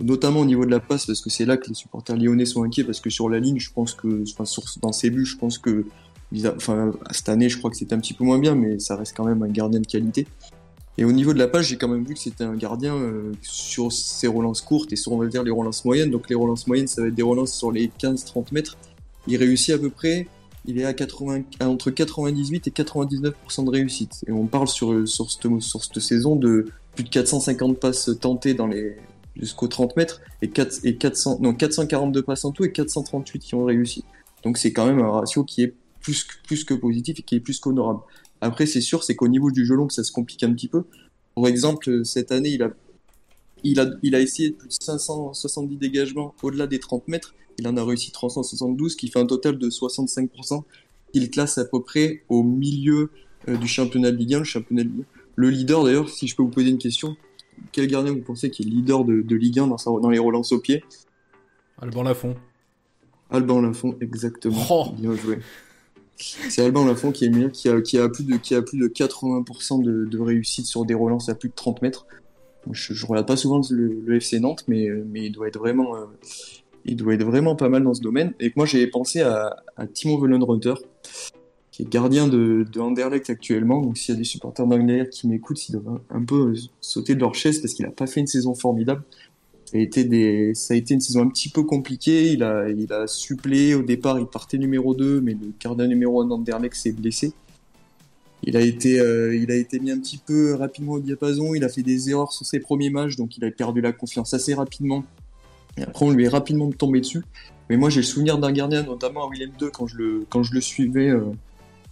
notamment 0.00 0.40
au 0.40 0.44
niveau 0.44 0.66
de 0.66 0.70
la 0.72 0.80
passe, 0.80 1.06
parce 1.06 1.20
que 1.20 1.30
c'est 1.30 1.44
là 1.44 1.56
que 1.56 1.68
les 1.68 1.74
supporters 1.74 2.16
lyonnais 2.16 2.44
sont 2.44 2.64
inquiets, 2.64 2.82
parce 2.82 2.98
que 2.98 3.08
sur 3.08 3.28
la 3.28 3.38
ligne, 3.38 3.60
je 3.60 3.72
pense 3.72 3.94
que, 3.94 4.24
enfin, 4.36 4.44
dans 4.82 4.92
ses 4.92 5.10
buts, 5.10 5.26
je 5.26 5.36
pense 5.36 5.58
que, 5.58 5.86
enfin, 6.56 6.92
cette 7.12 7.28
année, 7.28 7.48
je 7.48 7.56
crois 7.56 7.70
que 7.70 7.76
c'était 7.76 7.94
un 7.94 8.00
petit 8.00 8.14
peu 8.14 8.24
moins 8.24 8.40
bien, 8.40 8.56
mais 8.56 8.80
ça 8.80 8.96
reste 8.96 9.16
quand 9.16 9.26
même 9.26 9.44
un 9.44 9.48
gardien 9.48 9.78
de 9.78 9.86
qualité. 9.86 10.26
Et 10.96 11.04
au 11.04 11.12
niveau 11.12 11.32
de 11.32 11.38
la 11.38 11.48
page, 11.48 11.68
j'ai 11.68 11.76
quand 11.76 11.88
même 11.88 12.04
vu 12.04 12.14
que 12.14 12.20
c'était 12.20 12.44
un 12.44 12.54
gardien 12.54 12.94
euh, 12.94 13.32
sur 13.42 13.90
ses 13.92 14.28
relances 14.28 14.60
courtes 14.60 14.92
et 14.92 14.96
sur, 14.96 15.12
on 15.12 15.18
va 15.18 15.26
dire, 15.26 15.42
les 15.42 15.50
relances 15.50 15.84
moyennes. 15.84 16.10
Donc 16.10 16.28
les 16.28 16.36
relances 16.36 16.66
moyennes, 16.66 16.86
ça 16.86 17.02
va 17.02 17.08
être 17.08 17.14
des 17.14 17.22
relances 17.22 17.56
sur 17.56 17.72
les 17.72 17.88
15-30 17.88 18.52
mètres. 18.52 18.76
Il 19.26 19.36
réussit 19.36 19.74
à 19.74 19.78
peu 19.78 19.90
près, 19.90 20.28
il 20.66 20.78
est 20.78 20.84
à 20.84 20.94
80, 20.94 21.42
entre 21.62 21.90
98 21.90 22.68
et 22.68 22.70
99% 22.70 23.64
de 23.64 23.70
réussite. 23.70 24.24
Et 24.28 24.32
on 24.32 24.46
parle 24.46 24.68
sur, 24.68 25.08
sur, 25.08 25.30
cette, 25.30 25.60
sur 25.60 25.82
cette 25.82 26.00
saison 26.00 26.36
de 26.36 26.66
plus 26.94 27.04
de 27.04 27.08
450 27.08 27.80
passes 27.80 28.10
tentées 28.20 28.54
dans 28.54 28.68
les, 28.68 28.96
jusqu'aux 29.36 29.68
30 29.68 29.96
mètres 29.96 30.20
et, 30.42 30.48
4, 30.48 30.80
et 30.84 30.96
400, 30.96 31.38
non, 31.40 31.54
442 31.54 32.22
passes 32.22 32.44
en 32.44 32.52
tout 32.52 32.64
et 32.64 32.72
438 32.72 33.40
qui 33.40 33.54
ont 33.54 33.64
réussi. 33.64 34.04
Donc 34.44 34.58
c'est 34.58 34.72
quand 34.72 34.86
même 34.86 35.00
un 35.00 35.10
ratio 35.10 35.44
qui 35.44 35.62
est 35.62 35.74
plus, 36.00 36.26
plus 36.46 36.64
que 36.64 36.74
positif 36.74 37.18
et 37.18 37.22
qui 37.22 37.36
est 37.36 37.40
plus 37.40 37.58
qu'honorable. 37.58 38.00
Après, 38.44 38.66
c'est 38.66 38.82
sûr, 38.82 39.02
c'est 39.04 39.16
qu'au 39.16 39.28
niveau 39.28 39.50
du 39.50 39.64
jeu 39.64 39.74
long, 39.74 39.86
que 39.86 39.94
ça 39.94 40.04
se 40.04 40.12
complique 40.12 40.42
un 40.42 40.52
petit 40.52 40.68
peu. 40.68 40.84
Par 41.34 41.46
exemple, 41.46 42.04
cette 42.04 42.30
année, 42.30 42.50
il 42.50 42.62
a, 42.62 42.70
il 43.62 43.80
a, 43.80 43.86
il 44.02 44.14
a 44.14 44.20
essayé 44.20 44.50
plus 44.50 44.68
de 44.68 44.72
570 44.84 45.78
dégagements 45.78 46.34
au-delà 46.42 46.66
des 46.66 46.78
30 46.78 47.08
mètres. 47.08 47.34
Il 47.58 47.66
en 47.66 47.76
a 47.78 47.82
réussi 47.82 48.12
372, 48.12 48.96
qui 48.96 49.08
fait 49.08 49.18
un 49.18 49.24
total 49.24 49.56
de 49.56 49.70
65%. 49.70 50.62
Il 51.14 51.30
classe 51.30 51.56
à 51.56 51.64
peu 51.64 51.82
près 51.82 52.22
au 52.28 52.42
milieu 52.42 53.10
euh, 53.48 53.56
du 53.56 53.66
championnat 53.66 54.10
de 54.10 54.16
Ligue 54.18 54.34
1, 54.34 54.38
le 54.40 54.44
championnat 54.44 54.82
Le 55.36 55.48
leader, 55.48 55.82
d'ailleurs, 55.82 56.10
si 56.10 56.28
je 56.28 56.36
peux 56.36 56.42
vous 56.42 56.50
poser 56.50 56.68
une 56.68 56.76
question, 56.76 57.16
quel 57.72 57.86
gardien 57.86 58.12
vous 58.12 58.20
pensez 58.20 58.50
qui 58.50 58.62
est 58.62 58.66
leader 58.66 59.06
de, 59.06 59.34
Ligue 59.34 59.58
1 59.58 59.68
dans, 59.68 60.00
dans 60.00 60.10
les 60.10 60.18
relances 60.18 60.52
au 60.52 60.58
pied? 60.58 60.84
Alban 61.78 62.02
Lafont. 62.02 62.36
Alban 63.30 63.62
Lafont, 63.62 63.96
exactement. 64.02 64.66
Oh. 64.68 64.92
Bien 64.98 65.14
joué. 65.14 65.38
C'est 66.16 66.62
Alban 66.62 66.84
Lafont 66.84 67.12
qui 67.12 67.24
est 67.24 67.68
a, 67.68 67.80
qui 67.80 67.98
a 67.98 68.08
plus 68.08 68.24
de, 68.24 68.36
qui 68.36 68.54
a 68.54 68.62
plus 68.62 68.78
de 68.78 68.86
80% 68.86 69.82
de, 69.82 70.18
réussite 70.18 70.66
sur 70.66 70.84
des 70.84 70.94
relances 70.94 71.28
à 71.28 71.34
plus 71.34 71.48
de 71.48 71.54
30 71.54 71.82
mètres. 71.82 72.06
Je, 72.70 72.94
je 72.94 73.06
regarde 73.06 73.26
pas 73.26 73.36
souvent 73.36 73.60
le, 73.70 74.14
FC 74.14 74.40
Nantes, 74.40 74.64
mais, 74.68 74.88
mais 74.88 75.26
il 75.26 75.32
doit 75.32 75.48
être 75.48 75.58
vraiment, 75.58 75.96
euh, 75.96 76.06
il 76.84 76.96
doit 76.96 77.14
être 77.14 77.24
vraiment 77.24 77.56
pas 77.56 77.68
mal 77.68 77.82
dans 77.84 77.94
ce 77.94 78.00
domaine. 78.00 78.32
Et 78.40 78.52
moi, 78.56 78.64
j'ai 78.64 78.86
pensé 78.86 79.20
à, 79.20 79.56
à 79.76 79.86
Timo 79.86 80.18
Vollenreuter, 80.18 80.74
qui 81.70 81.82
est 81.82 81.88
gardien 81.88 82.28
de, 82.28 82.64
de 82.70 82.80
Anderlecht 82.80 83.28
actuellement. 83.28 83.82
Donc, 83.82 83.98
s'il 83.98 84.14
y 84.14 84.16
a 84.16 84.18
des 84.18 84.24
supporters 84.24 84.66
d'Anderlecht 84.66 85.12
qui 85.12 85.26
m'écoutent, 85.26 85.68
ils 85.68 85.72
doivent 85.72 86.00
un 86.08 86.24
peu 86.24 86.54
sauter 86.80 87.16
de 87.16 87.20
leur 87.20 87.34
chaise 87.34 87.60
parce 87.60 87.74
qu'il 87.74 87.84
a 87.84 87.90
pas 87.90 88.06
fait 88.06 88.20
une 88.20 88.28
saison 88.28 88.54
formidable. 88.54 89.02
Ça 89.64 89.78
a 89.78 90.76
été 90.76 90.94
une 90.94 91.00
saison 91.00 91.22
un 91.22 91.28
petit 91.28 91.48
peu 91.48 91.62
compliquée. 91.62 92.32
Il 92.32 92.42
a, 92.42 92.68
il 92.68 92.92
a 92.92 93.06
suppléé 93.06 93.74
au 93.74 93.82
départ. 93.82 94.18
Il 94.18 94.26
partait 94.26 94.58
numéro 94.58 94.94
2, 94.94 95.20
mais 95.20 95.32
le 95.32 95.52
gardien 95.60 95.86
numéro 95.86 96.20
1 96.20 96.26
d'Anderlecht 96.26 96.74
s'est 96.74 96.92
blessé. 96.92 97.32
Il 98.46 98.56
a 98.56 98.60
été, 98.60 99.00
euh, 99.00 99.34
il 99.34 99.50
a 99.50 99.56
été 99.56 99.80
mis 99.80 99.90
un 99.90 99.98
petit 99.98 100.18
peu 100.18 100.54
rapidement 100.54 100.92
au 100.92 101.00
diapason. 101.00 101.54
Il 101.54 101.64
a 101.64 101.68
fait 101.68 101.82
des 101.82 102.10
erreurs 102.10 102.32
sur 102.32 102.44
ses 102.44 102.60
premiers 102.60 102.90
matchs, 102.90 103.16
donc 103.16 103.36
il 103.36 103.44
a 103.44 103.50
perdu 103.50 103.80
la 103.80 103.92
confiance 103.92 104.34
assez 104.34 104.54
rapidement. 104.54 105.04
Et 105.78 105.82
après, 105.82 106.04
on 106.04 106.10
lui 106.10 106.24
est 106.24 106.28
rapidement 106.28 106.70
tombé 106.70 107.00
dessus. 107.00 107.22
Mais 107.70 107.76
moi, 107.76 107.88
j'ai 107.88 108.00
le 108.00 108.06
souvenir 108.06 108.38
d'un 108.38 108.52
gardien, 108.52 108.82
notamment 108.82 109.26
à 109.26 109.30
Willem 109.30 109.50
II, 109.60 109.68
quand 109.72 109.86
je 109.86 109.96
le, 110.54 110.60
suivais 110.60 111.08
euh, 111.08 111.24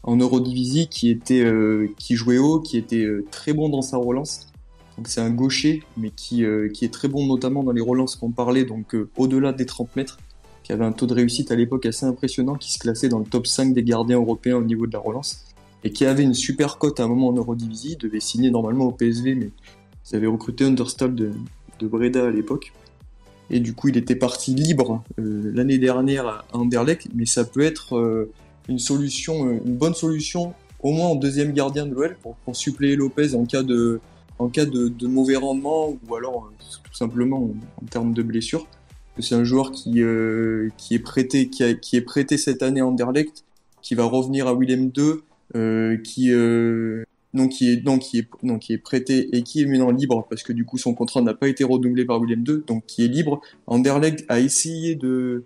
en 0.02 0.16
Eurodivisie, 0.16 0.88
euh, 1.30 1.88
qui 1.98 2.16
jouait 2.16 2.38
haut, 2.38 2.60
qui 2.60 2.76
était 2.76 3.06
très 3.30 3.54
bon 3.54 3.70
dans 3.70 3.82
sa 3.82 3.96
relance 3.96 4.51
donc 4.96 5.08
c'est 5.08 5.20
un 5.20 5.30
gaucher, 5.30 5.82
mais 5.96 6.10
qui, 6.10 6.44
euh, 6.44 6.68
qui 6.68 6.84
est 6.84 6.92
très 6.92 7.08
bon 7.08 7.26
notamment 7.26 7.62
dans 7.62 7.72
les 7.72 7.80
relances 7.80 8.16
qu'on 8.16 8.30
parlait, 8.30 8.64
donc 8.64 8.94
euh, 8.94 9.08
au-delà 9.16 9.52
des 9.52 9.66
30 9.66 9.96
mètres, 9.96 10.18
qui 10.62 10.72
avait 10.72 10.84
un 10.84 10.92
taux 10.92 11.06
de 11.06 11.14
réussite 11.14 11.50
à 11.50 11.56
l'époque 11.56 11.86
assez 11.86 12.06
impressionnant, 12.06 12.54
qui 12.54 12.72
se 12.72 12.78
classait 12.78 13.08
dans 13.08 13.18
le 13.18 13.24
top 13.24 13.46
5 13.46 13.72
des 13.72 13.82
gardiens 13.82 14.18
européens 14.18 14.56
au 14.56 14.62
niveau 14.62 14.86
de 14.86 14.92
la 14.92 14.98
relance, 14.98 15.46
et 15.82 15.90
qui 15.90 16.04
avait 16.04 16.22
une 16.22 16.34
super 16.34 16.78
cote 16.78 17.00
à 17.00 17.04
un 17.04 17.08
moment 17.08 17.28
en 17.28 17.32
Eurodivisie, 17.32 17.96
devait 17.96 18.20
signer 18.20 18.50
normalement 18.50 18.84
au 18.84 18.92
PSV, 18.92 19.34
mais 19.34 19.50
ils 20.10 20.16
avaient 20.16 20.26
recruté 20.26 20.64
Understal 20.64 21.14
de, 21.14 21.32
de 21.78 21.86
Breda 21.86 22.26
à 22.26 22.30
l'époque. 22.30 22.72
Et 23.50 23.60
du 23.60 23.74
coup, 23.74 23.88
il 23.88 23.96
était 23.96 24.14
parti 24.14 24.54
libre 24.54 25.02
euh, 25.18 25.50
l'année 25.54 25.78
dernière 25.78 26.26
à 26.26 26.44
Anderlecht, 26.52 27.08
mais 27.14 27.26
ça 27.26 27.44
peut 27.44 27.62
être 27.62 28.28
une 28.68 28.78
solution, 28.78 29.50
une 29.50 29.76
bonne 29.76 29.94
solution, 29.94 30.54
au 30.80 30.92
moins 30.92 31.08
en 31.08 31.14
deuxième 31.16 31.52
gardien 31.52 31.86
de 31.86 31.94
l'OL 31.94 32.16
pour 32.20 32.56
suppléer 32.56 32.94
Lopez 32.94 33.34
en 33.34 33.44
cas 33.44 33.62
de, 33.62 34.00
en 34.42 34.48
cas 34.48 34.66
de, 34.66 35.06
mauvais 35.06 35.36
rendement 35.36 35.96
ou 36.08 36.14
alors 36.14 36.46
euh, 36.46 36.78
tout 36.84 36.94
simplement 36.94 37.50
en, 37.80 37.86
termes 37.86 38.12
de 38.12 38.22
blessure. 38.22 38.66
C'est 39.18 39.34
un 39.34 39.44
joueur 39.44 39.72
qui, 39.72 40.02
euh, 40.02 40.70
qui 40.78 40.94
est 40.94 40.98
prêté 40.98 41.48
qui, 41.48 41.78
qui, 41.80 41.96
est 41.96 42.02
prêté 42.02 42.38
cette 42.38 42.62
année 42.62 42.80
à 42.80 42.86
Anderlecht, 42.86 43.44
qui 43.82 43.94
va 43.94 44.04
revenir 44.04 44.46
à 44.46 44.54
Willem 44.54 44.90
II, 44.96 45.16
euh, 45.54 45.96
qui 45.98 46.30
non 47.34 47.48
qui 47.48 47.72
est 47.72 47.84
non 47.84 47.98
qui 47.98 48.18
est 48.18 48.28
non 48.42 48.58
qui 48.58 48.72
est 48.72 48.78
prêté 48.78 49.34
et 49.36 49.42
qui 49.42 49.62
est 49.62 49.66
maintenant 49.66 49.90
libre 49.90 50.26
parce 50.28 50.42
que 50.42 50.52
du 50.52 50.64
coup 50.66 50.76
son 50.76 50.92
contrat 50.94 51.22
n'a 51.22 51.32
pas 51.34 51.48
été 51.48 51.64
renouvelé 51.64 52.04
par 52.04 52.20
Willem 52.20 52.44
II, 52.46 52.62
donc 52.66 52.84
qui 52.86 53.04
est 53.04 53.08
libre. 53.08 53.40
Anderlecht 53.66 54.24
a 54.28 54.40
essayé 54.40 54.94
de 54.94 55.44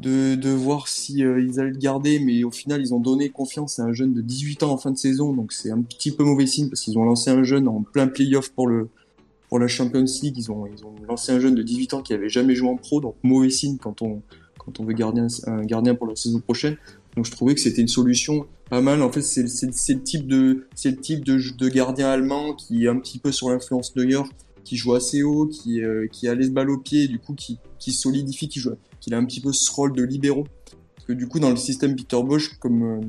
de, 0.00 0.34
de 0.36 0.50
voir 0.50 0.88
si 0.88 1.24
euh, 1.24 1.40
ils 1.42 1.58
allaient 1.58 1.70
le 1.70 1.76
garder, 1.76 2.20
mais 2.20 2.44
au 2.44 2.50
final 2.50 2.80
ils 2.80 2.94
ont 2.94 3.00
donné 3.00 3.30
confiance 3.30 3.78
à 3.78 3.84
un 3.84 3.92
jeune 3.92 4.14
de 4.14 4.20
18 4.20 4.62
ans 4.62 4.70
en 4.70 4.78
fin 4.78 4.90
de 4.90 4.98
saison, 4.98 5.32
donc 5.32 5.52
c'est 5.52 5.70
un 5.70 5.82
petit 5.82 6.12
peu 6.12 6.24
mauvais 6.24 6.46
signe 6.46 6.68
parce 6.68 6.82
qu'ils 6.82 6.98
ont 6.98 7.04
lancé 7.04 7.30
un 7.30 7.42
jeune 7.42 7.68
en 7.68 7.82
plein 7.82 8.06
playoff 8.06 8.50
pour 8.50 8.68
le 8.68 8.88
pour 9.48 9.58
la 9.58 9.66
Champions 9.66 10.04
League, 10.22 10.36
ils 10.36 10.52
ont 10.52 10.66
ils 10.66 10.84
ont 10.84 10.94
lancé 11.08 11.32
un 11.32 11.40
jeune 11.40 11.54
de 11.54 11.62
18 11.62 11.94
ans 11.94 12.02
qui 12.02 12.12
avait 12.12 12.28
jamais 12.28 12.54
joué 12.54 12.68
en 12.68 12.76
pro, 12.76 13.00
donc 13.00 13.14
mauvais 13.22 13.50
signe 13.50 13.78
quand 13.78 14.02
on 14.02 14.22
quand 14.58 14.80
on 14.80 14.84
veut 14.84 14.94
garder 14.94 15.22
un, 15.46 15.64
gardien 15.64 15.94
pour 15.94 16.06
la 16.06 16.14
saison 16.14 16.40
prochaine. 16.40 16.76
Donc 17.16 17.24
je 17.24 17.30
trouvais 17.30 17.54
que 17.54 17.60
c'était 17.60 17.80
une 17.80 17.88
solution 17.88 18.46
pas 18.68 18.80
mal. 18.80 19.02
En 19.02 19.10
fait, 19.10 19.22
c'est 19.22 19.42
le 19.42 20.02
type 20.02 20.26
de 20.26 20.66
c'est 20.74 20.90
le 20.90 20.98
type 20.98 21.24
de, 21.24 21.40
de 21.56 21.68
gardien 21.68 22.10
allemand 22.10 22.54
qui 22.54 22.84
est 22.84 22.88
un 22.88 22.98
petit 22.98 23.18
peu 23.18 23.32
sur 23.32 23.50
l'influence 23.50 23.96
Neuer, 23.96 24.22
qui 24.64 24.76
joue 24.76 24.94
assez 24.94 25.22
haut, 25.22 25.46
qui 25.46 25.82
euh, 25.82 26.06
qui 26.12 26.28
a 26.28 26.34
les 26.34 26.50
balles 26.50 26.70
au 26.70 26.78
pied, 26.78 27.08
du 27.08 27.18
coup 27.18 27.34
qui 27.34 27.58
qui 27.78 27.92
solidifie, 27.92 28.48
qui 28.48 28.60
joue 28.60 28.72
il 29.06 29.14
a 29.14 29.18
un 29.18 29.24
petit 29.24 29.40
peu 29.40 29.52
ce 29.52 29.70
rôle 29.72 29.92
de 29.94 30.02
libéraux. 30.02 30.46
Parce 30.94 31.06
que 31.06 31.12
du 31.12 31.26
coup, 31.28 31.40
dans 31.40 31.50
le 31.50 31.56
système 31.56 31.96
Peter 31.96 32.22
Bosch, 32.22 32.58
comme, 32.58 32.82
euh, 32.82 33.00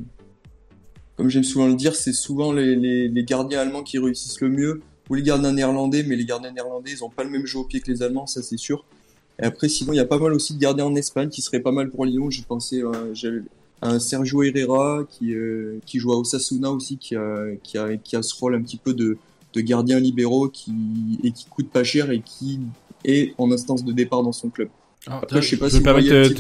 comme 1.18 1.30
j'aime 1.30 1.44
souvent 1.44 1.68
le 1.68 1.76
dire, 1.76 1.96
c'est 1.96 2.14
souvent 2.14 2.54
les, 2.54 3.12
gardiens 3.28 3.60
allemands 3.60 3.84
qui 3.84 4.00
réussissent 4.00 4.42
le 4.42 4.50
mieux, 4.50 4.82
ou 5.10 5.16
les 5.16 5.24
gardiens 5.24 5.52
néerlandais, 5.52 6.04
mais 6.04 6.16
les 6.16 6.26
gardiens 6.26 6.52
néerlandais, 6.52 6.92
ils 6.92 7.04
ont 7.04 7.10
pas 7.10 7.24
le 7.24 7.30
même 7.30 7.46
jeu 7.46 7.60
au 7.60 7.64
pied 7.64 7.82
que 7.82 7.92
les 7.92 8.04
Allemands, 8.04 8.28
ça 8.28 8.42
c'est 8.44 8.58
sûr. 8.58 8.86
Et 9.42 9.44
après, 9.44 9.68
sinon, 9.68 9.94
il 9.94 9.96
y 9.96 10.02
a 10.02 10.06
pas 10.06 10.20
mal 10.20 10.34
aussi 10.34 10.54
de 10.54 10.60
gardiens 10.60 10.86
en 10.86 10.96
Espagne 10.96 11.30
qui 11.30 11.42
seraient 11.42 11.62
pas 11.62 11.72
mal 11.72 11.90
pour 11.90 12.06
Lyon. 12.06 12.30
J'ai 12.30 12.44
pensé 12.44 12.82
euh, 12.84 13.42
à 13.82 13.90
un 13.90 14.00
Sergio 14.00 14.44
Herrera 14.44 15.04
qui, 15.10 15.34
euh, 15.34 15.80
qui 15.86 16.00
joue 16.00 16.12
à 16.12 16.18
Osasuna 16.18 16.72
aussi, 16.72 16.98
qui 16.98 17.16
a, 17.16 17.48
ce 18.22 18.40
rôle 18.40 18.56
un 18.56 18.62
petit 18.62 18.78
peu 18.78 18.94
de, 18.94 19.18
de 19.54 19.62
gardien 19.62 20.00
libéraux 20.00 20.50
qui, 20.50 20.72
et 21.24 21.32
qui 21.32 21.46
coûte 21.46 21.70
pas 21.70 21.84
cher 21.84 22.12
et 22.12 22.22
qui 22.22 22.60
est 23.04 23.34
en 23.38 23.52
instance 23.52 23.84
de 23.84 23.92
départ 23.92 24.24
dans 24.24 24.32
son 24.32 24.50
club. 24.50 24.70
Alors, 25.10 25.24
Après, 25.24 25.42
je 25.42 25.50
sais 25.50 25.58
pas 25.58 25.70
si 25.70 25.80
vous 25.80 25.84
te, 25.84 26.28
te, 26.28 26.34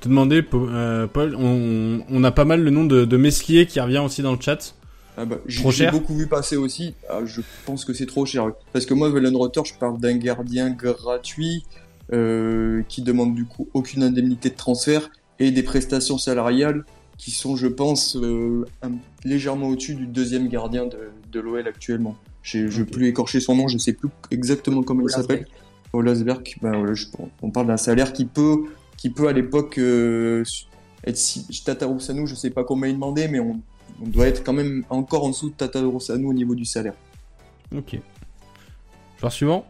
te, 0.00 0.08
demander, 0.08 0.42
euh, 0.54 1.06
Paul, 1.06 1.36
on, 1.36 2.02
on, 2.08 2.24
a 2.24 2.30
pas 2.30 2.46
mal 2.46 2.62
le 2.62 2.70
nom 2.70 2.84
de, 2.84 3.04
de 3.04 3.16
Meslier 3.16 3.66
qui 3.66 3.78
revient 3.78 3.98
aussi 3.98 4.22
dans 4.22 4.32
le 4.32 4.40
chat. 4.40 4.74
Ah 5.18 5.26
bah, 5.26 5.36
J'ai 5.46 5.90
beaucoup 5.90 6.14
vu 6.14 6.26
passer 6.26 6.56
aussi. 6.56 6.94
Ah, 7.10 7.20
je 7.26 7.42
pense 7.66 7.84
que 7.84 7.92
c'est 7.92 8.06
trop 8.06 8.24
cher. 8.24 8.50
Parce 8.72 8.86
que 8.86 8.94
moi, 8.94 9.10
Wellenrotter, 9.10 9.60
je 9.64 9.74
parle 9.74 10.00
d'un 10.00 10.16
gardien 10.16 10.70
gratuit 10.70 11.64
euh, 12.12 12.82
qui 12.88 13.02
demande 13.02 13.34
du 13.34 13.44
coup 13.44 13.68
aucune 13.74 14.02
indemnité 14.02 14.48
de 14.48 14.54
transfert 14.54 15.10
et 15.38 15.50
des 15.50 15.62
prestations 15.62 16.16
salariales 16.16 16.84
qui 17.18 17.32
sont, 17.32 17.56
je 17.56 17.66
pense, 17.66 18.16
euh, 18.16 18.64
légèrement 19.24 19.68
au-dessus 19.68 19.94
du 19.94 20.06
deuxième 20.06 20.48
gardien 20.48 20.86
de, 20.86 21.10
de 21.30 21.40
l'OL 21.40 21.66
actuellement. 21.68 22.16
Je 22.42 22.58
ne 22.60 22.68
veux 22.68 22.86
plus 22.86 23.08
écorcher 23.08 23.40
son 23.40 23.56
nom, 23.56 23.68
je 23.68 23.76
sais 23.76 23.92
plus 23.92 24.08
exactement 24.30 24.82
comment 24.82 25.02
il 25.02 25.10
s'appelle. 25.10 25.46
Ben, 25.92 26.94
on 27.42 27.50
parle 27.50 27.66
d'un 27.66 27.76
salaire 27.76 28.12
qui 28.12 28.26
peut, 28.26 28.64
qui 28.96 29.10
peut 29.10 29.28
à 29.28 29.32
l'époque 29.32 29.78
euh, 29.78 30.44
être 31.04 31.16
si, 31.16 31.46
Tataroussano, 31.64 32.26
je 32.26 32.34
sais 32.34 32.50
pas 32.50 32.64
comment 32.64 32.86
il 32.86 32.94
demandait, 32.94 33.28
mais 33.28 33.40
on, 33.40 33.60
on, 34.02 34.06
doit 34.06 34.26
être 34.26 34.44
quand 34.44 34.52
même 34.52 34.84
encore 34.90 35.24
en 35.24 35.30
dessous 35.30 35.50
de 35.50 35.54
Tataroussano 35.54 36.28
au 36.28 36.34
niveau 36.34 36.54
du 36.54 36.64
salaire. 36.64 36.94
Ok. 37.74 37.98
Joueur 39.18 39.32
suivant? 39.32 39.66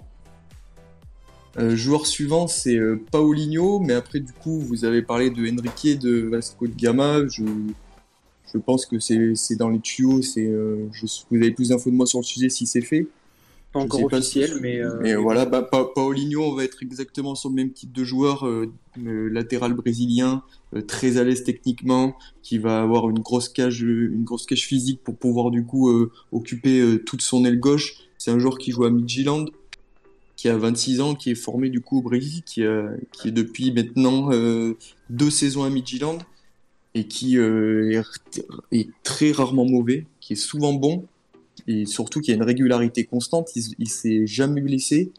Euh, 1.58 1.74
joueur 1.74 2.06
suivant, 2.06 2.46
c'est 2.46 2.76
euh, 2.76 3.00
Paulinho, 3.10 3.80
mais 3.80 3.94
après, 3.94 4.20
du 4.20 4.32
coup, 4.32 4.60
vous 4.60 4.84
avez 4.84 5.02
parlé 5.02 5.30
de 5.30 5.42
Enrique 5.42 5.98
de 5.98 6.28
Vasco 6.28 6.66
de 6.66 6.74
Gama. 6.74 7.26
Je, 7.28 7.42
je 8.52 8.58
pense 8.58 8.86
que 8.86 8.98
c'est 9.00 9.56
dans 9.56 9.68
les 9.68 9.80
tuyaux. 9.80 10.22
C'est, 10.22 10.46
euh, 10.46 10.88
vous 11.30 11.36
avez 11.36 11.50
plus 11.50 11.70
d'infos 11.70 11.90
de 11.90 11.96
moi 11.96 12.06
sur 12.06 12.20
le 12.20 12.24
sujet 12.24 12.48
si 12.48 12.66
c'est 12.66 12.82
fait. 12.82 13.06
Pas 13.72 13.80
encore 13.80 14.02
officiel, 14.04 14.58
mais. 14.62 14.80
mais 15.02 15.14
voilà, 15.14 15.44
bah, 15.44 15.68
Paulinho, 15.94 16.42
on 16.42 16.54
va 16.54 16.64
être 16.64 16.82
exactement 16.82 17.34
sur 17.34 17.50
le 17.50 17.54
même 17.54 17.70
type 17.70 17.92
de 17.92 18.02
joueur, 18.02 18.48
latéral 18.96 19.74
brésilien, 19.74 20.42
très 20.86 21.18
à 21.18 21.24
l'aise 21.24 21.44
techniquement, 21.44 22.16
qui 22.42 22.56
va 22.56 22.80
avoir 22.80 23.10
une 23.10 23.18
grosse 23.18 23.50
cage, 23.50 23.82
une 23.82 24.24
grosse 24.24 24.46
cage 24.46 24.64
physique 24.64 25.02
pour 25.04 25.16
pouvoir 25.16 25.50
du 25.50 25.66
coup 25.66 25.92
occuper 26.32 26.98
toute 27.04 27.20
son 27.20 27.44
aile 27.44 27.60
gauche. 27.60 27.96
C'est 28.16 28.30
un 28.30 28.38
joueur 28.38 28.56
qui 28.56 28.70
joue 28.72 28.84
à 28.84 28.90
Midtjylland, 28.90 29.50
qui 30.38 30.48
a 30.48 30.56
26 30.56 31.00
ans, 31.00 31.14
qui 31.16 31.32
est 31.32 31.34
formé 31.34 31.68
du 31.68 31.80
coup 31.80 31.98
au 31.98 32.02
Brésil, 32.02 32.42
qui, 32.46 32.62
qui 33.12 33.28
est 33.28 33.32
depuis 33.32 33.72
maintenant 33.72 34.32
euh, 34.32 34.76
deux 35.10 35.30
saisons 35.30 35.64
à 35.64 35.68
Midtjylland 35.68 36.18
et 36.94 37.08
qui 37.08 37.38
euh, 37.38 38.02
est, 38.70 38.88
très 39.02 39.32
rarement 39.32 39.64
mauvais, 39.64 40.06
qui 40.20 40.34
est 40.34 40.36
souvent 40.36 40.72
bon 40.72 41.06
et 41.68 41.86
surtout 41.86 42.20
qui 42.20 42.32
a 42.32 42.34
une 42.34 42.42
régularité 42.42 43.04
constante. 43.04 43.54
Il, 43.54 43.62
il 43.78 43.88
s'est 43.88 44.26
jamais 44.26 44.60
blessé. 44.60 45.12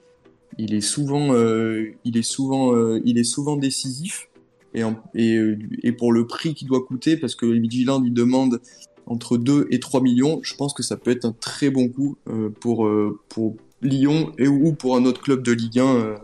Il 0.57 0.73
est 0.73 0.81
souvent, 0.81 1.33
euh, 1.33 1.93
il 2.03 2.17
est 2.17 2.23
souvent, 2.23 2.75
il 3.05 3.17
est 3.17 3.23
souvent 3.23 3.55
décisif 3.55 4.29
et, 4.73 4.81
et, 5.15 5.39
et 5.83 5.91
pour 5.93 6.11
le 6.11 6.27
prix 6.27 6.53
qu'il 6.53 6.67
doit 6.67 6.83
coûter, 6.83 7.15
parce 7.15 7.35
que 7.35 7.45
Midtjylland 7.45 8.03
il 8.05 8.13
demande 8.13 8.59
entre 9.05 9.37
2 9.37 9.67
et 9.71 9.79
3 9.79 10.01
millions, 10.01 10.39
je 10.43 10.55
pense 10.55 10.73
que 10.73 10.83
ça 10.83 10.97
peut 10.97 11.11
être 11.11 11.25
un 11.25 11.31
très 11.31 11.69
bon 11.69 11.87
coup 11.87 12.17
pour, 12.59 12.89
pour 13.29 13.55
Lyon 13.81 14.33
et 14.37 14.47
ou 14.47 14.73
pour 14.73 14.95
un 14.97 15.05
autre 15.05 15.21
club 15.21 15.43
de 15.43 15.51
Ligue 15.51 15.79
1, 15.79 15.95
euh, 15.95 16.17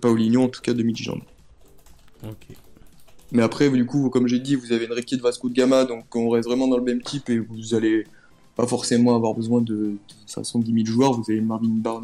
pas 0.00 0.10
au 0.10 0.16
Lyon 0.16 0.44
en 0.44 0.48
tout 0.48 0.60
cas 0.60 0.72
de 0.72 0.82
Midtjylland. 0.82 1.20
Ok. 2.24 2.56
Mais 3.32 3.42
après, 3.42 3.70
du 3.70 3.86
coup, 3.86 4.10
comme 4.10 4.28
j'ai 4.28 4.38
dit, 4.38 4.54
vous 4.54 4.72
avez 4.72 4.84
une 4.84 4.94
de 4.94 5.22
Vasco 5.22 5.48
de 5.48 5.54
Gama, 5.54 5.84
donc 5.84 6.14
on 6.14 6.28
reste 6.28 6.48
vraiment 6.48 6.68
dans 6.68 6.76
le 6.76 6.84
même 6.84 7.02
type 7.02 7.30
et 7.30 7.38
vous 7.38 7.74
allez 7.74 8.04
pas 8.56 8.66
forcément 8.66 9.14
avoir 9.14 9.34
besoin 9.34 9.60
de, 9.60 9.74
de 9.74 9.98
510 10.26 10.72
000 10.72 10.86
joueurs. 10.86 11.12
Vous 11.12 11.24
avez 11.30 11.40
Marvin 11.40 11.68
Bard 11.68 12.02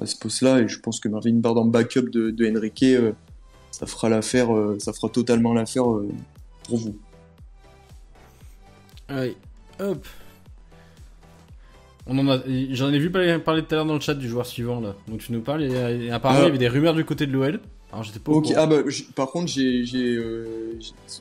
à 0.00 0.06
ce 0.06 0.16
poste-là 0.16 0.60
et 0.60 0.68
je 0.68 0.80
pense 0.80 1.00
que 1.00 1.08
Marvin 1.08 1.34
Bard 1.34 1.56
en 1.56 1.66
backup 1.66 2.10
de, 2.10 2.30
de 2.30 2.50
Enrique, 2.50 2.82
euh, 2.82 3.12
ça 3.70 3.86
fera 3.86 4.08
l'affaire, 4.08 4.54
euh, 4.54 4.76
ça 4.78 4.92
fera 4.92 5.08
totalement 5.08 5.54
l'affaire 5.54 5.84
pour 6.64 6.78
vous. 6.78 6.96
Allez, 9.08 9.36
hop, 9.80 10.06
on 12.06 12.18
en 12.18 12.28
a, 12.28 12.38
j'en 12.70 12.92
ai 12.92 12.98
vu 12.98 13.10
parler, 13.10 13.38
parler 13.38 13.62
tout 13.62 13.74
à 13.74 13.76
l'heure 13.76 13.86
dans 13.86 13.94
le 13.94 14.00
chat 14.00 14.14
du 14.14 14.28
joueur 14.28 14.46
suivant 14.46 14.80
là. 14.80 14.94
Donc 15.08 15.20
tu 15.20 15.32
nous 15.32 15.40
parles 15.40 15.64
et, 15.64 16.10
apparemment 16.10 16.42
il 16.42 16.44
y 16.44 16.48
avait 16.48 16.58
des 16.58 16.68
rumeurs 16.68 16.94
du 16.94 17.04
côté 17.04 17.26
de 17.26 17.32
l'OL. 17.32 17.60
Alors 17.94 18.04
j'étais 18.04 18.18
pas. 18.18 18.32
Ok. 18.32 18.52
Ah 18.56 18.66
bah 18.66 18.78
par 19.14 19.30
contre 19.30 19.46
j'ai, 19.46 19.84
j'ai 19.84 20.14
euh, 20.16 20.78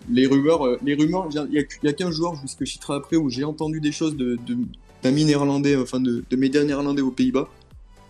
les 0.10 0.28
rumeurs, 0.28 0.66
euh, 0.66 0.80
les 0.84 0.96
rumeurs. 0.96 1.28
Il 1.30 1.36
y 1.36 1.60
a, 1.60 1.64
y 1.84 1.88
a 1.88 1.94
qu'un 1.94 2.12
joueur, 2.12 2.36
je 2.36 2.42
je 2.60 2.66
citerai 2.66 2.96
après 2.96 3.16
où 3.16 3.30
j'ai 3.30 3.44
entendu 3.44 3.80
des 3.80 3.92
choses 3.92 4.18
de, 4.18 4.38
de 4.48 4.58
d'amis 5.04 5.26
néerlandais, 5.26 5.76
enfin 5.76 6.00
de, 6.00 6.24
de 6.28 6.36
médias 6.36 6.64
néerlandais 6.64 7.02
aux 7.02 7.12
Pays-Bas. 7.12 7.48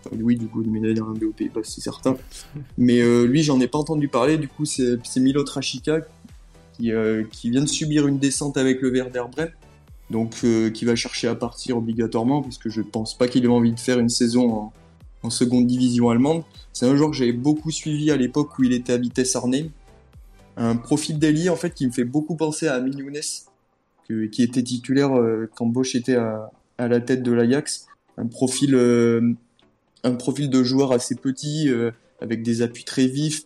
Enfin, 0.00 0.16
oui, 0.20 0.36
du 0.36 0.46
coup, 0.46 0.62
de 0.62 0.68
médias 0.68 0.92
néerlandais 0.92 1.26
aux 1.26 1.32
Pays-Bas, 1.32 1.60
c'est 1.64 1.80
certain. 1.80 2.16
Mais 2.78 3.00
euh, 3.00 3.26
lui, 3.26 3.42
j'en 3.42 3.60
ai 3.60 3.68
pas 3.68 3.78
entendu 3.78 4.08
parler. 4.08 4.38
Du 4.38 4.48
coup, 4.48 4.64
c'est, 4.64 4.96
c'est 5.02 5.20
Milo 5.20 5.42
Trachika 5.42 6.00
qui, 6.74 6.92
euh, 6.92 7.24
qui 7.30 7.50
vient 7.50 7.62
de 7.62 7.68
subir 7.68 8.06
une 8.06 8.18
descente 8.18 8.56
avec 8.56 8.80
le 8.80 8.90
Werder 8.90 9.24
Bremen 9.30 9.50
donc 10.10 10.36
euh, 10.44 10.70
qui 10.70 10.84
va 10.84 10.96
chercher 10.96 11.28
à 11.28 11.34
partir 11.34 11.78
obligatoirement 11.78 12.42
parce 12.42 12.58
que 12.58 12.68
je 12.68 12.82
pense 12.82 13.16
pas 13.16 13.26
qu'il 13.26 13.44
ait 13.44 13.48
envie 13.48 13.72
de 13.72 13.80
faire 13.80 13.98
une 13.98 14.10
saison 14.10 14.70
en, 15.22 15.30
seconde 15.30 15.66
division 15.66 16.10
allemande. 16.10 16.42
C'est 16.74 16.84
un 16.84 16.94
joueur 16.94 17.10
que 17.10 17.16
j'avais 17.16 17.32
beaucoup 17.32 17.70
suivi 17.70 18.10
à 18.10 18.16
l'époque 18.16 18.58
où 18.58 18.64
il 18.64 18.74
était 18.74 18.92
à 18.92 18.98
Vitesse 18.98 19.34
Arnhem. 19.36 19.70
Un 20.58 20.76
profil 20.76 21.18
d'Eli 21.18 21.48
en 21.48 21.56
fait 21.56 21.72
qui 21.72 21.86
me 21.86 21.92
fait 21.92 22.04
beaucoup 22.04 22.36
penser 22.36 22.68
à 22.68 22.74
Amin 22.74 22.90
Younes, 22.90 24.28
qui 24.30 24.42
était 24.42 24.62
titulaire 24.62 25.18
euh, 25.18 25.48
quand 25.54 25.64
Bosch 25.64 25.94
était 25.94 26.16
à, 26.16 26.50
la 26.78 27.00
tête 27.00 27.22
de 27.22 27.32
l'Ajax. 27.32 27.86
Un 28.18 28.26
profil, 28.26 28.74
euh, 28.74 29.32
un 30.04 30.14
profil 30.14 30.50
de 30.50 30.62
joueur 30.62 30.92
assez 30.92 31.14
petit, 31.14 31.70
avec 32.20 32.42
des 32.42 32.60
appuis 32.60 32.84
très 32.84 33.06
vifs, 33.06 33.44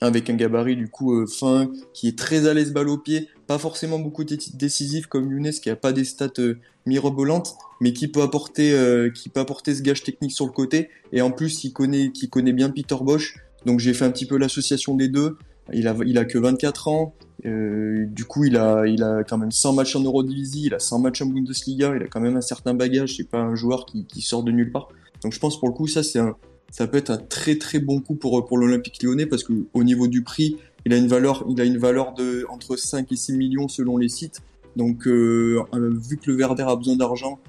avec 0.00 0.28
un 0.28 0.34
gabarit 0.34 0.76
du 0.76 0.88
coup 0.88 1.26
fin, 1.26 1.70
qui 1.94 2.08
est 2.08 2.18
très 2.18 2.46
à 2.46 2.54
l'aise 2.54 2.72
balle 2.72 2.88
au 2.88 2.98
pied, 2.98 3.28
pas 3.46 3.58
forcément 3.58 3.98
beaucoup 3.98 4.24
décisif 4.24 5.06
comme 5.06 5.30
Younes 5.30 5.50
qui 5.50 5.70
a 5.70 5.76
pas 5.76 5.92
des 5.92 6.04
stats 6.04 6.28
euh, 6.38 6.58
mirobolantes, 6.84 7.56
mais 7.80 7.92
qui 7.92 8.08
peut 8.08 8.22
apporter 8.22 8.72
euh, 8.72 9.10
qui 9.10 9.28
peut 9.28 9.40
apporter 9.40 9.74
ce 9.74 9.82
gage 9.82 10.02
technique 10.02 10.32
sur 10.32 10.46
le 10.46 10.52
côté 10.52 10.88
et 11.12 11.20
en 11.20 11.30
plus 11.30 11.64
il 11.64 11.72
connaît 11.72 12.10
qui 12.10 12.28
connaît 12.28 12.52
bien 12.52 12.70
Peter 12.70 12.96
Bosch. 13.00 13.36
Donc 13.64 13.80
j'ai 13.80 13.94
fait 13.94 14.04
un 14.04 14.10
petit 14.10 14.26
peu 14.26 14.38
l'association 14.38 14.94
des 14.94 15.08
deux. 15.08 15.36
Il 15.72 15.88
a 15.88 15.96
il 16.06 16.18
a 16.18 16.24
que 16.24 16.38
24 16.38 16.88
ans. 16.88 17.14
Euh, 17.44 18.06
du 18.06 18.24
coup, 18.24 18.44
il 18.44 18.56
a 18.56 18.86
il 18.86 19.02
a 19.02 19.24
quand 19.24 19.38
même 19.38 19.50
100 19.50 19.74
matchs 19.74 19.96
en 19.96 20.02
Eurodivisie, 20.02 20.66
il 20.66 20.74
a 20.74 20.78
100 20.78 21.00
matchs 21.00 21.22
en 21.22 21.26
Bundesliga, 21.26 21.94
il 21.94 22.02
a 22.02 22.06
quand 22.06 22.20
même 22.20 22.36
un 22.36 22.40
certain 22.40 22.74
bagage, 22.74 23.16
c'est 23.16 23.28
pas 23.28 23.40
un 23.40 23.54
joueur 23.54 23.84
qui, 23.84 24.04
qui 24.06 24.22
sort 24.22 24.42
de 24.42 24.52
nulle 24.52 24.72
part. 24.72 24.88
Donc 25.22 25.32
je 25.32 25.38
pense 25.38 25.58
pour 25.58 25.68
le 25.68 25.74
coup 25.74 25.86
ça 25.86 26.02
c'est 26.02 26.18
un 26.18 26.36
ça 26.70 26.86
peut 26.86 26.98
être 26.98 27.10
un 27.10 27.18
très 27.18 27.56
très 27.56 27.78
bon 27.78 28.00
coup 28.00 28.14
pour 28.14 28.44
pour 28.46 28.58
l'Olympique 28.58 29.02
Lyonnais 29.02 29.26
parce 29.26 29.44
que 29.44 29.52
au 29.74 29.84
niveau 29.84 30.08
du 30.08 30.22
prix, 30.22 30.56
il 30.86 30.92
a 30.92 30.96
une 30.96 31.08
valeur, 31.08 31.44
il 31.48 31.60
a 31.60 31.64
une 31.64 31.78
valeur 31.78 32.14
de 32.14 32.46
entre 32.48 32.76
5 32.76 33.10
et 33.10 33.16
6 33.16 33.36
millions 33.36 33.66
selon 33.68 33.96
les 33.96 34.08
sites. 34.08 34.40
Donc, 34.76 35.08
euh, 35.08 35.64
euh, 35.74 35.90
vu 35.98 36.16
que 36.16 36.30
le 36.30 36.36
Verder 36.36 36.64
a 36.68 36.76
besoin 36.76 36.96
d'argent, 36.96 37.40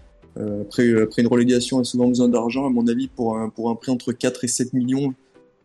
après, 0.61 1.01
après 1.01 1.21
une 1.21 1.27
relégation 1.27 1.79
a 1.79 1.83
souvent 1.83 2.07
besoin 2.07 2.29
d'argent, 2.29 2.65
à 2.65 2.69
mon 2.69 2.87
avis, 2.87 3.07
pour 3.07 3.37
un, 3.37 3.49
prix 3.49 3.91
entre 3.91 4.11
4 4.11 4.43
et 4.43 4.47
7 4.47 4.73
millions, 4.73 5.13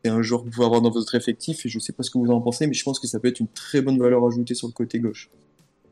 c'est 0.05 0.11
un 0.11 0.23
joueur 0.23 0.41
que 0.41 0.47
vous 0.47 0.53
pouvez 0.53 0.67
avoir 0.67 0.81
dans 0.81 0.91
votre 0.91 1.15
effectif. 1.15 1.65
Et 1.67 1.69
je 1.69 1.79
sais 1.79 1.93
pas 1.93 2.03
ce 2.03 2.11
que 2.11 2.19
vous 2.19 2.31
en 2.31 2.41
pensez, 2.41 2.67
mais 2.67 2.75
je 2.75 2.83
pense 2.83 2.99
que 2.99 3.07
ça 3.07 3.21
peut 3.21 3.29
être 3.29 3.41
une 3.41 3.49
très 3.49 3.83
bonne 3.83 3.99
valeur 3.99 4.27
ajoutée 4.27 4.55
sur 4.55 4.67
le 4.67 4.73
côté 4.73 4.99
gauche. 4.99 5.31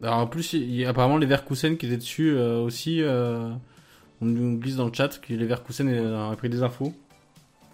Alors 0.03 0.19
en 0.19 0.27
plus, 0.27 0.55
il 0.55 0.75
y 0.75 0.85
a 0.85 0.91
apparemment 0.91 1.19
les 1.19 1.27
Verkusen 1.27 1.77
qui 1.77 1.87
étaient 1.87 1.97
dessus 1.97 2.33
aussi. 2.37 3.03
on 3.05 4.27
nous 4.27 4.59
glisse 4.59 4.77
dans 4.77 4.87
le 4.87 4.93
chat 4.93 5.21
que 5.21 5.33
les 5.33 5.47
Verkusen 5.47 5.89
ont 5.89 6.37
pris 6.37 6.49
des 6.49 6.63
infos. 6.63 6.93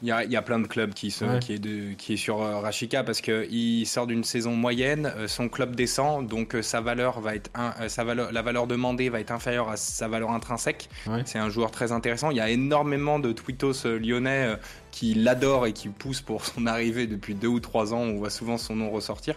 Il 0.02 0.08
y, 0.08 0.12
a, 0.12 0.24
il 0.24 0.30
y 0.30 0.36
a, 0.36 0.42
plein 0.42 0.58
de 0.58 0.66
clubs 0.66 0.92
qui, 0.92 1.10
sont, 1.10 1.38
qui, 1.38 1.54
est, 1.54 1.58
de, 1.58 1.94
qui 1.94 2.14
est 2.14 2.16
sur 2.18 2.42
euh, 2.42 2.58
Rashika 2.58 3.02
parce 3.02 3.22
qu'il 3.22 3.86
sort 3.86 4.06
d'une 4.06 4.24
saison 4.24 4.54
moyenne, 4.54 5.10
euh, 5.16 5.26
son 5.26 5.48
club 5.48 5.74
descend, 5.74 6.26
donc 6.26 6.54
euh, 6.54 6.60
sa 6.60 6.82
valeur 6.82 7.20
va 7.20 7.34
être 7.34 7.50
sa 7.88 8.04
valeur, 8.04 8.30
la 8.30 8.42
valeur 8.42 8.66
demandée 8.66 9.08
va 9.08 9.20
être 9.20 9.30
inférieure 9.30 9.70
à 9.70 9.76
sa 9.76 10.06
valeur 10.06 10.32
intrinsèque. 10.32 10.90
C'est 11.24 11.38
un 11.38 11.48
joueur 11.48 11.70
très 11.70 11.92
intéressant. 11.92 12.30
Il 12.30 12.36
y 12.36 12.40
a 12.40 12.50
énormément 12.50 13.18
de 13.18 13.32
tweetos 13.32 13.86
lyonnais 13.98 14.56
qui 14.90 15.14
l'adorent 15.14 15.66
et 15.66 15.72
qui 15.72 15.88
poussent 15.88 16.20
pour 16.20 16.44
son 16.44 16.66
arrivée 16.66 17.06
depuis 17.06 17.34
deux 17.34 17.48
ou 17.48 17.60
trois 17.60 17.94
ans. 17.94 18.00
On 18.00 18.16
voit 18.16 18.30
souvent 18.30 18.58
son 18.58 18.76
nom 18.76 18.90
ressortir. 18.90 19.34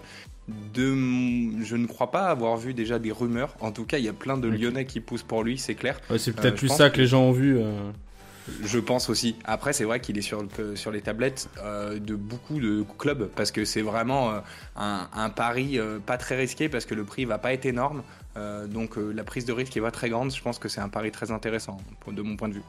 De, 0.74 0.94
je 1.64 1.76
ne 1.76 1.86
crois 1.86 2.12
pas 2.12 2.26
avoir 2.26 2.58
vu 2.58 2.74
déjà 2.74 3.00
des 3.00 3.12
rumeurs. 3.12 3.56
En 3.62 3.72
tout 3.72 3.86
cas, 3.86 3.98
il 3.98 4.04
y 4.04 4.10
a 4.10 4.14
plein 4.14 4.38
de 4.38 4.48
Lyonnais 4.48 4.86
qui 4.86 5.00
poussent 5.00 5.24
pour 5.24 5.44
lui, 5.44 5.58
c'est 5.58 5.76
clair. 5.76 6.02
c'est 6.18 6.36
peut-être 6.36 6.56
plus 6.56 6.70
ça 6.70 6.90
que, 6.90 7.00
les 7.00 7.08
gens 7.08 7.22
ont 7.22 7.32
vu. 7.32 7.60
Je 8.64 8.80
pense 8.80 9.10
aussi. 9.10 9.36
Après, 9.44 9.74
c'est 9.74 9.84
vrai 9.84 10.00
qu'il 10.00 10.18
est 10.18 10.22
sur, 10.22 10.46
sur 10.76 10.92
les 10.92 11.02
tablettes 11.02 11.50
euh, 11.64 12.00
de 12.00 12.16
beaucoup 12.16 12.60
de 12.60 12.84
clubs 12.98 13.30
parce 13.36 13.52
que 13.52 13.66
c'est 13.66 13.82
vraiment 13.82 14.32
euh, 14.32 14.40
un, 14.76 15.30
pari 15.30 15.80
euh, 15.80 16.00
pas 16.00 16.18
très 16.18 16.36
risqué 16.38 16.70
parce 16.70 16.86
que 16.86 16.96
le 16.96 17.04
prix 17.04 17.26
va 17.26 17.38
pas 17.38 17.54
être 17.54 17.66
énorme. 17.66 18.04
donc 18.68 18.96
la 18.98 19.24
prise 19.24 19.46
de 19.46 19.54
risque 19.54 19.76
est 19.76 19.82
pas 19.82 19.92
très 19.92 20.10
grande. 20.10 20.34
Je 20.34 20.42
pense 20.42 20.60
que 20.60 20.70
c'est 20.70 20.82
un 20.82 20.90
pari 20.90 21.12
très 21.12 21.32
intéressant 21.32 21.78
de 22.08 22.22
mon 22.22 22.38
point 22.38 22.50
de 22.50 22.56
vue. 22.56 22.64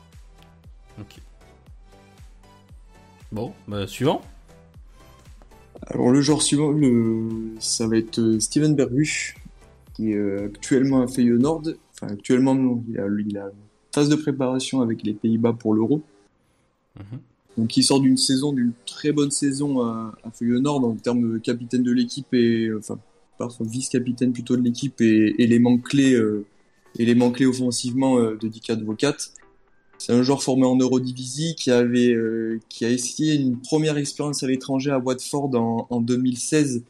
Ok. 1.01 1.21
Bon, 3.31 3.53
bah, 3.69 3.87
suivant. 3.87 4.23
Alors 5.87 6.11
le 6.11 6.21
genre 6.21 6.43
suivant, 6.43 6.75
ça 7.59 7.87
va 7.87 7.97
être 7.97 8.39
Steven 8.41 8.75
Bergus, 8.75 9.35
qui 9.95 10.13
est 10.13 10.45
actuellement 10.45 11.03
à 11.03 11.07
Feyenoord. 11.07 11.63
Enfin 11.95 12.13
actuellement 12.13 12.55
non, 12.55 12.83
il 12.89 12.99
a, 12.99 13.07
il 13.27 13.39
a 13.39 13.51
phase 13.93 14.09
de 14.09 14.17
préparation 14.17 14.81
avec 14.81 15.03
les 15.03 15.15
Pays-Bas 15.15 15.55
pour 15.55 15.75
l'Euro. 15.75 16.03
Mhm. 16.99 17.19
Donc 17.59 17.77
il 17.77 17.83
sort 17.83 18.01
d'une 18.01 18.17
saison, 18.17 18.53
d'une 18.53 18.73
très 18.87 19.13
bonne 19.13 19.31
saison 19.31 19.83
à, 19.83 20.15
à 20.25 20.31
Feyenoord 20.31 20.85
en 20.85 20.95
termes 20.95 21.33
de 21.33 21.39
capitaine 21.39 21.83
de 21.83 21.93
l'équipe 21.93 22.33
et 22.33 22.71
enfin 22.73 22.99
vice-capitaine 23.61 24.33
plutôt 24.33 24.57
de 24.57 24.63
l'équipe 24.63 25.01
et 25.01 25.35
élément 25.43 25.79
clé, 25.79 26.15
euh, 26.15 26.45
élément 26.99 27.31
clé 27.31 27.47
offensivement 27.47 28.19
euh, 28.19 28.37
de 28.37 28.49
Dick 28.49 28.71
Advocat. 28.71 29.17
C'est 29.99 30.13
un 30.13 30.23
joueur 30.23 30.43
formé 30.43 30.65
en 30.67 30.77
Eurodivisie 30.77 31.55
qui 31.57 31.71
avait 31.71 32.13
euh, 32.13 32.59
qui 32.69 32.85
a 32.85 32.91
essayé 32.91 33.35
une 33.35 33.61
première 33.61 33.99
expérience 33.99 34.43
à 34.43 34.47
l'étranger 34.47 34.91
à 34.91 34.99
Watford 34.99 35.55
en, 35.55 35.87
en 35.91 36.01
2016. 36.01 36.83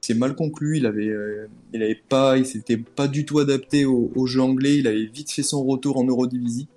C'est 0.00 0.14
mal 0.14 0.34
conclu. 0.34 0.78
Il 0.78 0.86
avait 0.86 1.08
euh, 1.08 1.46
il 1.72 1.82
avait 1.82 2.00
pas 2.08 2.38
il 2.38 2.46
s'était 2.46 2.76
pas 2.76 3.08
du 3.08 3.24
tout 3.24 3.38
adapté 3.38 3.84
au, 3.84 4.12
au, 4.14 4.26
jeu 4.26 4.40
anglais. 4.40 4.78
Il 4.78 4.86
avait 4.86 5.06
vite 5.06 5.30
fait 5.30 5.42
son 5.42 5.64
retour 5.64 5.96
en 5.96 6.04
Eurodivisie 6.04 6.68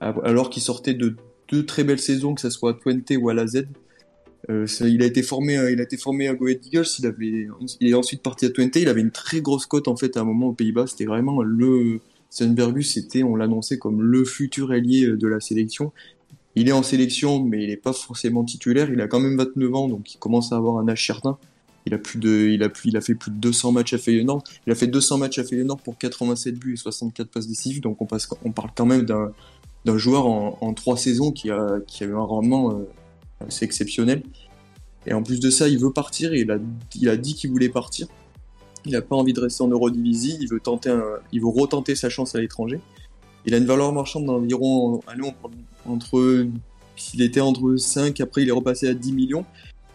alors 0.00 0.50
qu'il 0.50 0.62
sortait 0.62 0.92
de 0.94 1.16
deux 1.50 1.64
très 1.64 1.84
belles 1.84 2.00
saisons, 2.00 2.34
que 2.34 2.40
ce 2.40 2.50
soit 2.50 2.72
à 2.72 2.74
Twente 2.74 3.12
ou 3.18 3.28
à 3.28 3.34
la 3.34 3.46
Z. 3.46 3.66
Euh, 4.50 4.66
il 4.80 5.02
a 5.02 5.06
été 5.06 5.22
formé, 5.22 5.54
il 5.72 5.80
a 5.80 5.84
été 5.84 5.96
formé 5.96 6.28
à 6.28 6.34
Go 6.34 6.48
Eagles. 6.48 6.84
Il 6.98 7.06
avait, 7.06 7.48
il 7.80 7.88
est 7.88 7.94
ensuite 7.94 8.22
parti 8.22 8.44
à 8.44 8.50
Twente. 8.50 8.76
Il 8.76 8.88
avait 8.88 9.00
une 9.00 9.12
très 9.12 9.40
grosse 9.40 9.66
cote 9.66 9.88
en 9.88 9.96
fait 9.96 10.16
à 10.16 10.20
un 10.20 10.24
moment 10.24 10.48
aux 10.48 10.52
Pays-Bas. 10.52 10.86
C'était 10.86 11.06
vraiment 11.06 11.42
le 11.42 12.00
Sundbergus. 12.28 12.92
C'était, 12.92 13.22
on 13.22 13.36
l'annonçait 13.36 13.78
comme 13.78 14.02
le 14.02 14.24
futur 14.24 14.72
allié 14.72 15.06
de 15.06 15.28
la 15.28 15.40
sélection. 15.40 15.92
Il 16.56 16.68
est 16.68 16.72
en 16.72 16.82
sélection, 16.82 17.42
mais 17.42 17.64
il 17.64 17.68
n'est 17.68 17.76
pas 17.76 17.92
forcément 17.92 18.44
titulaire. 18.44 18.90
Il 18.92 19.00
a 19.00 19.08
quand 19.08 19.20
même 19.20 19.36
29 19.36 19.74
ans, 19.74 19.88
donc 19.88 20.14
il 20.14 20.18
commence 20.18 20.52
à 20.52 20.56
avoir 20.56 20.78
un 20.78 20.88
âge 20.88 21.04
certain. 21.04 21.38
Il 21.86 21.94
a 21.94 21.98
plus 21.98 22.18
de, 22.18 22.48
il 22.48 22.62
a 22.62 22.68
plus, 22.68 22.88
il 22.88 22.96
a 22.96 23.00
fait 23.00 23.14
plus 23.14 23.30
de 23.30 23.36
200 23.36 23.72
matchs 23.72 23.92
à 23.92 23.98
Feyenoord. 23.98 24.42
Il 24.66 24.72
a 24.72 24.74
fait 24.74 24.86
200 24.86 25.18
matchs 25.18 25.38
à 25.38 25.44
Feyenoord 25.44 25.80
pour 25.80 25.98
87 25.98 26.58
buts 26.58 26.74
et 26.74 26.76
64 26.76 27.28
passes 27.28 27.46
décisives. 27.46 27.82
Donc 27.82 27.98
on 28.00 28.52
parle 28.52 28.70
quand 28.74 28.86
même 28.86 29.04
d'un, 29.04 29.98
joueur 29.98 30.26
en, 30.26 30.74
trois 30.74 30.96
saisons 30.96 31.30
qui 31.30 31.50
a, 31.50 31.80
qui 31.86 32.04
eu 32.04 32.14
un 32.14 32.20
rendement 32.20 32.72
euh, 32.72 32.88
assez 33.46 33.64
exceptionnel. 33.64 34.22
Et 35.06 35.12
en 35.12 35.22
plus 35.22 35.40
de 35.40 35.50
ça, 35.50 35.68
il 35.68 35.78
veut 35.78 35.92
partir 35.92 36.32
et 36.32 36.40
il 36.40 36.50
a, 36.50 36.58
il 36.94 37.08
a 37.10 37.16
dit 37.18 37.34
qu'il 37.34 37.50
voulait 37.50 37.68
partir. 37.68 38.06
Il 38.86 38.92
n'a 38.92 39.02
pas 39.02 39.16
envie 39.16 39.32
de 39.32 39.40
rester 39.40 39.62
en 39.62 39.68
Eurodivisie, 39.68 40.38
il 40.40 40.48
veut 40.48 40.60
tenter 40.60 40.94
il 41.32 41.40
veut 41.40 41.48
retenter 41.48 41.94
sa 41.94 42.08
chance 42.08 42.34
à 42.34 42.40
l'étranger. 42.40 42.80
Il 43.46 43.54
a 43.54 43.58
une 43.58 43.66
valeur 43.66 43.92
marchande 43.92 44.24
d'environ, 44.26 45.00
entre, 45.86 46.46
s'il 46.96 47.22
était 47.22 47.40
entre 47.40 47.76
5, 47.76 48.20
après 48.20 48.42
il 48.42 48.48
est 48.48 48.52
repassé 48.52 48.88
à 48.88 48.94
10 48.94 49.12
millions. 49.12 49.44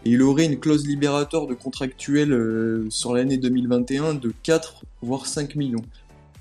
Et 0.05 0.11
il 0.11 0.21
aurait 0.21 0.45
une 0.45 0.59
clause 0.59 0.88
libératoire 0.88 1.47
de 1.47 1.53
contractuel 1.53 2.31
euh, 2.31 2.88
sur 2.89 3.13
l'année 3.13 3.38
2021 3.38 4.13
de 4.15 4.34
4 4.43 4.85
voire 5.01 5.26
5 5.26 5.55
millions. 5.55 5.84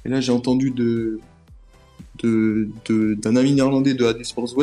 Et 0.04 0.08
là 0.08 0.20
j'ai 0.20 0.32
entendu 0.32 0.70
de, 0.70 1.20
d'un 2.22 3.36
ami 3.36 3.52
néerlandais 3.52 3.94
de 3.94 4.04
AD 4.04 4.24
Sports 4.24 4.54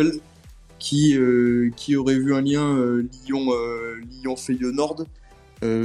euh, 0.94 1.72
qui 1.76 1.96
aurait 1.96 2.20
vu 2.20 2.36
un 2.36 2.42
lien 2.42 2.78
euh, 2.78 3.08
Lyon, 3.26 3.48
euh, 3.50 3.96
Lyon 4.12 4.36
Feyenoord 4.36 5.06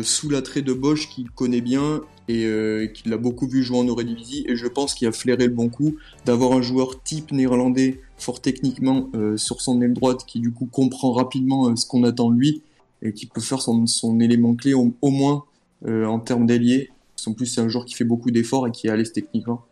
sous 0.03 0.29
l'attrait 0.29 0.61
de 0.61 0.75
Bosch 0.75 1.09
qu'il 1.09 1.31
connaît 1.31 1.63
bien 1.63 2.03
et 2.29 2.91
qu'il 2.93 3.13
a 3.15 3.17
beaucoup 3.17 3.49
vu 3.49 3.63
jouer 3.63 3.79
en 3.79 3.85
Eurodivisie 3.85 4.45
et 4.47 4.55
je 4.55 4.67
pense 4.67 4.93
qu'il 4.93 5.09
a 5.09 5.13
flairé 5.13 5.47
le 5.47 5.55
bon 5.55 5.71
coup 5.71 5.97
d'avoir 6.27 6.53
un 6.53 6.61
joueur 6.61 7.03
type 7.03 7.33
néerlandais 7.33 7.99
fort 8.19 8.43
techniquement 8.43 9.09
sur 9.37 9.63
son 9.63 9.81
aile 9.81 9.95
droite 9.95 10.27
qui 10.27 10.39
du 10.39 10.53
coup 10.53 10.67
comprend 10.67 11.13
rapidement 11.13 11.75
ce 11.77 11.87
qu'on 11.87 12.05
attend 12.05 12.31
de 12.31 12.37
lui 12.37 12.61
et 13.03 13.13
qui 13.13 13.27
peut 13.27 13.41
faire 13.41 13.63
son, 13.63 13.87
son 13.87 14.21
élément 14.21 14.55
clé 14.55 14.75
au, 14.75 14.93
moins 15.03 15.45
en 15.87 16.19
termes 16.19 16.47
d'ailier. 16.47 16.91
En 17.27 17.33
plus 17.33 17.47
c'est 17.47 17.61
un 17.61 17.69
joueur 17.69 17.85
qui 17.85 17.95
fait 17.95 18.05
beaucoup 18.05 18.31
d'efforts 18.31 18.67
et 18.67 18.71
qui 18.71 18.87
est 18.87 18.91
à 18.91 18.97
l'aise 18.97 19.13
techniquement. 19.13 19.65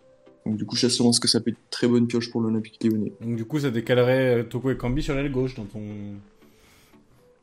Donc 0.49 0.57
du 0.57 0.65
coup, 0.65 0.77
j'assurance 0.77 1.21
que 1.21 1.29
ça 1.29 1.41
peut 1.41 1.51
être 1.51 1.59
très 1.69 1.87
bonne 1.87 2.07
pioche 2.07 2.31
pour 2.31 2.41
l'Olympique 2.41 2.83
lyonnais. 2.83 3.13
Donc 3.21 3.37
du 3.37 3.45
coup, 3.45 3.61
ça 3.61 3.71
décalerait 3.71 4.41
euh, 4.41 4.43
Toko 4.45 4.71
et 4.71 4.77
Kambi 4.79 5.03
sur 5.03 5.15
l'aile 5.15 5.31
gauche 5.31 5.55
dans 5.55 5.65
ton... 5.65 5.81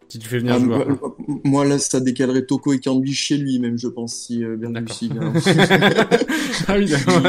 Si 0.07 0.19
tu 0.19 0.27
fais 0.27 0.39
venir 0.39 0.55
ah, 0.55 0.59
joueur. 0.59 0.87
Moi, 0.87 1.41
moi, 1.43 1.65
là, 1.65 1.79
ça 1.79 1.99
décalerait 1.99 2.45
Toko 2.45 2.73
et 2.73 2.79
Kambi 2.79 3.13
chez 3.13 3.37
lui 3.37 3.59
même, 3.59 3.77
je 3.77 3.87
pense, 3.87 4.13
si 4.13 4.43
euh, 4.43 4.55
Berlucci 4.55 5.09
vient. 5.09 5.33
ah 6.67 6.77
oui, 6.77 6.87
d'accord. 6.87 7.21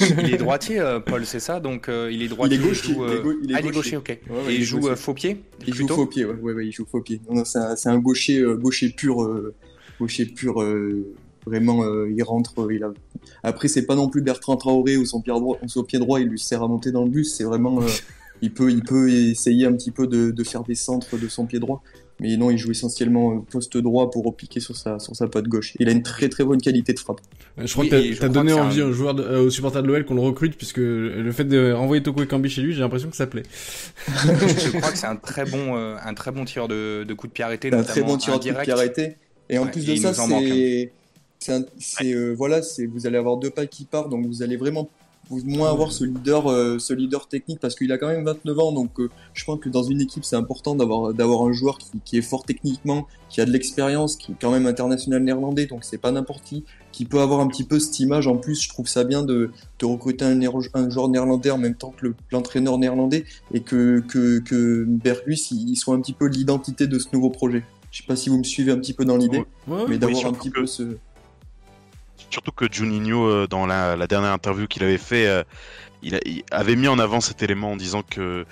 il 0.00 0.34
est 0.34 0.38
droitier, 0.38 0.80
euh, 0.80 1.00
Paul, 1.00 1.24
c'est 1.24 1.40
ça? 1.40 1.60
Donc 1.60 1.88
euh, 1.88 2.10
il 2.12 2.22
est 2.22 2.28
droitier. 2.28 2.56
Il 2.56 2.62
est 2.62 2.68
gauche. 2.68 2.82
Il, 2.88 2.94
joue, 2.94 3.04
euh... 3.04 3.34
il 3.42 3.50
est, 3.50 3.54
ah, 3.54 3.60
il 3.60 3.66
est 3.66 3.70
gaucher, 3.70 3.96
ok. 3.96 4.08
Ouais, 4.08 4.36
ouais, 4.46 4.54
et 4.54 4.56
il, 4.56 4.64
joue 4.64 4.94
faux 4.96 5.14
pied 5.14 5.42
Il 5.66 5.74
joue 5.74 5.88
faux 5.88 6.06
pied, 6.06 6.24
ouais, 6.24 6.34
ouais, 6.34 6.52
ouais, 6.52 6.66
il 6.66 6.72
joue 6.72 6.86
faux 6.90 7.00
pied. 7.00 7.20
c'est 7.44 7.58
un, 7.58 7.76
un, 7.92 7.98
gaucher, 7.98 8.42
gaucher 8.58 8.90
pur, 8.90 9.28
gaucher 9.98 10.26
pur 10.26 10.62
Vraiment, 11.46 11.82
euh, 11.84 12.10
il 12.10 12.22
rentre. 12.22 12.60
Euh, 12.60 12.74
il 12.74 12.84
a... 12.84 12.92
Après, 13.42 13.68
c'est 13.68 13.84
pas 13.84 13.96
non 13.96 14.08
plus 14.08 14.22
Bertrand 14.22 14.56
Traoré 14.56 14.96
ou 14.96 15.04
son 15.04 15.20
pied 15.20 15.32
droit, 15.32 15.58
son 15.66 15.82
pied 15.82 15.98
droit, 15.98 16.20
il 16.20 16.28
lui 16.28 16.38
sert 16.38 16.62
à 16.62 16.68
monter 16.68 16.92
dans 16.92 17.04
le 17.04 17.10
bus. 17.10 17.34
C'est 17.34 17.44
vraiment, 17.44 17.82
euh, 17.82 17.86
il 18.42 18.52
peut, 18.52 18.70
il 18.70 18.82
peut 18.82 19.08
essayer 19.10 19.66
un 19.66 19.72
petit 19.72 19.92
peu 19.92 20.06
de, 20.06 20.30
de, 20.30 20.44
faire 20.44 20.64
des 20.64 20.74
centres 20.74 21.16
de 21.16 21.28
son 21.28 21.46
pied 21.46 21.60
droit. 21.60 21.82
Mais 22.20 22.36
non, 22.36 22.50
il 22.50 22.58
joue 22.58 22.70
essentiellement 22.70 23.40
poste 23.40 23.76
droit 23.78 24.10
pour 24.10 24.24
repiquer 24.24 24.60
sur 24.60 24.76
sa, 24.76 24.98
sur 24.98 25.16
sa 25.16 25.26
patte 25.28 25.48
gauche. 25.48 25.74
Il 25.80 25.88
a 25.88 25.92
une 25.92 26.02
très 26.02 26.28
très 26.28 26.44
bonne 26.44 26.60
qualité 26.60 26.92
de 26.92 26.98
frappe. 26.98 27.20
Je 27.56 27.72
crois 27.72 27.84
que 27.86 28.18
t'as 28.18 28.28
donné 28.28 28.52
envie 28.52 28.80
un... 28.80 28.92
joueur 28.92 29.14
de, 29.14 29.22
euh, 29.22 29.46
au 29.46 29.50
supporter 29.50 29.82
de 29.82 29.88
l'OL 29.88 30.04
qu'on 30.04 30.14
le 30.14 30.20
recrute, 30.20 30.56
puisque 30.56 30.76
le 30.78 31.32
fait 31.32 31.44
de 31.44 31.72
renvoyer 31.72 32.02
Toko 32.02 32.24
Kambi 32.26 32.50
chez 32.50 32.62
lui, 32.62 32.74
j'ai 32.74 32.80
l'impression 32.80 33.10
que 33.10 33.16
ça 33.16 33.26
plaît. 33.26 33.44
je 34.06 34.76
crois 34.76 34.92
que 34.92 34.98
c'est 34.98 35.06
un 35.06 35.16
très 35.16 35.44
bon, 35.44 35.76
euh, 35.76 35.96
un 36.04 36.14
très 36.14 36.30
bon 36.30 36.44
tireur 36.44 36.68
de, 36.68 37.04
de 37.04 37.14
coup 37.14 37.26
de 37.26 37.32
pied 37.32 37.44
arrêté. 37.44 37.72
Un 37.72 37.82
très 37.82 38.02
bon 38.02 38.16
tireur 38.16 38.38
de 38.38 38.50
coup 38.50 38.56
de 38.56 38.62
pied 38.62 38.72
arrêté. 38.72 39.16
Et 39.48 39.58
en 39.58 39.64
ouais, 39.64 39.70
plus 39.70 39.86
de 39.86 39.96
ça, 39.96 40.12
c'est 40.12 40.92
c'est 41.78 42.12
euh, 42.12 42.32
voilà, 42.36 42.62
c'est 42.62 42.86
vous 42.86 43.06
allez 43.06 43.18
avoir 43.18 43.36
deux 43.36 43.50
pas 43.50 43.66
qui 43.66 43.84
partent, 43.84 44.10
donc 44.10 44.26
vous 44.26 44.42
allez 44.42 44.56
vraiment 44.56 44.88
moins 45.44 45.70
avoir 45.70 45.92
ce 45.92 46.04
leader, 46.04 46.50
euh, 46.50 46.78
ce 46.78 46.92
leader 46.92 47.28
technique 47.28 47.60
parce 47.60 47.74
qu'il 47.74 47.90
a 47.92 47.98
quand 47.98 48.08
même 48.08 48.24
29 48.24 48.58
ans, 48.58 48.72
donc 48.72 49.00
euh, 49.00 49.10
je 49.34 49.44
pense 49.44 49.60
que 49.60 49.68
dans 49.68 49.82
une 49.82 50.00
équipe 50.00 50.24
c'est 50.24 50.36
important 50.36 50.74
d'avoir 50.74 51.14
d'avoir 51.14 51.42
un 51.42 51.52
joueur 51.52 51.78
qui, 51.78 51.90
qui, 52.04 52.18
est 52.18 52.22
fort 52.22 52.44
techniquement, 52.44 53.06
qui 53.28 53.40
a 53.40 53.44
de 53.44 53.50
l'expérience, 53.50 54.16
qui 54.16 54.32
est 54.32 54.36
quand 54.40 54.50
même 54.50 54.66
international 54.66 55.22
néerlandais, 55.22 55.66
donc 55.66 55.84
c'est 55.84 55.98
pas 55.98 56.12
n'importe 56.12 56.44
qui, 56.44 56.64
qui 56.92 57.04
peut 57.04 57.20
avoir 57.20 57.40
un 57.40 57.46
petit 57.48 57.64
peu 57.64 57.78
cette 57.78 57.98
image. 58.00 58.26
En 58.26 58.36
plus, 58.36 58.62
je 58.62 58.68
trouve 58.68 58.86
ça 58.86 59.04
bien 59.04 59.22
de, 59.22 59.50
de 59.78 59.86
recruter 59.86 60.24
un, 60.24 60.40
un 60.40 60.90
joueur 60.90 61.08
néerlandais 61.08 61.50
en 61.50 61.58
même 61.58 61.74
temps 61.74 61.94
que 61.96 62.14
l'entraîneur 62.30 62.78
néerlandais 62.78 63.24
et 63.52 63.60
que 63.60 64.00
que, 64.08 64.38
que 64.40 64.84
Bergus 64.86 65.50
il, 65.50 65.76
soit 65.76 65.94
un 65.94 66.00
petit 66.00 66.12
peu 66.12 66.26
l'identité 66.26 66.86
de 66.86 66.98
ce 66.98 67.08
nouveau 67.12 67.30
projet. 67.30 67.64
Je 67.90 67.98
sais 67.98 68.06
pas 68.06 68.16
si 68.16 68.30
vous 68.30 68.38
me 68.38 68.44
suivez 68.44 68.72
un 68.72 68.78
petit 68.78 68.94
peu 68.94 69.04
dans 69.04 69.16
l'idée, 69.16 69.44
ouais, 69.68 69.84
mais 69.88 69.98
d'avoir 69.98 70.26
un 70.26 70.32
petit 70.32 70.50
peu 70.50 70.66
ce 70.66 70.96
Surtout 72.30 72.52
que 72.52 72.70
Juninho, 72.70 73.26
euh, 73.26 73.46
dans 73.46 73.66
la, 73.66 73.96
la 73.96 74.06
dernière 74.06 74.32
interview 74.32 74.66
qu'il 74.66 74.82
avait 74.82 74.98
fait, 74.98 75.26
euh, 75.26 75.42
il, 76.02 76.14
a, 76.14 76.20
il, 76.24 76.42
avait 76.50 76.76
mis 76.76 76.88
en 76.88 76.98
avant 76.98 77.20
cet 77.20 77.42
élément 77.42 77.72
en 77.72 77.76
disant 77.76 78.02
que 78.02 78.46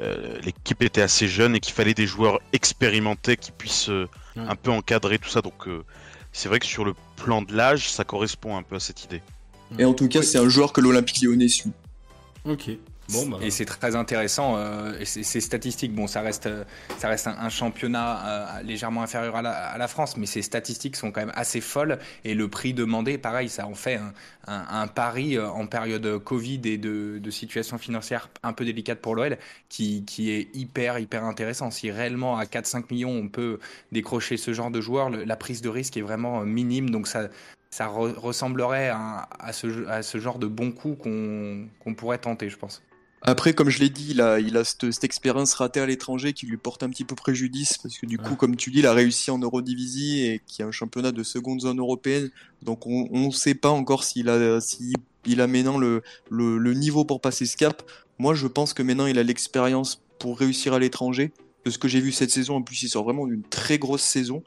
euh, 0.00 0.38
l'équipe 0.42 0.82
était 0.82 1.02
assez 1.02 1.26
jeune 1.26 1.56
et 1.56 1.60
qu'il 1.60 1.72
fallait 1.72 1.94
des 1.94 2.06
joueurs 2.06 2.40
expérimentés 2.52 3.36
qui 3.36 3.50
puissent 3.50 3.88
euh, 3.88 4.08
ouais. 4.36 4.42
un 4.46 4.54
peu 4.54 4.70
encadrer 4.70 5.18
tout 5.18 5.28
ça. 5.28 5.40
Donc 5.40 5.68
euh, 5.68 5.84
c'est 6.32 6.48
vrai 6.48 6.58
que 6.58 6.66
sur 6.66 6.84
le 6.84 6.94
plan 7.16 7.42
de 7.42 7.54
l'âge, 7.54 7.90
ça 7.90 8.04
correspond 8.04 8.56
un 8.56 8.62
peu 8.62 8.76
à 8.76 8.80
cette 8.80 9.04
idée. 9.04 9.22
Et 9.78 9.84
en 9.84 9.94
tout 9.94 10.08
cas, 10.08 10.22
c'est 10.22 10.38
un 10.38 10.48
joueur 10.48 10.72
que 10.72 10.80
l'Olympique 10.80 11.22
Lyonnais 11.22 11.48
suit. 11.48 11.72
Ok. 12.44 12.70
Bon, 13.10 13.26
bah, 13.28 13.38
et 13.40 13.50
c'est 13.50 13.64
très 13.64 13.94
intéressant. 13.94 14.56
Euh, 14.56 14.98
et 14.98 15.04
c'est 15.04 15.40
statistiques. 15.40 15.94
Bon, 15.94 16.06
ça 16.06 16.20
reste, 16.20 16.48
ça 16.98 17.08
reste 17.08 17.26
un, 17.26 17.36
un 17.38 17.48
championnat 17.48 18.58
euh, 18.58 18.62
légèrement 18.62 19.02
inférieur 19.02 19.36
à 19.36 19.42
la, 19.42 19.52
à 19.52 19.78
la, 19.78 19.88
France, 19.88 20.16
mais 20.16 20.26
ces 20.26 20.42
statistiques 20.42 20.96
sont 20.96 21.12
quand 21.12 21.20
même 21.20 21.32
assez 21.34 21.60
folles. 21.60 21.98
Et 22.24 22.34
le 22.34 22.48
prix 22.48 22.74
demandé, 22.74 23.18
pareil, 23.18 23.48
ça 23.48 23.66
en 23.66 23.74
fait 23.74 23.96
un, 23.96 24.12
un, 24.46 24.82
un 24.82 24.86
pari 24.86 25.36
euh, 25.36 25.48
en 25.48 25.66
période 25.66 26.18
Covid 26.18 26.60
et 26.64 26.78
de, 26.78 27.18
de 27.18 27.30
situation 27.30 27.78
financière 27.78 28.28
un 28.42 28.52
peu 28.52 28.64
délicate 28.64 29.00
pour 29.00 29.14
l'OL, 29.14 29.38
qui, 29.68 30.04
qui 30.04 30.30
est 30.30 30.48
hyper, 30.54 30.98
hyper 30.98 31.24
intéressant. 31.24 31.70
Si 31.70 31.90
réellement 31.90 32.36
à 32.38 32.44
4-5 32.44 32.84
millions, 32.90 33.10
on 33.10 33.28
peut 33.28 33.58
décrocher 33.92 34.36
ce 34.36 34.52
genre 34.52 34.70
de 34.70 34.80
joueur, 34.80 35.10
le, 35.10 35.24
la 35.24 35.36
prise 35.36 35.62
de 35.62 35.68
risque 35.68 35.96
est 35.96 36.02
vraiment 36.02 36.40
minime. 36.40 36.90
Donc 36.90 37.06
ça, 37.06 37.28
ça 37.70 37.86
re 37.86 38.14
ressemblerait 38.16 38.88
à, 38.88 39.28
à, 39.38 39.52
ce, 39.52 39.86
à, 39.86 40.02
ce, 40.02 40.18
genre 40.18 40.38
de 40.38 40.46
bon 40.46 40.72
coup 40.72 40.94
qu'on 40.94 41.66
qu 41.84 41.94
pourrait 41.94 42.18
tenter, 42.18 42.48
je 42.48 42.56
pense. 42.56 42.82
Après, 43.28 43.54
comme 43.54 43.70
je 43.70 43.80
l'ai 43.80 43.90
dit, 43.90 44.06
il 44.10 44.20
a, 44.20 44.38
il 44.38 44.56
a 44.56 44.62
cette, 44.62 44.90
cette 44.92 45.02
expérience 45.02 45.54
ratée 45.54 45.80
à 45.80 45.86
l'étranger 45.86 46.32
qui 46.32 46.46
lui 46.46 46.56
porte 46.56 46.84
un 46.84 46.88
petit 46.88 47.04
peu 47.04 47.16
préjudice 47.16 47.76
parce 47.78 47.98
que 47.98 48.06
du 48.06 48.18
coup, 48.18 48.30
ouais. 48.30 48.36
comme 48.36 48.54
tu 48.54 48.70
dis, 48.70 48.78
il 48.78 48.86
a 48.86 48.92
réussi 48.92 49.32
en 49.32 49.38
Eurodivisie 49.38 50.24
et 50.24 50.40
qui 50.46 50.62
est 50.62 50.64
un 50.64 50.70
championnat 50.70 51.10
de 51.10 51.24
seconde 51.24 51.60
zone 51.60 51.80
européenne. 51.80 52.30
Donc, 52.62 52.86
on 52.86 53.26
ne 53.26 53.32
sait 53.32 53.54
pas 53.54 53.70
encore 53.70 54.04
s'il 54.04 54.28
a, 54.28 54.60
s'il 54.60 54.94
il 55.26 55.40
a 55.40 55.46
maintenant 55.46 55.78
le, 55.78 56.02
le, 56.30 56.56
le, 56.58 56.74
niveau 56.74 57.04
pour 57.04 57.20
passer 57.20 57.46
ce 57.46 57.56
cap. 57.56 57.82
Moi, 58.18 58.34
je 58.34 58.46
pense 58.46 58.72
que 58.72 58.82
maintenant, 58.82 59.06
il 59.06 59.18
a 59.18 59.22
l'expérience 59.22 60.00
pour 60.18 60.38
réussir 60.38 60.72
à 60.72 60.78
l'étranger. 60.78 61.32
De 61.64 61.70
ce 61.70 61.78
que 61.78 61.88
j'ai 61.88 62.00
vu 62.00 62.12
cette 62.12 62.30
saison, 62.30 62.56
en 62.56 62.62
plus, 62.62 62.84
il 62.84 62.88
sort 62.88 63.02
vraiment 63.02 63.26
d'une 63.26 63.42
très 63.42 63.78
grosse 63.78 64.02
saison. 64.02 64.44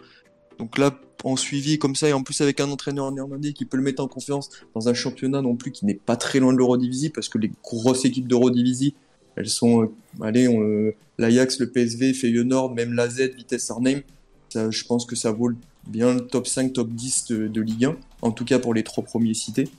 Donc 0.60 0.78
là, 0.78 1.00
en 1.24 1.36
suivi 1.36 1.80
comme 1.80 1.96
ça, 1.96 2.10
et 2.10 2.14
en 2.14 2.22
plus 2.22 2.40
avec 2.42 2.60
un 2.60 2.70
entraîneur 2.70 3.12
néerlandais 3.12 3.54
qui 3.54 3.66
peut 3.66 3.78
le 3.78 3.84
mettre 3.84 4.04
en 4.04 4.08
confiance 4.08 4.50
dans 4.76 4.90
un 4.90 4.94
championnat 4.94 5.42
non 5.42 5.56
plus 5.56 5.72
qui 5.72 5.86
n'est 5.86 5.96
pas 5.96 6.18
très 6.18 6.40
loin 6.40 6.54
de 6.54 6.58
l'Eurodivisie, 6.58 7.10
parce 7.10 7.30
que 7.30 7.38
les 7.38 7.52
grosses 7.64 8.06
équipes 8.06 8.28
d'Eurodivisie, 8.28 8.94
elles 9.36 9.50
sont, 9.50 9.84
euh, 9.84 9.88
allez, 10.22 10.48
euh, 10.48 10.94
l'Ajax, 11.18 11.60
le 11.60 11.72
PSV, 11.72 12.14
Feyenoord, 12.14 12.76
même 12.76 12.94
la 12.94 13.10
Z, 13.10 13.36
Vitesse 13.36 13.72
Arnhem. 13.72 14.02
Je 14.54 14.84
pense 14.86 15.06
que 15.06 15.16
ça 15.16 15.32
vaut 15.32 15.52
bien 15.88 16.14
le 16.14 16.22
top 16.22 16.48
5, 16.48 16.74
top 16.74 16.90
10 16.90 17.28
de, 17.28 17.62
Ligue 17.62 17.86
1, 17.86 17.98
en 18.22 18.32
tout 18.32 18.46
cas 18.46 18.60
pour 18.60 18.74
les 18.74 18.84
trois 18.84 19.04
premiers 19.04 19.36
cités. 19.36 19.70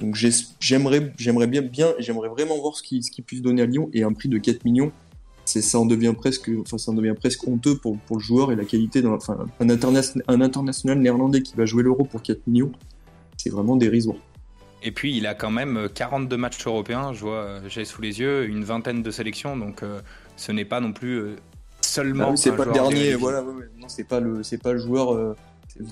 Donc 0.00 0.16
j'aimerais, 0.60 1.12
j'aimerais 1.18 1.46
bien, 1.46 1.60
bien, 1.60 1.92
j'aimerais 1.98 2.30
vraiment 2.30 2.58
voir 2.58 2.74
ce 2.74 2.82
qu'il 2.82 3.04
ce 3.04 3.10
puisse 3.20 3.42
donner 3.42 3.62
à 3.62 3.66
Lyon 3.66 3.90
et 3.92 4.02
un 4.02 4.14
prix 4.14 4.30
de 4.30 4.38
4 4.38 4.64
millions 4.64 4.92
c'est 5.54 5.62
ça 5.62 5.78
en 5.78 5.86
devient 5.86 6.14
presque 6.16 6.50
enfin 6.60 6.78
ça 6.78 6.90
en 6.90 6.94
devient 6.94 7.14
presque 7.16 7.46
honteux 7.46 7.76
pour, 7.76 7.96
pour 7.96 8.16
le 8.16 8.22
joueur 8.22 8.50
et 8.50 8.56
la 8.56 8.64
qualité 8.64 9.02
d'un 9.02 9.12
enfin 9.12 9.38
un, 9.60 9.70
international 9.70 10.24
un 10.26 10.40
international 10.40 10.98
néerlandais 10.98 11.42
qui 11.42 11.54
va 11.54 11.64
jouer 11.64 11.84
l'euro 11.84 12.02
pour 12.02 12.22
4 12.22 12.48
millions 12.48 12.72
c'est 13.36 13.50
vraiment 13.50 13.76
dérisoire 13.76 14.16
et 14.82 14.90
puis 14.90 15.16
il 15.16 15.28
a 15.28 15.34
quand 15.34 15.52
même 15.52 15.88
42 15.94 16.36
matchs 16.36 16.66
européens 16.66 17.12
je 17.12 17.20
vois 17.20 17.60
j'ai 17.68 17.84
sous 17.84 18.02
les 18.02 18.18
yeux 18.18 18.48
une 18.48 18.64
vingtaine 18.64 19.04
de 19.04 19.10
sélections 19.12 19.56
donc 19.56 19.84
euh, 19.84 20.00
ce 20.36 20.50
n'est 20.50 20.64
pas 20.64 20.80
non 20.80 20.92
plus 20.92 21.18
euh, 21.20 21.36
seulement 21.82 22.30
ah 22.32 22.36
c'est 22.36 22.56
pas 22.56 22.64
le 22.64 22.72
dernier 22.72 23.14
voilà 23.14 23.44
ouais, 23.44 23.54
ouais. 23.54 23.70
non 23.78 23.86
c'est 23.86 24.08
pas 24.08 24.18
le 24.18 24.42
c'est 24.42 24.58
pas 24.58 24.72
le 24.72 24.80
joueur 24.80 25.14
euh, 25.14 25.36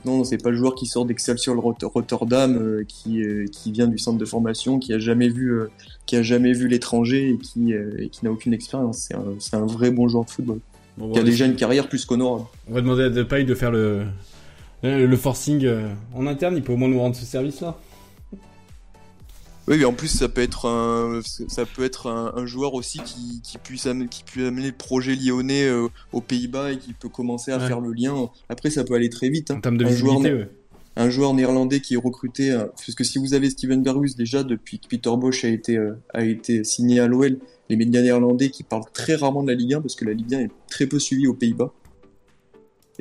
non, 0.05 0.23
c'est 0.23 0.39
pas 0.39 0.51
le 0.51 0.57
joueur 0.57 0.75
qui 0.75 0.87
sort 0.87 1.05
d'Excelsior 1.05 1.61
Rotterdam, 1.61 2.57
euh, 2.57 2.85
qui, 2.87 3.23
euh, 3.23 3.47
qui 3.51 3.73
vient 3.73 3.89
du 3.89 3.99
centre 3.99 4.19
de 4.19 4.25
formation, 4.25 4.79
qui 4.79 4.93
a 4.93 4.99
jamais 4.99 5.29
vu, 5.29 5.51
euh, 5.51 5.71
qui 6.07 6.17
a 6.17 6.23
jamais 6.23 6.53
vu 6.53 6.69
l'étranger 6.69 7.31
et 7.31 7.39
qui, 7.39 7.73
et 7.73 8.09
qui 8.09 8.25
n'a 8.25 8.31
aucune 8.31 8.55
expérience. 8.55 9.09
C'est 9.39 9.55
un, 9.55 9.61
un, 9.61 9.67
vrai 9.67 9.91
bon 9.91 10.07
joueur 10.09 10.25
de 10.25 10.31
football. 10.31 10.61
Bon, 10.97 11.11
qui 11.11 11.19
a 11.19 11.23
déjà 11.23 11.47
une 11.47 11.57
carrière 11.57 11.89
plus 11.89 12.05
qu'honorable. 12.05 12.45
On 12.69 12.75
va 12.75 12.81
demander 12.81 13.05
à 13.05 13.11
Depay 13.11 13.45
de 13.45 13.55
faire 13.55 13.71
le, 13.73 14.05
le 14.83 15.17
forcing 15.17 15.69
en 16.15 16.27
interne. 16.27 16.57
Il 16.57 16.63
peut 16.63 16.73
au 16.73 16.77
moins 16.77 16.89
nous 16.89 17.01
rendre 17.01 17.17
ce 17.17 17.25
service-là. 17.25 17.77
Oui, 19.69 19.79
mais 19.79 19.85
en 19.85 19.93
plus 19.93 20.09
ça 20.09 20.29
peut 20.29 20.41
être 20.41 20.67
un, 20.67 21.21
ça 21.23 21.65
peut 21.67 21.85
être 21.85 22.09
un, 22.09 22.33
un 22.37 22.47
joueur 22.47 22.75
aussi 22.75 22.99
qui, 23.01 23.41
qui, 23.43 23.59
puisse 23.59 23.87
amener, 23.87 24.09
qui 24.09 24.25
puisse 24.25 24.45
amener 24.45 24.67
le 24.67 24.77
projet 24.77 25.15
lyonnais 25.15 25.65
euh, 25.65 25.89
aux 26.13 26.21
Pays-Bas 26.21 26.73
et 26.73 26.79
qui 26.79 26.93
peut 26.95 27.09
commencer 27.09 27.53
à 27.53 27.59
ouais. 27.59 27.67
faire 27.69 27.81
le 27.81 27.93
lien. 27.93 28.29
Après, 28.49 28.71
ça 28.71 28.83
peut 28.83 28.95
aller 28.95 29.09
très 29.09 29.29
vite. 29.29 29.51
Hein. 29.51 29.59
En 29.59 29.61
termes 29.61 29.79
de 29.79 29.85
un 29.85 29.91
joueur, 29.91 30.19
ouais. 30.19 30.49
un 30.97 31.11
joueur 31.11 31.33
néerlandais 31.35 31.81
qui 31.81 31.95
est 31.95 31.99
recruté, 31.99 32.51
euh, 32.51 32.65
parce 32.65 32.95
que 32.95 33.05
si 33.05 33.19
vous 33.19 33.35
avez 33.35 33.51
Steven 33.51 33.83
Bergus 33.83 34.17
déjà 34.17 34.43
depuis 34.43 34.81
que 34.81 34.89
Peter 34.89 35.11
Bosch 35.17 35.45
a 35.45 35.49
été 35.49 35.77
euh, 35.77 35.95
a 36.13 36.25
été 36.25 36.65
signé 36.65 36.99
à 36.99 37.07
l'OL, 37.07 37.39
les 37.69 37.77
médias 37.77 38.03
néerlandais 38.03 38.51
qui 38.51 38.65
parlent 38.65 38.91
très 38.93 39.15
rarement 39.15 39.45
de 39.45 39.49
la 39.49 39.55
Ligue 39.55 39.75
1 39.75 39.81
parce 39.81 39.95
que 39.95 40.05
la 40.05 40.13
Ligue 40.13 40.35
1 40.35 40.41
est 40.41 40.51
très 40.69 40.87
peu 40.87 40.99
suivie 40.99 41.29
aux 41.29 41.35
Pays-Bas. 41.35 41.73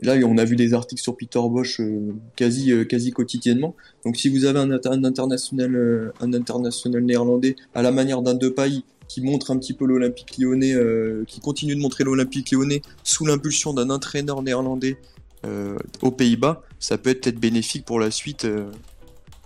Là, 0.02 0.15
on 0.26 0.38
a 0.40 0.45
vu 0.45 0.56
des 0.56 0.73
articles 0.73 1.02
sur 1.02 1.15
Peter 1.15 1.40
Bosch 1.40 1.80
euh, 1.80 2.14
quasi, 2.36 2.72
euh, 2.72 2.86
quasi 2.86 3.11
quotidiennement. 3.11 3.76
Donc, 4.03 4.18
si 4.18 4.30
vous 4.30 4.45
avez 4.45 4.57
un, 4.57 4.72
international, 4.72 5.76
euh, 5.76 6.11
un 6.19 6.34
international 6.34 7.03
néerlandais 7.03 7.56
à 7.76 7.84
la 7.84 7.91
manière 7.91 8.23
d'un 8.23 8.34
Depay 8.34 8.82
qui 9.07 9.22
montre 9.22 9.52
un 9.52 9.57
petit 9.57 9.73
peu 9.73 9.86
l'Olympique 9.86 10.38
lyonnais, 10.40 10.73
qui 11.28 11.41
continue 11.41 11.76
de 11.76 11.82
montrer 11.82 12.06
l'Olympique 12.06 12.52
lyonnais 12.52 12.82
sous 13.03 13.26
l'impulsion 13.26 13.73
d'un 13.73 13.90
entraîneur 13.90 14.41
néerlandais 14.41 14.95
aux 16.02 16.11
Pays-Bas, 16.11 16.64
ça 16.80 16.98
peut 16.98 17.10
être 17.10 17.23
peut-être 17.23 17.38
bénéfique 17.38 17.84
pour 17.84 17.99
la 17.99 18.10
suite, 18.10 18.48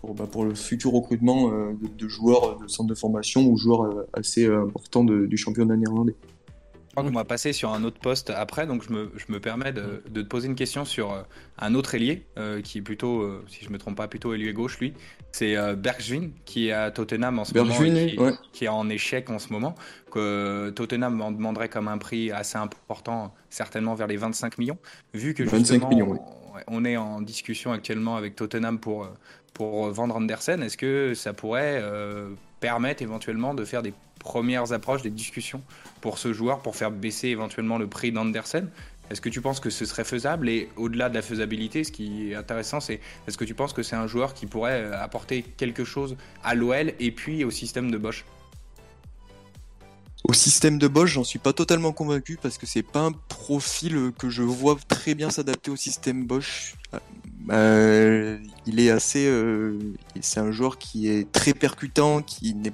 pour, 0.01 0.13
bah, 0.13 0.27
pour, 0.31 0.45
le 0.45 0.53
futur 0.53 0.91
recrutement 0.91 1.49
de, 1.49 2.07
joueurs 2.07 2.59
de 2.59 2.67
centre 2.67 2.87
de 2.87 2.93
formation 2.93 3.47
ou 3.47 3.57
joueurs 3.57 4.05
assez 4.13 4.45
importants 4.45 5.03
du 5.03 5.35
championnat 5.35 5.75
néerlandais. 5.75 6.13
Je 6.95 7.01
crois 7.01 7.11
qu'on 7.11 7.17
va 7.17 7.25
passer 7.25 7.51
sur 7.51 7.73
un 7.73 7.83
autre 7.83 7.99
poste 7.99 8.29
après, 8.29 8.65
donc 8.65 8.81
je 8.87 8.93
me, 8.93 9.11
je 9.17 9.25
me 9.27 9.41
permets 9.41 9.73
de, 9.73 10.01
de, 10.09 10.21
te 10.21 10.27
poser 10.27 10.47
une 10.47 10.55
question 10.55 10.85
sur 10.85 11.11
euh, 11.11 11.23
un 11.59 11.75
autre 11.75 11.93
ailier, 11.93 12.25
euh, 12.37 12.61
qui 12.61 12.77
est 12.77 12.81
plutôt, 12.81 13.21
euh, 13.21 13.43
si 13.49 13.65
je 13.65 13.69
me 13.69 13.77
trompe 13.77 13.97
pas, 13.97 14.07
plutôt 14.07 14.33
ailier 14.33 14.53
gauche 14.53 14.79
lui. 14.79 14.93
C'est 15.33 15.57
euh, 15.57 15.75
Bergwijn, 15.75 16.31
qui 16.45 16.69
est 16.69 16.71
à 16.71 16.91
Tottenham 16.91 17.37
en 17.37 17.43
ce 17.43 17.51
Bergwijn, 17.51 17.93
moment, 17.93 18.07
qui, 18.07 18.17
ouais. 18.17 18.31
qui, 18.53 18.63
est 18.63 18.69
en 18.69 18.87
échec 18.87 19.29
en 19.29 19.39
ce 19.39 19.51
moment, 19.51 19.75
que 20.09 20.69
Tottenham 20.69 21.19
en 21.19 21.33
demanderait 21.33 21.67
comme 21.67 21.89
un 21.89 21.97
prix 21.97 22.31
assez 22.31 22.57
important, 22.57 23.33
certainement 23.49 23.95
vers 23.95 24.07
les 24.07 24.15
25 24.15 24.57
millions, 24.57 24.77
vu 25.13 25.33
que 25.33 25.43
25 25.43 25.89
millions, 25.89 26.11
oui. 26.11 26.19
on, 26.67 26.77
on 26.77 26.85
est 26.85 26.95
en 26.95 27.19
discussion 27.19 27.73
actuellement 27.73 28.15
avec 28.15 28.37
Tottenham 28.37 28.79
pour, 28.79 29.09
pour 29.53 29.89
vendre 29.89 30.15
Andersen. 30.15 30.63
Est-ce 30.63 30.77
que 30.77 31.13
ça 31.13 31.33
pourrait 31.33 31.83
permettre 32.59 33.01
éventuellement 33.01 33.53
de 33.53 33.65
faire 33.65 33.81
des 33.81 33.93
premières 34.19 34.71
approches, 34.73 35.01
des 35.01 35.09
discussions 35.09 35.61
pour 36.01 36.17
ce 36.17 36.33
joueur, 36.33 36.61
pour 36.61 36.75
faire 36.75 36.91
baisser 36.91 37.29
éventuellement 37.29 37.77
le 37.77 37.87
prix 37.87 38.11
d'Andersen. 38.11 38.69
Est-ce 39.11 39.21
que 39.21 39.29
tu 39.29 39.39
penses 39.39 39.59
que 39.59 39.69
ce 39.69 39.85
serait 39.85 40.03
faisable? 40.03 40.49
Et 40.49 40.69
au-delà 40.77 41.09
de 41.09 41.13
la 41.13 41.21
faisabilité, 41.21 41.83
ce 41.83 41.91
qui 41.91 42.31
est 42.31 42.35
intéressant, 42.35 42.79
c'est 42.79 42.99
est-ce 43.27 43.37
que 43.37 43.45
tu 43.45 43.53
penses 43.53 43.71
que 43.71 43.83
c'est 43.83 43.95
un 43.95 44.07
joueur 44.07 44.33
qui 44.33 44.47
pourrait 44.47 44.81
euh, 44.81 44.99
apporter 44.99 45.43
quelque 45.43 45.83
chose 45.83 46.17
à 46.43 46.55
l'OL 46.55 46.93
et 46.99 47.11
puis 47.11 47.43
au 47.43 47.51
système 47.51 47.91
de 47.91 47.97
Bosch? 47.97 48.25
Au 50.23 50.33
système 50.33 50.79
de 50.79 50.87
Bosch, 50.87 51.11
j'en 51.11 51.23
suis 51.23 51.37
pas 51.37 51.53
totalement 51.53 51.91
convaincu 51.91 52.39
parce 52.41 52.57
que 52.57 52.65
c'est 52.65 52.81
pas 52.81 53.01
un 53.01 53.11
profil 53.11 54.11
que 54.17 54.31
je 54.31 54.41
vois 54.41 54.75
très 54.87 55.13
bien 55.13 55.29
s'adapter 55.29 55.69
au 55.69 55.75
système 55.75 56.25
Bosch. 56.25 56.73
Euh, 57.51 58.37
il 58.65 58.79
est 58.79 58.89
assez, 58.89 59.27
euh, 59.27 59.77
c'est 60.19 60.39
un 60.39 60.51
joueur 60.51 60.77
qui 60.77 61.09
est 61.09 61.31
très 61.31 61.53
percutant, 61.53 62.21
qui 62.21 62.55
n'est 62.55 62.73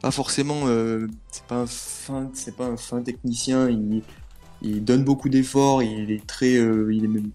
pas 0.00 0.10
forcément, 0.10 0.62
euh, 0.66 1.06
c'est 1.30 1.44
pas 1.44 1.56
un 1.56 1.66
fin, 1.66 2.30
c'est 2.34 2.56
pas 2.56 2.66
un 2.66 2.76
fin 2.76 3.02
technicien. 3.02 3.68
Il, 3.70 4.02
donne 4.84 5.02
beaucoup 5.02 5.28
d'efforts. 5.28 5.82
Il 5.82 6.12
est 6.12 6.24
très, 6.26 6.52
il 6.52 7.04
est 7.04 7.08
même, 7.08 7.30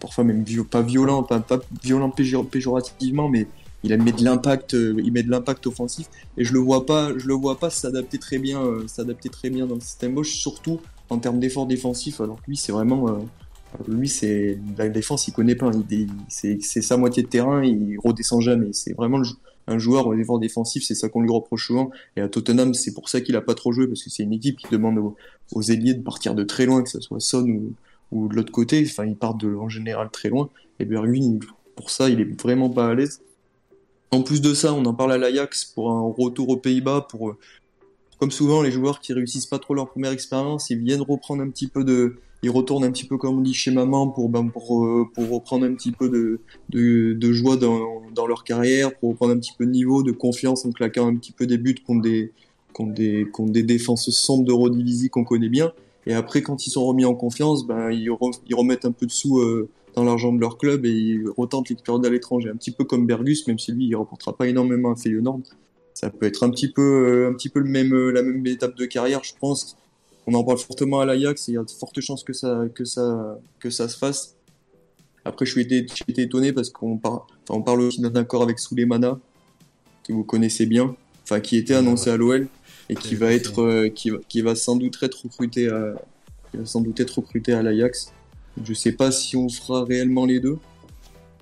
parfois 0.00 0.24
même 0.24 0.44
pas 0.68 0.82
violent, 0.82 1.22
pas, 1.22 1.44
violent 1.82 2.10
péjorativement, 2.10 3.28
mais 3.28 3.46
il 3.84 3.96
met 4.02 4.12
de 4.12 4.24
l'impact, 4.24 4.72
il 4.72 5.12
met 5.12 5.22
de 5.22 5.30
l'impact 5.30 5.66
offensif. 5.68 6.08
Et 6.36 6.44
je 6.44 6.52
le 6.52 6.58
vois 6.58 6.84
pas, 6.84 7.16
je 7.16 7.28
le 7.28 7.34
vois 7.34 7.58
pas 7.60 7.70
s'adapter 7.70 8.18
très 8.18 8.38
bien, 8.38 8.60
s'adapter 8.88 9.28
très 9.28 9.50
bien 9.50 9.66
dans 9.66 9.76
le 9.76 9.80
système 9.80 10.14
Bosch, 10.14 10.32
surtout 10.32 10.80
en 11.10 11.18
termes 11.18 11.38
d'efforts 11.38 11.66
défensifs. 11.66 12.20
Alors 12.20 12.42
que 12.42 12.48
lui, 12.48 12.56
c'est 12.56 12.72
vraiment, 12.72 13.24
lui, 13.88 14.08
c'est 14.08 14.58
la 14.76 14.88
défense, 14.88 15.28
il 15.28 15.32
connaît 15.32 15.54
pas. 15.54 15.70
C'est 16.28 16.60
sa 16.60 16.96
moitié 16.96 17.22
de 17.22 17.28
terrain, 17.28 17.64
il 17.64 17.98
redescend 17.98 18.40
jamais. 18.40 18.72
C'est 18.72 18.92
vraiment 18.92 19.22
un 19.66 19.78
joueur 19.78 20.06
aux 20.06 20.14
efforts 20.14 20.38
défensifs, 20.38 20.84
c'est 20.84 20.94
ça 20.94 21.08
qu'on 21.08 21.22
lui 21.22 21.30
reproche 21.30 21.66
souvent. 21.66 21.90
Et 22.16 22.20
à 22.20 22.28
Tottenham, 22.28 22.74
c'est 22.74 22.92
pour 22.92 23.08
ça 23.08 23.20
qu'il 23.20 23.36
a 23.36 23.40
pas 23.40 23.54
trop 23.54 23.72
joué, 23.72 23.86
parce 23.86 24.02
que 24.02 24.10
c'est 24.10 24.22
une 24.22 24.32
équipe 24.32 24.58
qui 24.58 24.68
demande 24.70 25.14
aux, 25.52 25.62
ailiers 25.62 25.94
de 25.94 26.02
partir 26.02 26.34
de 26.34 26.44
très 26.44 26.66
loin, 26.66 26.82
que 26.82 26.90
ce 26.90 27.00
soit 27.00 27.20
Son 27.20 27.48
ou, 27.48 27.72
ou 28.10 28.28
de 28.28 28.34
l'autre 28.34 28.52
côté. 28.52 28.84
Enfin, 28.86 29.04
ils 29.06 29.16
partent 29.16 29.40
de, 29.40 29.54
en 29.54 29.68
général 29.68 30.10
très 30.10 30.28
loin. 30.28 30.50
Et 30.78 30.84
Bergwijn, 30.84 31.40
pour 31.76 31.90
ça, 31.90 32.08
il 32.08 32.20
est 32.20 32.40
vraiment 32.40 32.70
pas 32.70 32.88
à 32.88 32.94
l'aise. 32.94 33.22
En 34.10 34.22
plus 34.22 34.42
de 34.42 34.52
ça, 34.52 34.74
on 34.74 34.84
en 34.84 34.92
parle 34.92 35.12
à 35.12 35.18
l'Ajax 35.18 35.64
pour 35.64 35.90
un 35.90 36.02
retour 36.02 36.50
aux 36.50 36.58
Pays-Bas. 36.58 37.06
Pour, 37.08 37.34
comme 38.22 38.30
souvent, 38.30 38.62
les 38.62 38.70
joueurs 38.70 39.00
qui 39.00 39.12
réussissent 39.12 39.46
pas 39.46 39.58
trop 39.58 39.74
leur 39.74 39.90
première 39.90 40.12
expérience, 40.12 40.70
ils 40.70 40.78
viennent 40.78 41.00
reprendre 41.00 41.42
un 41.42 41.50
petit 41.50 41.66
peu 41.66 41.82
de, 41.82 42.20
ils 42.44 42.50
retournent 42.50 42.84
un 42.84 42.92
petit 42.92 43.04
peu 43.04 43.18
comme 43.18 43.38
on 43.38 43.40
dit 43.40 43.52
chez 43.52 43.72
maman 43.72 44.06
pour 44.06 44.28
ben, 44.28 44.46
pour 44.46 44.86
pour 45.12 45.28
reprendre 45.28 45.66
un 45.66 45.74
petit 45.74 45.90
peu 45.90 46.08
de 46.08 46.38
de, 46.70 47.32
joie 47.32 47.56
dans, 47.56 48.00
dans 48.14 48.28
leur 48.28 48.44
carrière, 48.44 48.96
pour 48.96 49.10
reprendre 49.10 49.32
un 49.32 49.38
petit 49.38 49.50
peu 49.58 49.66
de 49.66 49.72
niveau, 49.72 50.04
de 50.04 50.12
confiance 50.12 50.64
en 50.64 50.70
claquant 50.70 51.08
un 51.08 51.16
petit 51.16 51.32
peu 51.32 51.48
des 51.48 51.58
buts 51.58 51.74
contre 51.84 52.02
des 52.02 52.30
contre 52.72 52.94
des 52.94 53.26
contre 53.32 53.50
des 53.50 53.64
défenses 53.64 54.08
sombres 54.10 54.44
d'Eurodivisie 54.44 55.10
qu'on 55.10 55.24
connaît 55.24 55.48
bien. 55.48 55.72
Et 56.06 56.14
après, 56.14 56.42
quand 56.42 56.64
ils 56.64 56.70
sont 56.70 56.86
remis 56.86 57.04
en 57.04 57.16
confiance, 57.16 57.66
ben 57.66 57.90
ils, 57.90 58.08
ils 58.46 58.54
remettent 58.54 58.84
un 58.84 58.92
peu 58.92 59.06
de 59.06 59.12
sous. 59.12 59.40
Euh, 59.40 59.68
dans 59.96 60.04
l'argent 60.04 60.32
de 60.32 60.40
leur 60.40 60.56
club 60.56 60.86
et 60.86 60.90
ils 60.90 61.28
retentent 61.36 61.68
l'expérience 61.68 62.06
à 62.06 62.08
l'étranger. 62.08 62.48
Un 62.48 62.56
petit 62.56 62.70
peu 62.70 62.84
comme 62.84 63.04
Bergus, 63.04 63.46
même 63.46 63.58
si 63.58 63.72
lui, 63.72 63.88
il 63.88 63.94
rapportera 63.94 64.34
pas 64.34 64.46
énormément 64.46 64.92
à 64.92 64.96
Feyenoord. 64.96 65.42
Ça 65.94 66.10
peut 66.10 66.26
être 66.26 66.42
un 66.42 66.50
petit 66.50 66.72
peu, 66.72 67.28
un 67.30 67.34
petit 67.34 67.48
peu 67.48 67.62
même, 67.62 67.94
la 68.10 68.22
même 68.22 68.46
étape 68.46 68.76
de 68.76 68.86
carrière, 68.86 69.22
je 69.24 69.32
pense. 69.38 69.76
On 70.26 70.34
en 70.34 70.44
parle 70.44 70.58
fortement 70.58 71.00
à 71.00 71.04
l'Ajax 71.04 71.48
et 71.48 71.52
il 71.52 71.54
y 71.56 71.58
a 71.58 71.62
de 71.62 71.70
fortes 71.70 72.00
chances 72.00 72.22
que 72.22 72.32
ça, 72.32 72.64
que 72.74 72.84
ça, 72.84 73.38
que 73.58 73.70
ça 73.70 73.88
se 73.88 73.98
fasse. 73.98 74.36
Après, 75.24 75.46
je 75.46 75.52
suis 75.52 75.62
été, 75.62 75.86
été 76.08 76.22
étonné 76.22 76.52
parce 76.52 76.70
qu'on 76.70 76.96
parle, 76.96 77.20
enfin, 77.42 77.58
on 77.58 77.62
parle 77.62 77.82
aussi 77.82 78.00
d'un 78.00 78.14
accord 78.16 78.42
avec 78.42 78.58
Souleymana, 78.58 79.18
que 80.04 80.12
vous 80.12 80.24
connaissez 80.24 80.66
bien, 80.66 80.96
enfin, 81.24 81.40
qui 81.40 81.56
était 81.56 81.74
annoncé 81.74 82.10
à 82.10 82.16
l'OL 82.16 82.48
et 82.88 82.94
qui 82.94 83.14
va 83.14 83.32
être, 83.32 83.62
euh, 83.62 83.88
qui, 83.88 84.10
qui 84.28 84.42
va 84.42 84.54
sans 84.54 84.76
doute 84.76 84.98
être 85.02 85.22
recruté 85.22 85.68
à, 85.68 85.94
sans 86.64 86.80
doute 86.80 86.98
être 87.00 87.18
recruté 87.18 87.52
à 87.52 87.62
l'Ajax. 87.62 88.12
Je 88.62 88.74
sais 88.74 88.92
pas 88.92 89.10
si 89.10 89.36
on 89.36 89.48
fera 89.48 89.84
réellement 89.84 90.26
les 90.26 90.40
deux. 90.40 90.58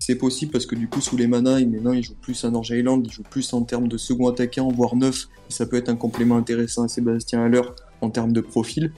C'est 0.00 0.14
possible 0.14 0.50
parce 0.50 0.64
que 0.64 0.74
du 0.74 0.88
coup, 0.88 1.02
sous 1.02 1.18
les 1.18 1.26
Mana, 1.26 1.60
maintenant, 1.60 1.92
il 1.92 2.02
joue 2.02 2.14
plus 2.14 2.42
à 2.46 2.50
Norge 2.50 2.70
Island, 2.70 3.06
il 3.06 3.12
joue 3.12 3.22
plus 3.22 3.52
en 3.52 3.62
termes 3.62 3.86
de 3.86 3.98
second 3.98 4.28
attaquant, 4.28 4.68
voire 4.68 4.96
neuf. 4.96 5.28
Et 5.48 5.52
ça 5.52 5.66
peut 5.66 5.76
être 5.76 5.90
un 5.90 5.96
complément 5.96 6.38
intéressant 6.38 6.84
à 6.84 6.88
Sébastien 6.88 7.44
Haller 7.44 7.60
en 8.00 8.08
termes 8.08 8.32
de 8.32 8.40
profil. 8.40 8.92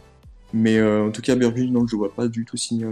Mais 0.55 0.79
euh, 0.79 1.09
en 1.09 1.11
tout 1.11 1.21
cas, 1.21 1.35
Bergville, 1.35 1.73
non, 1.73 1.89
je 1.89 1.97
le 1.97 1.99
vois 1.99 2.15
pas 2.15 2.29
du 2.29 2.45
tout 2.45 2.57
signé 2.57 2.85
à. 2.85 2.91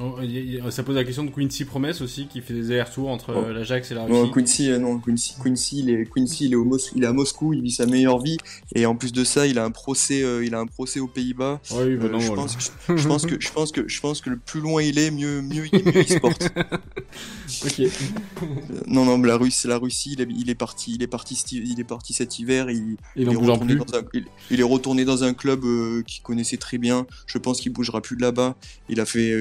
Oh, 0.00 0.70
ça 0.70 0.84
pose 0.84 0.94
la 0.94 1.02
question 1.02 1.24
de 1.24 1.30
Quincy 1.30 1.64
Promesse 1.64 2.00
aussi, 2.02 2.28
qui 2.28 2.40
fait 2.40 2.54
des 2.54 2.70
allers-retours 2.70 3.08
entre 3.08 3.34
oh. 3.34 3.52
l'Ajax 3.52 3.90
et 3.90 3.94
la 3.94 4.04
Russie. 4.04 4.14
Non, 4.14 4.30
Quincy, 4.30 4.70
euh, 4.70 4.78
non, 4.78 4.98
Quincy, 5.00 5.34
Quincy, 5.42 5.80
il 5.80 5.90
est, 5.90 6.04
Quincy, 6.08 6.46
il 6.46 6.52
est, 6.52 6.56
au 6.56 6.78
il 6.94 7.02
est 7.02 7.06
à 7.06 7.12
Moscou, 7.12 7.52
il 7.52 7.62
vit 7.62 7.72
sa 7.72 7.86
meilleure 7.86 8.20
vie, 8.20 8.36
et 8.76 8.86
en 8.86 8.94
plus 8.94 9.12
de 9.12 9.24
ça, 9.24 9.46
il 9.48 9.58
a 9.58 9.64
un 9.64 9.72
procès, 9.72 10.22
euh, 10.22 10.44
il 10.44 10.54
a 10.54 10.60
un 10.60 10.66
procès 10.66 11.00
aux 11.00 11.08
Pays-Bas. 11.08 11.60
Oui, 11.72 11.96
bah 11.96 12.10
je, 12.16 12.32
pense, 12.32 12.56
je, 12.88 13.08
pense 13.08 13.26
que, 13.26 13.40
je 13.40 13.50
pense 13.50 13.72
que, 13.72 13.88
je 13.88 14.00
pense 14.00 14.20
que 14.20 14.30
le 14.30 14.36
plus 14.36 14.60
loin 14.60 14.82
il 14.82 14.98
est, 14.98 15.10
mieux, 15.10 15.42
mieux, 15.42 15.62
mieux 15.72 15.96
il 15.96 16.08
se 16.08 16.18
porte. 16.18 16.48
ok. 17.64 17.82
non, 18.86 19.04
non, 19.04 19.20
la 19.20 19.36
Russie, 19.36 19.66
la 19.66 19.78
Russie, 19.78 20.12
il 20.12 20.20
est, 20.20 20.28
il 20.30 20.48
est 20.48 20.54
parti, 20.54 20.94
il 20.94 21.02
est 21.02 21.08
parti, 21.08 21.42
il 21.50 21.80
est 21.80 21.84
parti 21.84 22.12
cet 22.12 22.38
hiver, 22.38 22.70
il, 22.70 22.96
il, 23.16 23.28
est, 23.28 23.34
retourné 23.34 23.74
dans 23.74 23.94
un, 23.96 24.02
il, 24.50 24.60
est 24.60 24.64
retourné 24.64 25.04
dans 25.04 25.24
un 25.24 25.34
club 25.34 25.64
qu'il 26.06 26.22
connaissait 26.22 26.56
très 26.56 26.78
bien. 26.78 27.04
Je 27.26 27.38
pense 27.38 27.60
qu'il 27.60 27.72
bougera 27.72 28.00
plus 28.00 28.16
de 28.16 28.22
là-bas. 28.22 28.54
Il 28.88 29.00
a 29.00 29.04
fait 29.06 29.32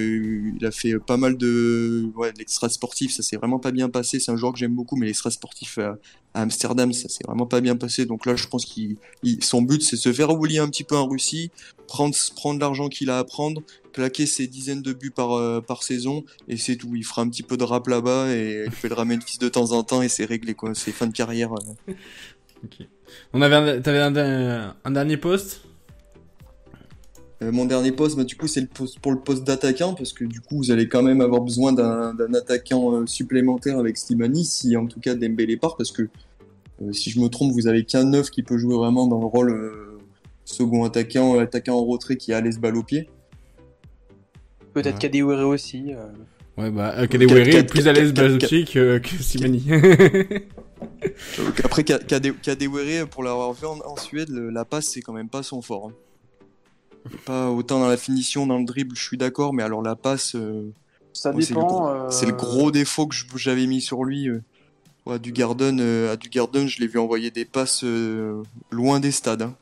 il 0.56 0.65
a 0.65 0.72
fait 0.72 0.98
pas 0.99 1.18
mal 1.18 1.38
de, 1.38 2.10
ouais, 2.15 2.32
l'extra 2.38 2.69
ça 2.69 3.24
s'est 3.24 3.38
vraiment 3.38 3.60
pas 3.60 3.72
bien 3.72 3.90
passé. 3.90 4.19
C'est 4.19 4.32
un 4.32 4.38
joueur 4.38 4.53
que 4.53 4.60
j'aime 4.60 4.74
beaucoup, 4.74 4.95
mais 4.95 5.06
l'extra 5.06 5.32
sportif 5.32 5.78
à, 5.78 5.98
Amsterdam, 6.34 6.94
ça 6.94 7.10
s'est 7.10 7.24
vraiment 7.26 7.48
pas 7.48 7.61
bien 7.61 7.76
passé. 7.76 8.06
Donc 8.06 8.26
là, 8.26 8.36
je 8.36 8.48
pense 8.48 8.65
qu'il, 8.65 8.98
son 9.41 9.61
but, 9.61 9.82
c'est 9.82 9.95
se 9.95 10.14
faire 10.14 10.30
oublier 10.30 10.60
un 10.60 10.69
petit 10.69 10.84
peu 10.84 10.95
en 10.95 11.07
Russie, 11.07 11.52
prendre, 11.88 12.15
l'argent 12.60 12.90
qu'il 12.90 13.10
a 13.10 13.18
à 13.18 13.24
prendre, 13.24 13.61
claquer 13.94 14.26
ses 14.26 14.48
dizaines 14.48 14.82
de 14.82 14.94
buts 14.94 15.11
par, 15.11 15.34
euh, 15.34 15.61
par 15.61 15.84
saison, 15.84 16.24
et 16.48 16.57
c'est 16.57 16.76
tout. 16.76 16.95
Il 16.95 17.03
fera 17.03 17.24
un 17.24 17.30
petit 17.30 17.44
peu 17.44 17.57
de 17.57 17.64
rap 17.64 17.88
là-bas, 17.88 18.34
et 18.36 18.65
il 18.68 18.72
fait 18.72 18.90
le 18.90 18.95
ramen 18.95 19.22
fils 19.22 19.40
de 19.40 19.49
temps 19.49 19.72
en 19.72 19.84
temps, 19.84 20.02
et 20.02 20.10
c'est 20.10 20.26
réglé, 20.26 20.53
quoi. 20.53 20.76
C'est 20.76 20.91
fin 20.91 21.07
de 21.07 21.14
carrière. 21.14 21.52
ok. 22.64 22.88
On 23.34 23.41
avait, 23.41 23.82
un 23.86 24.91
dernier 24.91 25.18
poste? 25.18 25.66
Euh, 27.43 27.51
mon 27.51 27.65
dernier 27.65 27.91
poste, 27.91 28.18
bah, 28.18 28.23
du 28.23 28.35
coup, 28.35 28.47
c'est 28.47 28.61
le 28.61 28.68
poste 28.68 28.99
pour 28.99 29.11
le 29.11 29.19
poste 29.19 29.43
d'attaquant, 29.43 29.93
parce 29.93 30.11
que 30.11 30.26
du 30.26 30.41
coup, 30.41 30.57
vous 30.57 30.72
allez 30.72 30.88
quand 30.88 31.03
même 31.03 31.22
avoir 31.22 31.41
besoin 31.41 31.72
d'un 31.72 32.34
attaquant 32.34 32.93
euh, 32.93 33.05
supplémentaire 33.05 33.77
avec 33.77 33.97
Slimani, 33.97 34.43
si 34.43 34.76
en 34.76 34.88
tout 34.88 34.99
cas 34.99 35.14
Dembélé 35.14 35.55
part, 35.57 35.77
parce 35.77 35.91
que 35.91 36.09
euh, 36.81 36.93
si 36.93 37.11
je 37.11 37.19
me 37.19 37.27
trompe, 37.27 37.53
vous 37.53 37.68
avez 37.68 37.84
qu'un 37.85 38.05
neuf 38.05 38.31
qui 38.31 38.41
peut 38.41 38.57
jouer 38.57 38.76
vraiment 38.76 39.05
dans 39.07 39.19
le 39.19 39.26
rôle 39.26 39.72
second 40.45 40.84
attaquant, 40.84 41.38
attaquant 41.38 41.76
en 41.76 41.85
retrait 41.85 42.18
qui 42.18 42.34
a 42.34 42.41
les 42.41 42.57
balles 42.57 42.77
au 42.77 42.84
pied. 42.84 43.09
Peut-être 44.73 44.95
ouais. 44.95 44.99
Kadewere 44.99 45.47
aussi. 45.47 45.91
Ouais, 46.57 46.72
bah, 46.72 47.05
Kadewere 47.07 47.47
est 47.49 47.64
plus 47.65 47.88
à 47.88 47.93
l'aise 47.93 48.14
que, 48.14 48.97
que 48.97 49.09
Slimani. 49.09 49.64
après, 51.64 51.84
Kadewere, 51.84 53.07
pour 53.07 53.23
l'avoir 53.23 53.53
vu 53.53 53.68
en, 53.68 53.95
Suède, 53.97 54.30
la 54.30 54.65
passe, 54.65 54.88
c'est 54.88 55.01
quand 55.01 55.14
même 55.14 55.30
pas 55.30 55.43
son 55.43 55.61
fort. 55.61 55.89
Hein. 55.89 56.06
Pas 57.25 57.49
autant 57.49 57.79
dans 57.79 57.88
la 57.88 57.97
finition, 57.97 58.47
dans 58.47 58.57
le 58.57 58.65
dribble, 58.65 58.95
je 58.95 59.03
suis 59.03 59.17
d'accord, 59.17 59.53
mais 59.53 59.63
alors 59.63 59.81
la 59.81 59.95
passe. 59.95 60.35
Euh, 60.35 60.71
ça 61.13 61.34
dépend. 61.34 62.09
C'est 62.09 62.25
le, 62.25 62.34
gros 62.34 62.71
défaut 62.71 63.07
que 63.07 63.15
j'avais 63.35 63.65
mis 63.65 63.81
sur 63.81 64.03
lui. 64.03 64.29
Euh. 64.29 64.41
à 65.09 65.17
du 65.17 65.31
Garden, 65.31 65.79
euh, 65.79 66.13
à 66.13 66.15
du 66.15 66.29
Garden, 66.29 66.67
je 66.67 66.79
l'ai 66.79 66.88
vu 66.88 66.99
envoyer 66.99 67.31
des 67.31 67.45
passes 67.45 67.84
loin 68.71 68.99
des 68.99 69.11
stades. 69.11 69.43
Hein. 69.43 69.55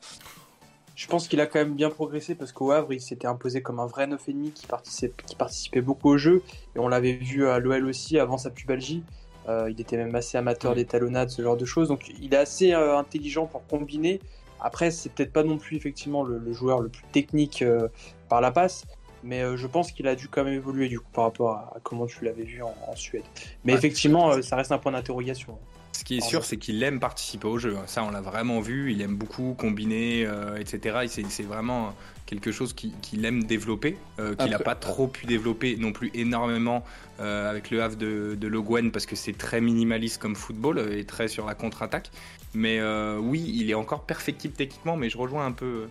Je 0.96 1.08
pense 1.08 1.28
qu'il 1.28 1.42
a 1.42 1.46
quand 1.46 1.60
même 1.60 1.76
bien 1.76 1.90
progressé 1.90 2.36
parce 2.36 2.54
qu'au 2.54 2.72
Havre, 2.72 2.94
il 2.94 3.02
s'était 3.02 3.28
imposé 3.28 3.62
comme 3.62 3.80
un 3.80 3.86
vrai 3.86 4.08
9,5 4.08 4.54
qui 4.54 4.66
participait, 4.66 5.24
qui 5.28 5.36
participait 5.36 5.82
beaucoup 5.82 6.10
au 6.10 6.18
jeu. 6.18 6.42
Et 6.76 6.80
on 6.80 6.88
l'avait 6.88 7.14
vu 7.14 7.48
à 7.48 7.60
l'OL 7.60 7.86
aussi 7.86 8.18
avant 8.18 8.38
sa 8.38 8.50
pubalgie. 8.50 9.04
il 9.48 9.80
était 9.80 9.98
même 9.98 10.16
assez 10.16 10.38
amateur 10.38 10.74
des 10.74 10.86
talonnades, 10.86 11.30
ce 11.30 11.42
genre 11.42 11.58
de 11.58 11.66
choses. 11.66 11.90
Donc 11.90 12.12
il 12.22 12.34
est 12.34 12.38
assez 12.38 12.72
intelligent 12.72 13.46
pour 13.46 13.68
combiner. 13.68 14.22
Après, 14.60 14.92
c'est 14.92 15.12
peut-être 15.12 15.34
pas 15.34 15.44
non 15.44 15.58
plus 15.58 15.78
effectivement 15.78 16.24
le, 16.24 16.54
joueur 16.54 16.80
le 16.80 16.90
plus 16.90 17.04
technique 17.12 17.62
euh, 17.62 17.88
par 18.30 18.42
la 18.42 18.52
passe, 18.52 18.86
mais 19.24 19.42
euh, 19.42 19.58
je 19.58 19.68
pense 19.68 19.92
qu'il 19.92 20.08
a 20.08 20.16
dû 20.16 20.28
quand 20.28 20.44
même 20.44 20.54
évoluer 20.54 20.88
du 20.88 21.00
coup 21.00 21.10
par 21.14 21.26
rapport 21.26 21.52
à, 21.52 21.78
comment 21.84 22.06
tu 22.06 22.24
l'avais 22.24 22.44
vu 22.44 22.62
en, 22.62 22.96
Suède. 22.96 23.24
Mais 23.64 23.74
effectivement, 23.74 24.32
euh, 24.32 24.42
ça 24.42 24.56
reste 24.56 24.72
un 24.72 24.78
point 24.78 24.92
d'interrogation. 24.92 25.58
Ce 25.92 26.04
qui 26.04 26.18
est 26.18 26.22
sûr, 26.22 26.44
c'est 26.44 26.58
qu'il 26.58 26.84
aime 26.84 27.00
participer 27.00 27.48
au 27.48 27.58
jeu. 27.58 27.78
Ça, 27.86 28.04
on 28.04 28.12
l'a 28.12 28.20
vraiment 28.20 28.60
vu. 28.60 28.92
Il 28.92 29.02
aime 29.02 29.16
beaucoup 29.16 29.56
combiner, 29.58 30.28
etc. 30.60 31.08
C'est 31.08 31.44
vraiment 31.44 31.94
quelque 32.26 32.52
chose 32.52 32.74
qu'il 32.74 33.24
aime 33.24 33.46
développer, 33.46 33.98
qu'il 34.38 34.50
n'a 34.52 34.60
pas 34.60 34.76
trop 34.76 35.08
pu 35.08 35.26
développer 35.26 35.78
non 35.78 35.94
plus 35.94 36.12
énormément 36.14 36.84
avec 37.18 37.72
le 37.72 37.82
Havre 37.82 37.96
de, 37.96 38.36
de 38.38 38.48
Le 38.48 38.62
Guen 38.62 38.92
parce 38.92 39.06
que 39.06 39.16
c'est 39.16 39.38
très 39.38 39.62
minimaliste 39.62 40.22
comme 40.22 40.36
football 40.36 40.80
et 40.92 41.06
très 41.06 41.30
sur 41.30 41.46
la 41.46 41.56
contre-attaque. 41.56 42.12
Mais 42.56 42.80
euh, 42.80 43.20
oui, 43.20 43.44
il 43.54 43.70
est 43.70 43.76
encore 43.76 44.06
perfectible 44.06 44.54
techniquement, 44.56 44.96
mais 44.96 45.10
je 45.10 45.18
rejoins 45.18 45.46
un 45.46 45.52
peu. 45.52 45.66
Euh, 45.66 45.88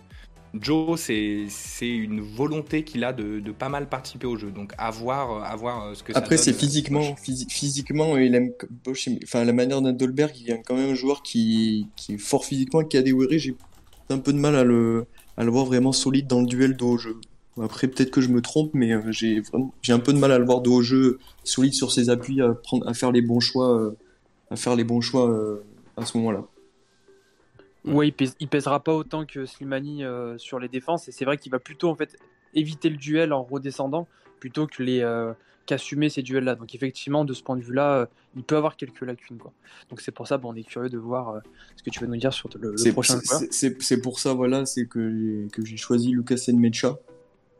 Joe, 0.59 0.99
c'est 0.99 1.47
une 1.81 2.21
volonté 2.21 2.83
qu'il 2.83 3.03
a 3.03 3.11
de, 3.11 3.39
pas 3.51 3.69
mal 3.69 3.89
participer 3.89 4.25
au 4.25 4.37
jeu. 4.37 4.51
Donc, 4.51 4.73
à 4.77 4.89
voir, 4.89 5.43
à 5.43 5.55
voir 5.55 5.87
euh, 5.87 5.93
ce 5.93 6.01
que 6.03 6.13
Après, 6.15 6.37
c'est 6.37 6.53
physiquement, 6.53 7.15
physiquement, 7.17 8.17
il 8.17 8.33
aime, 8.35 8.51
enfin, 8.87 9.43
la 9.43 9.53
manière 9.53 9.81
d'Adolberg, 9.81 10.31
il 10.37 10.51
a 10.53 10.57
quand 10.57 10.75
même 10.75 10.91
un 10.91 10.95
joueur 10.95 11.23
qui, 11.23 11.87
qui 11.97 12.13
est 12.13 12.17
fort 12.17 12.45
physiquement, 12.45 12.83
qui 12.83 12.97
a 12.97 13.01
déouéré. 13.01 13.37
J'ai 13.37 13.55
un 14.09 14.17
peu 14.17 14.31
de 14.31 14.39
mal 14.39 14.55
à 14.55 14.63
le, 14.63 15.05
à 15.35 15.43
le 15.43 15.51
voir 15.51 15.65
vraiment 15.65 15.91
solide 15.91 16.27
dans 16.27 16.39
le 16.39 16.47
duel 16.47 16.77
de 16.77 16.83
haut 16.83 16.97
jeu. 16.97 17.17
Après, 17.61 17.87
peut-être 17.87 18.11
que 18.11 18.21
je 18.21 18.29
me 18.29 18.41
trompe, 18.41 18.71
mais 18.73 18.93
j'ai 19.11 19.41
j'ai 19.81 19.93
un 19.93 19.99
peu 19.99 20.13
de 20.13 20.17
mal 20.17 20.31
à 20.31 20.39
le 20.39 20.45
voir 20.45 20.61
de 20.61 20.69
haut 20.69 20.81
jeu 20.81 21.19
solide 21.43 21.73
sur 21.73 21.91
ses 21.91 22.09
appuis, 22.09 22.41
à, 22.41 22.53
prendre, 22.53 22.87
à 22.87 22.93
faire 22.93 23.11
les 23.11 23.21
bons 23.21 23.39
choix, 23.39 23.93
à 24.49 24.55
faire 24.55 24.75
les 24.75 24.83
bons 24.83 25.01
choix 25.01 25.33
à 25.97 26.05
ce 26.05 26.17
moment-là. 26.17 26.45
Oui, 27.87 28.13
il, 28.39 28.47
pèsera 28.47 28.83
pas 28.83 28.93
autant 28.93 29.25
que 29.25 29.45
Slimani 29.45 30.03
euh, 30.03 30.37
sur 30.37 30.59
les 30.59 30.67
défenses 30.67 31.07
et 31.07 31.11
c'est 31.11 31.25
vrai 31.25 31.37
qu'il 31.37 31.51
va 31.51 31.59
plutôt 31.59 31.89
en 31.89 31.95
fait 31.95 32.17
éviter 32.53 32.89
le 32.89 32.97
duel 32.97 33.33
en 33.33 33.43
redescendant 33.43 34.07
plutôt 34.39 34.65
que 34.67 34.81
les 34.81 35.01
euh, 35.01 35.33
qu'assumer 35.65 36.09
ces 36.09 36.21
duels-là. 36.21 36.55
Donc 36.55 36.73
effectivement, 36.75 37.25
de 37.25 37.33
ce 37.33 37.43
point 37.43 37.57
de 37.57 37.61
vue-là, 37.61 37.95
euh, 37.95 38.05
il 38.35 38.43
peut 38.43 38.55
avoir 38.55 38.75
quelques 38.75 39.01
lacunes. 39.01 39.37
Quoi. 39.37 39.51
Donc 39.89 40.01
c'est 40.01 40.11
pour 40.11 40.27
ça, 40.27 40.37
bon, 40.37 40.53
on 40.53 40.55
est 40.55 40.63
curieux 40.63 40.89
de 40.89 40.97
voir 40.97 41.41
ce 41.75 41.83
que 41.83 41.89
tu 41.89 41.99
vas 41.99 42.07
nous 42.07 42.17
dire 42.17 42.33
sur 42.33 42.49
le, 42.59 42.91
prochain 42.91 43.19
C'est 43.51 44.01
pour 44.01 44.19
ça, 44.19 44.33
voilà, 44.33 44.65
c'est 44.65 44.85
que, 44.85 45.47
que 45.51 45.65
j'ai 45.65 45.77
choisi 45.77 46.11
Lucas 46.11 46.45
Enmecha, 46.49 46.97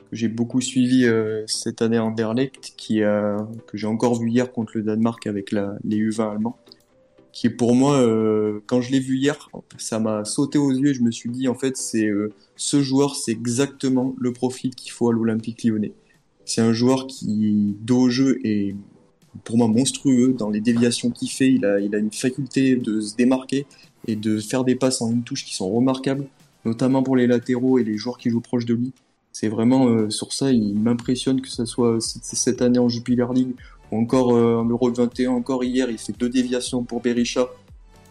que 0.09 0.15
j'ai 0.15 0.27
beaucoup 0.27 0.61
suivi 0.61 1.07
cette 1.47 1.81
année 1.81 1.99
en 1.99 2.11
Derlecht, 2.11 2.73
qui, 2.77 2.99
que 2.99 3.77
j'ai 3.77 3.87
encore 3.87 4.19
vu 4.19 4.29
hier 4.29 4.51
contre 4.51 4.73
le 4.75 4.83
Danemark 4.83 5.25
avec 5.25 5.51
la, 5.51 5.75
les 5.83 5.97
U20 5.97 6.31
allemands 6.33 6.59
qui 7.35 7.49
pour 7.49 7.75
moi, 7.75 7.99
euh, 7.99 8.61
quand 8.65 8.79
je 8.79 8.91
l'ai 8.93 9.01
vu 9.01 9.17
hier, 9.17 9.49
ça 9.77 9.99
m'a 9.99 10.23
sauté 10.23 10.57
aux 10.57 10.71
yeux 10.71 10.91
et 10.91 10.93
je 10.93 11.03
me 11.03 11.11
suis 11.11 11.29
dit, 11.29 11.49
en 11.49 11.53
fait, 11.53 11.75
c'est 11.75 12.07
euh, 12.07 12.33
ce 12.55 12.81
joueur, 12.81 13.17
c'est 13.17 13.33
exactement 13.33 14.15
le 14.17 14.31
profil 14.31 14.73
qu'il 14.73 14.93
faut 14.93 15.09
à 15.09 15.13
l'Olympique 15.13 15.65
lyonnais. 15.65 15.91
C'est 16.45 16.61
un 16.61 16.71
joueur 16.71 17.07
qui, 17.07 17.75
dos 17.81 18.03
au 18.03 18.09
jeu, 18.09 18.39
est 18.45 18.73
pour 19.43 19.57
moi 19.57 19.67
monstrueux 19.67 20.33
dans 20.33 20.49
les 20.49 20.61
déviations 20.61 21.11
qu'il 21.11 21.29
fait. 21.29 21.51
Il 21.51 21.65
a, 21.65 21.81
il 21.81 21.93
a 21.93 21.97
une 21.97 22.11
faculté 22.11 22.77
de 22.77 23.01
se 23.01 23.17
démarquer 23.17 23.65
et 24.07 24.15
de 24.15 24.39
faire 24.39 24.63
des 24.63 24.75
passes 24.75 25.01
en 25.01 25.11
une 25.11 25.23
touche 25.23 25.43
qui 25.43 25.55
sont 25.55 25.69
remarquables, 25.69 26.27
notamment 26.63 27.03
pour 27.03 27.17
les 27.17 27.27
latéraux 27.27 27.79
et 27.79 27.83
les 27.83 27.97
joueurs 27.97 28.17
qui 28.17 28.29
jouent 28.29 28.39
proche 28.39 28.65
de 28.65 28.75
lui. 28.75 28.93
C'est 29.33 29.49
vraiment 29.49 29.89
euh, 29.89 30.09
sur 30.09 30.31
ça, 30.31 30.53
il 30.53 30.79
m'impressionne 30.79 31.41
que 31.41 31.49
ça 31.49 31.65
soit 31.65 31.97
cette 31.99 32.61
année 32.61 32.79
en 32.79 32.87
Jupiler 32.87 33.25
League 33.33 33.55
encore 33.91 34.35
euh, 34.35 34.57
en 34.57 34.65
Euro 34.65 34.91
21, 34.91 35.31
encore 35.31 35.63
hier, 35.63 35.89
il 35.89 35.97
fait 35.97 36.17
deux 36.17 36.29
déviations 36.29 36.83
pour 36.83 37.01
Berisha, 37.01 37.47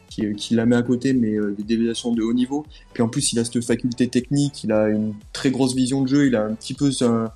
qui, 0.08 0.26
euh, 0.26 0.34
qui 0.34 0.54
la 0.54 0.66
met 0.66 0.76
à 0.76 0.82
côté, 0.82 1.12
mais 1.12 1.34
euh, 1.34 1.54
des 1.56 1.64
déviations 1.64 2.12
de 2.12 2.22
haut 2.22 2.32
niveau. 2.32 2.64
Puis 2.92 3.02
en 3.02 3.08
plus, 3.08 3.32
il 3.32 3.38
a 3.38 3.44
cette 3.44 3.64
faculté 3.64 4.08
technique, 4.08 4.64
il 4.64 4.72
a 4.72 4.88
une 4.88 5.14
très 5.32 5.50
grosse 5.50 5.74
vision 5.74 6.02
de 6.02 6.08
jeu, 6.08 6.26
il 6.26 6.36
a 6.36 6.44
un 6.44 6.54
petit 6.54 6.74
peu 6.74 6.90
un, 7.00 7.30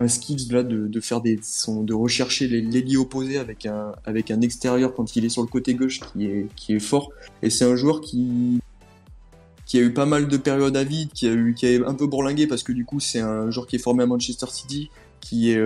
un 0.00 0.08
skills 0.08 0.48
là 0.50 0.62
de, 0.62 0.86
de 0.86 1.00
faire 1.00 1.20
des 1.20 1.36
de 1.36 1.94
rechercher 1.94 2.48
les 2.48 2.60
lits 2.60 2.96
opposés 2.96 3.38
avec 3.38 3.66
un 3.66 3.92
avec 4.04 4.30
un 4.30 4.40
extérieur 4.40 4.94
quand 4.94 5.14
il 5.14 5.24
est 5.24 5.28
sur 5.28 5.42
le 5.42 5.48
côté 5.48 5.74
gauche 5.74 6.00
qui 6.00 6.24
est 6.26 6.46
qui 6.56 6.74
est 6.74 6.80
fort 6.80 7.10
et 7.42 7.50
c'est 7.50 7.66
un 7.66 7.76
joueur 7.76 8.00
qui 8.00 8.60
qui 9.66 9.78
a 9.78 9.82
eu 9.82 9.92
pas 9.92 10.06
mal 10.06 10.26
de 10.26 10.36
périodes 10.38 10.76
à 10.76 10.84
vide 10.84 11.10
qui 11.12 11.28
a 11.28 11.32
eu 11.32 11.54
qui 11.54 11.66
a 11.66 11.86
un 11.86 11.94
peu 11.94 12.06
bourlingué 12.06 12.46
parce 12.46 12.62
que 12.62 12.72
du 12.72 12.86
coup 12.86 12.98
c'est 12.98 13.20
un 13.20 13.50
joueur 13.50 13.66
qui 13.66 13.76
est 13.76 13.80
formé 13.80 14.02
à 14.02 14.06
Manchester 14.06 14.46
City 14.48 14.90
qui 15.20 15.50
est 15.50 15.60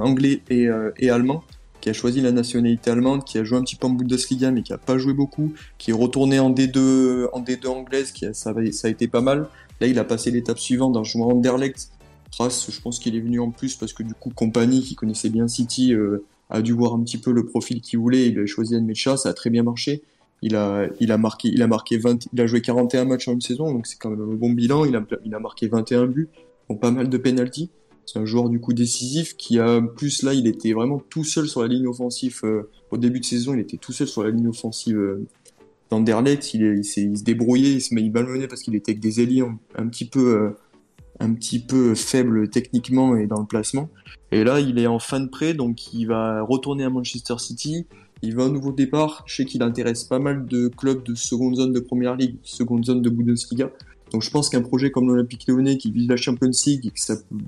anglais 0.00 0.42
euh, 0.50 0.90
et, 0.98 1.10
allemand, 1.10 1.44
qui 1.80 1.90
a 1.90 1.92
choisi 1.92 2.20
la 2.20 2.32
nationalité 2.32 2.90
allemande, 2.90 3.24
qui 3.24 3.38
a 3.38 3.44
joué 3.44 3.58
un 3.58 3.62
petit 3.62 3.76
peu 3.76 3.86
en 3.86 3.90
Bundesliga 3.90 4.50
mais 4.50 4.62
qui 4.62 4.72
a 4.72 4.78
pas 4.78 4.98
joué 4.98 5.12
beaucoup, 5.12 5.52
qui 5.78 5.90
est 5.90 5.94
retourné 5.94 6.38
en 6.38 6.50
D2 6.50 7.28
en 7.32 7.42
D2 7.42 7.66
anglaise, 7.68 8.12
qui 8.12 8.26
a, 8.26 8.34
ça, 8.34 8.52
a 8.52 8.88
été 8.88 9.08
pas 9.08 9.20
mal. 9.20 9.48
Là, 9.80 9.86
il 9.86 9.98
a 9.98 10.04
passé 10.04 10.30
l'étape 10.30 10.58
suivante 10.58 10.96
en 10.96 11.04
jouant 11.04 11.30
Anderlecht. 11.30 11.90
Trace, 12.30 12.70
je 12.70 12.80
pense 12.80 12.98
qu'il 12.98 13.16
est 13.16 13.20
venu 13.20 13.40
en 13.40 13.50
plus 13.50 13.76
parce 13.76 13.92
que 13.92 14.02
du 14.02 14.12
coup, 14.12 14.30
Compagnie, 14.34 14.82
qui 14.82 14.94
connaissait 14.94 15.30
bien 15.30 15.48
City, 15.48 15.94
a 16.50 16.62
dû 16.62 16.72
voir 16.72 16.94
un 16.94 17.02
petit 17.02 17.18
peu 17.18 17.32
le 17.32 17.46
profil 17.46 17.80
qu'il 17.80 17.98
voulait. 17.98 18.28
Il 18.28 18.38
a 18.38 18.46
choisi 18.46 18.74
Nmecha, 18.74 19.16
ça 19.16 19.30
a 19.30 19.32
très 19.32 19.50
bien 19.50 19.62
marché. 19.62 20.02
Il 20.42 20.54
a, 20.54 20.86
il 21.00 21.10
a 21.10 21.18
marqué, 21.18 21.48
il 21.48 21.62
a 21.62 21.66
marqué 21.66 21.98
20, 21.98 22.28
il 22.32 22.40
a 22.40 22.46
joué 22.46 22.60
41 22.60 23.06
matchs 23.06 23.26
en 23.28 23.32
une 23.32 23.40
saison, 23.40 23.72
donc 23.72 23.86
c'est 23.86 23.98
quand 23.98 24.10
même 24.10 24.20
un 24.20 24.34
bon 24.34 24.50
bilan. 24.50 24.84
Il 24.84 24.94
a, 24.94 25.04
il 25.24 25.34
a 25.34 25.40
marqué 25.40 25.66
21 25.68 26.06
buts, 26.06 26.28
donc 26.68 26.80
pas 26.80 26.90
mal 26.90 27.08
de 27.08 27.18
penalties. 27.18 27.70
C'est 28.08 28.18
un 28.18 28.24
joueur 28.24 28.48
du 28.48 28.58
coup 28.58 28.72
décisif 28.72 29.36
qui 29.36 29.58
a 29.58 29.82
plus 29.82 30.22
là, 30.22 30.32
il 30.32 30.46
était 30.46 30.72
vraiment 30.72 30.98
tout 31.10 31.24
seul 31.24 31.46
sur 31.46 31.60
la 31.60 31.68
ligne 31.68 31.86
offensive 31.86 32.40
euh, 32.44 32.62
au 32.90 32.96
début 32.96 33.20
de 33.20 33.24
saison. 33.26 33.52
Il 33.52 33.60
était 33.60 33.76
tout 33.76 33.92
seul 33.92 34.08
sur 34.08 34.24
la 34.24 34.30
ligne 34.30 34.48
offensive 34.48 34.96
euh, 34.96 35.26
d'Anderlecht. 35.90 36.54
Il, 36.54 36.62
il, 36.62 36.84
se 36.84 37.22
débrouillait, 37.22 37.72
il 37.72 37.80
se 37.82 37.94
il 37.94 38.48
parce 38.48 38.62
qu'il 38.62 38.74
était 38.74 38.92
avec 38.92 39.00
des 39.00 39.20
ailiers 39.20 39.44
un, 39.76 39.86
petit 39.88 40.06
peu 40.06 40.36
euh, 40.36 40.50
un 41.20 41.34
petit 41.34 41.58
peu 41.58 41.94
faible 41.94 42.48
techniquement 42.48 43.14
et 43.14 43.26
dans 43.26 43.40
le 43.40 43.46
placement. 43.46 43.90
Et 44.32 44.42
là, 44.42 44.58
il 44.58 44.78
est 44.78 44.86
en 44.86 45.00
fin 45.00 45.20
de 45.20 45.28
prêt, 45.28 45.52
donc 45.52 45.92
il 45.92 46.06
va 46.06 46.40
retourner 46.40 46.84
à 46.84 46.90
Manchester 46.90 47.34
City. 47.36 47.84
Il 48.22 48.34
veut 48.34 48.42
un 48.42 48.50
nouveau 48.50 48.72
départ. 48.72 49.22
Je 49.26 49.36
sais 49.36 49.44
qu'il 49.44 49.62
intéresse 49.62 50.04
pas 50.04 50.18
mal 50.18 50.46
de 50.46 50.68
clubs 50.68 51.02
de 51.02 51.14
seconde 51.14 51.56
zone 51.56 51.74
de 51.74 51.80
Première 51.80 52.16
Ligue, 52.16 52.36
seconde 52.42 52.86
zone 52.86 53.02
de 53.02 53.10
Bundesliga. 53.10 53.70
Donc 54.12 54.22
je 54.22 54.30
pense 54.30 54.48
qu'un 54.48 54.62
projet 54.62 54.90
comme 54.90 55.08
l'Olympique 55.08 55.46
Lyonnais 55.46 55.76
qui 55.76 55.90
vise 55.90 56.08
la 56.08 56.16
Champions 56.16 56.50
League 56.66 56.86
et 56.86 56.90
que 56.90 56.98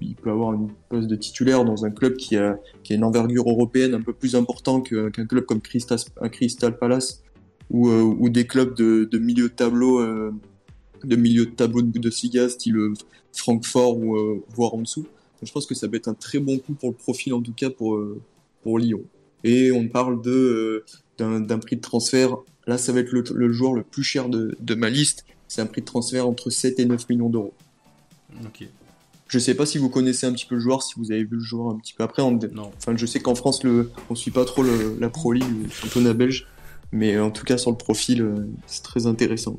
il 0.00 0.14
peut 0.14 0.30
avoir 0.30 0.52
une 0.52 0.68
poste 0.88 1.08
de 1.08 1.16
titulaire 1.16 1.64
dans 1.64 1.84
un 1.84 1.90
club 1.90 2.16
qui 2.16 2.36
a, 2.36 2.58
qui 2.82 2.92
a 2.92 2.96
une 2.96 3.04
envergure 3.04 3.48
européenne 3.48 3.94
un 3.94 4.02
peu 4.02 4.12
plus 4.12 4.36
important 4.36 4.80
qu'un 4.80 5.10
club 5.10 5.44
comme 5.46 5.60
Crystal, 5.60 6.78
Palace 6.78 7.22
ou, 7.70 7.88
euh, 7.88 8.02
ou 8.02 8.28
des 8.28 8.46
clubs 8.46 8.74
de, 8.74 9.18
milieu 9.18 9.48
de 9.48 9.54
tableau 9.54 10.00
euh, 10.00 10.32
de 11.04 11.16
milieu 11.16 11.46
de 11.46 11.50
tableau 11.50 11.80
de 11.80 11.86
Bundesliga 11.86 12.48
style 12.48 12.76
euh, 12.76 12.92
Francfort 13.32 13.96
ou 13.96 14.42
voire 14.54 14.74
en 14.74 14.82
dessous. 14.82 15.06
Je 15.42 15.50
pense 15.50 15.64
que 15.64 15.74
ça 15.74 15.88
peut 15.88 15.96
être 15.96 16.08
un 16.08 16.14
très 16.14 16.40
bon 16.40 16.58
coup 16.58 16.74
pour 16.74 16.90
le 16.90 16.96
profil 16.96 17.32
en 17.32 17.40
tout 17.40 17.54
cas 17.54 17.70
pour 17.70 17.98
pour 18.62 18.78
Lyon. 18.78 19.02
Et 19.44 19.72
on 19.72 19.88
parle 19.88 20.20
d'un 20.20 21.58
prix 21.58 21.76
de 21.76 21.80
transfert. 21.80 22.36
Là, 22.66 22.76
ça 22.76 22.92
va 22.92 23.00
être 23.00 23.12
le, 23.12 23.52
joueur 23.52 23.72
le 23.72 23.82
plus 23.82 24.02
cher 24.02 24.28
de 24.28 24.74
ma 24.74 24.90
liste 24.90 25.24
c'est 25.50 25.60
un 25.60 25.66
prix 25.66 25.80
de 25.80 25.86
transfert 25.86 26.28
entre 26.28 26.48
7 26.48 26.78
et 26.78 26.84
9 26.84 27.08
millions 27.08 27.28
d'euros. 27.28 27.52
Ok. 28.44 28.68
Je 29.26 29.38
sais 29.38 29.54
pas 29.54 29.66
si 29.66 29.78
vous 29.78 29.90
connaissez 29.90 30.26
un 30.26 30.32
petit 30.32 30.46
peu 30.46 30.54
le 30.54 30.60
joueur, 30.60 30.82
si 30.82 30.94
vous 30.96 31.10
avez 31.10 31.24
vu 31.24 31.36
le 31.36 31.40
joueur 31.40 31.74
un 31.74 31.78
petit 31.78 31.92
peu 31.92 32.04
après. 32.04 32.22
Non. 32.22 32.70
Enfin, 32.76 32.96
je 32.96 33.04
sais 33.04 33.18
qu'en 33.18 33.34
France, 33.34 33.64
le... 33.64 33.90
on 34.08 34.14
suit 34.14 34.30
pas 34.30 34.44
trop 34.44 34.62
la 34.62 35.08
Pro 35.08 35.32
League, 35.32 35.64
le 35.64 35.68
championnat 35.68 36.12
belge, 36.12 36.46
mais 36.92 37.18
en 37.18 37.32
tout 37.32 37.44
cas 37.44 37.58
sur 37.58 37.72
le 37.72 37.76
profil, 37.76 38.22
euh, 38.22 38.48
c'est 38.66 38.84
très 38.84 39.08
intéressant. 39.08 39.58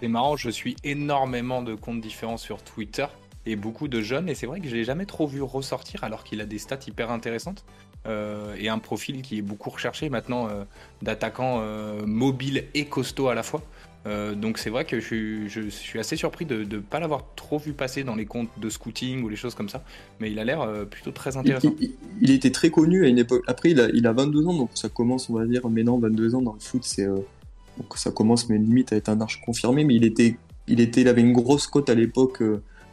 C'est 0.00 0.08
marrant, 0.08 0.36
je 0.36 0.50
suis 0.50 0.76
énormément 0.84 1.62
de 1.62 1.74
comptes 1.74 2.02
différents 2.02 2.36
sur 2.36 2.62
Twitter 2.62 3.06
et 3.46 3.56
beaucoup 3.56 3.88
de 3.88 4.02
jeunes, 4.02 4.28
et 4.28 4.34
c'est 4.34 4.46
vrai 4.46 4.60
que 4.60 4.68
je 4.68 4.74
l'ai 4.74 4.84
jamais 4.84 5.06
trop 5.06 5.26
vu 5.26 5.40
ressortir 5.40 6.04
alors 6.04 6.24
qu'il 6.24 6.42
a 6.42 6.44
des 6.44 6.58
stats 6.58 6.78
hyper 6.86 7.10
intéressantes. 7.10 7.64
Euh, 8.06 8.54
et 8.58 8.68
un 8.68 8.80
profil 8.80 9.22
qui 9.22 9.38
est 9.38 9.42
beaucoup 9.42 9.70
recherché 9.70 10.10
maintenant 10.10 10.48
euh, 10.48 10.64
d'attaquant 11.00 11.62
mobile 12.04 12.64
et 12.74 12.84
costaud 12.84 13.28
à 13.28 13.34
la 13.34 13.42
fois. 13.42 13.62
Euh, 14.06 14.34
donc 14.34 14.58
c'est 14.58 14.70
vrai 14.70 14.84
que 14.84 14.98
je 14.98 15.68
suis, 15.68 15.98
assez 15.98 16.16
surpris 16.16 16.44
de 16.44 16.64
ne 16.64 16.80
pas 16.80 16.98
l'avoir 16.98 17.24
trop 17.36 17.58
vu 17.58 17.72
passer 17.72 18.02
dans 18.02 18.16
les 18.16 18.26
comptes 18.26 18.50
de 18.58 18.68
scouting 18.68 19.22
ou 19.22 19.28
les 19.28 19.36
choses 19.36 19.54
comme 19.54 19.68
ça, 19.68 19.84
mais 20.18 20.30
il 20.30 20.38
a 20.38 20.44
l'air 20.44 20.60
euh, 20.62 20.84
plutôt 20.84 21.12
très 21.12 21.36
intéressant. 21.36 21.72
Il, 22.20 22.30
était 22.30 22.50
très 22.50 22.70
connu 22.70 23.04
à 23.04 23.08
une 23.08 23.18
époque. 23.18 23.44
Après, 23.46 23.70
il 23.70 23.80
a, 23.80 23.88
il 23.90 24.06
a 24.06 24.12
22 24.12 24.46
ans, 24.46 24.54
donc 24.54 24.70
ça 24.74 24.88
commence, 24.88 25.30
on 25.30 25.34
va 25.34 25.46
dire, 25.46 25.68
mais 25.68 25.84
non, 25.84 25.98
22 25.98 26.34
ans 26.34 26.42
dans 26.42 26.54
le 26.54 26.60
foot, 26.60 26.82
c'est 26.84 27.04
euh, 27.04 27.18
donc 27.78 27.96
ça 27.96 28.10
commence, 28.10 28.48
mais 28.48 28.58
limite 28.58 28.92
à 28.92 28.96
être 28.96 29.08
un 29.08 29.20
arche 29.20 29.40
confirmé. 29.40 29.84
Mais 29.84 29.94
il 29.94 30.04
était, 30.04 30.36
il 30.66 30.80
était, 30.80 31.02
il 31.02 31.08
avait 31.08 31.22
une 31.22 31.32
grosse 31.32 31.66
cote 31.68 31.88
à 31.88 31.94
l'époque. 31.94 32.42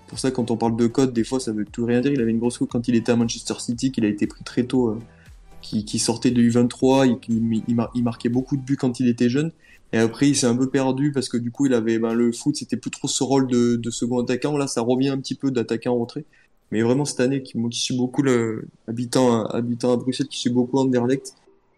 pour 0.08 0.20
ça, 0.20 0.30
quand 0.30 0.52
on 0.52 0.58
parle 0.58 0.78
de 0.78 0.88
cote, 0.88 1.12
des 1.12 1.24
fois, 1.24 1.40
ça 1.40 1.52
veut 1.52 1.66
tout 1.66 1.86
rien 1.86 2.02
dire. 2.02 2.12
Il 2.12 2.22
avait 2.22 2.32
une 2.32 2.40
grosse 2.40 2.60
cote 2.60 2.70
quand 2.70 2.88
il 2.88 2.96
était 2.96 3.12
à 3.12 3.16
Manchester 3.16 3.56
City, 3.58 3.92
qu'il 3.92 4.06
a 4.06 4.08
été 4.08 4.28
pris 4.28 4.44
très 4.44 4.64
tôt, 4.64 4.98
qui, 5.62 5.84
qui, 5.86 6.00
sortait 6.00 6.32
de 6.32 6.42
U23, 6.42 7.18
il, 7.28 7.64
il 7.96 8.04
marquait 8.04 8.30
beaucoup 8.30 8.56
de 8.56 8.62
buts 8.62 8.78
quand 8.78 9.00
il 9.00 9.08
était 9.08 9.30
jeune. 9.30 9.52
Et 9.92 9.98
après, 9.98 10.30
il 10.30 10.36
s'est 10.36 10.46
un 10.46 10.56
peu 10.56 10.70
perdu 10.70 11.12
parce 11.12 11.30
que 11.30 11.38
du 11.38 11.52
coup, 11.52 11.66
il 11.66 11.74
avait 11.74 11.98
ben, 11.98 12.14
le 12.14 12.32
foot, 12.32 12.56
c'était 12.56 12.78
plus 12.78 12.92
trop 12.92 13.08
ce 13.08 13.24
rôle 13.24 13.48
de, 13.48 13.76
de, 13.76 13.90
second 13.90 14.22
attaquant. 14.22 14.56
Là, 14.58 14.68
ça 14.68 14.82
revient 14.82 15.10
un 15.10 15.18
petit 15.18 15.36
peu 15.36 15.50
d'attaquant 15.52 15.94
en 15.94 16.00
retrait. 16.00 16.26
Mais 16.72 16.82
vraiment 16.84 17.06
cette 17.06 17.20
année, 17.20 17.42
qui, 17.42 17.58
moi 17.58 17.70
qui 17.70 17.80
suis 17.80 17.98
beaucoup 17.98 18.22
le 18.22 18.66
habitant, 18.88 19.46
habitant 19.46 19.94
à 19.94 19.98
Bruxelles, 19.98 20.28
qui 20.28 20.38
suis 20.38 20.52
beaucoup 20.52 20.78
Anderlecht, 20.78 21.34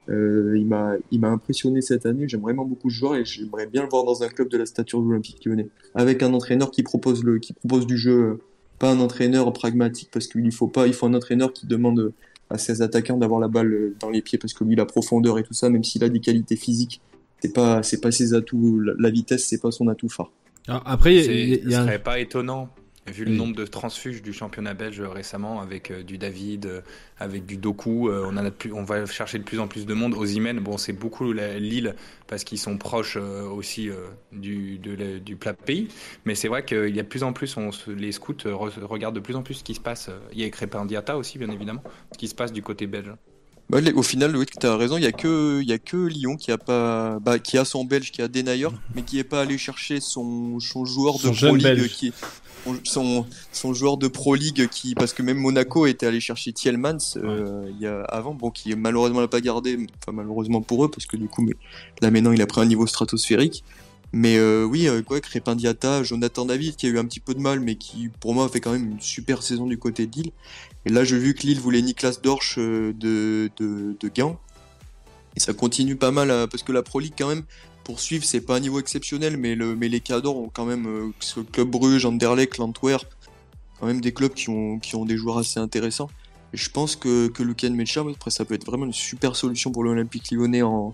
euh, 0.10 0.58
il 0.58 0.66
m'a, 0.66 0.96
il 1.12 1.22
m'a 1.22 1.30
impressionné 1.30 1.82
cette 1.82 2.06
année. 2.06 2.28
J'aime 2.28 2.42
vraiment 2.42 2.66
beaucoup 2.66 2.90
ce 2.90 2.96
joueur 2.96 3.16
et 3.16 3.24
j'aimerais 3.24 3.68
bien 3.68 3.84
le 3.84 3.90
voir 3.90 4.04
dans 4.04 4.24
un 4.24 4.28
club 4.28 4.50
de 4.50 4.58
la 4.58 4.66
stature 4.66 5.02
de 5.02 5.08
l'Olympique 5.08 5.46
Lyonnais, 5.46 5.70
avec 5.96 6.22
un 6.24 6.34
entraîneur 6.34 6.72
qui 6.72 6.84
propose 6.84 7.24
le, 7.24 7.40
qui 7.40 7.54
propose 7.54 7.88
du 7.88 7.98
jeu, 7.98 8.40
pas 8.80 8.92
un 8.92 9.00
entraîneur 9.00 9.54
pragmatique 9.54 10.10
parce 10.12 10.28
qu'il 10.28 10.52
faut 10.52 10.68
pas, 10.68 10.88
il 10.88 10.94
faut 10.94 11.06
un 11.06 11.14
entraîneur 11.14 11.54
qui 11.54 11.68
demande 11.68 12.12
à 12.50 12.58
ses 12.58 12.82
attaquants 12.82 13.18
d'avoir 13.18 13.40
la 13.40 13.48
balle 13.48 13.94
dans 14.02 14.10
les 14.10 14.22
pieds 14.22 14.38
parce 14.38 14.54
que 14.54 14.66
lui, 14.66 14.76
la 14.76 14.86
profondeur 14.86 15.40
et 15.40 15.44
tout 15.44 15.54
ça, 15.54 15.70
même 15.70 15.86
s'il 15.86 16.04
a 16.04 16.10
des 16.10 16.20
qualités 16.20 16.58
physiques 16.58 17.00
c'est 17.42 17.54
pas 17.54 17.84
c'est 17.84 18.02
pas 18.02 18.12
ses 18.12 18.34
atouts 18.34 18.80
la, 18.80 19.10
vitesse 19.10 19.46
c'est 19.46 19.60
pas 19.60 19.72
son 19.72 19.88
atout 19.88 20.10
phare. 20.10 20.32
Après 20.68 21.16
il 21.16 21.70
y, 21.70 21.74
serait 21.74 22.00
pas 22.00 22.20
étonnant 22.20 22.70
vu 23.08 23.26
le 23.26 23.32
nombre 23.32 23.56
de 23.56 23.66
transfuges 23.66 24.22
du 24.22 24.32
championnat 24.32 24.76
belge 24.76 25.02
récemment 25.02 25.60
avec 25.60 25.90
euh, 25.90 26.04
du 26.04 26.20
David 26.20 26.68
euh, 26.68 26.82
avec 27.18 27.46
du 27.48 27.58
Doku 27.58 28.10
euh, 28.10 28.28
on 28.28 28.38
a 28.38 28.52
plus, 28.52 28.72
on 28.72 28.84
va 28.84 29.06
chercher 29.08 29.40
de 29.40 29.44
plus 29.44 29.60
en 29.60 29.68
plus 29.68 29.86
de 29.86 29.94
monde. 29.94 30.14
Aux 30.14 30.26
Imen 30.26 30.60
bon 30.60 30.78
c'est 30.78 30.94
beaucoup 30.94 31.34
Lille 31.34 31.96
parce 32.28 32.44
qu'ils 32.44 32.60
sont 32.60 32.78
proches 32.78 33.18
aussi 33.18 33.90
du 34.32 34.80
du 34.80 35.36
plat 35.36 35.54
pays. 35.54 35.88
Mais 36.26 36.36
c'est 36.36 36.48
vrai 36.48 36.64
qu'il 36.64 36.96
y 36.96 37.00
a 37.00 37.04
de 37.04 37.08
plus 37.08 37.24
en 37.24 37.34
plus 37.34 37.58
on, 37.58 37.72
les 37.88 38.12
scouts 38.12 38.36
regardent 38.46 39.16
de 39.16 39.20
plus 39.20 39.36
en 39.36 39.44
plus 39.44 39.56
ce 39.56 39.64
qui 39.64 39.74
se 39.74 39.82
passe. 39.82 40.10
Il 40.32 40.40
y 40.40 40.44
a 40.44 40.50
Crépin 40.50 40.86
Diata 40.86 41.18
aussi 41.18 41.38
bien 41.38 41.50
évidemment 41.50 41.84
ce 42.12 42.18
qui 42.18 42.28
se 42.28 42.36
passe 42.36 42.54
du 42.54 42.62
côté 42.62 42.88
belge 42.88 43.14
au 43.95 44.03
final, 44.03 44.35
oui, 44.35 44.45
tu 44.45 44.65
as 44.65 44.76
raison, 44.76 44.98
il 44.98 45.03
y 45.03 45.07
a 45.07 45.11
que 45.11 45.61
il 45.61 45.68
y 45.68 45.73
a 45.73 45.77
que 45.77 45.98
Lyon 45.98 46.35
qui 46.35 46.52
a 46.52 46.57
pas 46.57 47.19
bah, 47.19 47.39
qui 47.39 47.57
a 47.57 47.65
son 47.65 47.85
belge 47.85 48.11
qui 48.11 48.22
a 48.22 48.27
Denayer 48.27 48.68
mais 48.95 49.03
qui 49.03 49.19
est 49.19 49.23
pas 49.23 49.41
allé 49.41 49.57
chercher 49.57 49.99
son, 49.99 50.60
son 50.60 50.85
joueur 50.85 51.19
de 51.19 51.30
Pro 51.30 51.56
League 51.56 51.88
qui 51.88 52.14
son, 52.84 53.26
son 53.52 53.73
joueur 53.73 53.98
de 53.98 54.07
Pro 54.07 54.35
League 54.35 54.68
qui 54.69 54.93
parce 54.93 55.14
que 55.14 55.23
même 55.23 55.38
Monaco 55.38 55.85
était 55.85 56.06
allé 56.06 56.19
chercher 56.19 56.53
Thielmans 56.53 56.98
euh, 57.18 57.69
il 57.69 57.81
y 57.81 57.88
a 57.88 58.02
avant 58.03 58.34
bon 58.34 58.52
qui 58.52 58.76
malheureusement 58.76 59.19
l'a 59.22 59.27
pas 59.27 59.41
gardé 59.41 59.88
enfin 60.02 60.11
malheureusement 60.11 60.61
pour 60.61 60.85
eux 60.85 60.91
parce 60.91 61.06
que 61.06 61.18
du 61.18 61.27
coup 61.27 61.41
mais 61.41 61.53
là 62.02 62.11
maintenant 62.11 62.31
il 62.31 62.41
a 62.41 62.48
pris 62.48 62.61
un 62.61 62.65
niveau 62.65 62.85
stratosphérique 62.85 63.64
mais 64.14 64.38
euh, 64.38 64.66
oui, 64.66 64.88
euh, 64.88 65.02
quoi, 65.02 65.22
Crépin 65.22 65.56
Diata, 65.56 66.04
Jonathan 66.04 66.46
David 66.46 66.76
qui 66.76 66.86
a 66.88 66.90
eu 66.90 67.00
un 67.00 67.06
petit 67.06 67.20
peu 67.20 67.34
de 67.34 67.40
mal, 67.40 67.60
mais 67.60 67.76
qui 67.76 68.10
pour 68.20 68.34
moi 68.34 68.50
fait 68.50 68.60
quand 68.60 68.72
même 68.72 68.92
une 68.92 69.00
super 69.00 69.42
saison 69.42 69.68
du 69.68 69.78
côté 69.78 70.06
de 70.06 70.12
Lille. 70.12 70.32
Et 70.86 70.90
là, 70.90 71.04
j'ai 71.04 71.18
vu 71.18 71.34
que 71.34 71.44
Lille 71.44 71.60
voulait 71.60 71.82
Niklas 71.82 72.20
Dorsch 72.22 72.58
euh, 72.58 72.94
de, 72.94 73.50
de, 73.58 73.96
de 74.00 74.12
Gand. 74.14 74.40
Et 75.38 75.40
ça 75.40 75.54
continue 75.54 75.96
pas 75.96 76.12
mal, 76.12 76.28
parce 76.50 76.62
que 76.62 76.74
la 76.74 76.84
Pro 76.84 77.00
League, 77.00 77.14
quand 77.18 77.30
même, 77.30 77.44
pour 77.86 78.02
suivre, 78.02 78.26
c'est 78.26 78.42
pas 78.42 78.58
un 78.58 78.60
niveau 78.60 78.82
exceptionnel, 78.82 79.38
mais, 79.38 79.56
le, 79.56 79.78
mais 79.78 79.88
les 79.88 80.02
cadors 80.02 80.36
ont 80.36 80.50
quand 80.50 80.66
même, 80.66 81.14
ce 81.22 81.40
Club 81.40 81.70
Bruges, 81.70 82.06
Anderlecht, 82.06 82.58
l'Antwerp, 82.58 83.08
quand 83.80 83.88
même 83.88 84.02
des 84.02 84.12
clubs 84.12 84.34
qui 84.34 84.50
ont, 84.50 84.78
qui 84.80 84.98
ont 84.98 85.06
des 85.06 85.16
joueurs 85.16 85.38
assez 85.38 85.58
intéressants. 85.58 86.10
Et 86.54 86.58
je 86.58 86.70
pense 86.70 86.98
que, 86.98 87.30
que 87.30 87.44
Lucien 87.44 87.70
Mecha, 87.70 88.02
après, 88.02 88.30
ça 88.30 88.44
peut 88.44 88.56
être 88.56 88.66
vraiment 88.66 88.86
une 88.86 88.92
super 88.92 89.38
solution 89.38 89.72
pour 89.72 89.86
l'Olympique 89.86 90.32
Lyonnais 90.32 90.64
en, 90.64 90.94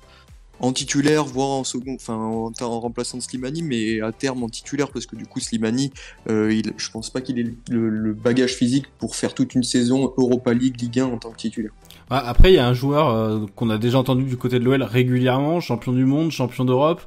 en 0.59 0.73
titulaire, 0.73 1.25
voire 1.25 1.49
en 1.49 1.63
second, 1.63 1.95
enfin 1.95 2.15
en, 2.15 2.79
remplaçant 2.79 3.19
Slimani, 3.19 3.61
mais 3.61 4.01
à 4.01 4.11
terme 4.11 4.43
en 4.43 4.49
titulaire 4.49 4.89
parce 4.89 5.05
que 5.05 5.15
du 5.15 5.25
coup 5.25 5.39
Slimani, 5.39 5.91
euh, 6.29 6.53
il, 6.53 6.73
je 6.77 6.89
pense 6.89 7.09
pas 7.09 7.21
qu'il 7.21 7.39
ait 7.39 7.53
le, 7.69 8.13
bagage 8.13 8.55
physique 8.55 8.85
pour 8.99 9.15
faire 9.15 9.33
toute 9.33 9.55
une 9.55 9.63
saison 9.63 10.13
Europa 10.17 10.53
League, 10.53 10.79
Ligue 10.81 10.99
1 10.99 11.05
en 11.05 11.17
tant 11.17 11.31
que 11.31 11.37
titulaire. 11.37 11.71
Après, 12.09 12.51
il 12.51 12.55
y 12.55 12.59
a 12.59 12.67
un 12.67 12.73
joueur 12.73 13.09
euh, 13.09 13.45
qu'on 13.55 13.69
a 13.69 13.77
déjà 13.77 13.99
entendu 13.99 14.23
du 14.23 14.37
côté 14.37 14.59
de 14.59 14.63
l'OL 14.63 14.81
régulièrement, 14.81 15.59
champion 15.59 15.91
du 15.91 16.05
monde, 16.05 16.31
champion 16.31 16.63
d'Europe. 16.63 17.01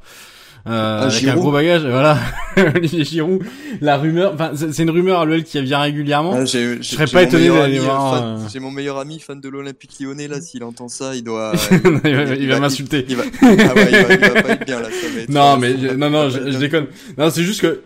Euh, 0.67 1.01
ah, 1.03 1.07
avec 1.07 1.25
un 1.25 1.37
gros 1.37 1.53
bagage, 1.53 1.87
voilà. 1.87 2.19
Olivier 2.77 3.03
Giroud, 3.03 3.43
la 3.81 3.97
rumeur, 3.97 4.35
enfin 4.35 4.53
c'est 4.55 4.83
une 4.83 4.91
rumeur 4.91 5.21
à 5.21 5.25
l'OL 5.25 5.43
qui 5.43 5.61
vient 5.63 5.81
régulièrement. 5.81 6.35
Ah, 6.35 6.45
je 6.45 6.83
serais 6.83 7.07
pas 7.07 7.23
étonné 7.23 7.49
d'aller 7.49 7.79
voir. 7.79 8.23
Euh, 8.23 8.37
j'ai 8.53 8.61
mon 8.61 8.71
meilleur 8.71 8.99
ami 8.99 9.21
fan 9.21 9.41
de 9.41 9.49
l'Olympique 9.49 9.93
Lyonnais 9.99 10.29
là, 10.29 10.39
s'il 10.43 10.63
entend 10.63 10.89
ça, 10.89 11.15
il 11.15 11.25
doit. 11.25 11.53
il, 12.05 12.49
va, 12.49 12.61
m'insulter. 12.61 13.07
Il 13.09 13.17
va... 13.17 13.23
Ah 13.41 13.47
ouais, 13.47 13.89
il 13.91 14.07
va, 14.07 14.15
il 14.15 14.21
va, 14.21 14.43
pas 14.43 14.51
être 14.51 14.67
bien 14.67 14.81
là. 14.81 14.89
Ça 14.91 15.09
va 15.09 15.21
être, 15.21 15.29
non 15.31 15.57
mais 15.57 15.73
non 15.97 16.11
non, 16.11 16.29
je, 16.29 16.59
déconne. 16.59 16.89
Non, 17.17 17.31
c'est 17.31 17.43
juste 17.43 17.63
que 17.63 17.83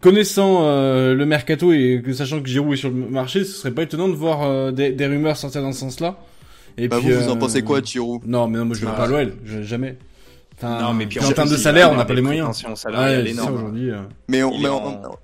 connaissant 0.00 0.62
euh, 0.62 1.14
le 1.14 1.26
mercato 1.26 1.72
et 1.72 2.02
que 2.04 2.12
sachant 2.12 2.40
que 2.40 2.48
Giroud 2.48 2.72
est 2.72 2.76
sur 2.76 2.90
le 2.90 2.96
marché, 3.08 3.44
ce 3.44 3.52
serait 3.52 3.70
pas 3.70 3.82
étonnant 3.82 4.08
de 4.08 4.14
voir 4.14 4.42
euh, 4.42 4.72
des, 4.72 4.90
des, 4.90 5.06
rumeurs 5.06 5.36
sortir 5.36 5.62
dans 5.62 5.72
ce 5.72 5.78
sens-là. 5.78 6.18
Et 6.76 6.88
bah 6.88 6.98
puis, 7.00 7.12
vous, 7.12 7.22
vous 7.22 7.30
en 7.30 7.36
pensez 7.36 7.62
quoi 7.62 7.80
Giroud? 7.82 8.22
Non 8.26 8.48
mais 8.48 8.58
non, 8.58 8.64
moi 8.64 8.76
je 8.76 8.84
veux 8.84 8.92
pas 8.92 9.06
l'OL, 9.06 9.32
jamais 9.62 9.96
non, 10.62 10.94
mais 10.94 11.06
puis 11.06 11.20
en 11.20 11.32
termes 11.32 11.50
de 11.50 11.56
salaire, 11.56 11.90
on 11.90 11.96
n'a 11.96 12.04
pas 12.04 12.14
les 12.14 12.22
moyens. 12.22 12.62
Ouais, 12.64 13.34
aujourd'hui. 13.38 13.90
Euh. 13.90 14.02
Mais, 14.28 14.40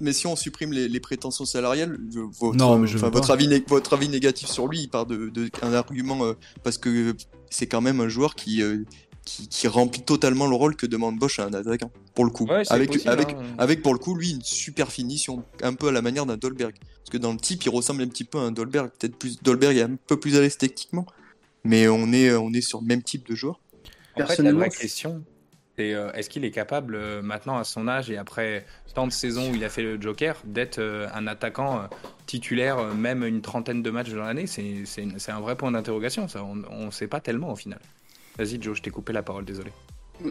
mais, 0.01 0.13
si 0.13 0.27
on 0.27 0.37
supprime 0.37 0.73
les, 0.73 0.89
les 0.89 1.01
prétentions 1.01 1.45
salariales, 1.45 1.99
votre, 2.39 2.57
non, 2.57 2.79
mais 2.79 2.87
votre, 2.87 3.31
avis, 3.31 3.63
votre 3.67 3.95
avis 3.95 4.09
négatif 4.09 4.49
sur 4.49 4.69
lui, 4.69 4.81
il 4.81 4.89
part 4.89 5.07
de, 5.07 5.31
de 5.31 5.49
un 5.63 5.73
argument 5.73 6.25
euh, 6.25 6.35
parce 6.63 6.77
que 6.77 7.15
c'est 7.51 7.67
quand 7.67 7.81
même 7.81 8.01
un 8.01 8.09
joueur 8.09 8.35
qui, 8.35 8.63
euh, 8.63 8.85
qui, 9.25 9.49
qui, 9.49 9.69
remplit 9.69 10.03
totalement 10.03 10.47
le 10.47 10.55
rôle 10.55 10.77
que 10.77 10.87
demande 10.87 11.19
Bosch 11.19 11.39
à 11.39 11.47
un 11.47 11.55
attaquant. 11.55 11.91
Pour 12.15 12.27
le 12.27 12.31
coup, 12.31 12.47
avec 12.69 13.07
avec 13.07 13.31
hein. 13.31 13.37
avec 13.57 13.83
pour 13.83 13.95
le 13.95 13.99
coup 13.99 14.15
lui 14.15 14.33
une 14.33 14.43
super 14.43 14.93
finition, 14.93 15.45
un 15.63 15.73
peu 15.73 15.89
à 15.89 15.93
la 15.93 16.03
manière 16.03 16.27
d'un 16.27 16.37
Dolberg. 16.37 16.75
Parce 16.75 17.11
que 17.11 17.19
dans 17.19 17.33
le 17.33 17.39
type, 17.39 17.65
il 17.65 17.71
ressemble 17.71 18.03
un 18.03 18.09
petit 18.09 18.25
peu 18.25 18.39
à 18.39 18.43
un 18.43 18.53
Dolberg, 18.53 18.91
peut-être 18.99 19.17
plus 19.17 19.43
Dolberg 19.43 19.77
est 19.79 19.83
un 19.83 19.97
peu 20.07 20.21
plus 20.21 20.37
à 20.37 20.41
l'aise 20.43 20.59
techniquement, 20.59 21.07
mais 21.65 21.89
on 21.89 22.13
est 22.13 22.35
on 22.35 22.53
est 22.53 22.61
sur 22.61 22.83
le 22.83 22.87
même 22.87 23.03
type 23.03 23.27
de 23.27 23.35
joueur. 23.35 23.61
En 24.21 24.27
fait, 24.27 24.43
la 24.43 24.53
vraie 24.53 24.69
question, 24.69 25.25
c'est 25.77 25.95
euh, 25.95 26.13
est-ce 26.13 26.29
qu'il 26.29 26.45
est 26.45 26.51
capable 26.51 26.95
euh, 26.95 27.23
maintenant 27.23 27.57
à 27.57 27.65
son 27.65 27.89
âge 27.89 28.11
et 28.11 28.19
après 28.19 28.67
tant 28.95 29.07
de 29.07 29.13
saisons 29.13 29.51
où 29.51 29.55
il 29.55 29.65
a 29.65 29.69
fait 29.69 29.83
le 29.83 30.01
Joker 30.01 30.37
d'être 30.45 30.79
euh, 30.79 31.09
un 31.15 31.27
attaquant 31.27 31.89
titulaire 32.27 32.95
même 32.95 33.25
une 33.25 33.41
trentaine 33.41 33.83
de 33.83 33.91
matchs 33.91 34.11
dans 34.11 34.23
l'année? 34.23 34.47
C'est 34.47 35.31
un 35.31 35.41
vrai 35.41 35.57
point 35.57 35.71
d'interrogation, 35.71 36.29
ça. 36.29 36.45
On 36.45 36.87
ne 36.87 36.91
sait 36.91 37.09
pas 37.09 37.21
tellement 37.21 37.53
au 37.53 37.57
final. 37.57 37.81
Vas-y 38.39 38.61
Joe, 38.61 38.77
je 38.77 38.83
t'ai 38.83 38.91
coupé 38.91 39.13
la 39.13 39.23
parole, 39.23 39.45
désolé. 39.45 39.71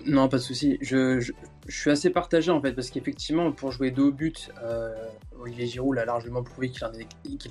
Non, 0.05 0.29
pas 0.29 0.37
de 0.37 0.41
souci. 0.41 0.77
Je, 0.81 1.19
je, 1.19 1.33
suis 1.67 1.89
assez 1.89 2.09
partagé 2.09 2.51
en 2.51 2.61
fait, 2.61 2.73
parce 2.73 2.89
qu'effectivement, 2.89 3.51
pour 3.51 3.71
jouer 3.71 3.91
deux 3.91 4.11
buts, 4.11 4.33
euh, 4.63 4.93
Olivier 5.39 5.65
Giroud 5.65 5.95
l'a 5.95 6.05
largement 6.05 6.43
prouvé 6.43 6.69
qu'il 6.69 6.83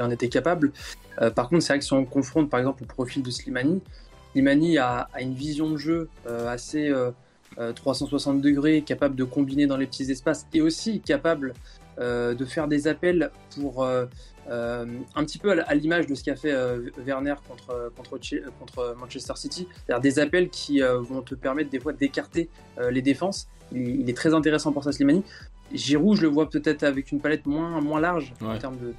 en, 0.02 0.07
en, 0.07 0.11
était 0.11 0.28
capable. 0.28 0.73
Euh, 1.20 1.31
par 1.31 1.48
contre, 1.48 1.62
c'est 1.62 1.73
vrai 1.74 1.81
que 1.81 1.85
si 1.85 1.93
on 1.93 2.05
confronte 2.05 2.48
par 2.48 2.61
exemple 2.61 2.85
au 2.85 2.86
profil 2.86 3.23
de 3.23 3.31
Slimani, 3.31 3.82
Slimani 4.32 4.78
a, 4.78 5.09
a 5.12 5.20
une 5.20 5.35
vision 5.35 5.70
de 5.70 5.77
jeu 5.77 6.09
euh, 6.27 6.48
assez 6.48 6.93
360 7.57 8.40
degrés, 8.40 8.82
capable 8.82 9.16
de 9.16 9.24
combiner 9.24 9.66
dans 9.66 9.77
les 9.77 9.86
petits 9.86 10.11
espaces 10.11 10.47
et 10.55 10.61
aussi 10.61 11.01
capable 11.01 11.55
de 11.98 12.44
faire 12.47 12.66
des 12.66 12.89
appels 12.89 13.31
pour 13.55 13.85
euh, 14.51 14.86
un 15.15 15.24
petit 15.24 15.39
peu 15.39 15.62
à 15.65 15.74
l'image 15.74 16.07
de 16.07 16.15
ce 16.15 16.24
qu'a 16.24 16.35
fait 16.35 16.52
euh, 16.52 16.90
Werner 16.98 17.35
contre, 17.47 17.93
contre, 17.97 18.19
contre 18.59 18.97
Manchester 18.98 19.35
City, 19.36 19.69
c'est-à-dire 19.86 20.01
des 20.01 20.19
appels 20.19 20.48
qui 20.48 20.82
euh, 20.82 20.98
vont 20.98 21.23
te 21.23 21.36
permettre 21.36 21.70
des 21.70 21.78
fois 21.78 21.93
d'écarter 21.93 22.48
les 22.90 23.02
défenses. 23.02 23.48
Il, 23.73 24.09
est 24.09 24.16
très 24.16 24.35
intéressant 24.35 24.73
pour 24.73 24.82
ça, 24.82 24.90
Slimani. 24.90 25.23
Giroud, 25.73 26.16
je 26.16 26.23
le 26.23 26.28
vois 26.28 26.51
peut-être 26.51 26.82
avec 26.82 27.12
une 27.12 27.20
palette 27.20 27.47
moins, 27.47 27.81
moins 27.81 28.01
large 28.01 28.32
en 28.40 28.59
termes 28.59 28.78
de, 28.78 28.93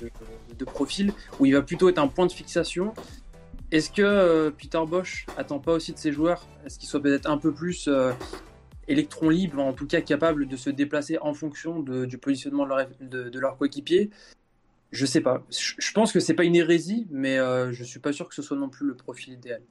de, 0.57 0.65
profil, 0.65 1.11
où 1.39 1.45
il 1.45 1.53
va 1.53 1.61
plutôt 1.61 1.89
être 1.89 1.97
un 1.97 2.07
point 2.07 2.27
de 2.27 2.31
fixation. 2.31 2.93
Est-ce 3.71 3.89
que 3.89 4.49
Peter 4.49 4.81
Bosch 4.87 5.25
attend 5.37 5.59
pas 5.59 5.73
aussi 5.73 5.93
de 5.93 5.97
ses 5.97 6.11
joueurs? 6.11 6.45
Est-ce 6.65 6.77
qu'ils 6.77 6.89
soient 6.89 7.01
peut-être 7.01 7.29
un 7.29 7.37
peu 7.37 7.53
plus 7.53 7.89
électrons 8.87 9.29
libres, 9.29 9.61
en 9.61 9.73
tout 9.73 9.87
cas 9.87 10.01
capables 10.01 10.47
de 10.47 10.55
se 10.57 10.69
déplacer 10.69 11.17
en 11.19 11.33
fonction 11.33 11.79
du 11.79 12.17
positionnement 12.17 12.65
de 12.65 12.69
leur, 12.69 12.87
de 12.99 13.39
leur 13.39 13.57
coéquipier 13.57 14.09
je 14.91 15.05
sais 15.05 15.21
pas. 15.21 15.43
Je 15.49 15.91
pense 15.93 16.11
que 16.11 16.19
c'est 16.19 16.33
pas 16.33 16.43
une 16.43 16.55
hérésie, 16.55 17.07
mais 17.09 17.37
euh, 17.37 17.71
je 17.71 17.83
suis 17.83 17.99
pas 17.99 18.11
sûr 18.11 18.27
que 18.27 18.35
ce 18.35 18.41
soit 18.41 18.57
non 18.57 18.69
plus 18.69 18.85
le 18.85 18.95
profil 18.95 19.33
idéal. 19.33 19.61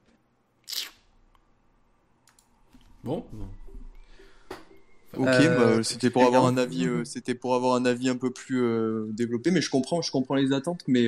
Bon. 3.05 3.25
Ok, 5.17 5.27
euh, 5.27 5.77
bah, 5.77 5.83
c'était 5.83 6.11
pour 6.11 6.25
avoir 6.25 6.47
un 6.47 6.57
avis, 6.57 6.87
euh, 6.87 7.05
c'était 7.05 7.35
pour 7.35 7.55
avoir 7.55 7.75
un 7.75 7.85
avis 7.85 8.09
un 8.09 8.17
peu 8.17 8.31
plus 8.31 8.63
développé, 9.13 9.51
mais 9.51 9.61
je 9.61 9.69
comprends, 9.69 10.01
je 10.01 10.11
comprends 10.11 10.37
les 10.37 10.53
attentes, 10.53 10.85
mais 10.87 11.07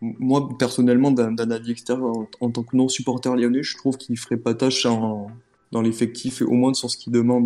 moi 0.00 0.48
personnellement, 0.58 1.10
d'un 1.10 1.50
avis 1.50 1.72
extérieur, 1.72 2.12
en, 2.40 2.50
tant 2.50 2.62
que 2.62 2.76
non 2.76 2.88
supporter 2.88 3.34
lyonnais, 3.34 3.62
je 3.62 3.76
trouve 3.76 3.96
qu'il 3.96 4.18
ferait 4.18 4.36
pas 4.36 4.54
tâche 4.54 4.86
dans 4.86 5.82
l'effectif, 5.82 6.42
au 6.42 6.52
moins 6.52 6.74
sur 6.74 6.90
ce 6.90 6.96
qu'il 6.96 7.12
demande 7.12 7.44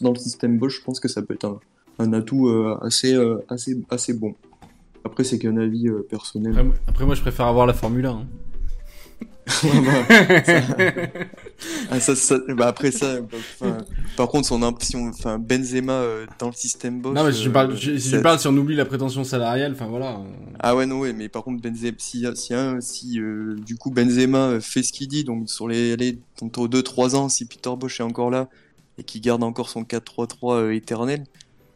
dans 0.00 0.10
le 0.12 0.18
système 0.18 0.58
Bosch. 0.58 0.80
Je 0.80 0.84
pense 0.84 1.00
que 1.00 1.08
ça 1.08 1.22
peut 1.22 1.34
être 1.34 1.58
un, 1.98 2.12
atout 2.12 2.48
assez, 2.82 3.16
assez, 3.48 3.80
assez 3.90 4.14
bon. 4.14 4.34
Après, 5.04 5.22
c'est 5.22 5.38
qu'un 5.38 5.56
avis 5.58 5.88
euh, 5.88 6.02
personnel. 6.08 6.72
Après, 6.88 7.04
moi, 7.04 7.14
je 7.14 7.20
préfère 7.20 7.46
avoir 7.46 7.66
la 7.66 7.74
Formule 7.74 8.06
1. 8.06 8.10
Hein. 8.10 8.26
Ah, 11.90 11.98
bah, 12.48 12.66
après 12.66 12.90
ça, 12.90 13.20
bah, 13.20 13.78
par 14.16 14.28
contre, 14.28 14.48
son 14.48 14.62
impression, 14.62 15.08
enfin 15.08 15.38
Benzema 15.38 15.92
euh, 15.92 16.26
dans 16.38 16.48
le 16.48 16.52
système 16.52 17.00
Bosch. 17.00 17.14
Non, 17.14 17.24
mais 17.24 17.32
si, 17.32 17.48
parle, 17.48 17.78
si 18.38 18.46
on 18.46 18.56
oublie 18.56 18.74
la 18.74 18.84
prétention 18.84 19.24
salariale, 19.24 19.72
enfin 19.72 19.86
voilà. 19.86 20.20
Ah 20.58 20.74
ouais, 20.74 20.84
non, 20.86 21.00
ouais, 21.00 21.12
mais 21.12 21.28
par 21.28 21.42
contre, 21.42 21.62
Benzema, 21.62 21.92
si, 21.98 22.26
si, 22.34 22.54
si 22.80 23.20
euh, 23.20 23.56
du 23.64 23.76
coup 23.76 23.90
Benzema 23.90 24.60
fait 24.60 24.82
ce 24.82 24.92
qu'il 24.92 25.08
dit, 25.08 25.24
donc 25.24 25.48
sur 25.48 25.68
les, 25.68 25.96
les 25.96 26.18
donc, 26.40 26.52
2-3 26.56 27.14
ans, 27.14 27.28
si 27.28 27.46
Peter 27.46 27.70
Bosch 27.78 28.00
est 28.00 28.04
encore 28.04 28.30
là 28.30 28.48
et 28.98 29.04
qu'il 29.04 29.20
garde 29.20 29.42
encore 29.42 29.68
son 29.68 29.82
4-3-3 29.82 30.74
éternel, 30.74 31.24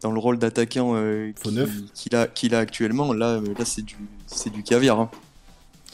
dans 0.03 0.13
le 0.13 0.19
rôle 0.19 0.39
d'attaquant 0.39 0.95
euh, 0.95 1.33
qu'il 1.95 2.15
a, 2.15 2.59
actuellement, 2.59 3.13
là, 3.13 3.37
euh, 3.37 3.55
là 3.59 3.65
c'est 3.65 3.83
du, 3.85 3.97
du 4.53 4.63
caviar. 4.63 5.01
Hein. 5.01 5.11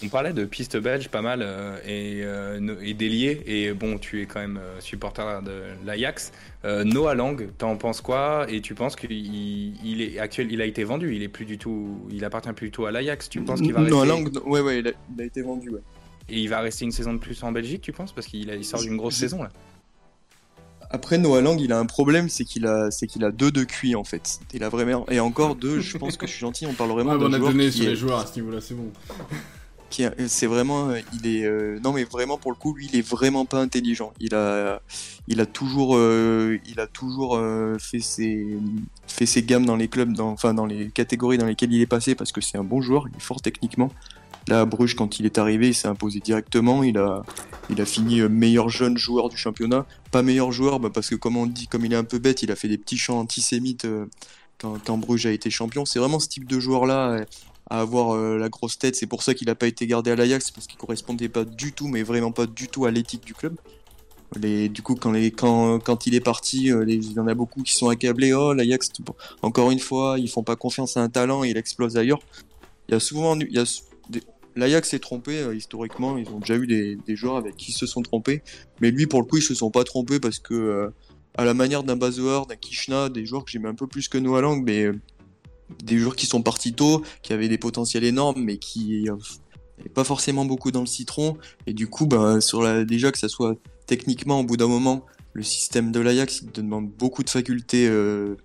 On 0.02 0.08
parlait 0.08 0.32
de 0.32 0.44
piste 0.44 0.76
belge 0.76 1.08
pas 1.08 1.22
mal 1.22 1.40
euh, 1.42 1.78
et, 1.86 2.88
et 2.88 2.94
d'ailier, 2.94 3.42
et 3.46 3.72
bon, 3.72 3.96
tu 3.96 4.20
es 4.20 4.26
quand 4.26 4.40
même 4.40 4.60
supporter 4.80 5.40
de 5.42 5.62
l'Ajax. 5.84 6.32
Noah 6.64 7.14
Lang, 7.14 7.48
t'en 7.56 7.76
penses 7.76 8.00
quoi? 8.00 8.46
Et 8.48 8.60
tu 8.60 8.74
penses 8.74 8.96
qu'il 8.96 9.12
il 9.12 10.02
est 10.02 10.18
actuel, 10.18 10.50
il 10.50 10.60
a 10.60 10.66
été 10.66 10.84
vendu, 10.84 11.14
il 11.14 11.22
est 11.22 11.28
plus 11.28 11.44
du 11.44 11.58
tout, 11.58 12.06
il 12.10 12.24
appartient 12.24 12.52
plus 12.52 12.66
du 12.66 12.72
tout 12.72 12.86
à 12.86 12.90
l'Ajax. 12.90 13.28
Tu 13.28 13.40
penses 13.42 13.60
qu'il 13.60 13.72
va 13.72 13.80
Noah 13.82 14.06
Lang, 14.06 14.30
ouais, 14.44 14.60
ouais, 14.60 14.80
il 14.80 14.88
a, 14.88 14.92
il 15.14 15.22
a, 15.22 15.24
été 15.24 15.42
vendu, 15.42 15.70
ouais. 15.70 15.80
Et 16.28 16.40
il 16.40 16.48
va 16.48 16.60
rester 16.60 16.84
une 16.84 16.92
saison 16.92 17.12
de 17.12 17.18
plus 17.18 17.42
en 17.42 17.52
Belgique, 17.52 17.82
tu 17.82 17.92
penses? 17.92 18.12
Parce 18.12 18.26
qu'il 18.26 18.48
il 18.50 18.64
sort 18.64 18.80
d'une 18.80 18.96
grosse 18.96 19.16
saison 19.16 19.42
là. 19.42 19.50
Après, 20.90 21.18
Noah 21.18 21.40
Lang, 21.40 21.60
il 21.60 21.72
a 21.72 21.78
un 21.78 21.86
problème, 21.86 22.28
c'est 22.28 22.44
qu'il 22.44 22.66
a, 22.66 22.90
c'est 22.90 23.08
qu'il 23.08 23.24
a 23.24 23.32
deux 23.32 23.50
de 23.50 23.64
QI 23.64 23.96
en 23.96 24.04
fait. 24.04 24.38
Il 24.52 24.62
a 24.62 24.68
vraiment 24.68 25.04
et 25.10 25.18
encore 25.18 25.56
deux. 25.56 25.80
Je 25.80 25.98
pense 25.98 26.16
que 26.16 26.26
je 26.26 26.30
suis 26.30 26.40
gentil. 26.40 26.66
On 26.66 26.72
parle 26.72 26.90
vraiment. 26.90 27.12
Ouais, 27.12 27.18
on 27.20 27.32
a 27.32 27.38
donné 27.38 27.70
sur 27.70 27.84
les 27.84 27.96
joueurs 27.96 28.20
à 28.20 28.26
ce 28.26 28.36
niveau-là, 28.36 28.60
c'est 28.60 28.74
bon. 28.74 28.92
C'est 30.26 30.46
vraiment, 30.46 30.90
il 31.12 31.26
est, 31.26 31.44
euh, 31.44 31.78
non 31.82 31.92
mais 31.92 32.04
vraiment 32.04 32.38
pour 32.38 32.50
le 32.50 32.56
coup, 32.56 32.74
lui, 32.74 32.88
il 32.92 32.98
est 32.98 33.06
vraiment 33.06 33.44
pas 33.44 33.60
intelligent. 33.60 34.12
Il 34.20 34.34
a, 34.34 34.80
il 35.28 35.40
a 35.40 35.46
toujours, 35.46 35.96
euh, 35.96 36.58
il 36.66 36.80
a 36.80 36.86
toujours 36.86 37.36
euh, 37.36 37.76
fait 37.78 38.00
ses, 38.00 38.46
fait 39.06 39.26
ses 39.26 39.42
gammes 39.42 39.66
dans 39.66 39.76
les 39.76 39.88
clubs, 39.88 40.12
dans, 40.12 40.30
enfin 40.30 40.54
dans 40.54 40.66
les 40.66 40.90
catégories 40.90 41.38
dans 41.38 41.46
lesquelles 41.46 41.72
il 41.72 41.80
est 41.80 41.86
passé 41.86 42.14
parce 42.14 42.32
que 42.32 42.40
c'est 42.40 42.58
un 42.58 42.64
bon 42.64 42.80
joueur, 42.80 43.06
il 43.08 43.16
est 43.16 43.22
fort 43.22 43.40
techniquement. 43.40 43.90
Là, 44.48 44.66
Bruges, 44.66 44.94
quand 44.94 45.18
il 45.18 45.26
est 45.26 45.38
arrivé, 45.38 45.68
il 45.68 45.74
s'est 45.74 45.88
imposé 45.88 46.20
directement. 46.20 46.82
Il 46.82 46.98
a, 46.98 47.22
il 47.70 47.80
a 47.80 47.86
fini 47.86 48.20
euh, 48.20 48.28
meilleur 48.28 48.68
jeune 48.68 48.98
joueur 48.98 49.28
du 49.28 49.36
championnat. 49.36 49.86
Pas 50.10 50.22
meilleur 50.22 50.52
joueur, 50.52 50.80
bah, 50.80 50.90
parce 50.92 51.08
que 51.08 51.14
comme 51.14 51.36
on 51.36 51.46
dit, 51.46 51.66
comme 51.66 51.84
il 51.84 51.92
est 51.92 51.96
un 51.96 52.04
peu 52.04 52.18
bête, 52.18 52.42
il 52.42 52.50
a 52.50 52.56
fait 52.56 52.68
des 52.68 52.78
petits 52.78 52.98
chants 52.98 53.18
antisémites 53.18 53.86
euh, 53.86 54.06
quand, 54.58 54.98
Bruges 54.98 55.26
a 55.26 55.30
été 55.30 55.50
champion. 55.50 55.84
C'est 55.86 55.98
vraiment 55.98 56.20
ce 56.20 56.28
type 56.28 56.46
de 56.46 56.60
joueur-là 56.60 57.10
euh, 57.10 57.24
à 57.70 57.80
avoir 57.80 58.16
la 58.16 58.48
grosse 58.48 58.78
tête. 58.78 58.96
C'est 58.96 59.06
pour 59.06 59.22
ça 59.22 59.34
qu'il 59.34 59.46
n'a 59.48 59.54
pas 59.54 59.66
été 59.66 59.86
gardé 59.86 60.10
à 60.10 60.16
l'Ajax, 60.16 60.50
parce 60.50 60.66
qu'il 60.66 60.78
correspondait 60.78 61.28
pas 61.28 61.44
du 61.44 61.72
tout, 61.72 61.88
mais 61.88 62.02
vraiment 62.02 62.32
pas 62.32 62.46
du 62.46 62.68
tout 62.68 62.84
à 62.84 62.90
l'éthique 62.90 63.24
du 63.24 63.34
club. 63.34 63.56
Du 64.36 64.82
coup, 64.82 64.96
quand, 64.96 65.14
il 66.06 66.14
est 66.14 66.20
parti, 66.20 66.66
il 66.66 67.12
y 67.12 67.18
en 67.20 67.26
a 67.26 67.34
beaucoup 67.34 67.62
qui 67.62 67.74
sont 67.74 67.88
accablés. 67.88 68.32
Oh, 68.32 68.52
l'Ajax, 68.52 68.90
encore 69.42 69.70
une 69.70 69.78
fois, 69.78 70.16
ils 70.18 70.28
font 70.28 70.42
pas 70.42 70.56
confiance 70.56 70.96
à 70.96 71.00
un 71.00 71.08
talent, 71.08 71.44
il 71.44 71.56
explose 71.56 71.96
ailleurs. 71.96 72.20
Il 72.88 72.92
y 72.92 72.94
a 72.96 73.00
souvent, 73.00 73.36
L'Ajax 74.56 74.90
s'est 74.90 74.98
trompé 74.98 75.38
euh, 75.38 75.54
historiquement, 75.54 76.16
ils 76.16 76.28
ont 76.28 76.38
déjà 76.38 76.56
eu 76.56 76.66
des, 76.66 77.16
joueurs 77.16 77.36
avec 77.36 77.56
qui 77.56 77.72
se 77.72 77.86
sont 77.86 78.02
trompés, 78.02 78.42
mais 78.80 78.90
lui 78.90 79.06
pour 79.06 79.20
le 79.20 79.26
coup 79.26 79.38
ils 79.38 79.42
se 79.42 79.54
sont 79.54 79.70
pas 79.70 79.84
trompés 79.84 80.20
parce 80.20 80.38
que 80.38 80.54
euh, 80.54 80.90
à 81.36 81.44
la 81.44 81.54
manière 81.54 81.82
d'un 81.82 81.96
Bazoer, 81.96 82.46
d'un 82.48 82.56
Kishna, 82.56 83.08
des 83.08 83.26
joueurs 83.26 83.44
que 83.44 83.50
j'aime 83.50 83.66
un 83.66 83.74
peu 83.74 83.86
plus 83.86 84.08
que 84.08 84.18
Noah 84.18 84.42
Lang, 84.42 84.62
mais 84.64 84.84
euh, 84.84 85.00
des 85.82 85.98
joueurs 85.98 86.16
qui 86.16 86.26
sont 86.26 86.42
partis 86.42 86.72
tôt, 86.74 87.02
qui 87.22 87.32
avaient 87.32 87.48
des 87.48 87.58
potentiels 87.58 88.04
énormes, 88.04 88.42
mais 88.42 88.58
qui 88.58 89.04
n'avaient 89.04 89.90
pas 89.92 90.04
forcément 90.04 90.44
beaucoup 90.44 90.70
dans 90.70 90.80
le 90.80 90.86
citron, 90.86 91.36
et 91.66 91.72
du 91.72 91.86
coup 91.86 92.08
la, 92.10 92.84
déjà 92.84 93.12
que 93.12 93.18
ça 93.18 93.28
soit 93.28 93.56
techniquement 93.86 94.40
au 94.40 94.44
bout 94.44 94.56
d'un 94.56 94.68
moment, 94.68 95.04
le 95.32 95.42
système 95.42 95.90
de 95.90 96.00
l'Ajax 96.00 96.44
demande 96.44 96.88
beaucoup 96.90 97.22
de 97.22 97.30
facultés 97.30 97.90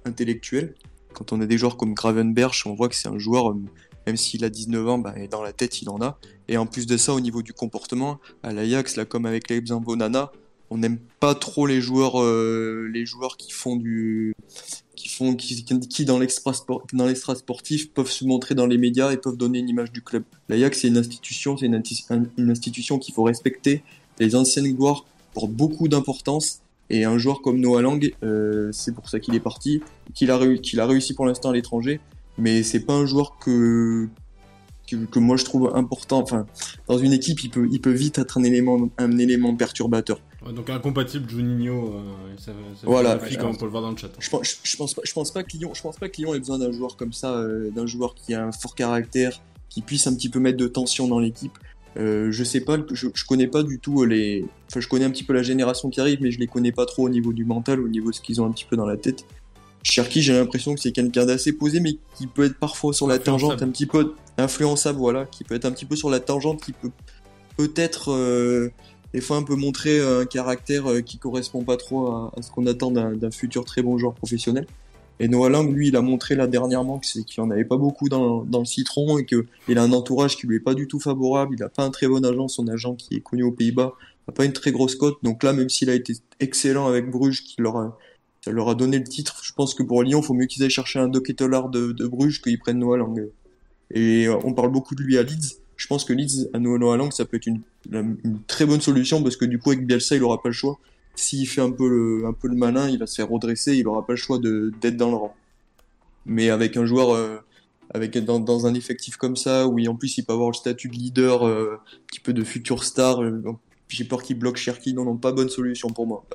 intellectuelles. 0.05 0.73
Quand 1.13 1.33
on 1.33 1.41
a 1.41 1.45
des 1.45 1.57
joueurs 1.57 1.77
comme 1.77 1.93
Gravenberch, 1.93 2.65
on 2.65 2.73
voit 2.73 2.89
que 2.89 2.95
c'est 2.95 3.09
un 3.09 3.19
joueur 3.19 3.53
même 4.09 4.17
s'il 4.17 4.43
a 4.43 4.49
19 4.49 4.87
ans, 4.87 4.97
bah, 4.97 5.13
dans 5.29 5.43
la 5.43 5.53
tête, 5.53 5.81
il 5.83 5.89
en 5.89 6.01
a. 6.01 6.17
Et 6.47 6.57
en 6.57 6.65
plus 6.65 6.87
de 6.87 6.97
ça, 6.97 7.13
au 7.13 7.19
niveau 7.19 7.43
du 7.43 7.53
comportement, 7.53 8.19
à 8.41 8.51
l'Ajax, 8.53 8.95
là, 8.95 9.05
comme 9.05 9.27
avec 9.27 9.49
les 9.49 9.61
Bonana, 9.61 10.31
on 10.71 10.77
n'aime 10.79 10.97
pas 11.19 11.35
trop 11.35 11.67
euh, 11.67 12.89
les 12.91 13.05
joueurs 13.05 13.37
qui 13.37 13.51
font 13.51 13.75
du, 13.75 14.33
qui 15.07 16.05
dans 16.05 16.19
l'extra 16.19 17.35
sportif 17.35 17.91
peuvent 17.91 18.11
se 18.11 18.25
montrer 18.25 18.55
dans 18.55 18.67
les 18.67 18.77
médias 18.77 19.11
et 19.11 19.17
peuvent 19.17 19.37
donner 19.37 19.59
une 19.59 19.69
image 19.69 19.91
du 19.91 20.01
club. 20.01 20.23
L'Ajax, 20.49 20.79
c'est 20.79 20.87
une 20.87 20.97
institution, 20.97 21.57
c'est 21.57 21.67
une, 21.67 22.49
institution 22.49 22.99
qu'il 22.99 23.13
faut 23.13 23.23
respecter. 23.23 23.83
Les 24.19 24.35
anciennes 24.35 24.71
gloires 24.73 25.05
portent 25.33 25.51
beaucoup 25.51 25.87
d'importance. 25.87 26.59
Et 26.91 27.05
un 27.05 27.19
joueur 27.19 27.41
comme 27.41 27.59
Noah 27.59 27.83
Lang, 27.83 28.11
euh, 28.23 28.71
c'est 28.71 28.95
pour 28.95 29.09
ça 29.09 29.19
qu'il 29.19 29.35
est 29.35 29.39
parti, 29.39 29.81
qu'il 30.15 30.31
a, 30.31 30.57
qu'il 30.57 30.79
a 30.79 30.87
réussi 30.87 31.13
pour 31.13 31.27
l'instant 31.27 31.51
à 31.51 31.53
l'étranger 31.53 31.99
mais 32.39 32.63
c'est 32.63 32.79
pas 32.79 32.93
un 32.93 33.05
joueur 33.05 33.37
que, 33.37 34.07
que, 34.87 35.19
moi 35.19 35.37
je 35.37 35.45
trouve 35.45 35.71
important. 35.75 36.19
Enfin, 36.19 36.45
dans 36.87 36.97
une 36.97 37.13
équipe, 37.13 37.43
il 37.43 37.49
peut, 37.49 37.67
il 37.71 37.81
peut 37.81 37.91
vite 37.91 38.17
être 38.17 38.37
un 38.37 38.43
élément, 38.43 38.89
un 38.97 39.17
élément 39.17 39.55
perturbateur. 39.55 40.19
Donc 40.45 40.69
incompatible 40.69 41.29
Juninho, 41.29 41.95
euh, 41.95 42.35
ça, 42.37 42.51
voilà. 42.83 43.19
on 43.43 43.55
peut 43.55 43.65
le 43.65 43.71
voir 43.71 43.83
dans 43.83 43.91
le 43.91 43.97
chat. 43.97 44.09
Je, 44.19 44.29
pense, 44.29 44.59
je, 44.63 44.77
pense 44.77 44.93
pas, 44.93 45.01
je 45.03 45.13
pense 45.13 45.31
pas 45.31 45.43
que 45.43 45.57
Lyon, 45.57 45.71
je 45.73 45.81
pense 45.81 45.97
pas 45.97 46.07
que 46.07 46.17
Lyon 46.17 46.33
ait 46.33 46.39
besoin 46.39 46.59
d'un 46.59 46.71
joueur 46.71 46.95
comme 46.95 47.11
ça, 47.11 47.33
euh, 47.33 47.69
d'un 47.71 47.85
joueur 47.85 48.15
qui 48.15 48.33
a 48.33 48.45
un 48.45 48.51
fort 48.51 48.73
caractère, 48.73 49.41
qui 49.69 49.81
puisse 49.81 50.07
un 50.07 50.15
petit 50.15 50.29
peu 50.29 50.39
mettre 50.39 50.57
de 50.57 50.67
tension 50.67 51.07
dans 51.07 51.19
l'équipe. 51.19 51.57
Euh, 51.97 52.31
je 52.31 52.43
sais 52.43 52.61
pas, 52.61 52.77
je, 52.93 53.07
je 53.13 53.25
connais 53.25 53.47
pas 53.47 53.63
du 53.63 53.79
tout 53.79 54.05
les, 54.05 54.45
enfin 54.69 54.79
je 54.79 54.87
connais 54.87 55.05
un 55.05 55.09
petit 55.09 55.23
peu 55.23 55.33
la 55.33 55.43
génération 55.43 55.89
qui 55.89 55.99
arrive, 55.99 56.19
mais 56.21 56.31
je 56.31 56.39
les 56.39 56.47
connais 56.47 56.71
pas 56.71 56.85
trop 56.85 57.03
au 57.03 57.09
niveau 57.09 57.33
du 57.33 57.43
mental, 57.43 57.81
au 57.81 57.89
niveau 57.89 58.11
de 58.11 58.15
ce 58.15 58.21
qu'ils 58.21 58.41
ont 58.41 58.45
un 58.45 58.51
petit 58.51 58.65
peu 58.65 58.77
dans 58.77 58.85
la 58.85 58.95
tête. 58.95 59.25
Cherki, 59.83 60.21
j'ai 60.21 60.33
l'impression 60.33 60.75
que 60.75 60.79
c'est 60.79 60.91
quelqu'un 60.91 61.25
d'assez 61.25 61.53
posé, 61.53 61.79
mais 61.79 61.97
qui 62.15 62.27
peut 62.27 62.45
être 62.45 62.57
parfois 62.57 62.93
sur 62.93 63.07
la 63.07 63.17
tangente, 63.17 63.61
un 63.61 63.69
petit 63.69 63.85
peu 63.85 64.13
influençable, 64.37 64.99
voilà, 64.99 65.25
qui 65.25 65.43
peut 65.43 65.55
être 65.55 65.65
un 65.65 65.71
petit 65.71 65.85
peu 65.85 65.95
sur 65.95 66.09
la 66.09 66.19
tangente, 66.19 66.61
qui 66.63 66.73
peut 66.73 66.91
peut-être 67.57 68.11
euh, 68.13 68.69
des 69.13 69.21
fois 69.21 69.37
un 69.37 69.43
peu 69.43 69.55
montrer 69.55 69.99
un 69.99 70.25
caractère 70.25 70.89
euh, 70.89 71.01
qui 71.01 71.17
correspond 71.17 71.63
pas 71.63 71.77
trop 71.77 72.07
à, 72.07 72.31
ce 72.41 72.51
qu'on 72.51 72.67
attend 72.67 72.91
d'un 72.91 73.31
futur 73.31 73.65
très 73.65 73.81
bon 73.81 73.97
joueur 73.97 74.13
professionnel. 74.13 74.67
Et 75.21 75.27
Noah 75.27 75.49
Lang, 75.49 75.73
lui, 75.73 75.89
il 75.89 75.97
a 75.97 76.01
montré 76.01 76.35
là 76.35 76.47
dernièrement 76.47 76.97
qu'il 76.97 77.41
en 77.41 77.51
avait 77.51 77.65
pas 77.65 77.75
beaucoup 77.75 78.07
dans, 78.07 78.45
le 78.49 78.65
citron 78.65 79.17
et 79.17 79.25
qu'il 79.25 79.77
a 79.77 79.83
un 79.83 79.91
entourage 79.91 80.37
qui 80.37 80.47
lui 80.47 80.55
est 80.55 80.61
pas 80.61 80.75
du 80.75 80.87
tout 80.87 80.99
favorable. 80.99 81.55
Il 81.57 81.63
a 81.63 81.67
pas 81.67 81.83
un 81.83 81.89
très 81.89 82.07
bon 82.07 82.23
agent, 82.25 82.47
son 82.47 82.69
agent 82.69 82.95
qui 82.95 83.15
est 83.15 83.19
connu 83.19 83.43
aux 83.43 83.51
Pays-Bas 83.51 83.95
pas 84.31 84.45
une 84.45 84.53
très 84.53 84.71
grosse 84.71 84.95
cote. 84.95 85.17
Donc 85.23 85.43
là, 85.43 85.53
même 85.53 85.69
s'il 85.69 85.89
a 85.89 85.93
été 85.93 86.13
excellent 86.39 86.87
avec 86.87 87.09
Bruges, 87.09 87.43
qui 87.43 87.61
leur 87.61 87.77
a, 87.77 88.75
donné 88.75 88.97
le 88.97 89.03
titre, 89.03 89.41
je 89.43 89.53
pense 89.53 89.73
que 89.73 89.83
pour 89.83 90.03
Lyon, 90.03 90.21
il 90.21 90.25
faut 90.25 90.33
mieux 90.33 90.45
qu'ils 90.45 90.63
aillent 90.63 90.69
chercher 90.69 90.99
un 90.99 91.07
Doketelar 91.07 91.69
de, 91.69 91.91
de 91.91 92.07
Bruges 92.07 92.41
qu'ils 92.41 92.59
prennent 92.59 92.79
Noah 92.79 92.97
Lang. 92.97 93.29
Et 93.91 94.27
euh, 94.27 94.37
on 94.43 94.53
parle 94.53 94.71
beaucoup 94.71 94.95
de 94.95 95.01
lui 95.01 95.17
à 95.17 95.23
Leeds. 95.23 95.57
Je 95.79 95.87
pense 95.87 96.03
que 96.03 96.11
Leeds 96.11 96.49
à 96.53 96.59
Noah 96.59 96.97
Lang, 96.97 97.09
ça 97.13 97.23
peut 97.23 97.37
être 97.37 97.47
une, 97.47 97.61
une, 97.89 98.43
très 98.47 98.65
bonne 98.65 98.81
solution 98.81 99.23
parce 99.23 99.37
que 99.37 99.45
du 99.45 99.59
coup, 99.59 99.71
avec 99.71 99.87
Bielsa, 99.87 100.17
il 100.17 100.23
aura 100.23 100.41
pas 100.41 100.49
le 100.49 100.53
choix. 100.53 100.77
S'il 101.15 101.47
fait 101.47 101.61
un 101.61 101.71
peu 101.71 101.87
le, 101.87 102.25
un 102.27 102.33
peu 102.33 102.49
le 102.49 102.55
malin, 102.55 102.89
il 102.89 102.99
va 102.99 103.07
se 103.07 103.15
faire 103.15 103.29
redresser, 103.29 103.77
il 103.77 103.87
aura 103.87 104.05
pas 104.05 104.11
le 104.11 104.17
choix 104.17 104.39
d'être 104.39 104.97
dans 104.97 105.09
le 105.09 105.15
rang. 105.15 105.35
Mais 106.25 106.49
avec 106.49 106.75
un 106.75 106.85
joueur, 106.85 107.15
euh, 107.15 107.37
avec 107.93 108.17
dans, 108.17 108.41
dans, 108.41 108.67
un 108.67 108.73
effectif 108.73 109.15
comme 109.15 109.37
ça, 109.37 109.67
où 109.67 109.79
en 109.87 109.95
plus 109.95 110.17
il 110.17 110.25
peut 110.25 110.33
avoir 110.33 110.49
le 110.49 110.55
statut 110.55 110.89
de 110.89 110.95
leader, 110.95 111.47
euh, 111.47 111.77
un 111.77 112.05
petit 112.07 112.19
peu 112.19 112.33
de 112.33 112.43
futur 112.43 112.83
star, 112.83 113.23
euh, 113.23 113.41
j'ai 113.87 114.03
peur 114.03 114.21
qu'il 114.21 114.37
bloque 114.37 114.57
Cherki. 114.57 114.93
Non, 114.93 115.05
non, 115.05 115.15
pas 115.15 115.31
bonne 115.31 115.49
solution 115.49 115.87
pour 115.87 116.05
moi. 116.05 116.25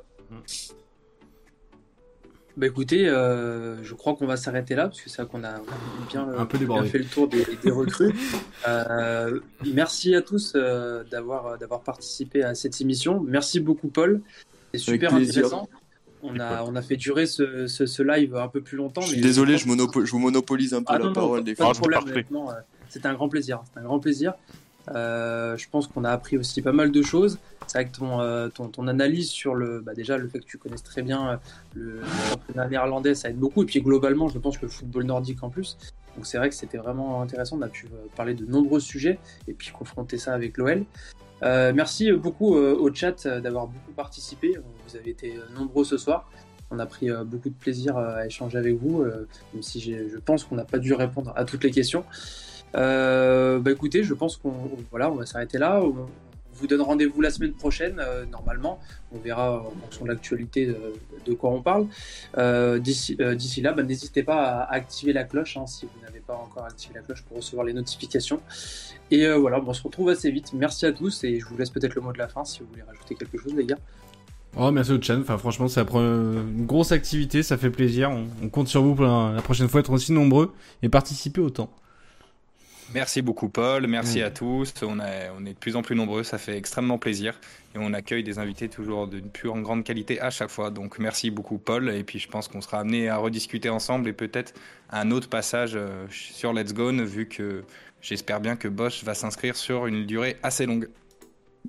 Bah 2.56 2.66
écoutez, 2.66 3.08
euh, 3.08 3.82
je 3.82 3.94
crois 3.94 4.14
qu'on 4.14 4.26
va 4.26 4.36
s'arrêter 4.36 4.76
là 4.76 4.84
parce 4.86 5.00
que 5.00 5.10
c'est 5.10 5.22
vrai 5.22 5.30
qu'on 5.30 5.42
a, 5.42 5.60
bien, 6.08 6.28
un 6.38 6.46
peu 6.46 6.56
bien, 6.58 6.84
fait 6.84 6.98
le 6.98 7.04
tour 7.04 7.26
des, 7.26 7.44
des 7.62 7.70
recrues. 7.70 8.14
euh, 8.68 9.40
merci 9.72 10.14
à 10.14 10.22
tous 10.22 10.52
euh, 10.54 11.02
d'avoir 11.10 11.58
d'avoir 11.58 11.80
participé 11.80 12.44
à 12.44 12.54
cette 12.54 12.80
émission. 12.80 13.20
Merci 13.26 13.58
beaucoup 13.58 13.88
Paul, 13.88 14.20
c'est 14.72 14.78
super 14.78 15.14
intéressant. 15.14 15.68
On 16.22 16.38
a, 16.38 16.62
on 16.62 16.74
a 16.74 16.80
fait 16.80 16.96
durer 16.96 17.26
ce, 17.26 17.66
ce, 17.66 17.84
ce, 17.84 18.02
live 18.02 18.34
un 18.36 18.48
peu 18.48 18.62
plus 18.62 18.78
longtemps. 18.78 19.02
Je 19.02 19.08
suis 19.08 19.20
désolé, 19.20 19.58
je, 19.58 19.64
je, 20.04 20.10
vous 20.10 20.18
monopolise 20.18 20.72
un 20.72 20.82
peu 20.82 20.94
ah, 20.94 20.98
la 20.98 21.06
non, 21.06 21.12
parole 21.12 21.38
non, 21.40 21.44
des 21.44 21.54
pas 21.54 21.64
fois. 21.64 21.74
de 21.74 21.78
problème, 21.78 22.24
C'était 22.88 23.08
un 23.08 23.12
grand 23.14 23.28
plaisir. 23.28 23.62
C'était 23.66 23.80
un 23.80 23.84
grand 23.84 23.98
plaisir. 23.98 24.32
Euh, 24.90 25.56
je 25.56 25.68
pense 25.68 25.86
qu'on 25.86 26.04
a 26.04 26.10
appris 26.10 26.36
aussi 26.36 26.62
pas 26.62 26.72
mal 26.72 26.90
de 26.90 27.02
choses. 27.02 27.38
C'est 27.66 27.78
vrai 27.78 27.90
que 27.90 27.96
ton, 27.96 28.20
euh, 28.20 28.48
ton, 28.48 28.68
ton, 28.68 28.86
analyse 28.86 29.30
sur 29.30 29.54
le, 29.54 29.80
bah 29.80 29.94
déjà 29.94 30.18
le 30.18 30.28
fait 30.28 30.40
que 30.40 30.44
tu 30.44 30.58
connaisses 30.58 30.82
très 30.82 31.02
bien 31.02 31.30
euh, 31.30 31.36
le, 31.74 32.02
championnat 32.30 32.68
néerlandais, 32.68 33.14
ça 33.14 33.30
aide 33.30 33.38
beaucoup. 33.38 33.62
Et 33.62 33.66
puis 33.66 33.80
globalement, 33.80 34.28
je 34.28 34.38
pense 34.38 34.58
que 34.58 34.66
le 34.66 34.70
football 34.70 35.04
nordique 35.04 35.42
en 35.42 35.48
plus. 35.48 35.78
Donc 36.16 36.26
c'est 36.26 36.38
vrai 36.38 36.48
que 36.48 36.54
c'était 36.54 36.78
vraiment 36.78 37.22
intéressant. 37.22 37.56
On 37.58 37.62
a 37.62 37.68
pu 37.68 37.88
parler 38.14 38.34
de 38.34 38.44
nombreux 38.44 38.80
sujets 38.80 39.18
et 39.48 39.54
puis 39.54 39.70
confronter 39.70 40.18
ça 40.18 40.34
avec 40.34 40.58
l'OL. 40.58 40.84
Euh, 41.42 41.72
merci 41.74 42.12
beaucoup 42.12 42.54
au 42.54 42.94
chat 42.94 43.26
d'avoir 43.26 43.66
beaucoup 43.66 43.92
participé. 43.92 44.56
Vous 44.86 44.96
avez 44.96 45.10
été 45.10 45.34
nombreux 45.56 45.84
ce 45.84 45.96
soir. 45.96 46.30
On 46.70 46.78
a 46.78 46.86
pris 46.86 47.08
beaucoup 47.26 47.48
de 47.48 47.54
plaisir 47.54 47.96
à 47.96 48.26
échanger 48.26 48.58
avec 48.58 48.76
vous, 48.76 49.04
même 49.04 49.62
si 49.62 49.80
je 49.80 50.18
pense 50.18 50.44
qu'on 50.44 50.54
n'a 50.54 50.64
pas 50.64 50.78
dû 50.78 50.92
répondre 50.94 51.32
à 51.34 51.44
toutes 51.44 51.64
les 51.64 51.70
questions. 51.70 52.04
Euh, 52.74 53.58
bah 53.60 53.70
écoutez, 53.70 54.02
je 54.02 54.14
pense 54.14 54.36
qu'on 54.36 54.52
voilà, 54.90 55.10
on 55.10 55.16
va 55.16 55.26
s'arrêter 55.26 55.58
là. 55.58 55.80
On 56.54 56.60
vous 56.60 56.66
donne 56.66 56.82
rendez-vous 56.82 57.20
la 57.20 57.30
semaine 57.30 57.52
prochaine, 57.52 57.96
euh, 57.98 58.24
normalement. 58.26 58.78
On 59.12 59.18
verra 59.18 59.60
en 59.60 59.70
fonction 59.82 60.04
de 60.04 60.10
l'actualité 60.10 60.66
de, 60.66 60.76
de, 61.26 61.34
quoi 61.34 61.50
on 61.50 61.62
parle. 61.62 61.86
Euh, 62.38 62.78
D'ici 62.78 63.16
euh, 63.20 63.36
là, 63.62 63.72
bah, 63.72 63.82
n'hésitez 63.82 64.22
pas 64.22 64.60
à 64.60 64.72
activer 64.72 65.12
la 65.12 65.24
cloche 65.24 65.56
hein, 65.56 65.66
si 65.66 65.86
vous 65.86 66.04
n'avez 66.04 66.20
pas 66.20 66.34
encore 66.34 66.64
activé 66.64 66.94
la 66.94 67.00
cloche 67.00 67.22
pour 67.22 67.38
recevoir 67.38 67.66
les 67.66 67.72
notifications. 67.72 68.40
Et 69.10 69.26
euh, 69.26 69.36
voilà, 69.36 69.60
on 69.64 69.72
se 69.72 69.82
retrouve 69.82 70.08
assez 70.08 70.30
vite. 70.30 70.52
Merci 70.52 70.86
à 70.86 70.92
tous 70.92 71.24
et 71.24 71.40
je 71.40 71.46
vous 71.46 71.56
laisse 71.56 71.70
peut-être 71.70 71.94
le 71.94 72.00
mot 72.00 72.12
de 72.12 72.18
la 72.18 72.28
fin 72.28 72.44
si 72.44 72.60
vous 72.60 72.66
voulez 72.70 72.82
rajouter 72.82 73.14
quelque 73.14 73.38
chose, 73.38 73.54
les 73.54 73.66
gars. 73.66 73.78
Oh, 74.56 74.70
merci 74.70 74.92
au 74.92 75.02
chan. 75.02 75.18
Enfin, 75.20 75.36
franchement, 75.36 75.66
c'est 75.66 75.80
une 75.80 76.66
grosse 76.66 76.92
activité, 76.92 77.42
ça 77.42 77.56
fait 77.56 77.70
plaisir. 77.70 78.10
On, 78.42 78.48
compte 78.48 78.68
sur 78.68 78.82
vous 78.82 78.94
pour 78.94 79.04
la 79.04 79.42
prochaine 79.42 79.68
fois 79.68 79.80
être 79.80 79.90
aussi 79.90 80.12
nombreux 80.12 80.52
et 80.82 80.88
participer 80.88 81.40
autant. 81.40 81.70
Merci 82.92 83.22
beaucoup 83.22 83.48
Paul, 83.48 83.86
merci 83.86 84.20
mmh. 84.20 84.24
à 84.24 84.30
tous. 84.30 84.74
On, 84.82 85.00
a, 85.00 85.32
on 85.36 85.46
est 85.46 85.54
de 85.54 85.58
plus 85.58 85.74
en 85.74 85.82
plus 85.82 85.96
nombreux, 85.96 86.22
ça 86.22 86.38
fait 86.38 86.56
extrêmement 86.56 86.98
plaisir. 86.98 87.40
Et 87.74 87.78
on 87.78 87.92
accueille 87.92 88.22
des 88.22 88.38
invités 88.38 88.68
toujours 88.68 89.08
d'une 89.08 89.30
pure 89.30 89.58
grande 89.60 89.84
qualité 89.84 90.20
à 90.20 90.30
chaque 90.30 90.50
fois. 90.50 90.70
Donc 90.70 90.98
merci 90.98 91.30
beaucoup 91.30 91.58
Paul. 91.58 91.90
Et 91.90 92.04
puis 92.04 92.18
je 92.18 92.28
pense 92.28 92.46
qu'on 92.46 92.60
sera 92.60 92.80
amené 92.80 93.08
à 93.08 93.16
rediscuter 93.16 93.68
ensemble 93.68 94.08
et 94.08 94.12
peut-être 94.12 94.54
un 94.90 95.10
autre 95.10 95.28
passage 95.28 95.78
sur 96.10 96.52
Let's 96.52 96.74
Go, 96.74 96.92
vu 96.92 97.26
que 97.26 97.64
j'espère 98.00 98.40
bien 98.40 98.54
que 98.54 98.68
Bosch 98.68 99.02
va 99.02 99.14
s'inscrire 99.14 99.56
sur 99.56 99.86
une 99.86 100.06
durée 100.06 100.36
assez 100.42 100.66
longue. 100.66 100.88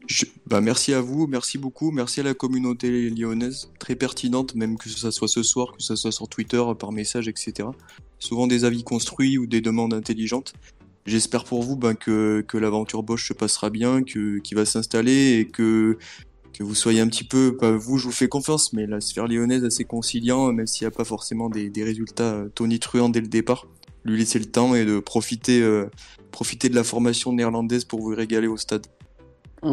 Je, 0.08 0.26
bah 0.46 0.60
merci 0.60 0.94
à 0.94 1.00
vous, 1.00 1.26
merci 1.26 1.58
beaucoup, 1.58 1.90
merci 1.90 2.20
à 2.20 2.24
la 2.24 2.34
communauté 2.34 3.10
lyonnaise, 3.10 3.70
très 3.80 3.96
pertinente, 3.96 4.54
même 4.54 4.78
que 4.78 4.90
ce 4.90 5.10
soit 5.10 5.28
ce 5.30 5.42
soir, 5.42 5.72
que 5.72 5.82
ce 5.82 5.96
soit 5.96 6.12
sur 6.12 6.28
Twitter, 6.28 6.62
par 6.78 6.92
message, 6.92 7.30
etc. 7.30 7.70
Souvent 8.20 8.46
des 8.46 8.66
avis 8.66 8.84
construits 8.84 9.38
ou 9.38 9.48
des 9.48 9.62
demandes 9.62 9.94
intelligentes. 9.94 10.54
J'espère 11.06 11.44
pour 11.44 11.62
vous 11.62 11.76
ben, 11.76 11.94
que, 11.94 12.42
que 12.48 12.58
l'aventure 12.58 13.04
Bosch 13.04 13.28
se 13.28 13.34
passera 13.34 13.70
bien, 13.70 14.04
que 14.04 14.40
qu'il 14.40 14.58
va 14.58 14.66
s'installer 14.66 15.40
et 15.40 15.48
que 15.48 15.98
que 16.58 16.64
vous 16.64 16.74
soyez 16.76 17.02
un 17.02 17.08
petit 17.08 17.26
peu, 17.26 17.58
pas 17.58 17.72
vous, 17.72 17.98
je 17.98 18.06
vous 18.06 18.14
fais 18.14 18.30
confiance, 18.30 18.72
mais 18.72 18.88
la 18.88 19.02
sphère 19.02 19.28
lyonnaise 19.28 19.66
assez 19.66 19.84
conciliant, 19.84 20.54
même 20.54 20.68
s'il 20.68 20.88
n'y 20.88 20.94
a 20.94 20.96
pas 20.96 21.04
forcément 21.04 21.50
des, 21.50 21.70
des 21.70 21.84
résultats 21.84 22.46
tonitruants 22.56 23.10
dès 23.10 23.20
le 23.20 23.28
départ. 23.28 23.68
Lui 24.06 24.18
laisser 24.18 24.40
le 24.40 24.46
temps 24.46 24.74
et 24.74 24.86
de 24.86 25.00
profiter, 25.00 25.62
euh, 25.62 25.90
profiter 26.32 26.70
de 26.70 26.76
la 26.76 26.86
formation 26.86 27.34
néerlandaise 27.34 27.84
pour 27.84 28.00
vous 28.00 28.16
régaler 28.16 28.48
au 28.48 28.56
stade. 28.56 28.88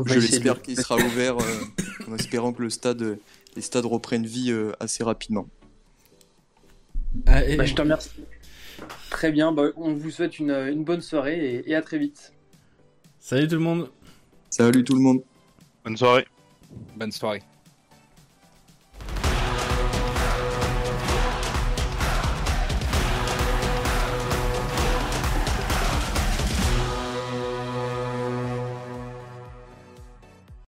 Je 0.07 0.19
l'espère 0.19 0.61
qu'il 0.61 0.77
sera 0.77 0.97
ouvert, 1.07 1.39
euh, 1.39 2.11
en 2.11 2.17
espérant 2.17 2.53
que 2.53 2.63
le 2.63 2.71
stade, 2.71 3.19
les 3.55 3.63
stades 3.63 3.85
reprennent 3.85 4.27
vie 4.27 4.51
euh, 4.51 4.73
assez 4.81 5.05
rapidement. 5.05 5.47
Ah, 7.27 7.45
et... 7.45 7.57
bah, 7.57 7.65
je 7.65 7.75
te 7.75 7.83
remercie. 7.83 8.11
Très 9.11 9.31
bien, 9.33 9.53
bah, 9.53 9.69
on 9.77 9.93
vous 9.95 10.11
souhaite 10.11 10.39
une, 10.39 10.51
une 10.51 10.85
bonne 10.85 11.01
soirée 11.01 11.39
et, 11.39 11.71
et, 11.71 11.75
à 11.75 11.83
très 11.83 11.99
vite. 11.99 12.33
Salut 13.19 13.47
tout 13.47 13.55
le 13.55 13.61
monde. 13.61 13.91
Salut 14.51 14.85
tout 14.85 14.95
le 14.95 15.01
monde. 15.01 15.23
Bonne 15.85 15.97
soirée. 15.97 16.27
Bonne 16.97 17.13
soirée. 17.13 17.43